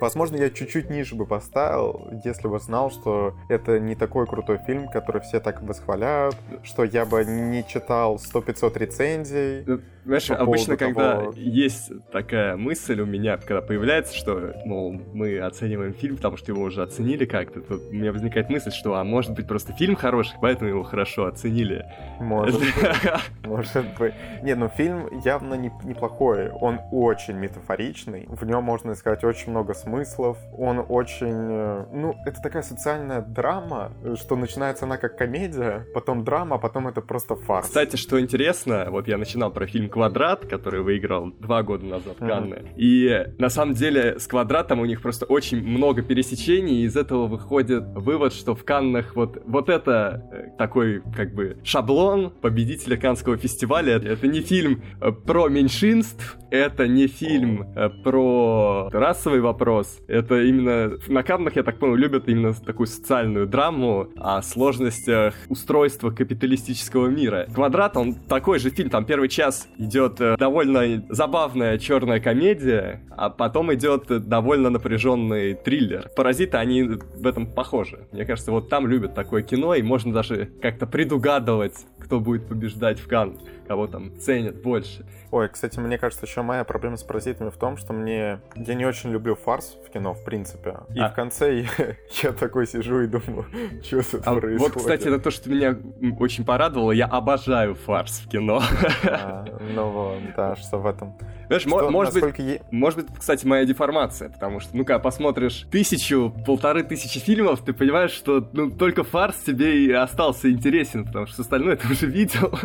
Возможно, 0.00 0.36
я 0.36 0.50
чуть-чуть 0.50 0.90
ниже 0.90 1.14
бы 1.14 1.24
поставил, 1.24 2.08
если 2.24 2.48
бы 2.48 2.58
знал, 2.58 2.90
что 2.90 3.34
это 3.48 3.78
не 3.78 3.94
такой 3.94 4.26
крутой 4.26 4.58
фильм, 4.58 4.88
который 4.88 5.22
все 5.22 5.40
так 5.40 5.62
восхваляют, 5.62 6.36
что 6.62 6.84
я 6.84 7.04
бы 7.04 7.24
не 7.24 7.66
читал 7.66 8.16
100-500 8.16 8.78
рецензий. 8.78 9.64
Знаешь, 10.04 10.28
по 10.28 10.36
обычно, 10.36 10.76
когда 10.76 11.16
того... 11.16 11.32
есть 11.36 11.92
такая 12.12 12.56
мысль 12.56 13.00
у 13.00 13.06
меня, 13.06 13.36
когда 13.38 13.62
появляется, 13.62 14.14
что, 14.14 14.54
мол, 14.64 14.92
мы 15.12 15.38
оцениваем 15.38 15.94
фильм, 15.94 16.16
потому 16.16 16.36
что 16.36 16.52
его 16.52 16.62
уже 16.62 16.82
оценили 16.82 17.24
как-то, 17.24 17.60
то 17.60 17.74
у 17.74 17.92
меня 17.92 18.12
возникает 18.12 18.50
мысль, 18.50 18.70
что, 18.70 18.94
а 18.94 19.04
может 19.04 19.32
быть, 19.32 19.46
просто 19.46 19.72
фильм 19.72 19.96
хороший, 19.96 20.36
поэтому 20.40 20.70
его 20.70 20.82
хорошо 20.82 21.26
оценили. 21.26 21.86
Может 22.20 22.60
быть. 22.60 22.74
Может 23.44 23.84
быть. 23.98 24.14
Не, 24.42 24.54
ну 24.54 24.68
фильм 24.68 25.20
явно 25.24 25.54
неплохой. 25.54 26.50
Он 26.50 26.80
очень 26.90 27.34
метафоричный. 27.34 28.26
В 28.28 28.44
нем 28.44 28.64
можно 28.64 28.92
искать 28.92 29.22
очень 29.24 29.50
много 29.50 29.74
смыслов. 29.74 30.38
Он 30.56 30.84
очень... 30.88 31.26
Э, 31.50 31.86
ну, 31.92 32.16
это 32.26 32.40
такая 32.40 32.62
социальная 32.62 33.20
драма, 33.20 33.92
что 34.16 34.36
начинается 34.36 34.86
она 34.86 34.96
как 34.96 35.16
комедия, 35.16 35.86
потом 35.94 36.24
драма, 36.24 36.56
а 36.56 36.58
потом 36.58 36.88
это 36.88 37.00
просто 37.00 37.36
фарс. 37.36 37.66
Кстати, 37.66 37.96
что 37.96 38.20
интересно, 38.20 38.86
вот 38.90 39.08
я 39.08 39.18
начинал 39.18 39.50
про 39.50 39.66
фильм 39.66 39.88
«Квадрат», 39.94 40.44
который 40.46 40.82
выиграл 40.82 41.30
два 41.38 41.62
года 41.62 41.86
назад 41.86 42.16
Канны. 42.18 42.54
Uh-huh. 42.54 42.74
И 42.76 43.26
на 43.38 43.48
самом 43.48 43.74
деле 43.74 44.18
с 44.18 44.26
«Квадратом» 44.26 44.80
у 44.80 44.86
них 44.86 45.00
просто 45.00 45.24
очень 45.24 45.62
много 45.62 46.02
пересечений, 46.02 46.82
и 46.82 46.86
из 46.86 46.96
этого 46.96 47.28
выходит 47.28 47.84
вывод, 47.94 48.32
что 48.32 48.56
в 48.56 48.64
Каннах 48.64 49.14
вот, 49.14 49.40
вот 49.46 49.68
это 49.68 50.28
э, 50.32 50.56
такой 50.58 51.00
как 51.16 51.32
бы 51.32 51.58
шаблон 51.62 52.30
победителя 52.30 52.96
Канского 52.96 53.36
фестиваля. 53.36 53.98
Это 53.98 54.26
не 54.26 54.40
фильм 54.40 54.82
э, 55.00 55.12
про 55.12 55.48
меньшинств, 55.48 56.38
это 56.50 56.88
не 56.88 57.06
фильм 57.06 57.66
про 58.02 58.88
расовый 58.92 59.40
вопрос. 59.40 60.00
Это 60.08 60.42
именно... 60.42 60.98
На 61.06 61.22
Каннах, 61.22 61.54
я 61.54 61.62
так 61.62 61.78
понял, 61.78 61.94
любят 61.94 62.28
именно 62.28 62.52
такую 62.52 62.88
социальную 62.88 63.46
драму 63.46 64.08
о 64.16 64.42
сложностях 64.42 65.34
устройства 65.48 66.10
капиталистического 66.10 67.06
мира. 67.06 67.46
«Квадрат», 67.54 67.96
он 67.96 68.14
такой 68.14 68.58
же 68.58 68.70
фильм. 68.70 68.90
Там 68.90 69.04
первый 69.04 69.28
час 69.28 69.68
идет 69.84 70.20
э, 70.20 70.36
довольно 70.36 71.04
забавная 71.08 71.78
черная 71.78 72.20
комедия, 72.20 73.02
а 73.10 73.30
потом 73.30 73.72
идет 73.74 74.06
довольно 74.28 74.70
напряженный 74.70 75.54
триллер. 75.54 76.10
«Паразиты», 76.16 76.56
они 76.56 76.82
в 76.82 77.26
этом 77.26 77.46
похожи. 77.46 78.08
Мне 78.12 78.24
кажется, 78.24 78.50
вот 78.50 78.68
там 78.68 78.86
любят 78.86 79.14
такое 79.14 79.42
кино, 79.42 79.74
и 79.74 79.82
можно 79.82 80.12
даже 80.12 80.50
как-то 80.60 80.86
предугадывать, 80.86 81.74
кто 81.98 82.20
будет 82.20 82.46
побеждать 82.46 82.98
в 82.98 83.08
Кан, 83.08 83.38
кого 83.66 83.86
там 83.86 84.18
ценят 84.18 84.60
больше. 84.62 85.06
Ой, 85.30 85.48
кстати, 85.48 85.80
мне 85.80 85.98
кажется, 85.98 86.26
еще 86.26 86.42
моя 86.42 86.64
проблема 86.64 86.96
с 86.96 87.02
паразитами 87.02 87.50
в 87.50 87.56
том, 87.56 87.76
что 87.76 87.92
мне... 87.92 88.40
Я 88.54 88.74
не 88.74 88.86
очень 88.86 89.10
люблю 89.10 89.34
фарс 89.34 89.76
в 89.86 89.90
кино, 89.90 90.14
в 90.14 90.22
принципе. 90.24 90.76
И 90.94 91.00
а. 91.00 91.08
в 91.08 91.14
конце 91.14 91.60
я, 91.60 91.68
я 92.22 92.32
такой 92.32 92.66
сижу 92.66 93.00
и 93.00 93.06
думаю, 93.06 93.46
что 93.82 94.10
тут 94.10 94.22
а 94.24 94.34
происходит. 94.34 94.74
Вот, 94.74 94.82
кстати, 94.82 95.08
это 95.08 95.18
то, 95.18 95.30
что 95.30 95.50
меня 95.50 95.76
очень 96.20 96.44
порадовало. 96.44 96.92
Я 96.92 97.06
обожаю 97.06 97.74
фарс 97.74 98.20
в 98.20 98.28
кино. 98.28 98.62
А, 99.04 99.44
ну 99.74 99.90
вот, 99.90 100.18
да, 100.36 100.56
что 100.56 100.78
в 100.78 100.86
этом. 100.86 101.16
Знаешь, 101.46 101.62
что, 101.62 101.90
может, 101.90 102.14
быть, 102.14 102.38
е... 102.38 102.62
может 102.70 103.00
быть, 103.00 103.08
кстати, 103.18 103.46
моя 103.46 103.64
деформация, 103.64 104.28
потому 104.28 104.60
что, 104.60 104.76
ну-ка, 104.76 104.98
посмотришь 104.98 105.66
тысячу, 105.70 106.34
полторы 106.46 106.82
тысячи 106.82 107.20
фильмов, 107.20 107.60
ты 107.64 107.72
понимаешь, 107.72 108.10
что 108.10 108.48
ну, 108.52 108.70
только 108.70 109.04
фарс 109.04 109.36
тебе 109.46 109.84
и 109.84 109.92
остался 109.92 110.50
интересен, 110.50 111.04
потому 111.04 111.26
что 111.26 111.42
остальное 111.42 111.76
ты 111.76 111.90
уже 111.90 112.06
видел. 112.06 112.58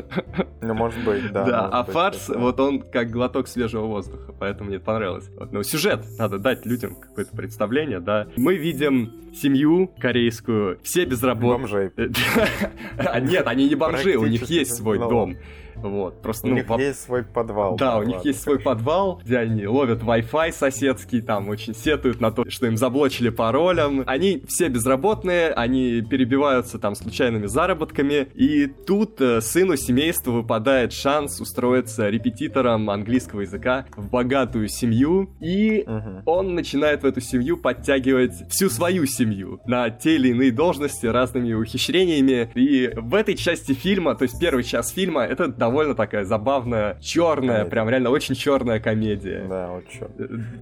Ну, 0.62 0.74
может 0.74 1.04
быть, 1.04 1.32
да. 1.32 1.46
Да, 1.46 1.70
а 1.72 1.84
быть, 1.84 1.94
фарс, 1.94 2.28
да. 2.28 2.38
вот 2.38 2.60
он 2.60 2.82
как 2.82 3.10
глоток 3.10 3.48
свежего 3.48 3.86
воздуха, 3.86 4.34
поэтому 4.38 4.68
мне 4.68 4.78
это 4.78 4.86
понравилось. 4.86 5.30
Вот, 5.38 5.52
но 5.52 5.64
сюжет, 5.64 6.06
надо 6.18 6.38
дать 6.38 6.66
людям 6.66 6.96
какое-то 6.96 7.36
представление, 7.36 8.00
да. 8.00 8.28
Мы 8.36 8.58
видим 8.58 9.34
семью 9.34 9.92
корейскую, 10.00 10.80
все 10.84 11.06
без 11.06 11.24
работы. 11.24 11.62
Бомжей. 11.62 11.92
А 12.98 13.20
нет, 13.20 13.48
они 13.48 13.68
не 13.68 13.76
бомжи, 13.76 14.16
у 14.18 14.26
них 14.26 14.44
есть 14.50 14.76
свой 14.76 15.00
дом. 15.00 15.38
Вот, 15.82 16.22
просто, 16.22 16.48
у 16.48 16.50
ну, 16.50 16.56
них 16.58 16.68
по... 16.68 16.80
есть 16.80 17.02
свой 17.02 17.24
подвал. 17.24 17.76
Да, 17.76 17.98
у 17.98 18.04
них 18.04 18.24
есть 18.26 18.42
свой 18.42 18.60
подвал, 18.60 19.22
где 19.24 19.38
они 19.38 19.66
ловят 19.68 20.02
Wi-Fi 20.02 20.52
соседский, 20.52 21.22
там 21.22 21.50
очень 21.50 21.74
сетуют 21.74 22.22
на 22.22 22.32
то, 22.32 22.50
что 22.50 22.68
им 22.68 22.78
заблочили 22.78 23.30
паролем. 23.30 24.04
Они 24.06 24.44
все 24.48 24.68
безработные, 24.68 25.52
они 25.52 26.02
перебиваются 26.02 26.80
там 26.80 26.96
случайными 26.96 27.46
заработками, 27.46 28.28
и 28.34 28.68
тут 28.68 29.22
э, 29.22 29.42
сыну 29.42 29.76
семейства 29.76 30.32
выпадает 30.32 30.94
шанс 30.94 31.40
устроиться 31.40 32.10
репетитором 32.10 32.90
английского 32.90 33.42
языка 33.42 33.86
в 33.96 34.10
богатую 34.10 34.68
семью, 34.68 35.30
и 35.40 35.84
угу. 35.86 36.22
он 36.26 36.56
начинает 36.56 37.04
в 37.04 37.06
эту 37.06 37.22
семью 37.22 37.58
подтягивать 37.58 38.50
всю 38.50 38.70
свою 38.70 39.06
семью 39.06 39.62
на 39.66 39.90
те 39.90 40.16
или 40.16 40.30
иные 40.30 40.52
должности 40.52 41.06
разными 41.06 41.54
ухищрениями, 41.54 42.52
и 42.56 42.92
в 42.96 43.16
этой 43.16 43.36
части 43.36 43.74
фильма, 43.74 44.16
то 44.16 44.24
есть 44.24 44.40
первый 44.40 44.64
час 44.64 44.92
фильма, 44.92 45.24
это 45.24 45.48
довольно 45.48 45.69
такая 45.96 46.26
забавная, 46.26 46.98
черная, 47.02 47.50
комедия. 47.50 47.70
прям 47.70 47.90
реально 47.90 48.10
очень 48.10 48.36
черная 48.36 48.80
комедия. 48.80 49.46
Да, 49.48 49.70
вот 49.72 49.84
черт. 49.90 50.12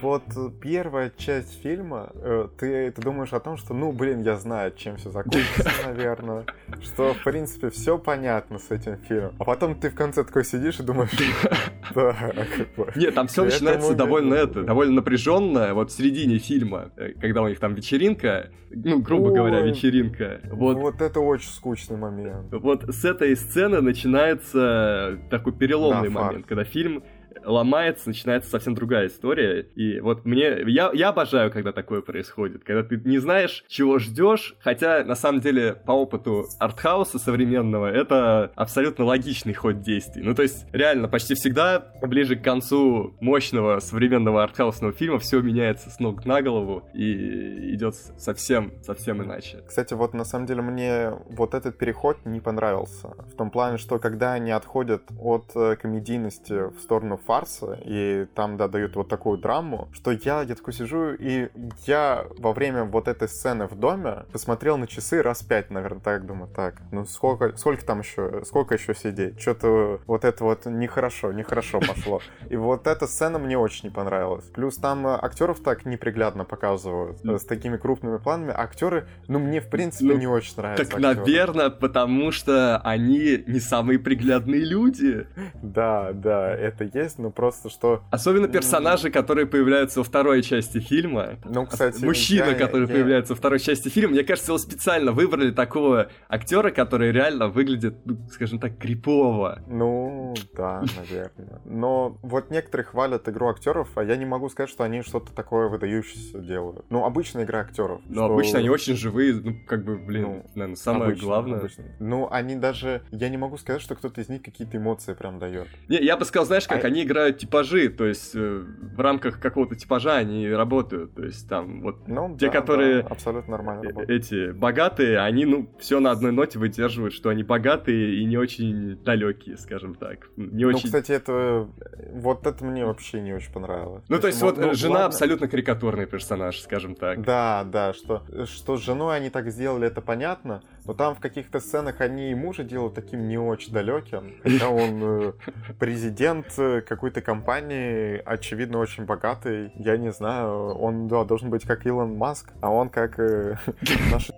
Вот 0.02 0.24
первая 0.62 1.12
часть 1.18 1.62
фильма, 1.62 2.10
э, 2.16 2.48
ты, 2.58 2.92
ты 2.92 3.02
думаешь 3.02 3.34
о 3.34 3.40
том, 3.40 3.58
что, 3.58 3.74
ну, 3.74 3.92
блин, 3.92 4.22
я 4.24 4.36
знаю, 4.36 4.74
чем 4.76 4.98
все 4.98 5.10
закончится, 5.10 5.70
наверное, 5.86 6.46
что, 6.82 7.14
в 7.14 7.24
принципе, 7.24 7.70
все 7.70 7.98
понятно 7.98 8.60
с 8.60 8.72
этим 8.72 8.98
фильмом. 9.08 9.36
А 9.40 9.44
потом 9.44 9.76
ты 9.76 9.90
в 9.90 9.96
конце 9.96 10.24
такой 10.24 10.46
сидишь 10.46 10.80
и 10.80 10.84
думаешь, 10.84 11.12
да, 11.96 12.14
как 12.14 12.76
бы. 12.76 12.92
Нет, 12.96 13.16
там 13.16 13.28
все 13.28 13.44
начинается 13.44 13.94
довольно 13.94 14.34
это, 14.34 14.64
довольно 14.64 14.96
напряженно, 14.96 15.74
вот 15.74 15.92
в 15.92 15.96
середине 15.96 16.38
фильма, 16.38 16.92
э, 16.98 17.14
когда 17.20 17.42
у 17.42 17.48
них 17.48 17.60
там 17.60 17.74
вечеринка, 17.74 18.50
ну, 18.70 19.00
грубо 19.00 19.32
говоря, 19.32 19.62
вечеринка. 19.62 20.42
Вот 20.52 21.02
это 21.02 21.20
очень 21.20 21.50
скучный 21.50 21.98
момент. 21.98 22.48
Вот 22.52 22.84
с 22.84 23.06
этой 23.06 23.36
сцены 23.36 23.82
начинается 23.82 24.97
такой 25.30 25.54
переломный 25.54 26.10
да, 26.10 26.14
момент, 26.14 26.36
факт. 26.38 26.48
когда 26.48 26.64
фильм 26.64 27.04
ломается, 27.46 28.10
начинается 28.10 28.50
совсем 28.50 28.76
другая 28.76 29.08
история. 29.08 29.62
И 29.76 30.00
вот 30.00 30.26
мне... 30.26 30.64
Я, 30.68 30.92
я 30.94 31.10
обожаю, 31.10 31.52
когда 31.52 31.72
такое 31.72 32.02
происходит. 32.02 32.64
Когда 32.64 32.84
ты 32.84 33.02
не 33.04 33.20
знаешь, 33.20 33.64
чего 33.68 34.00
ждешь, 34.00 34.56
хотя, 34.60 35.04
на 35.04 35.16
самом 35.16 35.42
деле, 35.42 35.74
по 35.74 35.92
опыту 35.92 36.46
артхауса 36.60 37.20
современного, 37.20 37.88
это 37.88 38.52
абсолютно 38.56 39.06
логичный 39.06 39.54
ход 39.54 39.82
действий. 39.82 40.24
Ну, 40.24 40.36
то 40.36 40.44
есть, 40.44 40.66
реально, 40.72 41.08
почти 41.08 41.36
всегда 41.36 41.94
ближе 42.02 42.36
к 42.36 42.44
концу 42.44 43.16
мощного 43.20 43.80
современного 43.80 44.44
артхаусного 44.44 44.94
фильма 44.94 45.20
все 45.20 45.42
меняется 45.42 45.90
с 45.90 46.00
ног 46.00 46.26
на 46.26 46.42
голову 46.42 46.84
и 46.94 47.74
идет 47.74 47.96
совсем, 47.96 48.74
совсем 48.84 49.24
иначе. 49.24 49.64
Кстати, 49.68 49.94
вот 49.94 50.14
на 50.14 50.26
самом 50.26 50.46
деле 50.46 50.62
мне 50.62 51.12
вот 51.30 51.54
этот 51.54 51.78
переход 51.78 52.26
не 52.26 52.40
понравился. 52.40 53.10
В 53.32 53.36
том 53.36 53.52
плане, 53.52 53.78
что 53.78 54.00
когда 54.00 54.34
они 54.34 54.52
отходят 54.52 55.04
от 55.20 55.52
э, 55.56 55.76
комедийности 55.76 56.70
в 56.70 56.80
сторону 56.80 57.18
фарса, 57.28 57.78
и 57.84 58.26
там, 58.34 58.58
да, 58.58 58.68
дают 58.68 58.96
вот 58.96 59.10
такую 59.10 59.38
драму, 59.38 59.90
что 59.92 60.12
я, 60.12 60.42
я 60.42 60.56
такой 60.56 60.74
сижу, 60.74 61.14
и 61.14 61.50
я 61.86 62.26
во 62.38 62.54
время 62.54 62.86
вот 62.86 63.08
этой 63.08 63.28
сцены 63.28 63.68
в 63.68 63.76
доме 63.76 64.26
посмотрел 64.32 64.78
на 64.78 64.88
часы 64.88 65.22
раз 65.22 65.44
пять, 65.44 65.70
наверное, 65.70 66.00
так 66.00 66.26
думаю, 66.26 66.50
так, 66.54 66.82
ну 66.92 67.06
сколько, 67.06 67.56
сколько 67.58 67.86
там 67.86 68.00
еще, 68.00 68.44
сколько 68.46 68.76
еще 68.76 68.96
сидеть? 68.96 69.40
Что-то 69.40 70.00
вот 70.08 70.24
это 70.24 70.44
вот 70.44 70.66
нехорошо, 70.66 71.34
нехорошо 71.34 71.80
пошло. 71.80 72.22
И 72.50 72.56
вот 72.56 72.88
эта 72.88 73.08
сцена 73.08 73.40
мне 73.40 73.58
очень 73.58 73.90
не 73.90 73.94
понравилась. 73.94 74.46
Плюс 74.46 74.78
там 74.78 75.06
э, 75.06 75.20
актеров 75.22 75.60
так 75.60 75.86
неприглядно 75.86 76.46
показывают, 76.46 77.20
с 77.24 77.46
такими 77.46 77.78
крупными 77.78 78.18
планами. 78.18 78.54
Актеры, 78.56 79.08
ну, 79.28 79.40
мне, 79.40 79.60
в 79.60 79.70
принципе, 79.70 80.14
ну, 80.14 80.18
не 80.18 80.28
очень 80.28 80.54
нравятся. 80.58 80.86
Так, 80.86 80.94
актеры. 80.94 81.16
наверное, 81.16 81.70
потому 81.70 82.32
что 82.32 82.78
они 82.80 83.44
не 83.48 83.60
самые 83.60 84.00
приглядные 84.00 84.64
люди. 84.64 85.28
Да, 85.62 86.14
да, 86.14 86.56
это 86.56 86.84
есть, 86.84 87.07
есть, 87.08 87.20
но 87.20 87.32
просто 87.32 87.70
что... 87.70 88.04
Особенно 88.12 88.48
персонажи, 88.48 89.10
которые 89.10 89.48
появляются 89.48 90.00
во 90.00 90.04
второй 90.04 90.44
части 90.44 90.80
фильма. 90.80 91.38
Ну, 91.46 91.66
кстати... 91.66 92.04
Мужчина, 92.04 92.50
я, 92.50 92.56
который 92.56 92.88
я... 92.88 92.94
появляется 92.94 93.34
во 93.34 93.38
второй 93.38 93.60
части 93.60 93.90
фильма. 93.90 94.14
Мне 94.14 94.24
кажется, 94.24 94.52
его 94.52 94.58
специально 94.58 95.12
выбрали 95.12 95.52
такого 95.52 96.10
актера, 96.30 96.72
который 96.72 97.12
реально 97.12 97.48
выглядит, 97.48 97.96
ну, 98.06 98.18
скажем 98.32 98.60
так, 98.60 98.78
крипово. 98.78 99.64
Ну, 99.68 100.36
да, 100.54 100.84
наверное. 100.98 101.62
Но 101.66 102.18
вот 102.22 102.52
некоторые 102.52 102.86
хвалят 102.86 103.28
игру 103.30 103.50
актеров, 103.50 103.90
а 103.96 104.04
я 104.04 104.16
не 104.16 104.26
могу 104.26 104.50
сказать, 104.50 104.70
что 104.70 104.84
они 104.84 105.02
что-то 105.02 105.34
такое 105.34 105.70
выдающееся 105.70 106.40
делают. 106.40 106.86
Ну, 106.90 107.06
обычная 107.06 107.46
игра 107.46 107.62
актеров. 107.62 108.02
Ну, 108.06 108.14
что... 108.14 108.26
обычно 108.26 108.60
они 108.60 108.70
очень 108.70 108.96
живые, 108.96 109.34
ну, 109.36 109.56
как 109.68 109.84
бы, 109.84 109.98
блин, 109.98 110.24
ну, 110.24 110.46
наверное, 110.56 110.76
самое 110.76 111.12
обычно, 111.12 111.26
главное. 111.26 111.60
Обычно. 111.60 111.84
Ну, 112.00 112.28
они 112.30 112.56
даже... 112.56 113.02
Я 113.12 113.30
не 113.30 113.38
могу 113.38 113.58
сказать, 113.58 113.82
что 113.82 113.96
кто-то 113.96 114.22
из 114.22 114.30
них 114.30 114.42
какие-то 114.42 114.78
эмоции 114.78 115.14
прям 115.14 115.40
дает. 115.40 115.68
Не, 115.88 115.98
я 115.98 116.18
бы 116.18 116.26
сказал, 116.26 116.46
знаешь, 116.46 116.68
как 116.68 116.84
а... 116.84 116.88
они 116.88 116.97
играют 117.04 117.38
типажи, 117.38 117.90
то 117.90 118.06
есть 118.06 118.36
э, 118.36 118.64
в 118.96 119.00
рамках 119.00 119.40
какого-то 119.40 119.76
типажа 119.76 120.16
они 120.16 120.50
работают, 120.50 121.14
то 121.16 121.24
есть 121.24 121.48
там 121.50 121.82
вот 121.82 122.08
ну, 122.08 122.36
те, 122.38 122.48
да, 122.48 122.52
которые 122.52 123.04
да, 123.04 123.10
абсолютно 123.10 123.52
нормально 123.52 124.02
э, 124.02 124.06
эти 124.08 124.52
богатые, 124.52 125.20
они 125.20 125.46
ну 125.46 125.70
все 125.80 126.00
на 126.00 126.12
одной 126.12 126.32
ноте 126.32 126.60
выдерживают, 126.60 127.14
что 127.14 127.30
они 127.30 127.44
богатые 127.44 128.16
и 128.16 128.26
не 128.26 128.38
очень 128.38 128.98
далекие, 129.04 129.58
скажем 129.58 129.96
так, 129.96 130.30
не 130.36 130.66
ну, 130.66 130.70
очень. 130.70 130.86
Кстати, 130.86 131.12
это 131.12 131.68
вот 132.14 132.46
это 132.46 132.64
мне 132.64 132.86
вообще 132.86 133.22
не 133.22 133.34
очень 133.34 133.52
понравилось. 133.52 134.04
Ну, 134.10 134.20
то 134.20 134.28
есть, 134.28 134.40
то 134.40 134.48
есть 134.48 134.58
вот 134.58 134.66
ну, 134.66 134.74
жена 134.74 134.94
ладно. 134.94 135.06
абсолютно 135.08 135.48
карикатурный 135.48 136.06
персонаж, 136.06 136.60
скажем 136.60 136.96
так. 136.96 137.22
Да, 137.24 137.66
да, 137.66 137.94
что 137.94 138.24
что 138.46 138.78
с 138.78 138.82
женой 138.82 139.18
они 139.18 139.30
так 139.30 139.50
сделали, 139.50 139.88
это 139.88 140.02
понятно, 140.02 140.64
но 140.86 140.94
там 140.94 141.16
в 141.16 141.20
каких-то 141.20 141.60
сценах 141.60 142.02
они 142.02 142.32
и 142.32 142.36
мужа 142.36 142.64
делают 142.64 142.96
таким 142.96 143.28
не 143.28 143.38
очень 143.38 143.74
далеким, 143.74 144.36
хотя 144.42 144.70
он 144.70 145.04
э, 145.04 145.34
президент 145.80 146.58
какой-то 146.88 147.22
компании, 147.22 148.22
очевидно, 148.26 148.80
очень 148.80 149.06
богатый. 149.06 149.72
Я 149.76 149.98
не 149.98 150.12
знаю, 150.12 150.74
он 150.76 151.08
да, 151.08 151.24
должен 151.24 151.50
быть 151.50 151.66
как 151.66 151.86
Илон 151.86 152.16
Маск, 152.16 152.52
а 152.62 152.72
он 152.72 152.90
как 152.90 153.20
э, 153.20 153.58
наш... 154.12 154.32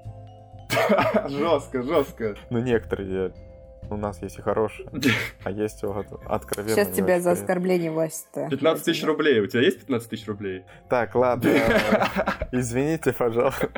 Жестко, 1.30 1.82
жестко. 1.84 2.36
Ну, 2.50 2.60
некоторые 2.60 3.34
у 3.90 3.98
нас 3.98 4.22
есть 4.22 4.38
и 4.38 4.42
хорошие, 4.42 4.88
а 5.44 5.52
есть 5.52 5.82
вот 5.84 6.08
откровенно. 6.26 6.76
Сейчас 6.76 6.90
тебя 6.90 7.20
за 7.22 7.32
оскорбление 7.32 7.92
власти-то. 7.92 8.48
15 8.50 8.86
тысяч 8.86 9.04
рублей. 9.04 9.40
У 9.40 9.48
тебя 9.48 9.62
есть 9.62 9.80
15 9.80 10.10
тысяч 10.10 10.28
рублей? 10.28 10.64
Так, 10.90 11.16
ладно. 11.16 11.50
Извините, 12.52 13.14
пожалуйста. 13.14 13.70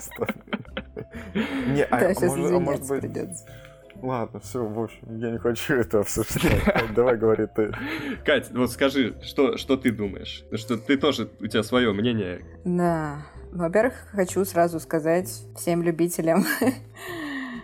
Не, 1.33 1.83
а, 1.83 2.13
сейчас 2.13 2.23
а 2.23 2.59
может 2.59 2.87
быть... 2.87 3.03
Ладно, 4.01 4.39
все, 4.39 4.65
в 4.65 4.79
общем, 4.79 5.19
я 5.19 5.31
не 5.31 5.37
хочу 5.37 5.75
это 5.75 5.99
обсуждать. 5.99 6.93
Давай 6.95 7.17
говори 7.17 7.47
ты. 7.55 7.71
Кать, 8.25 8.49
вот 8.51 8.71
скажи, 8.71 9.15
что, 9.21 9.57
что 9.57 9.77
ты 9.77 9.91
думаешь? 9.91 10.43
Что 10.53 10.77
ты 10.77 10.97
тоже, 10.97 11.29
у 11.39 11.47
тебя 11.47 11.61
свое 11.61 11.93
мнение. 11.93 12.41
Да. 12.65 13.25
Во-первых, 13.51 13.93
хочу 14.11 14.43
сразу 14.45 14.79
сказать 14.79 15.29
всем 15.55 15.83
любителям 15.83 16.45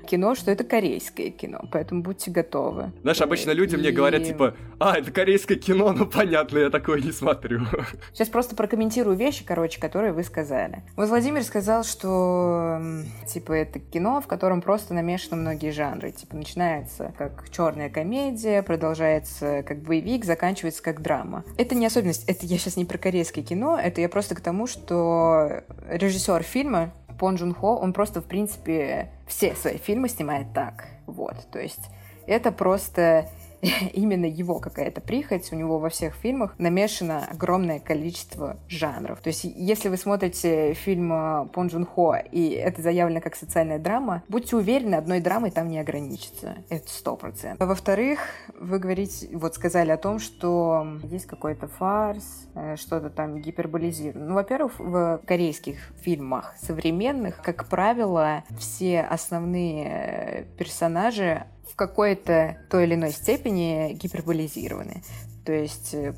кино, 0.08 0.34
что 0.36 0.50
это 0.50 0.64
корейское 0.64 1.30
кино, 1.30 1.62
поэтому 1.72 2.02
будьте 2.02 2.32
готовы. 2.32 2.92
Знаешь, 3.02 3.22
обычно 3.22 3.52
люди 3.52 3.76
и... 3.76 3.78
мне 3.78 3.92
говорят, 3.92 4.24
типа, 4.24 4.56
а, 4.80 4.98
это 4.98 5.12
корейское 5.12 5.58
кино, 5.58 5.94
ну 5.94 6.06
понятно, 6.06 6.58
я 6.60 6.70
такое 6.70 7.02
не 7.02 7.12
смотрю. 7.12 7.62
Сейчас 8.14 8.30
просто 8.30 8.56
прокомментирую 8.56 9.16
вещи, 9.16 9.44
короче, 9.46 9.80
которые 9.80 10.14
вы 10.14 10.24
сказали. 10.24 10.84
Вот 10.96 11.10
Владимир 11.10 11.44
сказал, 11.44 11.84
что, 11.84 12.80
типа, 13.28 13.54
это 13.54 13.80
кино, 13.80 14.22
в 14.22 14.28
котором 14.28 14.62
просто 14.62 14.94
намешаны 14.94 15.36
многие 15.36 15.72
жанры. 15.72 16.12
Типа, 16.12 16.36
начинается 16.36 17.14
как 17.18 17.50
черная 17.52 17.90
комедия, 17.90 18.64
продолжается 18.64 19.64
как 19.64 19.82
боевик, 19.82 20.26
заканчивается 20.26 20.82
как 20.82 21.02
драма. 21.02 21.44
Это 21.58 21.76
не 21.76 21.86
особенность, 21.86 22.24
это 22.28 22.46
я 22.46 22.58
сейчас 22.58 22.78
не 22.78 22.86
про 22.86 22.98
корейское 22.98 23.44
кино, 23.44 23.80
это 23.80 24.02
я 24.02 24.10
просто 24.10 24.36
к 24.36 24.42
тому, 24.42 24.68
что 24.68 25.64
режиссер 25.90 26.44
фильма 26.44 26.94
Пон 27.18 27.36
Джун 27.36 27.54
Хо, 27.54 27.76
он 27.76 27.94
просто, 27.94 28.22
в 28.22 28.26
принципе, 28.26 29.12
все 29.28 29.56
свои 29.56 29.78
фильмы 29.78 30.10
снимает 30.10 30.54
так. 30.54 30.88
Вот, 31.06 31.36
то 31.52 31.60
есть 31.60 31.90
Это 32.28 32.52
просто 32.52 33.30
именно 33.94 34.26
его 34.26 34.60
какая-то 34.60 35.02
прихоть. 35.02 35.52
У 35.52 35.56
него 35.56 35.80
во 35.80 35.90
всех 35.90 36.16
фильмах 36.16 36.56
намешано 36.58 37.26
огромное 37.26 37.80
количество 37.80 38.58
жанров. 38.68 39.20
То 39.22 39.30
есть, 39.30 39.44
если 39.44 39.90
вы 39.90 39.98
смотрите 39.98 40.74
фильм 40.74 41.12
э, 41.14 41.48
Пон 41.54 41.68
Джун 41.68 41.86
Хо, 41.86 42.16
и 42.32 42.50
это 42.50 42.82
заявлено 42.82 43.22
как 43.22 43.36
социальная 43.36 43.80
драма, 43.80 44.24
будьте 44.28 44.56
уверены, 44.56 44.96
одной 44.96 45.20
драмой 45.20 45.52
там 45.52 45.70
не 45.70 45.80
ограничится. 45.80 46.58
Это 46.70 46.90
сто 46.90 47.16
процентов. 47.16 47.62
А 47.62 47.66
во-вторых, 47.66 48.20
вы 48.60 48.80
говорите, 48.80 49.30
вот 49.34 49.56
сказали 49.56 49.92
о 49.92 49.98
том, 49.98 50.20
что 50.20 51.00
есть 51.04 51.26
какой-то 51.26 51.68
фарс, 51.68 52.48
э, 52.56 52.76
что-то 52.76 53.10
там 53.10 53.40
гиперболизировано. 53.40 54.26
Ну, 54.26 54.36
во-первых, 54.36 54.80
в 54.80 55.22
корейских 55.26 55.78
фильмах 56.02 56.56
современных, 56.62 57.42
как 57.42 57.68
правило, 57.68 58.44
все 58.58 59.02
основные 59.02 59.86
э, 59.88 60.44
персонажи 60.58 61.46
в 61.72 61.76
какой-то 61.76 62.58
той 62.70 62.86
или 62.86 62.96
иной 62.96 63.12
степени 63.12 63.94
гиперболизированы. 63.94 65.04
То 65.48 65.54
есть 65.54 65.94
э, 65.94 66.14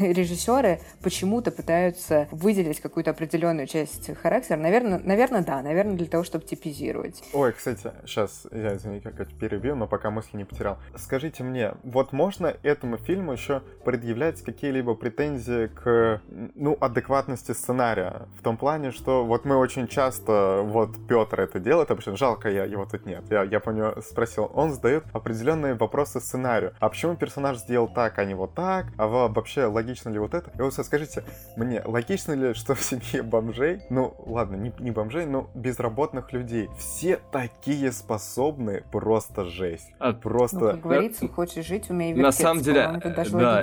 режиссеры 0.00 0.80
почему-то 1.00 1.52
пытаются 1.52 2.26
выделить 2.32 2.80
какую-то 2.80 3.12
определенную 3.12 3.68
часть 3.68 4.10
характера. 4.16 4.56
Наверное, 4.56 4.98
наверное, 4.98 5.44
да, 5.44 5.62
наверное, 5.62 5.94
для 5.94 6.08
того, 6.08 6.24
чтобы 6.24 6.44
типизировать. 6.44 7.22
Ой, 7.32 7.52
кстати, 7.52 7.92
сейчас 8.04 8.48
я 8.50 8.74
извините, 8.74 9.10
как 9.10 9.32
перебью, 9.34 9.76
но 9.76 9.86
пока 9.86 10.10
мысли 10.10 10.36
не 10.36 10.44
потерял. 10.44 10.78
Скажите 10.96 11.44
мне, 11.44 11.74
вот 11.84 12.12
можно 12.12 12.52
этому 12.64 12.96
фильму 12.96 13.34
еще 13.34 13.62
предъявлять 13.84 14.42
какие-либо 14.42 14.96
претензии 14.96 15.68
к, 15.68 16.20
ну, 16.56 16.76
адекватности 16.80 17.52
сценария? 17.52 18.26
В 18.40 18.42
том 18.42 18.56
плане, 18.56 18.90
что 18.90 19.24
вот 19.24 19.44
мы 19.44 19.56
очень 19.56 19.86
часто, 19.86 20.62
вот 20.64 20.96
Петр 21.06 21.42
это 21.42 21.60
делает, 21.60 21.92
обычно 21.92 22.16
жалко, 22.16 22.50
я 22.50 22.64
его 22.64 22.86
тут 22.86 23.06
нет. 23.06 23.22
Я, 23.30 23.44
я 23.44 23.60
по 23.60 23.70
него 23.70 24.00
спросил, 24.00 24.50
он 24.52 24.72
задает 24.72 25.04
определенные 25.12 25.74
вопросы 25.74 26.18
сценарию. 26.18 26.74
А 26.80 26.88
почему 26.88 27.14
персонаж 27.14 27.58
сделал 27.58 27.86
так, 27.86 28.18
а 28.18 28.24
не 28.24 28.34
вот 28.34 28.52
так? 28.54 28.63
Так, 28.64 28.86
а 28.96 29.06
вообще 29.06 29.66
логично 29.66 30.08
ли 30.08 30.18
вот 30.18 30.32
это? 30.32 30.50
И 30.58 30.62
вот 30.62 30.72
скажите, 30.72 31.22
мне 31.54 31.82
логично 31.84 32.32
ли, 32.32 32.54
что 32.54 32.74
в 32.74 32.80
семье 32.80 33.22
бомжей, 33.22 33.82
ну 33.90 34.14
ладно, 34.24 34.56
не, 34.56 34.72
не 34.78 34.90
бомжей, 34.90 35.26
но 35.26 35.50
безработных 35.54 36.32
людей, 36.32 36.70
все 36.78 37.20
такие 37.30 37.92
способные, 37.92 38.84
просто 38.90 39.44
жесть. 39.44 39.92
А, 39.98 40.14
просто... 40.14 40.58
Ну, 40.58 40.70
как 40.70 40.80
говорится, 40.80 41.28
хочешь 41.28 41.66
жить, 41.66 41.90
умей 41.90 42.14
вертеться. 42.14 42.42
На 42.42 42.48
самом 42.48 42.62
деле, 42.62 42.90
это 42.96 43.10
даже 43.10 43.32
да, 43.32 43.62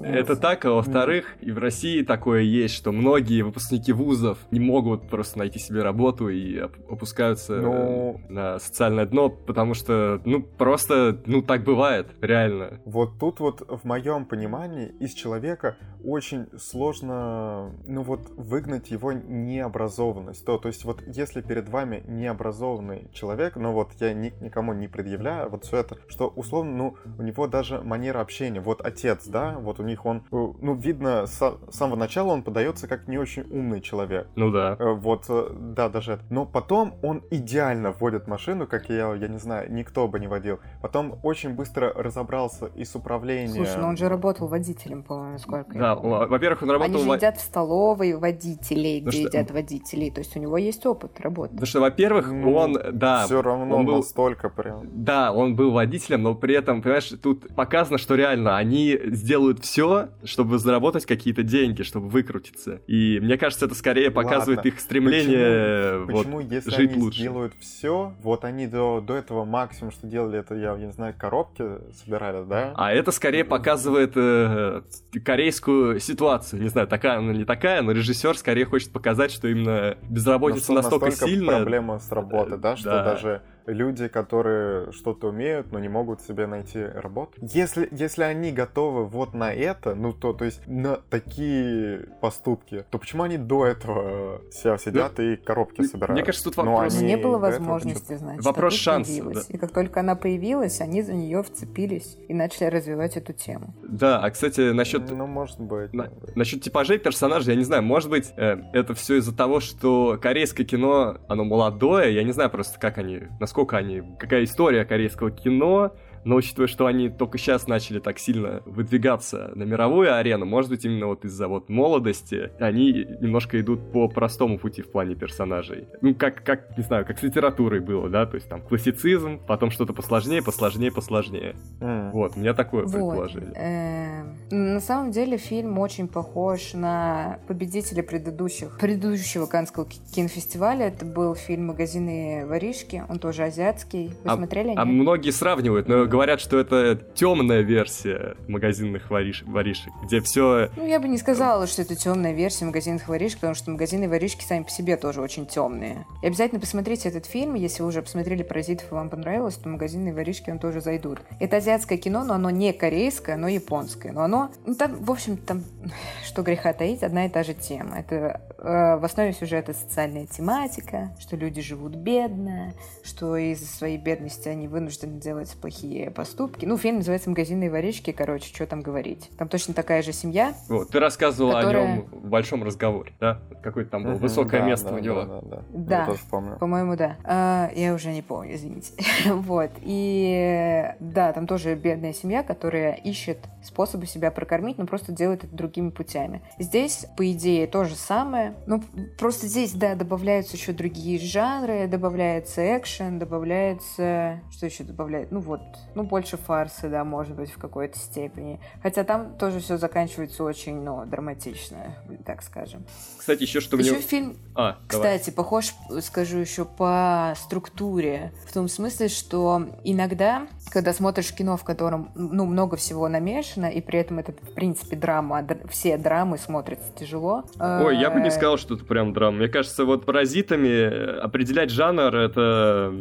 это 0.00 0.34
так, 0.34 0.64
а 0.64 0.72
во-вторых, 0.72 1.36
mm. 1.36 1.44
и 1.44 1.52
в 1.52 1.58
России 1.58 2.02
такое 2.02 2.42
есть, 2.42 2.74
что 2.74 2.90
многие 2.90 3.42
выпускники 3.42 3.92
вузов 3.92 4.38
не 4.50 4.58
могут 4.58 5.08
просто 5.08 5.38
найти 5.38 5.60
себе 5.60 5.84
работу 5.84 6.28
и 6.28 6.58
опускаются 6.58 7.60
ну... 7.60 8.20
на 8.28 8.58
социальное 8.58 9.06
дно, 9.06 9.28
потому 9.30 9.74
что, 9.74 10.20
ну, 10.24 10.42
просто, 10.42 11.20
ну, 11.26 11.40
так 11.40 11.62
бывает, 11.62 12.08
реально. 12.20 12.80
Вот 12.84 13.20
тут 13.20 13.38
вот 13.38 13.60
в 13.60 13.84
моем 13.84 14.24
понимании 14.24 14.39
понимании 14.40 14.94
из 15.00 15.12
человека 15.12 15.76
очень 16.02 16.46
сложно, 16.58 17.72
ну 17.86 18.02
вот, 18.02 18.30
выгнать 18.36 18.90
его 18.90 19.12
необразованность. 19.12 20.46
То, 20.46 20.56
то 20.56 20.68
есть 20.68 20.84
вот 20.86 21.02
если 21.06 21.42
перед 21.42 21.68
вами 21.68 22.02
необразованный 22.08 23.10
человек, 23.12 23.56
ну 23.56 23.72
вот 23.72 23.92
я 24.00 24.14
ни, 24.14 24.32
никому 24.40 24.72
не 24.72 24.88
предъявляю 24.88 25.50
вот 25.50 25.64
все 25.64 25.78
это, 25.78 25.98
что 26.08 26.28
условно, 26.28 26.72
ну, 26.72 26.96
у 27.18 27.22
него 27.22 27.46
даже 27.46 27.82
манера 27.82 28.20
общения, 28.20 28.60
вот 28.60 28.80
отец, 28.80 29.26
да, 29.26 29.58
вот 29.58 29.78
у 29.78 29.82
них 29.82 30.06
он, 30.06 30.18
э, 30.18 30.20
ну, 30.30 30.74
видно, 30.74 31.26
с 31.26 31.58
самого 31.70 31.96
начала 31.96 32.32
он 32.32 32.42
подается 32.42 32.88
как 32.88 33.06
не 33.06 33.18
очень 33.18 33.42
умный 33.50 33.82
человек. 33.82 34.26
Ну 34.36 34.50
да. 34.50 34.76
Э, 34.78 34.94
вот, 34.94 35.26
э, 35.28 35.50
да, 35.52 35.90
даже 35.90 36.12
это. 36.12 36.24
Но 36.30 36.46
потом 36.46 36.94
он 37.02 37.22
идеально 37.30 37.92
вводит 37.92 38.26
машину, 38.26 38.66
как 38.66 38.88
я, 38.88 39.14
я 39.14 39.28
не 39.28 39.38
знаю, 39.38 39.70
никто 39.70 40.08
бы 40.08 40.18
не 40.18 40.28
водил. 40.28 40.60
Потом 40.80 41.18
очень 41.22 41.50
быстро 41.50 41.92
разобрался 41.92 42.66
и 42.74 42.86
с 42.86 42.94
управлением. 42.94 43.66
Слушай, 43.66 43.82
ну 43.82 43.88
он 43.88 43.98
же 43.98 44.08
работал 44.08 44.29
работал 44.30 44.48
водителем, 44.48 45.02
по-моему, 45.02 45.38
сколько 45.38 45.78
Да, 45.78 45.94
во-первых, 45.94 46.62
он 46.62 46.70
работал... 46.70 46.94
Они 46.94 47.04
же 47.04 47.16
едят 47.16 47.36
в 47.36 47.40
столовой 47.40 48.14
водителей, 48.14 49.00
где 49.00 49.26
что... 49.26 49.38
едят 49.38 49.50
водителей, 49.50 50.10
то 50.10 50.20
есть 50.20 50.36
у 50.36 50.40
него 50.40 50.56
есть 50.56 50.86
опыт 50.86 51.20
работы. 51.20 51.50
Потому 51.50 51.66
что, 51.66 51.80
во-первых, 51.80 52.30
ну, 52.30 52.54
он, 52.54 52.76
да... 52.92 53.24
Все 53.24 53.42
равно 53.42 53.76
он 53.76 53.86
был... 53.86 53.96
настолько 53.96 54.48
прям... 54.48 54.82
Да, 54.92 55.32
он 55.32 55.56
был 55.56 55.72
водителем, 55.72 56.22
но 56.22 56.34
при 56.34 56.54
этом, 56.54 56.82
понимаешь, 56.82 57.12
тут 57.22 57.54
показано, 57.54 57.98
что 57.98 58.14
реально 58.14 58.56
они 58.56 58.98
сделают 59.06 59.60
все, 59.60 60.08
чтобы 60.24 60.58
заработать 60.58 61.06
какие-то 61.06 61.42
деньги, 61.42 61.82
чтобы 61.82 62.08
выкрутиться. 62.08 62.80
И 62.86 63.18
мне 63.20 63.36
кажется, 63.36 63.66
это 63.66 63.74
скорее 63.74 64.10
показывает 64.10 64.58
Ладно. 64.58 64.68
их 64.68 64.80
стремление 64.80 66.06
почему, 66.06 66.16
вот, 66.16 66.24
почему 66.24 66.40
если 66.40 66.70
жить 66.70 66.92
они 66.92 67.02
лучше. 67.02 67.22
делают 67.22 67.54
все, 67.60 68.12
вот 68.22 68.44
они 68.44 68.66
до, 68.66 69.00
до 69.00 69.16
этого 69.16 69.44
максимум, 69.44 69.92
что 69.92 70.06
делали, 70.06 70.38
это, 70.38 70.54
я, 70.54 70.76
я 70.76 70.86
не 70.86 70.92
знаю, 70.92 71.14
коробки 71.16 71.64
собирали, 71.92 72.44
да? 72.44 72.72
А 72.76 72.92
это 72.92 73.10
скорее 73.12 73.44
показывает 73.44 74.16
э, 74.20 74.82
корейскую 75.24 76.00
ситуацию. 76.00 76.62
Не 76.62 76.68
знаю, 76.68 76.86
такая 76.88 77.18
она 77.18 77.32
или 77.32 77.38
не 77.38 77.44
такая, 77.44 77.82
но 77.82 77.92
режиссер 77.92 78.36
скорее 78.36 78.64
хочет 78.64 78.92
показать, 78.92 79.30
что 79.30 79.48
именно 79.48 79.96
безработица 80.08 80.72
настолько, 80.72 81.06
настолько 81.06 81.30
сильная. 81.30 81.56
проблема 81.56 81.98
с 81.98 82.10
работы, 82.10 82.56
да, 82.56 82.76
что 82.76 82.90
да. 82.90 83.04
даже 83.04 83.42
люди, 83.66 84.08
которые 84.08 84.92
что-то 84.92 85.28
умеют, 85.28 85.72
но 85.72 85.78
не 85.78 85.88
могут 85.88 86.20
себе 86.20 86.46
найти 86.46 86.82
работу. 86.82 87.32
Если, 87.40 87.88
если 87.90 88.22
они 88.22 88.52
готовы 88.52 89.06
вот 89.06 89.34
на 89.34 89.52
это, 89.52 89.94
ну 89.94 90.12
то, 90.12 90.32
то 90.32 90.44
есть 90.44 90.66
на 90.66 90.96
такие 91.08 92.08
поступки, 92.20 92.84
то 92.90 92.98
почему 92.98 93.22
они 93.24 93.38
до 93.38 93.66
этого 93.66 94.40
себя 94.50 94.78
сидят 94.78 95.18
ну, 95.18 95.24
и 95.24 95.36
коробки 95.36 95.82
собирают? 95.82 96.14
Мне 96.14 96.24
кажется, 96.24 96.44
тут 96.44 96.56
вопрос... 96.56 97.00
Ну, 97.00 97.06
не 97.06 97.16
было 97.16 97.38
возможности, 97.38 98.16
значит. 98.16 98.44
Вопрос 98.44 98.74
шанса. 98.74 99.22
Да. 99.22 99.40
И 99.48 99.56
как 99.56 99.72
только 99.72 100.00
она 100.00 100.14
появилась, 100.14 100.80
они 100.80 101.02
за 101.02 101.14
нее 101.14 101.42
вцепились 101.42 102.16
и 102.28 102.34
начали 102.34 102.66
развивать 102.66 103.16
эту 103.16 103.32
тему. 103.32 103.74
Да, 103.82 104.20
а 104.20 104.30
кстати, 104.30 104.72
насчет... 104.72 105.10
Ну, 105.10 105.26
может 105.26 105.60
быть. 105.60 105.92
На... 105.92 106.10
Насчет 106.34 106.62
типажей 106.62 106.98
персонажей, 106.98 107.54
я 107.54 107.58
не 107.58 107.64
знаю, 107.64 107.82
может 107.82 108.10
быть, 108.10 108.32
э, 108.36 108.58
это 108.72 108.94
все 108.94 109.16
из-за 109.16 109.34
того, 109.34 109.60
что 109.60 110.18
корейское 110.20 110.66
кино, 110.66 111.18
оно 111.28 111.44
молодое, 111.44 112.14
я 112.14 112.22
не 112.24 112.32
знаю 112.32 112.50
просто, 112.50 112.78
как 112.78 112.98
они, 112.98 113.22
насколько 113.38 113.49
они, 113.74 114.02
какая 114.18 114.44
история 114.44 114.84
корейского 114.84 115.30
кино, 115.30 115.94
но 116.24 116.36
учитывая, 116.36 116.68
что 116.68 116.86
они 116.86 117.08
только 117.08 117.38
сейчас 117.38 117.66
начали 117.66 117.98
так 117.98 118.18
сильно 118.18 118.62
выдвигаться 118.66 119.52
на 119.54 119.62
мировую 119.62 120.14
арену, 120.14 120.44
может 120.44 120.70
быть, 120.70 120.84
именно 120.84 121.06
вот 121.06 121.24
из-за 121.24 121.48
вот 121.48 121.68
молодости 121.68 122.50
они 122.58 123.06
немножко 123.20 123.60
идут 123.60 123.92
по 123.92 124.08
простому 124.08 124.58
пути 124.58 124.82
в 124.82 124.90
плане 124.90 125.14
персонажей. 125.14 125.88
Ну, 126.00 126.14
как, 126.14 126.44
как, 126.44 126.76
не 126.76 126.82
знаю, 126.82 127.06
как 127.06 127.18
с 127.18 127.22
литературой 127.22 127.80
было, 127.80 128.08
да, 128.08 128.26
то 128.26 128.36
есть 128.36 128.48
там 128.48 128.60
классицизм, 128.62 129.40
потом 129.46 129.70
что-то 129.70 129.92
посложнее, 129.92 130.42
посложнее, 130.42 130.92
посложнее. 130.92 131.56
Mm. 131.80 132.10
Вот, 132.12 132.36
у 132.36 132.40
меня 132.40 132.54
такое 132.54 132.84
вот. 132.84 132.92
предположение. 132.92 133.52
Эм, 133.56 134.74
на 134.74 134.80
самом 134.80 135.10
деле 135.12 135.36
фильм 135.38 135.78
очень 135.78 136.08
похож 136.08 136.74
на 136.74 137.38
победителя 137.48 138.02
предыдущих, 138.02 138.78
предыдущего 138.78 139.46
Канского 139.46 139.86
кинофестиваля. 139.86 140.88
Это 140.88 141.04
был 141.04 141.34
фильм 141.34 141.66
«Магазины 141.66 142.44
воришки», 142.46 143.04
он 143.08 143.18
тоже 143.18 143.44
азиатский. 143.44 144.08
Вы 144.24 144.30
а, 144.30 144.36
смотрели? 144.36 144.74
А 144.76 144.84
многие 144.84 145.30
сравнивают, 145.30 145.88
но 145.88 146.06
говорят, 146.10 146.40
что 146.40 146.58
это 146.58 147.00
темная 147.14 147.60
версия 147.60 148.36
магазинных 148.48 149.10
вориш... 149.10 149.44
воришек, 149.46 149.92
где 150.02 150.20
все. 150.20 150.68
Ну, 150.76 150.86
я 150.86 150.98
бы 150.98 151.08
не 151.08 151.16
сказала, 151.16 151.66
что 151.66 151.82
это 151.82 151.94
темная 151.94 152.32
версия 152.32 152.64
магазинных 152.64 153.08
воришек, 153.08 153.36
потому 153.36 153.54
что 153.54 153.70
магазины 153.70 154.08
воришки 154.08 154.44
сами 154.44 154.64
по 154.64 154.70
себе 154.70 154.96
тоже 154.96 155.22
очень 155.22 155.46
темные. 155.46 156.04
И 156.22 156.26
обязательно 156.26 156.60
посмотрите 156.60 157.08
этот 157.08 157.26
фильм, 157.26 157.54
если 157.54 157.82
вы 157.82 157.88
уже 157.88 158.02
посмотрели 158.02 158.42
«Паразитов» 158.42 158.90
и 158.90 158.94
вам 158.94 159.08
понравилось, 159.08 159.54
то 159.54 159.68
магазинные 159.68 160.12
воришки 160.12 160.50
вам 160.50 160.58
тоже 160.58 160.80
зайдут. 160.80 161.20
Это 161.38 161.58
азиатское 161.58 161.96
кино, 161.96 162.24
но 162.24 162.34
оно 162.34 162.50
не 162.50 162.72
корейское, 162.72 163.36
оно 163.36 163.46
японское. 163.46 164.12
Но 164.12 164.22
оно, 164.22 164.50
ну, 164.66 164.74
там, 164.74 165.02
в 165.02 165.10
общем, 165.10 165.36
там, 165.36 165.62
что 166.26 166.42
греха 166.42 166.72
таить, 166.72 167.04
одна 167.04 167.26
и 167.26 167.28
та 167.28 167.44
же 167.44 167.54
тема. 167.54 168.00
Это 168.00 168.40
э, 168.58 168.96
в 168.96 169.04
основе 169.04 169.32
сюжета 169.32 169.74
социальная 169.74 170.26
тематика, 170.26 171.14
что 171.20 171.36
люди 171.36 171.62
живут 171.62 171.94
бедно, 171.94 172.74
что 173.04 173.36
из-за 173.36 173.66
своей 173.66 173.96
бедности 173.96 174.48
они 174.48 174.66
вынуждены 174.66 175.20
делать 175.20 175.54
плохие 175.60 175.99
поступки. 176.08 176.64
Ну, 176.64 176.78
фильм 176.78 176.98
называется 176.98 177.28
«Магазинные 177.28 177.70
воришки», 177.70 178.12
короче, 178.12 178.54
что 178.54 178.66
там 178.66 178.80
говорить. 178.80 179.30
Там 179.36 179.48
точно 179.48 179.74
такая 179.74 180.02
же 180.02 180.12
семья. 180.12 180.54
Вот, 180.68 180.90
ты 180.90 181.00
рассказывала 181.00 181.60
которая... 181.60 181.84
о 181.84 181.96
нем 181.96 182.06
в 182.10 182.28
большом 182.28 182.62
разговоре, 182.62 183.12
да? 183.20 183.40
Какое-то 183.62 183.90
там 183.90 184.04
было 184.04 184.14
высокое 184.14 184.60
да, 184.60 184.66
место 184.66 184.88
да, 184.90 184.94
у 184.94 184.98
него. 184.98 185.24
Да, 185.24 185.40
да, 185.42 185.62
да. 185.72 186.00
Я 186.00 186.06
тоже 186.06 186.20
помню. 186.30 186.56
По-моему, 186.58 186.96
да. 186.96 187.16
А, 187.24 187.70
я 187.74 187.94
уже 187.94 188.12
не 188.12 188.22
помню, 188.22 188.54
извините. 188.54 188.92
вот. 189.26 189.70
И 189.80 190.94
да, 191.00 191.32
там 191.32 191.46
тоже 191.46 191.74
бедная 191.74 192.12
семья, 192.12 192.42
которая 192.42 192.94
ищет 192.94 193.38
способы 193.62 194.06
себя 194.06 194.30
прокормить, 194.30 194.78
но 194.78 194.86
просто 194.86 195.12
делает 195.12 195.44
это 195.44 195.54
другими 195.54 195.90
путями. 195.90 196.42
Здесь, 196.58 197.06
по 197.16 197.30
идее, 197.30 197.66
то 197.66 197.84
же 197.84 197.94
самое. 197.94 198.54
Ну, 198.66 198.82
просто 199.18 199.46
здесь, 199.46 199.72
да, 199.72 199.94
добавляются 199.94 200.56
еще 200.56 200.72
другие 200.72 201.18
жанры, 201.18 201.86
добавляется 201.86 202.78
экшен, 202.78 203.18
добавляется... 203.18 204.40
Что 204.50 204.66
еще 204.66 204.84
добавляет? 204.84 205.30
Ну 205.30 205.40
вот, 205.40 205.60
ну, 205.94 206.02
больше 206.04 206.36
фарсы, 206.36 206.88
да, 206.88 207.04
может 207.04 207.34
быть, 207.34 207.50
в 207.50 207.58
какой-то 207.58 207.98
степени. 207.98 208.60
Хотя 208.82 209.04
там 209.04 209.34
тоже 209.36 209.60
все 209.60 209.76
заканчивается 209.76 210.44
очень, 210.44 210.80
ну, 210.82 211.04
драматично, 211.06 211.96
так 212.24 212.42
скажем. 212.42 212.84
Кстати, 213.18 213.42
еще 213.42 213.60
что 213.60 213.76
еще 213.76 213.92
мне... 213.92 214.00
фильм, 214.00 214.36
А, 214.54 214.78
кстати, 214.86 215.26
давай. 215.26 215.36
похож, 215.36 215.74
скажу 216.00 216.38
еще, 216.38 216.64
по 216.64 217.34
структуре. 217.36 218.32
В 218.46 218.52
том 218.52 218.68
смысле, 218.68 219.08
что 219.08 219.68
иногда, 219.84 220.46
когда 220.70 220.92
смотришь 220.92 221.32
кино, 221.32 221.56
в 221.56 221.64
котором, 221.64 222.10
ну, 222.14 222.46
много 222.46 222.76
всего 222.76 223.08
намешано, 223.08 223.66
и 223.66 223.80
при 223.80 223.98
этом 223.98 224.18
это, 224.18 224.32
в 224.32 224.54
принципе, 224.54 224.96
драма, 224.96 225.38
а 225.38 225.68
все 225.68 225.96
драмы 225.96 226.38
смотрятся 226.38 226.92
тяжело. 226.98 227.44
Ой, 227.58 227.98
я 227.98 228.10
бы 228.10 228.20
не 228.20 228.28
э, 228.28 228.30
сказал, 228.30 228.56
что 228.56 228.74
это 228.74 228.84
прям 228.84 229.12
драма. 229.12 229.38
Мне 229.38 229.48
кажется, 229.48 229.84
вот 229.84 230.04
паразитами 230.04 230.68
э, 230.68 231.18
определять 231.20 231.70
жанр 231.70 232.14
это 232.14 232.94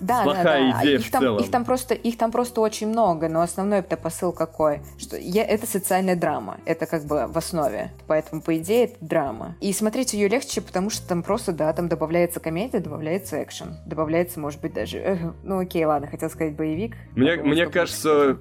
Да, 0.00 0.22
плохая 0.22 0.72
да, 0.72 0.78
да. 0.78 0.82
идея 0.82 0.98
их 0.98 1.06
в 1.06 1.10
там, 1.10 1.22
целом. 1.22 1.40
Их 1.42 1.50
там 1.50 1.64
просто, 1.64 1.94
их 1.94 2.18
там 2.18 2.32
просто 2.32 2.60
очень 2.60 2.88
много, 2.88 3.28
но 3.28 3.40
основной 3.40 3.80
это 3.80 3.96
посыл 3.96 4.32
какой, 4.32 4.80
что 4.98 5.16
я, 5.16 5.44
это 5.44 5.66
социальная 5.66 6.16
драма, 6.16 6.58
это 6.64 6.86
как 6.86 7.04
бы 7.04 7.26
в 7.26 7.36
основе, 7.36 7.92
поэтому 8.06 8.42
по 8.42 8.56
идее 8.56 8.84
это 8.84 8.96
драма. 9.00 9.56
И 9.60 9.72
смотреть 9.72 10.14
ее 10.14 10.28
легче, 10.28 10.60
потому 10.60 10.90
что 10.90 11.06
там 11.06 11.22
просто 11.22 11.52
да, 11.52 11.72
там 11.72 11.88
добавляется 11.88 12.40
комедия, 12.40 12.80
добавляется 12.80 13.42
экшен, 13.42 13.76
добавляется, 13.86 14.40
может 14.40 14.60
быть 14.60 14.72
даже, 14.72 14.98
э, 14.98 15.18
ну 15.42 15.60
окей, 15.60 15.84
ладно, 15.84 16.08
хотел 16.08 16.30
сказать 16.30 16.54
боевик. 16.54 16.96
Мне, 17.14 17.36
мне 17.36 17.66
кажется, 17.66 18.38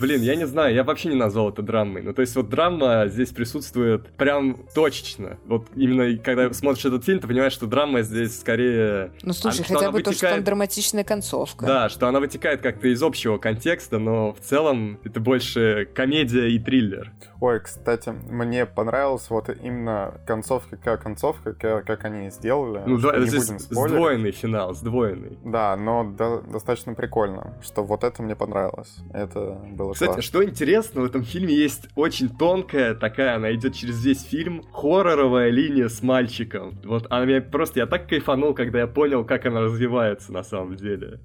блин, 0.00 0.22
я 0.22 0.36
не 0.36 0.46
знаю, 0.46 0.74
я 0.74 0.84
вообще 0.84 1.08
не 1.08 1.14
назвал 1.16 1.50
это 1.50 1.62
драмой. 1.62 2.02
Ну, 2.02 2.12
то 2.12 2.20
есть 2.20 2.34
вот 2.36 2.48
драма 2.48 3.04
здесь 3.08 3.30
присутствует 3.30 4.06
прям 4.16 4.66
точечно. 4.74 5.38
Вот 5.46 5.66
именно 5.74 6.16
когда 6.18 6.52
смотришь 6.52 6.84
этот 6.84 7.04
фильм, 7.04 7.20
ты 7.20 7.28
понимаешь, 7.28 7.52
что 7.52 7.66
драма 7.66 8.02
здесь 8.02 8.38
скорее... 8.40 9.12
Ну 9.22 9.32
слушай, 9.32 9.60
а, 9.60 9.64
что 9.64 9.74
хотя 9.74 9.86
она 9.88 9.92
бы 9.92 10.02
то, 10.02 10.12
что 10.12 10.20
там 10.22 10.30
вытекает- 10.30 10.44
драматичная 10.44 11.04
концовка. 11.04 11.66
Да, 11.66 11.88
что 11.88 12.08
она 12.08 12.20
вытекает 12.20 12.60
как-то 12.60 12.88
из 12.88 13.02
общего 13.02 13.38
контекста, 13.38 13.98
но 13.98 14.32
в 14.32 14.40
целом 14.40 14.98
это 15.04 15.20
больше 15.20 15.88
комедия 15.94 16.48
и 16.48 16.58
триллер. 16.58 17.12
Ой, 17.40 17.60
кстати, 17.60 18.10
мне 18.30 18.66
понравилась 18.66 19.28
вот 19.28 19.48
именно 19.48 20.14
концовка, 20.26 20.76
как 20.76 21.02
концовка, 21.02 21.52
как, 21.54 21.84
как 21.86 22.04
они 22.04 22.30
сделали. 22.30 22.82
Ну, 22.86 22.98
да, 22.98 23.16
не 23.18 23.26
здесь 23.26 23.48
сдвоенный 23.48 24.30
финал, 24.30 24.74
сдвоенный. 24.74 25.38
Да, 25.44 25.76
но 25.76 26.04
до- 26.04 26.40
достаточно 26.42 26.94
прикольно, 26.94 27.54
что 27.62 27.82
вот 27.82 28.04
это 28.04 28.22
мне 28.22 28.36
понравилось. 28.36 28.94
Это 29.12 29.58
было 29.82 29.92
Кстати, 29.92 30.08
классно. 30.08 30.22
что 30.22 30.44
интересно, 30.44 31.02
в 31.02 31.04
этом 31.04 31.24
фильме 31.24 31.54
есть 31.54 31.88
очень 31.94 32.28
тонкая 32.28 32.94
такая, 32.94 33.36
она 33.36 33.52
идет 33.54 33.74
через 33.74 34.04
весь 34.04 34.22
фильм, 34.22 34.62
хорроровая 34.72 35.50
линия 35.50 35.88
с 35.88 36.02
мальчиком. 36.02 36.78
Вот 36.84 37.06
она 37.10 37.24
меня 37.24 37.40
просто, 37.40 37.80
я 37.80 37.86
так 37.86 38.08
кайфанул, 38.08 38.54
когда 38.54 38.80
я 38.80 38.86
понял, 38.86 39.24
как 39.24 39.46
она 39.46 39.60
развивается 39.60 40.32
на 40.32 40.42
самом 40.42 40.76
деле. 40.76 41.20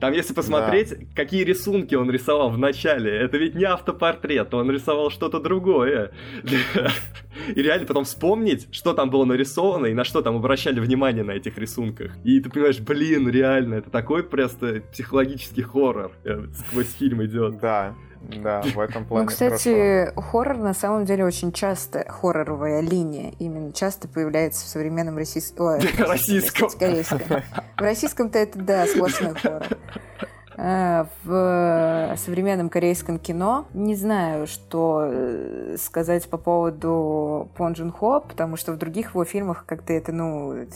Там, 0.00 0.12
если 0.12 0.34
посмотреть, 0.34 0.94
какие 1.14 1.44
рисунки 1.44 1.94
он 1.94 2.10
рисовал 2.10 2.50
в 2.50 2.58
начале, 2.58 3.10
это 3.10 3.38
ведь 3.38 3.54
не 3.54 3.64
автопортрет, 3.64 4.52
он 4.54 4.70
рисовал 4.70 5.10
что-то 5.10 5.40
другое. 5.40 6.12
И 7.48 7.62
реально 7.62 7.86
потом 7.86 8.04
вспомнить, 8.04 8.68
что 8.72 8.92
там 8.92 9.10
было 9.10 9.24
нарисовано 9.24 9.86
и 9.86 9.94
на 9.94 10.04
что 10.04 10.20
там 10.22 10.36
обращали 10.36 10.80
внимание 10.80 11.24
на 11.24 11.32
этих 11.32 11.58
рисунках. 11.58 12.12
И 12.24 12.40
ты 12.40 12.50
понимаешь, 12.50 12.80
блин, 12.80 13.28
реально, 13.28 13.74
это 13.74 13.90
такой 13.90 14.24
просто 14.24 14.82
психологический 14.92 15.62
хоррор 15.62 16.12
э, 16.24 16.46
сквозь 16.66 16.92
фильм 16.94 17.24
идет. 17.24 17.58
Да, 17.60 17.94
да, 18.20 18.62
в 18.62 18.78
этом 18.80 19.04
плане 19.04 19.28
Ну, 19.28 19.36
хорошо. 19.36 19.56
кстати, 19.56 20.12
хоррор 20.16 20.58
на 20.58 20.74
самом 20.74 21.04
деле 21.04 21.24
очень 21.24 21.52
часто, 21.52 22.04
хорроровая 22.08 22.80
линия 22.80 23.32
именно 23.38 23.72
часто 23.72 24.08
появляется 24.08 24.64
в 24.64 24.68
современном 24.68 25.16
российском... 25.18 25.80
Российском. 25.98 26.70
Корейском. 26.70 27.20
В 27.76 27.80
российском-то 27.80 28.38
это, 28.38 28.58
да, 28.58 28.86
сплошной 28.86 29.34
хоррор. 29.34 29.66
А, 30.62 31.06
В 31.24 32.16
современном 32.18 32.68
корейском 32.68 33.18
кино 33.18 33.66
не 33.72 33.94
знаю, 33.94 34.46
что 34.46 35.04
э, 35.06 35.76
сказать 35.78 36.28
по 36.28 36.36
поводу 36.36 37.48
Пон 37.56 37.72
Джун 37.72 37.90
Хо, 37.90 38.20
потому 38.20 38.56
что 38.56 38.72
в 38.72 38.76
других 38.76 39.10
его 39.14 39.24
фильмах 39.24 39.64
как-то 39.66 39.94
это, 39.94 40.12
ну, 40.12 40.66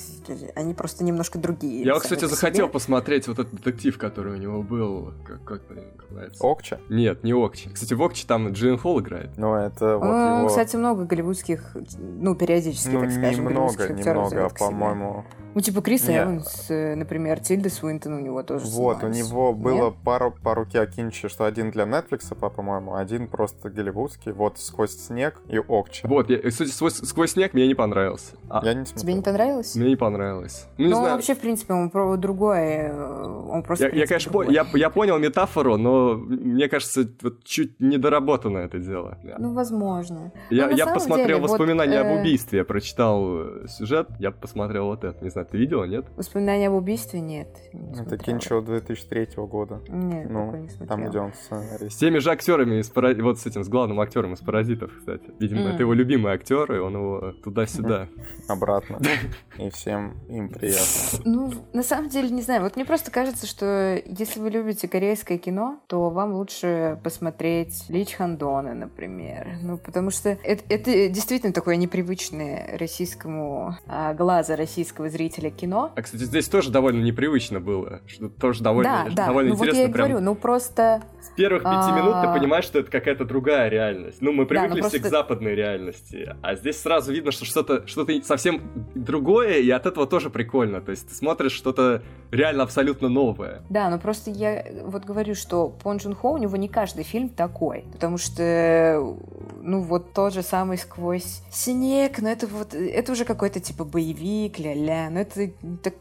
они 0.55 0.73
просто 0.73 1.05
немножко 1.05 1.39
другие. 1.39 1.85
Я, 1.85 1.99
кстати, 1.99 2.25
захотел 2.25 2.67
себе. 2.67 2.73
посмотреть 2.73 3.29
вот 3.29 3.39
этот 3.39 3.53
детектив, 3.55 3.99
который 3.99 4.33
у 4.33 4.37
него 4.37 4.63
был. 4.63 5.13
Как, 5.27 5.45
как 5.45 5.61
называется? 6.09 6.43
Окча? 6.43 6.81
Нет, 6.89 7.23
не 7.23 7.35
Окчи. 7.35 7.69
Кстати, 7.69 7.93
в 7.93 8.03
Окчи 8.03 8.27
там 8.27 8.53
Джейн 8.53 8.79
Холл 8.79 9.01
играет. 9.01 9.37
Ну, 9.37 9.55
это 9.55 9.99
вот 9.99 10.07
Ну, 10.07 10.39
его... 10.39 10.49
Кстати, 10.49 10.77
много 10.77 11.05
голливудских, 11.05 11.77
ну, 11.99 12.35
периодически, 12.35 12.89
ну, 12.89 13.01
так 13.01 13.11
скажем, 13.11 13.45
немного, 13.49 13.53
голливудских 13.75 13.91
актеров 13.99 14.31
немного, 14.33 14.49
себе. 14.49 14.59
по-моему. 14.59 15.25
Ну, 15.55 15.61
типа 15.61 15.83
Крис 15.83 16.09
Не. 16.09 16.19
Эванс, 16.19 16.67
э, 16.69 16.97
например, 16.97 17.39
Тильда 17.39 17.71
Суинтон 17.71 18.15
у 18.15 18.19
него 18.19 18.43
тоже 18.43 18.67
Вот, 18.67 19.05
у 19.05 19.09
него 19.09 19.53
было 19.79 19.91
Нет? 19.91 19.99
пару 20.05 20.33
по 20.43 20.55
руке 20.55 20.81
Акинчи, 20.81 21.29
что 21.29 21.45
один 21.45 21.71
для 21.71 21.85
Netflix, 21.85 22.35
по- 22.35 22.51
по-моему, 22.51 22.95
один 22.95 23.29
просто 23.29 23.71
голливудский. 23.71 24.33
Вот 24.33 24.59
«Сквозь 24.59 24.97
снег» 24.97 25.41
и 25.49 25.59
«Окча». 25.59 26.07
Вот, 26.09 26.31
я, 26.31 26.39
кстати, 26.39 26.71
сквозь, 26.71 26.95
сквозь 26.95 27.33
снег 27.33 27.55
мне 27.55 27.67
не 27.67 27.75
понравился. 27.75 28.37
А, 28.49 28.65
Я 28.65 28.75
не 28.75 28.85
Тебе 28.85 28.99
смотрел. 28.99 29.17
не 29.17 29.23
понравилось? 29.23 29.75
Мне 29.75 29.89
не 29.91 29.97
понравилось. 29.97 30.67
Ну, 30.79 30.85
не 30.85 30.91
ну, 30.91 30.97
знаю. 30.97 31.13
вообще, 31.15 31.35
в 31.35 31.41
принципе, 31.41 31.75
он 31.75 31.91
про 31.91 32.17
другое. 32.17 32.95
Он 32.95 33.63
просто. 33.63 33.87
Я, 33.87 33.91
в 33.91 33.95
я, 33.95 34.07
принципе, 34.07 34.31
конечно, 34.31 34.33
по- 34.33 34.51
я, 34.51 34.67
я 34.75 34.91
понял 34.91 35.19
метафору, 35.19 35.77
но 35.77 36.15
мне 36.15 36.69
кажется, 36.69 37.09
вот 37.23 37.45
чуть 37.45 37.81
недоработано 37.81 38.59
это 38.59 38.79
дело. 38.79 39.19
Ну, 39.39 39.53
возможно. 39.55 40.33
я 40.51 40.71
я 40.71 40.87
посмотрел 40.87 41.27
деле, 41.27 41.41
вот, 41.41 41.51
воспоминания 41.51 42.01
об 42.01 42.07
э, 42.07 42.21
убийстве, 42.21 42.59
я 42.59 42.65
прочитал 42.65 43.25
э, 43.41 43.67
сюжет, 43.69 44.09
я 44.19 44.31
посмотрел 44.31 44.87
вот 44.87 45.05
это. 45.05 45.23
Не 45.23 45.31
знаю, 45.31 45.47
ты 45.51 45.57
видела, 45.59 45.85
нет? 45.85 46.07
Воспоминания 46.17 46.69
об 46.69 46.75
убийстве 46.75 47.21
нет. 47.21 47.49
не 47.73 48.01
Это. 48.03 48.19
Кинчо 48.19 48.61
2003 48.61 49.29
года. 49.37 49.54
Нет, 49.89 50.29
Ну, 50.31 50.55
не 50.57 50.69
смотрела. 50.69 50.87
Там, 51.01 51.09
где 51.11 51.19
он 51.21 51.33
С 51.33 51.39
сценарист. 51.45 51.99
теми 52.01 52.19
же 52.19 52.31
актерами 52.31 52.81
из 52.81 52.89
«Пара- 52.91 53.15
вот 53.23 53.39
с 53.39 53.47
этим, 53.47 53.63
с 53.65 53.69
главным 53.69 54.01
актером 54.01 54.35
из 54.35 54.41
паразитов, 54.41 54.91
кстати. 54.99 55.31
Видимо, 55.39 55.61
Мгм. 55.63 55.69
это 55.71 55.83
его 55.83 55.93
любимый 55.95 56.33
актер, 56.33 56.73
и 56.73 56.79
он 56.79 56.95
его 56.95 57.33
туда-сюда. 57.43 58.09
Обратно. 58.49 58.99
И 59.59 59.71
всем 59.71 60.15
им 60.29 60.49
приятно. 60.49 61.21
Ну, 61.25 61.53
на 61.73 61.83
самом 61.83 62.09
деле, 62.09 62.29
не 62.31 62.43
знаю. 62.43 62.63
Вот 62.63 62.77
мне 62.77 62.85
просто 62.85 63.11
кажется, 63.11 63.47
что 63.47 64.01
если 64.05 64.41
вы 64.41 64.51
любите 64.51 64.89
корейское 64.89 65.39
кино, 65.39 65.81
то 65.87 66.11
вам 66.11 66.33
лучше 66.35 66.99
посмотреть 67.05 67.85
Лич 67.89 68.15
Хандона, 68.15 68.75
например. 68.75 69.59
Ну, 69.63 69.79
потому 69.79 70.11
что 70.11 70.31
это, 70.31 70.63
это 70.69 71.09
действительно 71.09 71.53
такое 71.53 71.77
непривычное 71.77 72.77
российскому 72.79 73.77
а, 73.87 74.13
глаза 74.15 74.57
российского 74.57 75.09
зрителя 75.09 75.51
кино. 75.51 75.93
А, 75.95 76.03
кстати, 76.03 76.23
здесь 76.25 76.49
тоже 76.49 76.71
довольно 76.71 77.03
непривычно 77.05 77.61
было. 77.61 78.01
Что 78.07 78.29
тоже 78.29 78.63
довольно, 78.63 79.05
да, 79.09 79.15
да. 79.15 79.27
довольно 79.27 79.44
ну, 79.51 79.55
вот 79.55 79.65
интересно. 79.69 79.81
я 79.81 79.89
и 79.89 79.93
прям 79.93 80.09
говорю, 80.09 80.25
ну 80.25 80.35
просто... 80.35 81.03
С 81.21 81.29
первых 81.31 81.63
пяти 81.63 81.91
А. 81.91 81.97
минут 81.99 82.15
ты 82.23 82.39
понимаешь, 82.39 82.65
что 82.65 82.79
это 82.81 82.91
какая-то 82.91 83.25
другая 83.25 83.69
реальность. 83.69 84.19
Ну, 84.21 84.33
мы 84.33 84.45
Да, 84.47 84.55
ну 84.63 84.69
привыкли 84.69 84.81
все 84.83 84.99
к 84.99 85.03
просто- 85.03 85.09
западной 85.09 85.55
реальности. 85.55 86.37
А 86.43 86.55
здесь 86.55 86.81
сразу 86.81 87.13
видно, 87.13 87.33
что 87.33 87.45
что-то 87.45 87.87
что 87.87 88.07
совсем 88.23 88.61
другое, 88.95 89.59
и 89.61 89.71
от 89.71 89.87
этого 89.87 90.07
тоже 90.07 90.31
прикольно. 90.31 90.81
То 90.81 90.91
есть 90.91 91.09
ты 91.09 91.15
смотришь 91.15 91.53
что-то 91.53 92.03
реально 92.31 92.63
абсолютно 92.65 93.09
новое. 93.09 93.63
Да, 93.71 93.89
но 93.91 93.99
просто 93.99 94.31
я 94.31 94.65
вот 94.85 95.05
говорю, 95.05 95.35
что 95.35 95.69
Пон 95.69 95.97
Джун 95.97 96.15
Хо, 96.15 96.33
у 96.33 96.39
него 96.39 96.57
не 96.57 96.69
каждый 96.69 97.05
фильм 97.05 97.29
такой. 97.31 97.85
Потому 97.93 98.19
что, 98.19 99.17
ну, 99.63 99.81
вот 99.81 100.13
тот 100.13 100.35
же 100.35 100.43
самый 100.43 100.77
«Сквозь 100.79 101.43
снег», 101.51 102.19
ну, 102.21 102.29
это 102.29 102.47
вот, 102.47 102.75
это 102.75 103.13
уже 103.13 103.25
какой-то 103.25 103.61
типа 103.61 103.85
боевик, 103.85 104.59
ля-ля, 104.59 105.09
ну, 105.11 105.21
это 105.21 105.51
так... 105.83 105.95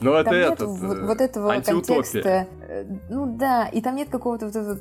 Но 0.00 0.14
это 0.14 0.30
нет 0.30 0.52
этот, 0.52 0.68
вот, 0.68 0.98
э, 0.98 1.06
вот 1.06 1.20
этого 1.20 1.52
антиутопия. 1.52 1.94
контекста. 2.02 2.46
э, 2.68 2.84
Ну 3.08 3.36
да, 3.36 3.66
и 3.66 3.80
там 3.80 3.96
нет 3.96 4.08
какого-то 4.08 4.46
вот 4.46 4.56
этого 4.56 4.78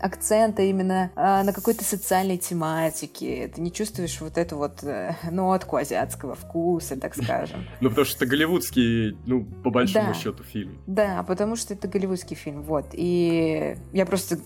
акцента 0.00 0.62
именно 0.62 1.10
а, 1.16 1.42
на 1.44 1.52
какой-то 1.52 1.84
социальной 1.84 2.38
тематике. 2.38 3.48
Ты 3.54 3.60
не 3.60 3.72
чувствуешь 3.72 4.20
вот 4.20 4.38
эту 4.38 4.56
вот 4.56 4.82
э, 4.82 5.14
нотку 5.30 5.76
азиатского 5.76 6.34
вкуса, 6.34 6.98
так 6.98 7.14
скажем. 7.22 7.64
Ну, 7.80 7.88
потому 7.90 8.04
что 8.06 8.16
это 8.24 8.26
голливудский, 8.26 9.16
ну, 9.26 9.44
по 9.64 9.70
большому 9.70 10.08
Да. 10.08 10.14
счету, 10.14 10.42
фильм. 10.44 10.78
Да, 10.86 11.22
потому 11.26 11.56
что 11.56 11.74
это 11.74 11.88
голливудский 11.88 12.36
фильм, 12.36 12.62
вот. 12.62 12.86
И 12.92 13.76
я 13.92 14.06
просто 14.06 14.38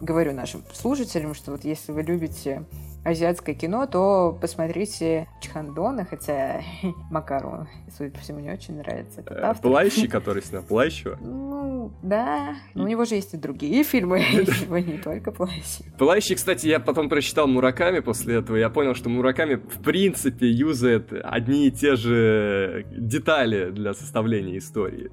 говорю 0.00 0.32
нашим 0.32 0.62
слушателям, 0.72 1.34
что 1.34 1.52
вот 1.52 1.64
если 1.64 1.92
вы 1.92 2.02
любите 2.02 2.64
азиатское 3.04 3.54
кино, 3.54 3.86
то 3.86 4.36
посмотрите 4.40 5.28
Чхандона, 5.40 6.04
хотя 6.04 6.62
Макару, 7.10 7.66
судя 7.96 8.10
по 8.10 8.18
всему, 8.18 8.40
не 8.40 8.50
очень 8.50 8.76
нравится. 8.76 9.22
Э. 9.26 9.54
Пылающий, 9.60 10.08
который 10.08 10.42
снял 10.42 10.62
Пылающего. 10.62 11.16
Ну, 11.20 11.92
да. 12.02 12.56
Но 12.74 12.84
у 12.84 12.86
него 12.86 13.04
же 13.04 13.14
есть 13.14 13.34
и 13.34 13.36
другие 13.36 13.82
фильмы, 13.84 14.18
его 14.18 14.78
не 14.78 14.98
только 14.98 15.32
«Плащ». 15.32 15.78
Пылающий, 15.98 16.34
кстати, 16.34 16.66
я 16.66 16.80
потом 16.80 17.08
прочитал 17.08 17.46
Мураками 17.46 18.00
после 18.00 18.36
этого, 18.36 18.56
я 18.56 18.68
понял, 18.70 18.94
что 18.94 19.08
Мураками 19.08 19.54
в 19.56 19.82
принципе 19.82 20.50
юзает 20.50 21.12
одни 21.12 21.68
и 21.68 21.70
те 21.70 21.96
же 21.96 22.86
детали 22.90 23.70
для 23.70 23.94
составления 23.94 24.58
истории. 24.58 25.10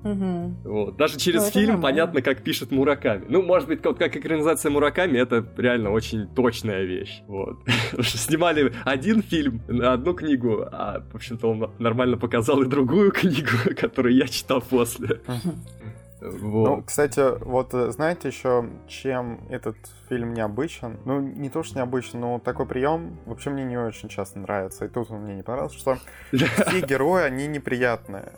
Вот. 0.63 0.97
Даже 0.97 1.17
через 1.17 1.45
Ну, 1.45 1.51
фильм 1.51 1.81
понятно, 1.81 2.21
как 2.21 2.43
пишет 2.43 2.71
Мураками. 2.71 3.25
Ну, 3.29 3.41
может 3.41 3.67
быть, 3.67 3.81
как 3.81 4.15
экранизация 4.15 4.71
Мураками, 4.71 5.17
это 5.17 5.45
реально 5.57 5.91
очень 5.91 6.27
точная 6.27 6.83
вещь. 6.83 7.21
Вот. 7.27 7.59
Снимали 8.03 8.73
один 8.83 9.21
фильм 9.21 9.61
на 9.67 9.93
одну 9.93 10.13
книгу, 10.13 10.67
а, 10.71 11.03
в 11.11 11.15
общем-то, 11.15 11.51
он 11.51 11.71
нормально 11.79 12.17
показал 12.17 12.61
и 12.61 12.67
другую 12.67 13.11
книгу, 13.11 13.75
которую 13.77 14.15
я 14.15 14.27
читал 14.27 14.61
после. 14.61 15.21
Вот. 16.21 16.69
Ну, 16.69 16.83
кстати, 16.83 17.37
вот 17.43 17.73
э, 17.73 17.91
знаете 17.91 18.29
еще, 18.29 18.67
чем 18.87 19.41
этот 19.49 19.75
фильм 20.09 20.33
необычен? 20.33 20.97
Ну, 21.05 21.19
не 21.19 21.49
то, 21.49 21.61
что 21.61 21.77
необычен, 21.77 22.19
но 22.19 22.39
такой 22.39 22.65
прием 22.65 23.19
вообще 23.25 23.49
мне 23.49 23.63
не 23.63 23.77
очень 23.77 24.09
часто 24.09 24.39
нравится. 24.39 24.85
И 24.85 24.87
тут 24.87 25.11
он 25.11 25.21
мне 25.21 25.35
не 25.35 25.43
понравился, 25.43 25.77
что 25.77 25.97
все 26.31 26.81
герои, 26.81 27.23
они 27.23 27.47
неприятные. 27.47 28.31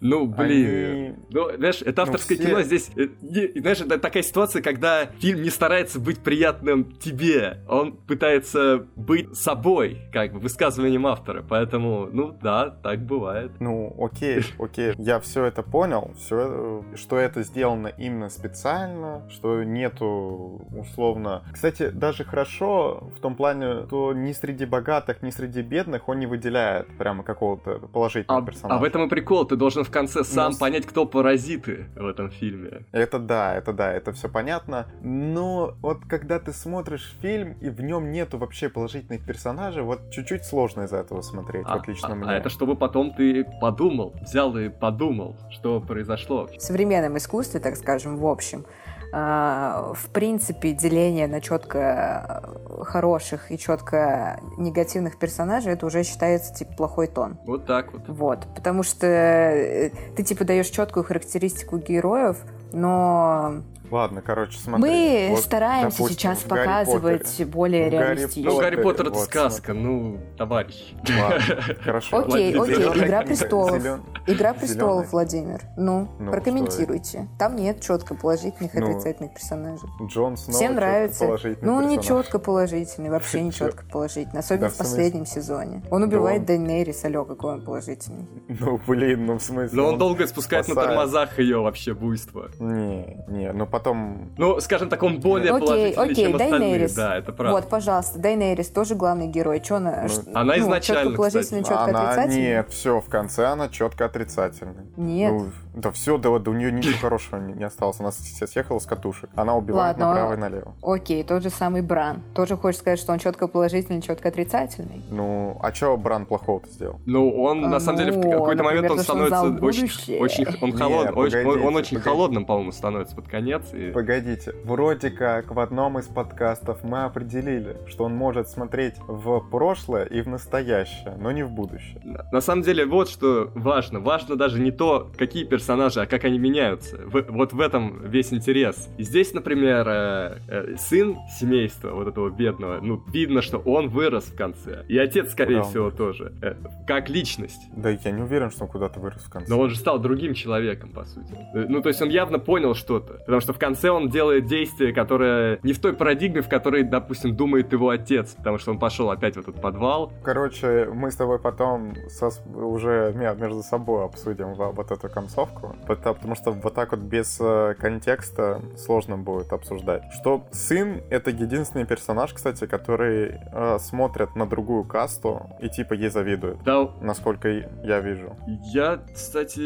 Ну, 0.00 0.26
блин. 0.26 0.66
Они- 0.66 1.14
Ну, 1.30 1.56
знаешь, 1.56 1.82
это 1.82 2.02
Ну, 2.02 2.12
авторское 2.12 2.36
все- 2.38 2.46
кино 2.46 2.62
здесь... 2.62 2.90
э, 2.96 3.08
не- 3.22 3.60
знаешь, 3.60 3.80
это 3.80 3.98
такая 3.98 4.22
ситуация, 4.22 4.62
когда 4.62 5.06
фильм 5.18 5.42
не 5.42 5.50
старается 5.50 5.98
быть 6.00 6.20
приятным 6.20 6.92
тебе. 6.98 7.58
Он 7.68 7.92
пытается 7.96 8.86
быть 8.96 9.36
собой, 9.36 9.98
как 10.12 10.32
бы, 10.32 10.38
высказыванием 10.40 11.06
автора. 11.06 11.44
Поэтому, 11.48 12.08
ну, 12.12 12.36
да, 12.42 12.70
так 12.70 13.00
бывает. 13.04 13.52
Ну, 13.60 13.94
окей, 13.98 14.40
окей, 14.58 14.94
я 14.98 15.20
все 15.20 15.44
это 15.44 15.62
понял, 15.62 16.12
все, 16.18 16.84
что 16.94 17.16
это 17.18 17.42
сделано 17.42 17.88
именно 17.88 18.28
специально, 18.28 19.22
что 19.30 19.62
нету 19.62 20.66
условно. 20.76 21.42
Кстати, 21.52 21.90
даже 21.90 22.24
хорошо 22.24 23.10
в 23.16 23.20
том 23.20 23.34
плане, 23.34 23.86
что 23.86 24.12
ни 24.12 24.32
среди 24.32 24.64
богатых, 24.66 25.22
ни 25.22 25.30
среди 25.30 25.62
бедных 25.62 26.08
он 26.08 26.18
не 26.18 26.26
выделяет 26.26 26.86
прямо 26.98 27.22
какого-то 27.22 27.78
положительного 27.92 28.42
А, 28.42 28.46
персонажа. 28.46 28.78
а 28.78 28.80
в 28.80 28.84
этом 28.84 29.06
и 29.06 29.08
прикол, 29.08 29.44
ты 29.44 29.56
должен 29.56 29.84
в 29.86 29.90
конце 29.90 30.24
сам 30.24 30.50
Ну, 30.50 30.52
с- 30.52 30.58
понять, 30.58 30.86
кто 30.86 31.06
паразиты 31.06 31.86
в 31.96 32.06
этом 32.06 32.30
фильме. 32.30 32.84
Это 32.92 33.18
да, 33.18 33.54
это 33.54 33.72
да, 33.72 33.92
это 33.92 34.12
все 34.12 34.28
понятно. 34.28 34.86
Но 35.02 35.74
вот 35.80 35.98
когда 36.08 36.38
ты 36.38 36.52
смотришь 36.52 37.16
фильм 37.22 37.52
и 37.60 37.70
в 37.70 37.80
нем 37.80 38.10
нету 38.10 38.38
вообще 38.38 38.68
положительных 38.68 39.24
персонажей, 39.24 39.82
вот 39.82 40.10
чуть-чуть 40.10 40.44
сложно 40.44 40.82
из-за 40.82 40.98
этого 40.98 41.22
смотреть, 41.22 41.64
А, 41.66 41.76
вот 41.76 41.88
лично 41.88 42.08
а- 42.12 42.14
мне. 42.14 42.28
а 42.28 42.34
это 42.34 42.48
чтобы 42.50 42.76
потом 42.76 43.14
ты 43.14 43.44
подумал, 43.60 44.14
взял 44.22 44.56
и 44.56 44.68
подумал, 44.68 45.36
что 45.50 45.80
произошло. 45.80 46.46
В 46.46 46.60
современном 46.60 47.16
искусстве, 47.16 47.60
так 47.60 47.76
скажем, 47.76 48.16
в 48.16 48.26
общем, 48.26 48.64
а, 48.66 48.85
в 49.12 50.08
принципе, 50.12 50.72
деление 50.72 51.26
на 51.26 51.40
четко 51.40 52.42
хороших 52.82 53.50
и 53.50 53.58
четко 53.58 54.40
негативных 54.58 55.18
персонажей, 55.18 55.72
это 55.72 55.86
уже 55.86 56.02
считается, 56.02 56.54
типа, 56.54 56.72
плохой 56.74 57.06
тон. 57.06 57.38
Вот 57.44 57.66
так 57.66 57.92
вот. 57.92 58.02
Вот, 58.08 58.46
потому 58.54 58.82
что 58.82 59.06
э, 59.06 59.90
ты, 60.16 60.22
типа, 60.22 60.44
даешь 60.44 60.68
четкую 60.68 61.04
характеристику 61.04 61.78
героев, 61.78 62.38
но 62.72 63.62
Ладно, 63.90 64.22
короче, 64.22 64.58
смотри. 64.58 64.82
мы 64.90 65.26
вот, 65.30 65.40
стараемся 65.40 65.98
допустим, 65.98 66.18
сейчас 66.18 66.38
показывать 66.40 67.44
более 67.46 67.88
реалистично. 67.90 68.50
Ну, 68.50 68.58
Гарри 68.58 68.82
Поттер 68.82 69.06
это 69.06 69.14
вот, 69.14 69.24
сказка, 69.24 69.72
ну, 69.74 70.18
товарищ. 70.36 70.94
Ладно, 71.08 71.62
хорошо. 71.84 72.18
Окей, 72.18 72.58
окей, 72.58 72.74
Игра 72.74 73.22
престолов. 73.22 73.82
Игра 74.26 74.54
престолов. 74.54 75.12
Владимир. 75.12 75.62
Ну, 75.76 76.08
Ну, 76.18 76.30
прокомментируйте. 76.30 77.28
Там 77.38 77.56
нет 77.56 77.80
четко 77.80 78.14
положительных 78.14 78.74
и 78.74 78.78
Ну, 78.78 78.90
отрицательных 78.90 79.34
персонажей. 79.34 79.88
Джон 80.02 80.36
Сноу 80.36 80.56
Всем 80.56 80.74
нравится. 80.74 81.38
Ну, 81.62 81.74
он 81.74 81.88
не 81.88 82.00
четко 82.00 82.38
положительный, 82.38 83.10
вообще 83.10 83.42
не 83.42 83.52
четко 83.52 83.84
положительный. 83.84 84.40
Особенно 84.40 84.68
Да, 84.68 84.74
в 84.74 84.78
последнем 84.78 85.26
сезоне. 85.26 85.82
Он 85.90 86.02
убивает 86.02 86.40
он- 86.40 86.46
Дейнерис, 86.46 87.04
алло, 87.04 87.24
какой 87.24 87.54
он 87.54 87.62
положительный. 87.64 88.26
Ну, 88.48 88.80
блин, 88.86 89.26
ну 89.26 89.38
в 89.38 89.42
смысле... 89.42 89.76
Но 89.76 89.88
он 89.88 89.98
долго 89.98 90.26
спускает 90.26 90.68
на 90.68 90.74
тормозах 90.74 91.38
ее 91.38 91.60
вообще 91.60 91.94
буйство. 91.94 92.50
Не, 92.58 93.24
не, 93.28 93.52
ну 93.52 93.66
потом... 93.76 94.30
Ну, 94.38 94.58
скажем 94.60 94.88
так, 94.88 95.02
он 95.02 95.20
более 95.20 95.52
Окей, 95.52 95.66
положительный, 95.66 96.04
окей, 96.04 96.24
чем 96.24 96.34
остальные. 96.36 96.60
Дейнерис. 96.60 96.94
Да, 96.94 97.16
это 97.18 97.32
правда. 97.32 97.52
Вот, 97.60 97.68
пожалуйста, 97.68 98.18
Дейнерис 98.18 98.68
тоже 98.68 98.94
главный 98.94 99.26
герой. 99.26 99.60
Че 99.60 99.74
она? 99.76 100.02
Ну, 100.04 100.08
ш- 100.08 100.22
она 100.32 100.54
ну, 100.56 100.62
изначально, 100.62 101.02
чётко 101.02 101.16
положительный, 101.16 101.62
кстати. 101.62 101.78
четко 101.78 101.84
она... 101.84 102.10
отрицательный? 102.10 102.42
Нет, 102.42 102.70
все, 102.70 103.00
в 103.00 103.08
конце 103.10 103.44
она 103.46 103.68
четко 103.68 104.04
отрицательная. 104.06 104.86
Нет. 104.96 105.32
Ну, 105.32 105.50
да 105.76 105.90
все, 105.90 106.18
да, 106.18 106.36
да 106.38 106.50
у 106.50 106.54
нее 106.54 106.72
ничего 106.72 106.96
хорошего 107.00 107.38
не, 107.38 107.64
осталось. 107.64 108.00
Она 108.00 108.10
съехала 108.10 108.78
с 108.78 108.86
катушек. 108.86 109.30
Она 109.34 109.54
убивает 109.54 109.98
Ладно, 109.98 110.06
направо 110.08 110.32
а- 110.32 110.36
и 110.36 110.38
налево. 110.38 110.74
Окей, 110.82 111.22
тот 111.22 111.42
же 111.42 111.50
самый 111.50 111.82
Бран. 111.82 112.22
Тоже 112.34 112.56
хочешь 112.56 112.80
сказать, 112.80 112.98
что 112.98 113.12
он 113.12 113.18
четко 113.18 113.46
положительный, 113.46 114.00
четко 114.02 114.28
отрицательный? 114.28 115.02
Ну, 115.10 115.58
а 115.62 115.72
что 115.72 115.96
Бран 115.96 116.26
плохого-то 116.26 116.68
сделал? 116.70 117.00
Ну, 117.06 117.30
он, 117.42 117.64
А, 117.64 117.68
на 117.68 117.80
самом 117.80 117.98
деле, 117.98 118.12
в 118.12 118.16
ну, 118.16 118.30
какой-то 118.30 118.62
момент 118.62 118.90
он 118.90 118.98
становится 119.00 119.42
очень, 119.64 119.84
очень, 120.18 120.46
он 120.62 120.72
холод, 120.76 121.16
очень- 121.16 121.46
он, 121.46 121.76
очень 121.76 121.96
погодите. 121.96 121.98
холодным, 122.00 122.44
по-моему, 122.46 122.72
становится 122.72 123.14
под 123.14 123.28
конец. 123.28 123.62
И... 123.72 123.90
Погодите, 123.90 124.54
вроде 124.64 125.10
как 125.10 125.50
в 125.54 125.60
одном 125.60 125.98
из 125.98 126.06
подкастов 126.06 126.82
мы 126.84 127.04
определили, 127.04 127.76
что 127.86 128.04
он 128.04 128.14
может 128.16 128.48
смотреть 128.48 128.94
в 129.06 129.40
прошлое 129.50 130.04
и 130.04 130.22
в 130.22 130.28
настоящее, 130.28 131.16
но 131.18 131.32
не 131.32 131.42
в 131.42 131.50
будущее. 131.50 132.00
На 132.04 132.24
на 132.32 132.40
самом 132.40 132.62
деле, 132.62 132.86
вот 132.86 133.08
что 133.08 133.50
важно. 133.54 134.00
Важно 134.00 134.36
даже 134.36 134.60
не 134.60 134.70
то, 134.70 135.10
какие 135.18 135.44
персонажи, 135.44 135.65
а 136.02 136.06
как 136.06 136.24
они 136.24 136.38
меняются. 136.38 136.96
В- 136.98 137.26
вот 137.30 137.52
в 137.52 137.60
этом 137.60 138.02
весь 138.08 138.32
интерес. 138.32 138.88
И 138.98 139.02
здесь, 139.02 139.32
например, 139.34 139.86
э, 139.88 140.38
э, 140.48 140.76
сын 140.78 141.16
семейства 141.38 141.90
вот 141.90 142.08
этого 142.08 142.30
бедного, 142.30 142.80
ну, 142.80 143.02
видно, 143.12 143.42
что 143.42 143.58
он 143.58 143.88
вырос 143.88 144.24
в 144.24 144.36
конце. 144.36 144.84
И 144.88 144.98
отец, 144.98 145.32
скорее 145.32 145.58
Куда 145.58 145.68
всего, 145.70 145.90
тоже. 145.90 146.32
Э, 146.42 146.54
как 146.86 147.08
личность. 147.08 147.60
Да 147.76 147.90
я 147.90 148.10
не 148.10 148.22
уверен, 148.22 148.50
что 148.50 148.64
он 148.64 148.70
куда-то 148.70 149.00
вырос 149.00 149.22
в 149.22 149.30
конце. 149.30 149.48
Но 149.50 149.58
он 149.60 149.70
же 149.70 149.76
стал 149.76 149.98
другим 149.98 150.34
человеком, 150.34 150.90
по 150.90 151.04
сути. 151.04 151.32
Э, 151.54 151.66
Ну, 151.68 151.80
то 151.82 151.88
есть 151.88 152.00
он 152.02 152.08
явно 152.08 152.38
понял 152.38 152.74
что-то. 152.74 153.14
Потому 153.26 153.40
что 153.40 153.52
в 153.52 153.58
конце 153.58 153.90
он 153.90 154.08
делает 154.08 154.46
действие, 154.46 154.92
которое 154.92 155.58
не 155.62 155.72
в 155.72 155.80
той 155.80 155.92
парадигме, 155.94 156.40
в 156.42 156.48
которой, 156.48 156.82
допустим, 156.82 157.36
думает 157.36 157.72
его 157.72 157.88
отец. 157.90 158.34
Потому 158.34 158.58
что 158.58 158.70
он 158.72 158.78
пошел 158.78 159.10
опять 159.10 159.36
в 159.36 159.40
этот 159.40 159.60
подвал. 159.60 160.12
Короче, 160.22 160.88
мы 160.92 161.10
с 161.10 161.16
тобой 161.16 161.38
потом 161.38 161.94
сос- 162.20 162.40
уже 162.54 163.12
ме- 163.14 163.34
между 163.34 163.62
собой 163.62 164.04
обсудим 164.04 164.54
во- 164.54 164.72
вот 164.72 164.90
эту 164.90 165.08
концовку, 165.08 165.55
пото- 165.62 166.14
потому 166.14 166.34
что 166.34 166.52
вот 166.52 166.74
так 166.74 166.90
вот 166.92 167.00
без 167.00 167.38
э, 167.40 167.74
контекста 167.78 168.60
сложно 168.76 169.16
будет 169.18 169.52
обсуждать. 169.52 170.02
Что 170.12 170.44
сын— 170.52 171.00
это 171.10 171.30
единственный 171.30 171.86
персонаж, 171.86 172.32
кстати, 172.32 172.66
который 172.66 173.40
э, 173.52 173.78
смотрит 173.80 174.34
на 174.36 174.46
другую 174.46 174.84
касту 174.84 175.42
и 175.60 175.68
типа 175.68 175.94
ей 175.94 176.10
завидует, 176.10 176.62
Да, 176.64 176.88
насколько 177.00 177.48
и- 177.48 177.64
я 177.82 178.00
вижу. 178.00 178.36
я, 178.46 179.00
кстати... 179.14 179.60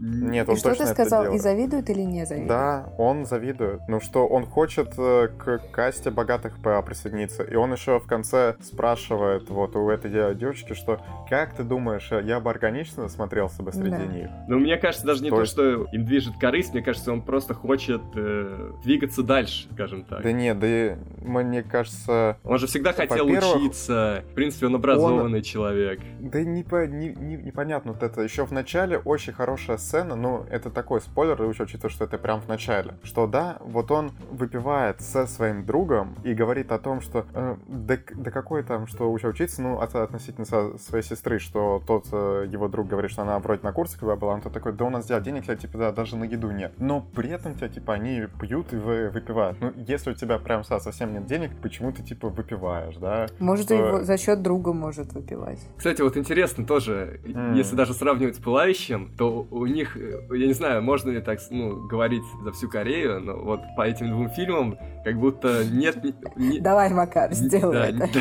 Нет, 0.00 0.48
И 0.48 0.50
он 0.50 0.56
что 0.56 0.70
точно 0.70 0.86
ты 0.86 0.92
это 0.92 1.04
сказал, 1.04 1.32
и 1.34 1.38
завидует 1.38 1.88
или 1.90 2.02
не 2.02 2.24
завидует? 2.26 2.48
Да, 2.48 2.88
он 2.98 3.24
завидует. 3.26 3.80
Ну 3.88 4.00
что, 4.00 4.26
он 4.26 4.46
хочет 4.46 4.94
э, 4.98 5.28
к 5.28 5.58
касте 5.72 6.10
богатых 6.10 6.60
ПА 6.62 6.80
присоединиться. 6.82 7.42
И 7.42 7.54
он 7.54 7.72
еще 7.72 7.98
в 8.00 8.06
конце 8.06 8.56
спрашивает 8.60 9.48
вот 9.50 9.76
у 9.76 9.88
этой 9.90 10.10
де- 10.10 10.34
девочки, 10.34 10.74
что 10.74 11.00
как 11.28 11.54
ты 11.54 11.62
думаешь, 11.62 12.10
э, 12.12 12.22
я 12.24 12.40
бы 12.40 12.50
органично 12.50 13.08
смотрелся 13.08 13.62
бы 13.62 13.72
среди 13.72 13.90
Да. 13.90 13.98
них? 14.06 14.30
Ну, 14.48 14.58
мне 14.58 14.76
кажется, 14.76 15.06
даже 15.06 15.21
не 15.22 15.30
То 15.30 15.44
что 15.44 15.84
им 15.92 16.04
движет 16.04 16.34
корысть, 16.40 16.72
мне 16.74 16.82
кажется, 16.82 17.12
он 17.12 17.22
просто 17.22 17.54
хочет 17.54 18.02
э, 18.14 18.72
двигаться 18.84 19.22
дальше, 19.22 19.68
скажем 19.72 20.04
так. 20.04 20.22
Да 20.22 20.32
нет, 20.32 20.58
да 20.58 20.66
и 20.66 20.96
мне 21.22 21.62
кажется... 21.62 22.38
Он 22.44 22.58
же 22.58 22.66
всегда 22.66 22.92
хотел 22.92 23.26
учиться. 23.56 24.24
В 24.30 24.34
принципе, 24.34 24.66
он 24.66 24.74
образованный 24.74 25.42
человек. 25.42 26.00
Да 26.20 26.42
не, 26.42 26.62
по- 26.62 26.86
не- 26.86 27.14
не- 27.14 27.36
непонятно 27.36 27.92
вот 27.92 28.02
это. 28.02 28.22
Еще 28.22 28.44
в 28.44 28.52
начале 28.52 28.98
очень 28.98 29.32
хорошая 29.32 29.76
сцена, 29.78 30.16
ну, 30.16 30.44
это 30.50 30.70
такой 30.70 31.00
спойлер, 31.00 31.40
учитывая, 31.42 31.90
что 31.90 32.04
это 32.04 32.18
прям 32.18 32.40
в 32.40 32.48
начале. 32.48 32.94
Что 33.02 33.26
да, 33.26 33.58
вот 33.60 33.90
он 33.90 34.10
выпивает 34.30 35.00
со 35.00 35.26
своим 35.26 35.64
другом 35.64 36.16
и 36.24 36.34
говорит 36.34 36.72
о 36.72 36.78
том, 36.78 37.00
что 37.00 37.24
э, 37.34 37.56
да, 37.68 37.96
да 38.14 38.30
какой 38.30 38.62
там, 38.62 38.86
что 38.86 39.10
учиться, 39.12 39.62
ну, 39.62 39.78
от- 39.80 39.94
относительно 39.94 40.44
своей 40.78 41.04
сестры, 41.04 41.38
что 41.38 41.82
тот 41.86 42.06
э, 42.12 42.46
его 42.50 42.68
друг 42.68 42.88
говорит, 42.88 43.10
что 43.10 43.22
она 43.22 43.38
вроде 43.38 43.62
на 43.62 43.72
курсе 43.72 43.96
когда 43.98 44.16
была, 44.16 44.34
он 44.34 44.40
тот 44.40 44.52
такой, 44.52 44.72
да 44.72 44.84
у 44.86 44.90
нас 44.90 45.06
дядя 45.12 45.24
денег, 45.24 45.44
я, 45.48 45.56
типа, 45.56 45.78
да, 45.78 45.92
даже 45.92 46.16
на 46.16 46.24
еду 46.24 46.50
нет. 46.50 46.72
Но 46.78 47.00
при 47.14 47.28
этом 47.30 47.54
тебя, 47.54 47.68
типа, 47.68 47.94
они 47.94 48.22
пьют 48.40 48.72
и 48.72 48.76
вы- 48.76 49.10
выпивают. 49.10 49.58
Ну, 49.60 49.72
если 49.86 50.10
у 50.10 50.14
тебя 50.14 50.38
прям 50.38 50.64
со- 50.64 50.78
совсем 50.80 51.12
нет 51.12 51.26
денег, 51.26 51.50
почему 51.62 51.92
ты, 51.92 52.02
типа, 52.02 52.28
выпиваешь, 52.28 52.96
да? 52.96 53.26
Может, 53.38 53.66
Что- 53.66 53.74
его 53.74 54.02
за 54.04 54.16
счет 54.16 54.42
друга 54.42 54.72
может 54.72 55.12
выпивать. 55.12 55.58
Кстати, 55.76 56.00
вот 56.02 56.16
интересно 56.16 56.64
тоже, 56.64 57.20
М. 57.26 57.54
если 57.54 57.76
даже 57.76 57.92
сравнивать 57.94 58.36
с 58.36 58.38
Пылающим, 58.38 59.10
то 59.18 59.46
у 59.50 59.66
них, 59.66 59.96
э, 59.96 60.20
я 60.34 60.46
не 60.46 60.54
знаю, 60.54 60.82
можно 60.82 61.10
ли 61.10 61.20
так 61.20 61.38
ну, 61.50 61.86
говорить 61.86 62.22
за 62.44 62.52
всю 62.52 62.68
Корею, 62.68 63.20
но 63.20 63.36
вот 63.36 63.60
по 63.76 63.82
этим 63.82 64.08
двум 64.08 64.30
фильмам 64.30 64.78
как 65.04 65.16
будто 65.18 65.64
нет... 65.64 65.96
ни- 66.36 66.58
Давай, 66.60 66.90
Макар, 66.90 67.32
сделай 67.34 67.92
Да, 67.92 68.06
это. 68.06 68.18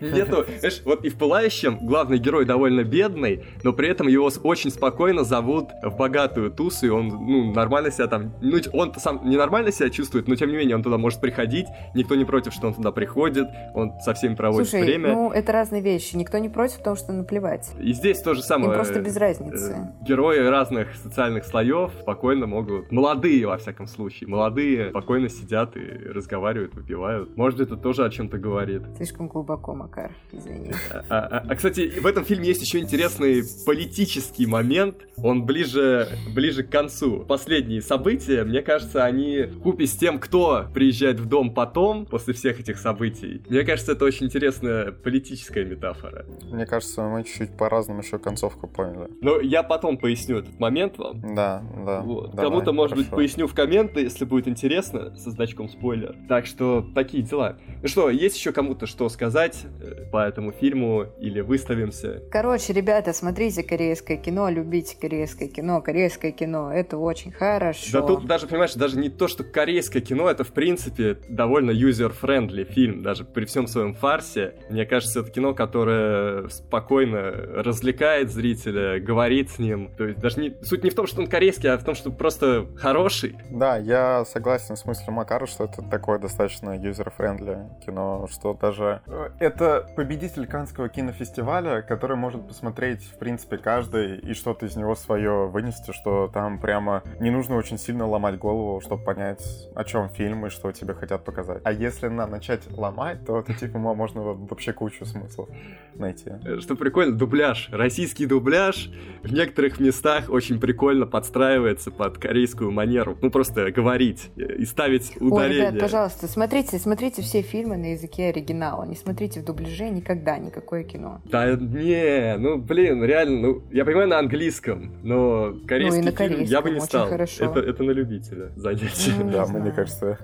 Нету, 0.00 0.44
знаешь, 0.58 0.82
вот 0.84 1.04
и 1.04 1.08
в 1.08 1.16
«Пылающем» 1.16 1.78
главный 1.86 2.18
герой 2.18 2.44
довольно 2.44 2.84
бедный, 2.84 3.44
но 3.62 3.72
при 3.72 3.88
этом 3.88 4.08
его 4.08 4.30
очень 4.44 4.70
спокойно 4.70 5.24
зовут 5.24 5.61
в 5.82 5.96
богатую 5.96 6.50
тусу, 6.50 6.86
и 6.86 6.88
он, 6.88 7.08
ну, 7.08 7.52
нормально 7.52 7.90
себя 7.90 8.06
там... 8.06 8.32
Ну, 8.40 8.58
он 8.72 8.94
сам 8.94 9.28
не 9.28 9.36
нормально 9.36 9.72
себя 9.72 9.90
чувствует, 9.90 10.28
но 10.28 10.36
тем 10.36 10.50
не 10.50 10.56
менее 10.56 10.76
он 10.76 10.82
туда 10.82 10.98
может 10.98 11.20
приходить, 11.20 11.66
никто 11.94 12.14
не 12.14 12.24
против, 12.24 12.52
что 12.52 12.68
он 12.68 12.74
туда 12.74 12.92
приходит, 12.92 13.48
он 13.74 13.92
со 14.00 14.14
всеми 14.14 14.34
проводит 14.34 14.68
Слушай, 14.68 14.84
время. 14.84 15.12
ну 15.12 15.30
это 15.30 15.52
разные 15.52 15.82
вещи. 15.82 16.16
Никто 16.16 16.38
не 16.38 16.48
против, 16.48 16.78
потому 16.78 16.96
что 16.96 17.12
наплевать. 17.12 17.70
И 17.80 17.92
здесь 17.92 18.20
то 18.20 18.34
же 18.34 18.40
Им 18.40 18.46
самое. 18.46 18.74
просто 18.74 19.00
без 19.00 19.16
разницы. 19.16 19.92
Э, 20.00 20.04
Герои 20.04 20.38
разных 20.38 20.94
социальных 20.96 21.44
слоев 21.44 21.92
спокойно 22.00 22.46
могут, 22.46 22.90
молодые 22.92 23.46
во 23.46 23.58
всяком 23.58 23.86
случае, 23.86 24.28
молодые 24.28 24.90
спокойно 24.90 25.28
сидят 25.28 25.76
и 25.76 25.80
разговаривают, 25.80 26.74
выпивают. 26.74 27.36
Может, 27.36 27.60
это 27.60 27.76
тоже 27.76 28.04
о 28.04 28.10
чем-то 28.10 28.38
говорит. 28.38 28.82
Слишком 28.96 29.28
глубоко. 29.28 29.74
Макар, 29.74 30.12
извини. 30.32 30.72
А, 31.08 31.18
а, 31.18 31.44
а, 31.48 31.54
кстати, 31.54 31.98
в 32.00 32.06
этом 32.06 32.24
фильме 32.24 32.48
есть 32.48 32.62
еще 32.62 32.78
интересный 32.78 33.42
политический 33.64 34.46
момент. 34.46 34.96
Он 35.16 35.44
ближе, 35.52 36.08
ближе 36.34 36.62
к 36.62 36.70
концу. 36.70 37.24
Последние 37.28 37.82
события, 37.82 38.44
мне 38.44 38.62
кажется, 38.62 39.04
они 39.04 39.44
купе 39.62 39.86
с 39.86 39.92
тем, 39.92 40.18
кто 40.18 40.64
приезжает 40.72 41.20
в 41.20 41.26
дом 41.26 41.52
потом, 41.52 42.06
после 42.06 42.32
всех 42.32 42.58
этих 42.60 42.78
событий. 42.78 43.42
Мне 43.48 43.62
кажется, 43.62 43.92
это 43.92 44.06
очень 44.06 44.26
интересная 44.26 44.92
политическая 44.92 45.64
метафора. 45.64 46.24
Мне 46.50 46.64
кажется, 46.64 47.02
мы 47.02 47.24
чуть-чуть 47.24 47.56
по-разному 47.56 48.00
еще 48.00 48.18
концовку 48.18 48.66
поняли. 48.66 49.10
Но 49.20 49.40
я 49.40 49.62
потом 49.62 49.98
поясню 49.98 50.38
этот 50.38 50.58
момент 50.58 50.96
вам. 50.96 51.20
Да, 51.34 51.62
да. 51.84 52.00
Вот. 52.00 52.34
Кому-то, 52.34 52.72
может 52.72 52.94
хорошо. 52.94 53.10
быть, 53.10 53.16
поясню 53.16 53.46
в 53.46 53.54
комменты, 53.54 54.00
если 54.00 54.24
будет 54.24 54.48
интересно, 54.48 55.14
со 55.16 55.30
значком 55.30 55.68
спойлер. 55.68 56.16
Так 56.28 56.46
что 56.46 56.86
такие 56.94 57.22
дела. 57.22 57.58
Ну 57.82 57.88
что, 57.88 58.08
есть 58.08 58.36
еще 58.36 58.52
кому-то 58.52 58.86
что 58.86 59.10
сказать 59.10 59.64
э, 59.80 60.06
по 60.10 60.26
этому 60.26 60.52
фильму 60.52 61.06
или 61.20 61.40
выставимся? 61.40 62.22
Короче, 62.30 62.72
ребята, 62.72 63.12
смотрите 63.12 63.62
корейское 63.62 64.16
кино, 64.16 64.48
любите 64.48 64.96
корейское 64.98 65.41
кино. 65.48 65.80
Корейское 65.80 66.32
кино— 66.32 66.72
это 66.74 66.98
очень 66.98 67.32
хорошо. 67.32 67.92
Да 67.92 68.02
тут 68.02 68.26
даже, 68.26 68.46
понимаешь, 68.46 68.74
даже 68.74 68.98
не 68.98 69.08
то, 69.08 69.28
что 69.28 69.44
корейское 69.44 70.02
кино, 70.02 70.28
это, 70.28 70.44
в 70.44 70.52
принципе, 70.52 71.18
довольно 71.28 71.70
user-friendly 71.70 72.64
фильм, 72.64 73.02
даже 73.02 73.24
при 73.24 73.44
всем 73.44 73.66
своем 73.66 73.94
фарсе. 73.94 74.54
Мне 74.70 74.86
кажется, 74.86 75.20
это 75.20 75.30
кино, 75.30 75.54
которое 75.54 76.48
спокойно 76.48 77.30
развлекает 77.30 78.30
зрителя, 78.30 79.00
говорит 79.00 79.50
с 79.50 79.58
ним. 79.58 79.90
То 79.96 80.04
есть 80.04 80.18
даже 80.18 80.40
не... 80.40 80.54
Суть 80.62 80.84
не 80.84 80.90
в 80.90 80.94
том, 80.94 81.06
что 81.06 81.20
он 81.20 81.26
корейский, 81.26 81.70
а 81.70 81.78
в 81.78 81.84
том, 81.84 81.94
что 81.94 82.10
просто 82.10 82.66
хороший. 82.76 83.36
Да, 83.50 83.76
я 83.76 84.24
согласен 84.24 84.76
с 84.76 84.84
мыслью 84.84 85.12
Макара, 85.12 85.46
что 85.46 85.64
это 85.64 85.82
такое 85.82 86.18
достаточно 86.18 86.76
user-friendly 86.78 87.84
кино, 87.84 88.28
что 88.30 88.54
даже... 88.54 89.02
Э, 89.06 89.30
это 89.38 89.88
победитель 89.96 90.46
Канского 90.46 90.88
кинофестиваля, 90.88 91.82
который 91.82 92.16
может 92.16 92.46
посмотреть, 92.46 93.02
в 93.02 93.18
принципе, 93.18 93.58
каждый 93.58 94.18
и 94.18 94.34
что-то 94.34 94.66
из 94.66 94.76
него 94.76 94.94
свое 94.94 95.31
вынести, 95.32 95.92
что 95.92 96.30
там 96.32 96.58
прямо 96.58 97.02
не 97.20 97.30
нужно 97.30 97.56
очень 97.56 97.78
сильно 97.78 98.06
ломать 98.06 98.38
голову, 98.38 98.80
чтобы 98.80 99.04
понять, 99.04 99.42
о 99.74 99.84
чем 99.84 100.08
фильм 100.08 100.46
и 100.46 100.50
что 100.50 100.72
тебе 100.72 100.94
хотят 100.94 101.24
показать. 101.24 101.60
А 101.64 101.72
если 101.72 102.08
на 102.08 102.26
начать 102.26 102.62
ломать, 102.70 103.24
то 103.24 103.38
это, 103.38 103.54
типа, 103.54 103.78
можно 103.78 104.22
вообще 104.22 104.72
кучу 104.72 105.04
смыслов 105.04 105.48
найти. 105.94 106.30
Э, 106.44 106.58
что 106.60 106.76
прикольно, 106.76 107.16
дубляж. 107.16 107.68
Российский 107.72 108.26
дубляж 108.26 108.90
в 109.22 109.32
некоторых 109.32 109.80
местах 109.80 110.28
очень 110.28 110.60
прикольно 110.60 111.06
подстраивается 111.06 111.90
под 111.90 112.18
корейскую 112.18 112.70
манеру. 112.70 113.16
Ну, 113.20 113.30
просто 113.30 113.70
говорить 113.70 114.30
и 114.36 114.64
ставить 114.64 115.16
ударение. 115.20 115.64
Ой, 115.64 115.70
ребят, 115.70 115.80
пожалуйста, 115.80 116.28
смотрите, 116.28 116.78
смотрите 116.78 117.22
все 117.22 117.42
фильмы 117.42 117.76
на 117.76 117.92
языке 117.92 118.28
оригинала. 118.28 118.84
Не 118.84 118.96
смотрите 118.96 119.40
в 119.40 119.44
дубляже 119.44 119.88
никогда 119.90 120.38
никакое 120.38 120.84
кино. 120.84 121.20
Да 121.24 121.52
не, 121.52 122.36
ну, 122.38 122.58
блин, 122.58 123.04
реально, 123.04 123.40
ну, 123.40 123.62
я 123.70 123.84
понимаю 123.84 124.08
на 124.08 124.18
английском, 124.18 124.92
но 125.02 125.21
корейский 125.66 126.02
ну, 126.02 126.08
и 126.08 126.10
на 126.10 126.16
фильм 126.16 126.42
я 126.42 126.60
бы 126.60 126.70
не 126.70 126.80
стал. 126.80 127.08
Хорошо. 127.08 127.44
Это, 127.44 127.60
это 127.60 127.82
на 127.82 127.90
любителя 127.90 128.50
занятие. 128.56 129.12
Ну, 129.18 129.30
да, 129.30 129.46
мне 129.46 129.70
кажется, 129.70 130.18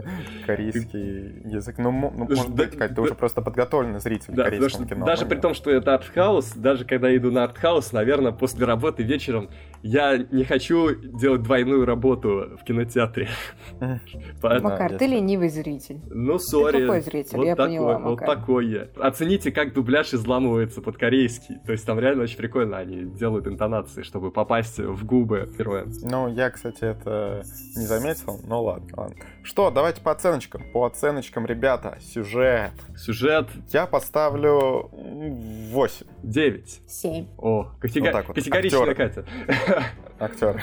корейский 0.46 1.42
язык, 1.44 1.78
ну, 1.78 1.90
может 1.90 2.50
быть, 2.50 2.76
Кать, 2.76 2.94
ты 2.94 3.00
уже 3.00 3.14
просто 3.14 3.42
подготовленный 3.42 4.00
зритель 4.00 4.34
корейского 4.34 4.86
кино. 4.86 5.06
Даже 5.06 5.26
при 5.26 5.38
том, 5.38 5.54
что 5.54 5.70
это 5.70 5.94
артхаус, 5.94 6.52
даже 6.54 6.84
когда 6.84 7.14
иду 7.16 7.30
на 7.30 7.44
артхаус, 7.44 7.92
наверное, 7.92 8.32
после 8.32 8.64
работы 8.66 9.02
вечером 9.02 9.48
я 9.82 10.18
не 10.18 10.44
хочу 10.44 10.94
делать 10.94 11.42
двойную 11.42 11.84
работу 11.84 12.56
в 12.60 12.64
кинотеатре. 12.64 13.28
Макар, 14.42 14.94
ты 14.94 15.06
ленивый 15.06 15.48
зритель. 15.48 16.00
Ну, 16.10 16.38
сори. 16.38 16.80
какой 16.80 17.00
зритель? 17.00 17.44
Я 17.44 17.56
поняла, 17.56 17.98
Вот 17.98 18.18
такой 18.18 18.66
я. 18.68 18.88
Оцените, 18.96 19.52
как 19.52 19.72
дубляж 19.72 20.14
изламывается 20.14 20.80
под 20.80 20.96
корейский. 20.96 21.56
То 21.64 21.72
есть 21.72 21.86
там 21.86 21.98
реально 21.98 22.24
очень 22.24 22.36
прикольно 22.36 22.78
они 22.78 23.05
делают 23.05 23.46
интонации, 23.46 24.02
чтобы 24.02 24.30
попасть 24.30 24.78
в 24.78 25.05
губы 25.05 25.48
героя. 25.56 25.86
Ну, 26.02 26.28
я, 26.28 26.50
кстати, 26.50 26.84
это 26.84 27.42
не 27.76 27.86
заметил, 27.86 28.40
но 28.44 28.62
ладно, 28.62 28.88
ладно. 28.96 29.16
Что, 29.42 29.70
давайте 29.70 30.00
по 30.00 30.12
оценочкам. 30.12 30.62
По 30.72 30.86
оценочкам, 30.86 31.46
ребята, 31.46 31.98
сюжет. 32.00 32.72
Сюжет. 32.96 33.48
Я 33.72 33.86
поставлю 33.86 34.90
8. 34.92 36.06
9. 36.22 36.80
7. 36.86 37.26
О, 37.38 37.70
катего... 37.80 38.24
вот. 38.26 38.34
категоричная 38.34 38.94
Катя. 38.94 39.24
Актер. 40.20 40.62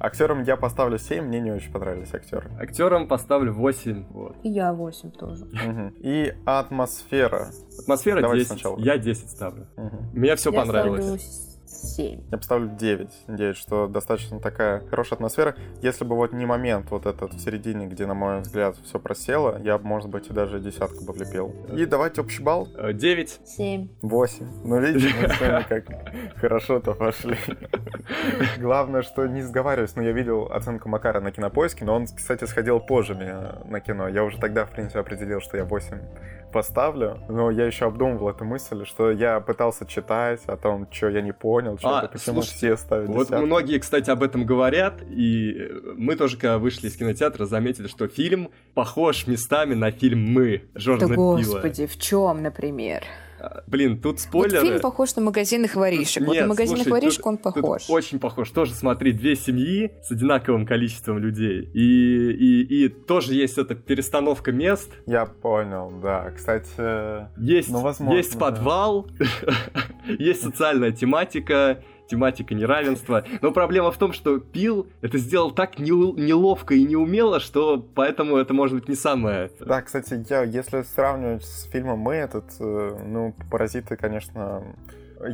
Актерам 0.00 0.42
я 0.42 0.56
поставлю 0.56 0.98
7, 0.98 1.24
мне 1.24 1.40
не 1.40 1.50
очень 1.50 1.70
понравились 1.70 2.14
актеры. 2.14 2.50
Актерам 2.58 3.08
поставлю 3.08 3.52
8. 3.52 4.06
Вот. 4.10 4.36
И 4.42 4.48
я 4.48 4.72
8 4.72 5.10
тоже. 5.10 5.44
Угу. 5.44 5.92
И 6.00 6.34
атмосфера. 6.46 7.48
Атмосфера 7.78 8.22
Давайте 8.22 8.44
10. 8.44 8.52
Сначала. 8.52 8.78
Я 8.78 8.96
10 8.96 9.30
ставлю. 9.30 9.66
Угу. 9.76 9.96
Мне 10.14 10.34
все 10.36 10.50
я 10.50 10.60
понравилось. 10.60 11.45
7. 11.76 12.20
Я 12.30 12.38
поставлю 12.38 12.68
9. 12.68 13.08
9, 13.28 13.56
что 13.56 13.86
достаточно 13.86 14.40
такая 14.40 14.80
хорошая 14.88 15.16
атмосфера. 15.16 15.54
Если 15.82 16.04
бы 16.04 16.16
вот 16.16 16.32
не 16.32 16.46
момент 16.46 16.90
вот 16.90 17.06
этот 17.06 17.34
в 17.34 17.40
середине, 17.40 17.86
где, 17.86 18.06
на 18.06 18.14
мой 18.14 18.40
взгляд, 18.40 18.76
все 18.84 18.98
просело, 18.98 19.60
я 19.62 19.78
бы, 19.78 19.86
может 19.86 20.10
быть, 20.10 20.28
и 20.28 20.32
даже 20.32 20.60
десятку 20.60 21.04
бы 21.04 21.12
влепил. 21.12 21.54
И 21.76 21.86
давайте 21.86 22.20
общий 22.20 22.42
балл. 22.42 22.68
9. 22.92 23.40
7. 23.44 23.88
8. 24.02 24.46
Ну, 24.64 24.80
видите, 24.80 25.14
мы 25.20 25.28
с 25.28 25.40
вами 25.40 25.64
как 25.68 25.84
хорошо-то 26.36 26.94
пошли. 26.94 27.36
Главное, 28.58 29.02
что 29.02 29.26
не 29.26 29.42
сговариваюсь, 29.42 29.96
но 29.96 30.02
я 30.02 30.12
видел 30.12 30.50
оценку 30.52 30.88
Макара 30.88 31.20
на 31.20 31.30
кинопоиске, 31.32 31.84
но 31.84 31.94
он, 31.94 32.06
кстати, 32.06 32.44
сходил 32.44 32.80
позже 32.80 33.14
меня 33.14 33.60
на 33.64 33.80
кино. 33.80 34.08
Я 34.08 34.24
уже 34.24 34.38
тогда, 34.38 34.64
в 34.64 34.70
принципе, 34.70 35.00
определил, 35.00 35.40
что 35.40 35.56
я 35.56 35.64
8 35.64 36.00
поставлю, 36.52 37.18
но 37.28 37.50
я 37.50 37.66
еще 37.66 37.86
обдумывал 37.86 38.30
эту 38.30 38.44
мысль, 38.44 38.84
что 38.86 39.10
я 39.10 39.40
пытался 39.40 39.84
читать 39.84 40.40
о 40.46 40.56
том, 40.56 40.86
что 40.90 41.08
я 41.08 41.20
не 41.20 41.32
понял, 41.32 41.65
что 41.78 41.98
а, 41.98 42.08
почему 42.08 42.42
слушай, 42.42 42.56
все 42.56 42.76
ставят 42.76 43.08
Вот 43.08 43.26
десятку. 43.26 43.46
многие, 43.46 43.78
кстати, 43.78 44.10
об 44.10 44.22
этом 44.22 44.46
говорят, 44.46 45.02
и 45.08 45.70
мы 45.96 46.16
тоже, 46.16 46.36
когда 46.36 46.58
вышли 46.58 46.88
из 46.88 46.96
кинотеатра, 46.96 47.44
заметили, 47.46 47.88
что 47.88 48.08
фильм 48.08 48.50
похож 48.74 49.26
местами 49.26 49.74
на 49.74 49.90
фильм 49.90 50.20
«Мы» 50.32 50.62
Джордана 50.76 51.10
да 51.10 51.14
Пила. 51.14 51.36
господи, 51.36 51.86
в 51.86 51.98
чем, 51.98 52.42
например? 52.42 53.02
Блин, 53.66 54.00
тут 54.00 54.20
спойлеры. 54.20 54.60
Вот 54.60 54.68
фильм 54.68 54.80
похож 54.80 55.16
на 55.16 55.22
магазин 55.22 55.64
их 55.64 55.74
воришек. 55.74 56.22
Нет, 56.22 56.28
вот 56.28 56.40
на 56.40 56.46
магазин 56.46 56.76
их 56.76 56.86
воришек 56.86 57.18
тут, 57.18 57.26
он 57.26 57.38
похож. 57.38 57.84
Тут 57.84 57.94
очень 57.94 58.18
похож. 58.18 58.50
Тоже 58.50 58.74
смотри, 58.74 59.12
две 59.12 59.36
семьи 59.36 59.92
с 60.02 60.10
одинаковым 60.10 60.66
количеством 60.66 61.18
людей. 61.18 61.70
И, 61.74 62.30
и, 62.30 62.84
и 62.84 62.88
тоже 62.88 63.34
есть 63.34 63.58
эта 63.58 63.74
перестановка 63.74 64.52
мест. 64.52 64.90
Я 65.06 65.26
понял, 65.26 65.92
да. 66.02 66.30
Кстати, 66.30 66.68
есть, 67.40 67.70
ну, 67.70 67.80
возможно, 67.80 68.16
есть 68.16 68.38
подвал, 68.38 69.08
есть 70.18 70.42
социальная 70.42 70.92
тематика, 70.92 71.82
тематика 72.08 72.54
неравенства. 72.54 73.24
Но 73.40 73.52
проблема 73.52 73.90
в 73.90 73.98
том, 73.98 74.12
что 74.12 74.38
Пил 74.38 74.88
это 75.00 75.18
сделал 75.18 75.50
так 75.50 75.78
не, 75.78 75.90
неловко 75.90 76.74
и 76.74 76.84
неумело, 76.84 77.40
что 77.40 77.78
поэтому 77.94 78.36
это 78.36 78.54
может 78.54 78.74
быть 78.74 78.88
не 78.88 78.94
самое... 78.94 79.50
Да, 79.60 79.82
кстати, 79.82 80.24
я, 80.28 80.42
если 80.42 80.82
сравнивать 80.82 81.44
с 81.44 81.64
фильмом 81.64 81.98
«Мы», 82.00 82.14
этот, 82.14 82.44
э, 82.60 82.98
ну, 83.04 83.34
«Паразиты», 83.50 83.96
конечно, 83.96 84.62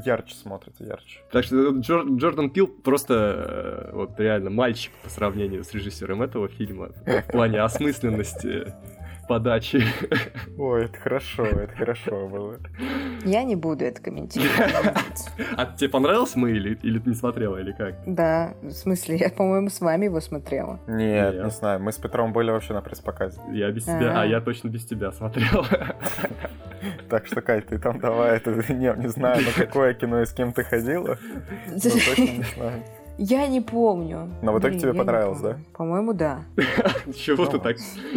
ярче 0.04 0.34
смотрится, 0.34 0.84
ярче. 0.84 1.20
Так 1.30 1.44
что 1.44 1.70
Джор, 1.70 2.06
Джордан 2.06 2.50
Пил 2.50 2.66
просто 2.66 3.14
э, 3.14 3.90
вот 3.94 4.18
реально 4.18 4.50
мальчик 4.50 4.92
по 5.02 5.10
сравнению 5.10 5.64
с 5.64 5.72
режиссером 5.72 6.22
этого 6.22 6.48
фильма 6.48 6.90
в 7.06 7.32
плане 7.32 7.60
осмысленности 7.60 8.74
подачи. 9.26 9.82
Ой, 10.58 10.84
это 10.84 10.98
хорошо, 10.98 11.44
это 11.44 11.74
хорошо 11.74 12.28
было. 12.28 12.58
Я 13.24 13.44
не 13.44 13.56
буду 13.56 13.84
это 13.84 14.00
комментировать. 14.02 14.52
А 15.56 15.66
тебе 15.66 15.88
понравился 15.90 16.38
мы 16.38 16.50
или, 16.50 16.78
или 16.82 16.98
ты 16.98 17.10
не 17.10 17.14
смотрела, 17.14 17.58
или 17.58 17.72
как? 17.72 17.94
Да, 18.06 18.54
в 18.62 18.70
смысле, 18.72 19.16
я, 19.16 19.30
по-моему, 19.30 19.68
с 19.68 19.80
вами 19.80 20.06
его 20.06 20.20
смотрела. 20.20 20.80
Нет, 20.86 21.42
не 21.42 21.50
знаю, 21.50 21.80
мы 21.80 21.92
с 21.92 21.98
Петром 21.98 22.32
были 22.32 22.50
вообще 22.50 22.72
на 22.72 22.80
пресс-показе. 22.80 23.40
Я 23.52 23.70
без 23.70 23.84
тебя, 23.84 24.18
а, 24.18 24.22
а 24.22 24.26
я 24.26 24.40
точно 24.40 24.68
без 24.68 24.84
тебя 24.84 25.12
смотрел. 25.12 25.64
Так 27.08 27.26
что, 27.26 27.42
Кать, 27.42 27.66
ты 27.66 27.78
там 27.78 28.00
давай, 28.00 28.38
это, 28.38 28.50
не, 28.72 28.92
не 28.96 29.08
знаю, 29.08 29.44
на 29.44 29.52
какое 29.52 29.94
кино 29.94 30.22
и 30.22 30.26
с 30.26 30.32
кем 30.32 30.52
ты 30.52 30.64
ходила, 30.64 31.18
но 31.68 31.78
точно 31.78 32.22
не 32.22 32.44
знаю. 32.56 32.82
Я 33.18 33.46
не 33.46 33.60
помню. 33.60 34.30
Но 34.42 34.52
в 34.52 34.58
итоге 34.58 34.78
тебе 34.78 34.94
понравилось, 34.94 35.40
да? 35.40 35.58
По-моему, 35.74 36.12
да. 36.12 36.44
Чего 37.14 37.46
ты 37.46 37.58
так 37.58 37.76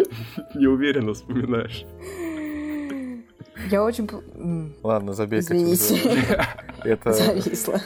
неуверенно 0.55 1.13
вспоминаешь? 1.13 1.85
Я 3.69 3.83
очень... 3.83 4.09
Ладно, 4.83 5.13
забей. 5.13 5.39
Извините. 5.39 5.99
Это... 6.83 7.13
Зависла. 7.13 7.79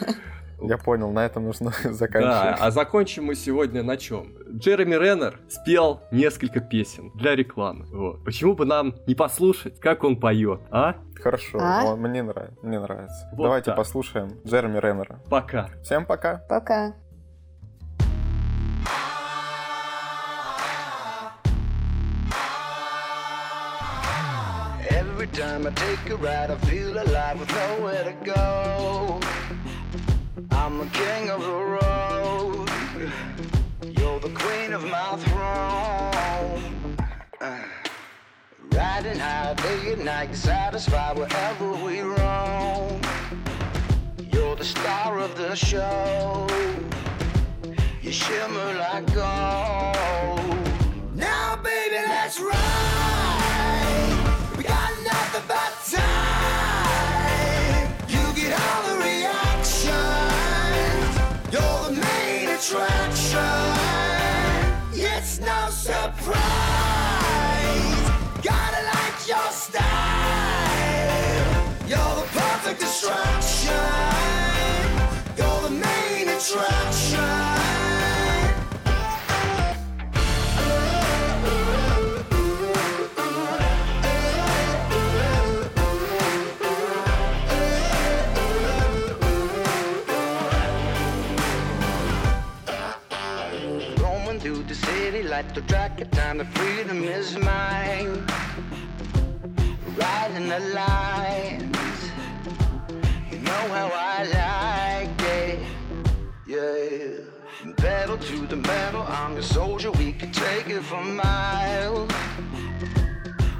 Я 0.62 0.78
понял, 0.78 1.10
на 1.10 1.24
этом 1.24 1.44
нужно 1.44 1.72
заканчивать. 1.84 2.34
Да, 2.34 2.56
а 2.60 2.70
закончим 2.70 3.24
мы 3.24 3.34
сегодня 3.34 3.82
на 3.82 3.96
чем? 3.96 4.32
Джереми 4.50 4.94
Реннер 4.94 5.40
спел 5.48 6.00
несколько 6.10 6.60
песен 6.60 7.10
для 7.14 7.34
рекламы. 7.34 7.86
Вот. 7.90 8.24
Почему 8.24 8.54
бы 8.54 8.64
нам 8.64 8.94
не 9.06 9.14
послушать, 9.14 9.80
как 9.80 10.04
он 10.04 10.16
поет, 10.16 10.60
а? 10.70 10.96
Хорошо, 11.14 11.58
а? 11.60 11.96
мне 11.96 12.22
нравится. 12.22 12.58
Мне 12.62 12.80
нравится. 12.80 13.28
Вот 13.32 13.44
Давайте 13.44 13.66
так. 13.66 13.76
послушаем 13.76 14.38
Джереми 14.46 14.78
Реннера. 14.78 15.20
Пока. 15.28 15.68
Всем 15.82 16.04
пока. 16.06 16.42
Пока. 16.48 16.94
Every 24.90 25.26
time 25.28 25.66
I 25.66 25.70
take 25.70 26.10
a 26.10 26.16
ride, 26.16 26.50
I 26.50 26.56
feel 26.66 26.96
alive 26.98 27.38
with 27.38 27.52
nowhere 27.52 28.04
to 28.04 28.14
go. 28.24 29.20
I'm 30.50 30.78
the 30.78 30.86
king 30.86 31.30
of 31.30 31.42
the 31.42 31.52
road. 31.52 32.68
You're 33.98 34.20
the 34.20 34.30
queen 34.30 34.72
of 34.72 34.84
my 34.84 35.16
throne. 35.16 36.96
Uh, 37.40 37.58
riding 38.72 39.18
high 39.18 39.54
day 39.54 39.92
and 39.92 40.04
night, 40.04 40.34
satisfied 40.34 41.18
wherever 41.18 41.72
we 41.84 42.00
roam. 42.00 43.00
You're 44.32 44.56
the 44.56 44.64
star 44.64 45.18
of 45.18 45.36
the 45.36 45.54
show. 45.54 46.46
You 48.00 48.12
shimmer 48.12 48.74
like 48.74 49.06
gold. 49.12 50.58
Now, 51.14 51.56
baby, 51.56 51.96
let's 52.06 52.40
ride. 52.40 52.56
We 54.56 54.62
got 54.62 54.90
nothing 55.04 55.42
but 55.48 55.72
time. 55.90 56.29
Attraction. 62.70 63.40
It's 64.92 65.40
no 65.40 65.70
surprise. 65.70 66.38
Gotta 68.42 68.82
like 68.94 69.28
your 69.28 69.50
style. 69.50 69.80
You're 71.88 71.98
the 71.98 72.26
perfect 72.30 72.80
distraction. 72.80 73.72
You're 75.36 75.62
the 75.62 75.70
main 75.70 76.28
attraction. 76.28 77.79
Like 95.30 95.54
the 95.54 95.60
track 95.60 96.00
of 96.00 96.10
time, 96.10 96.38
the 96.38 96.44
freedom 96.44 97.04
is 97.04 97.38
mine. 97.38 98.26
Riding 99.96 100.48
the 100.48 100.58
lines, 100.74 102.10
you 103.30 103.38
know 103.38 103.64
how 103.70 103.92
I 103.94 104.24
like 104.24 105.22
it, 105.22 105.60
yeah. 106.48 107.72
Pedal 107.76 108.18
to 108.18 108.46
the 108.48 108.56
metal, 108.56 109.02
I'm 109.02 109.36
a 109.36 109.42
soldier, 109.42 109.92
we 109.92 110.12
can 110.12 110.32
take 110.32 110.68
it 110.68 110.82
for 110.82 111.00
miles. 111.00 112.10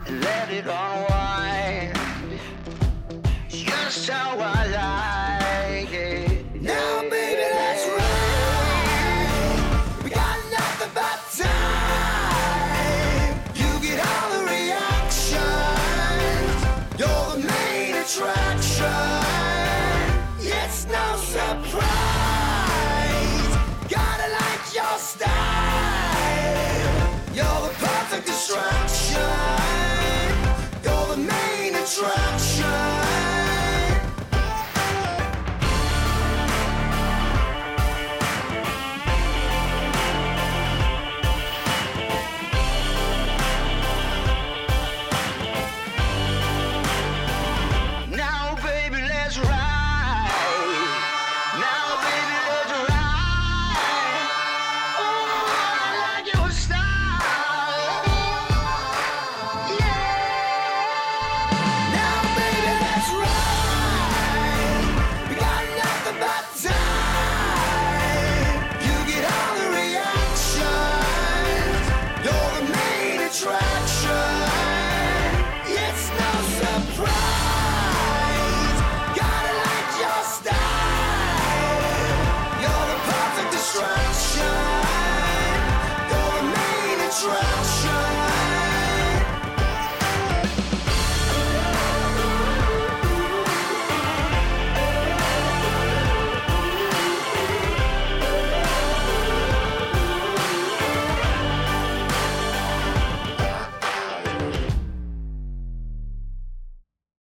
And 0.06 0.20
let 0.24 0.50
it 0.50 0.66
unwind, 0.66 1.96
just 3.48 4.08
how 4.08 4.36
I 4.40 4.66
like 5.80 5.92
it. 5.92 6.44
Yeah. 6.52 6.74
Now, 6.74 7.02
baby, 7.08 7.42
let's 7.42 7.99
try. 28.50 28.79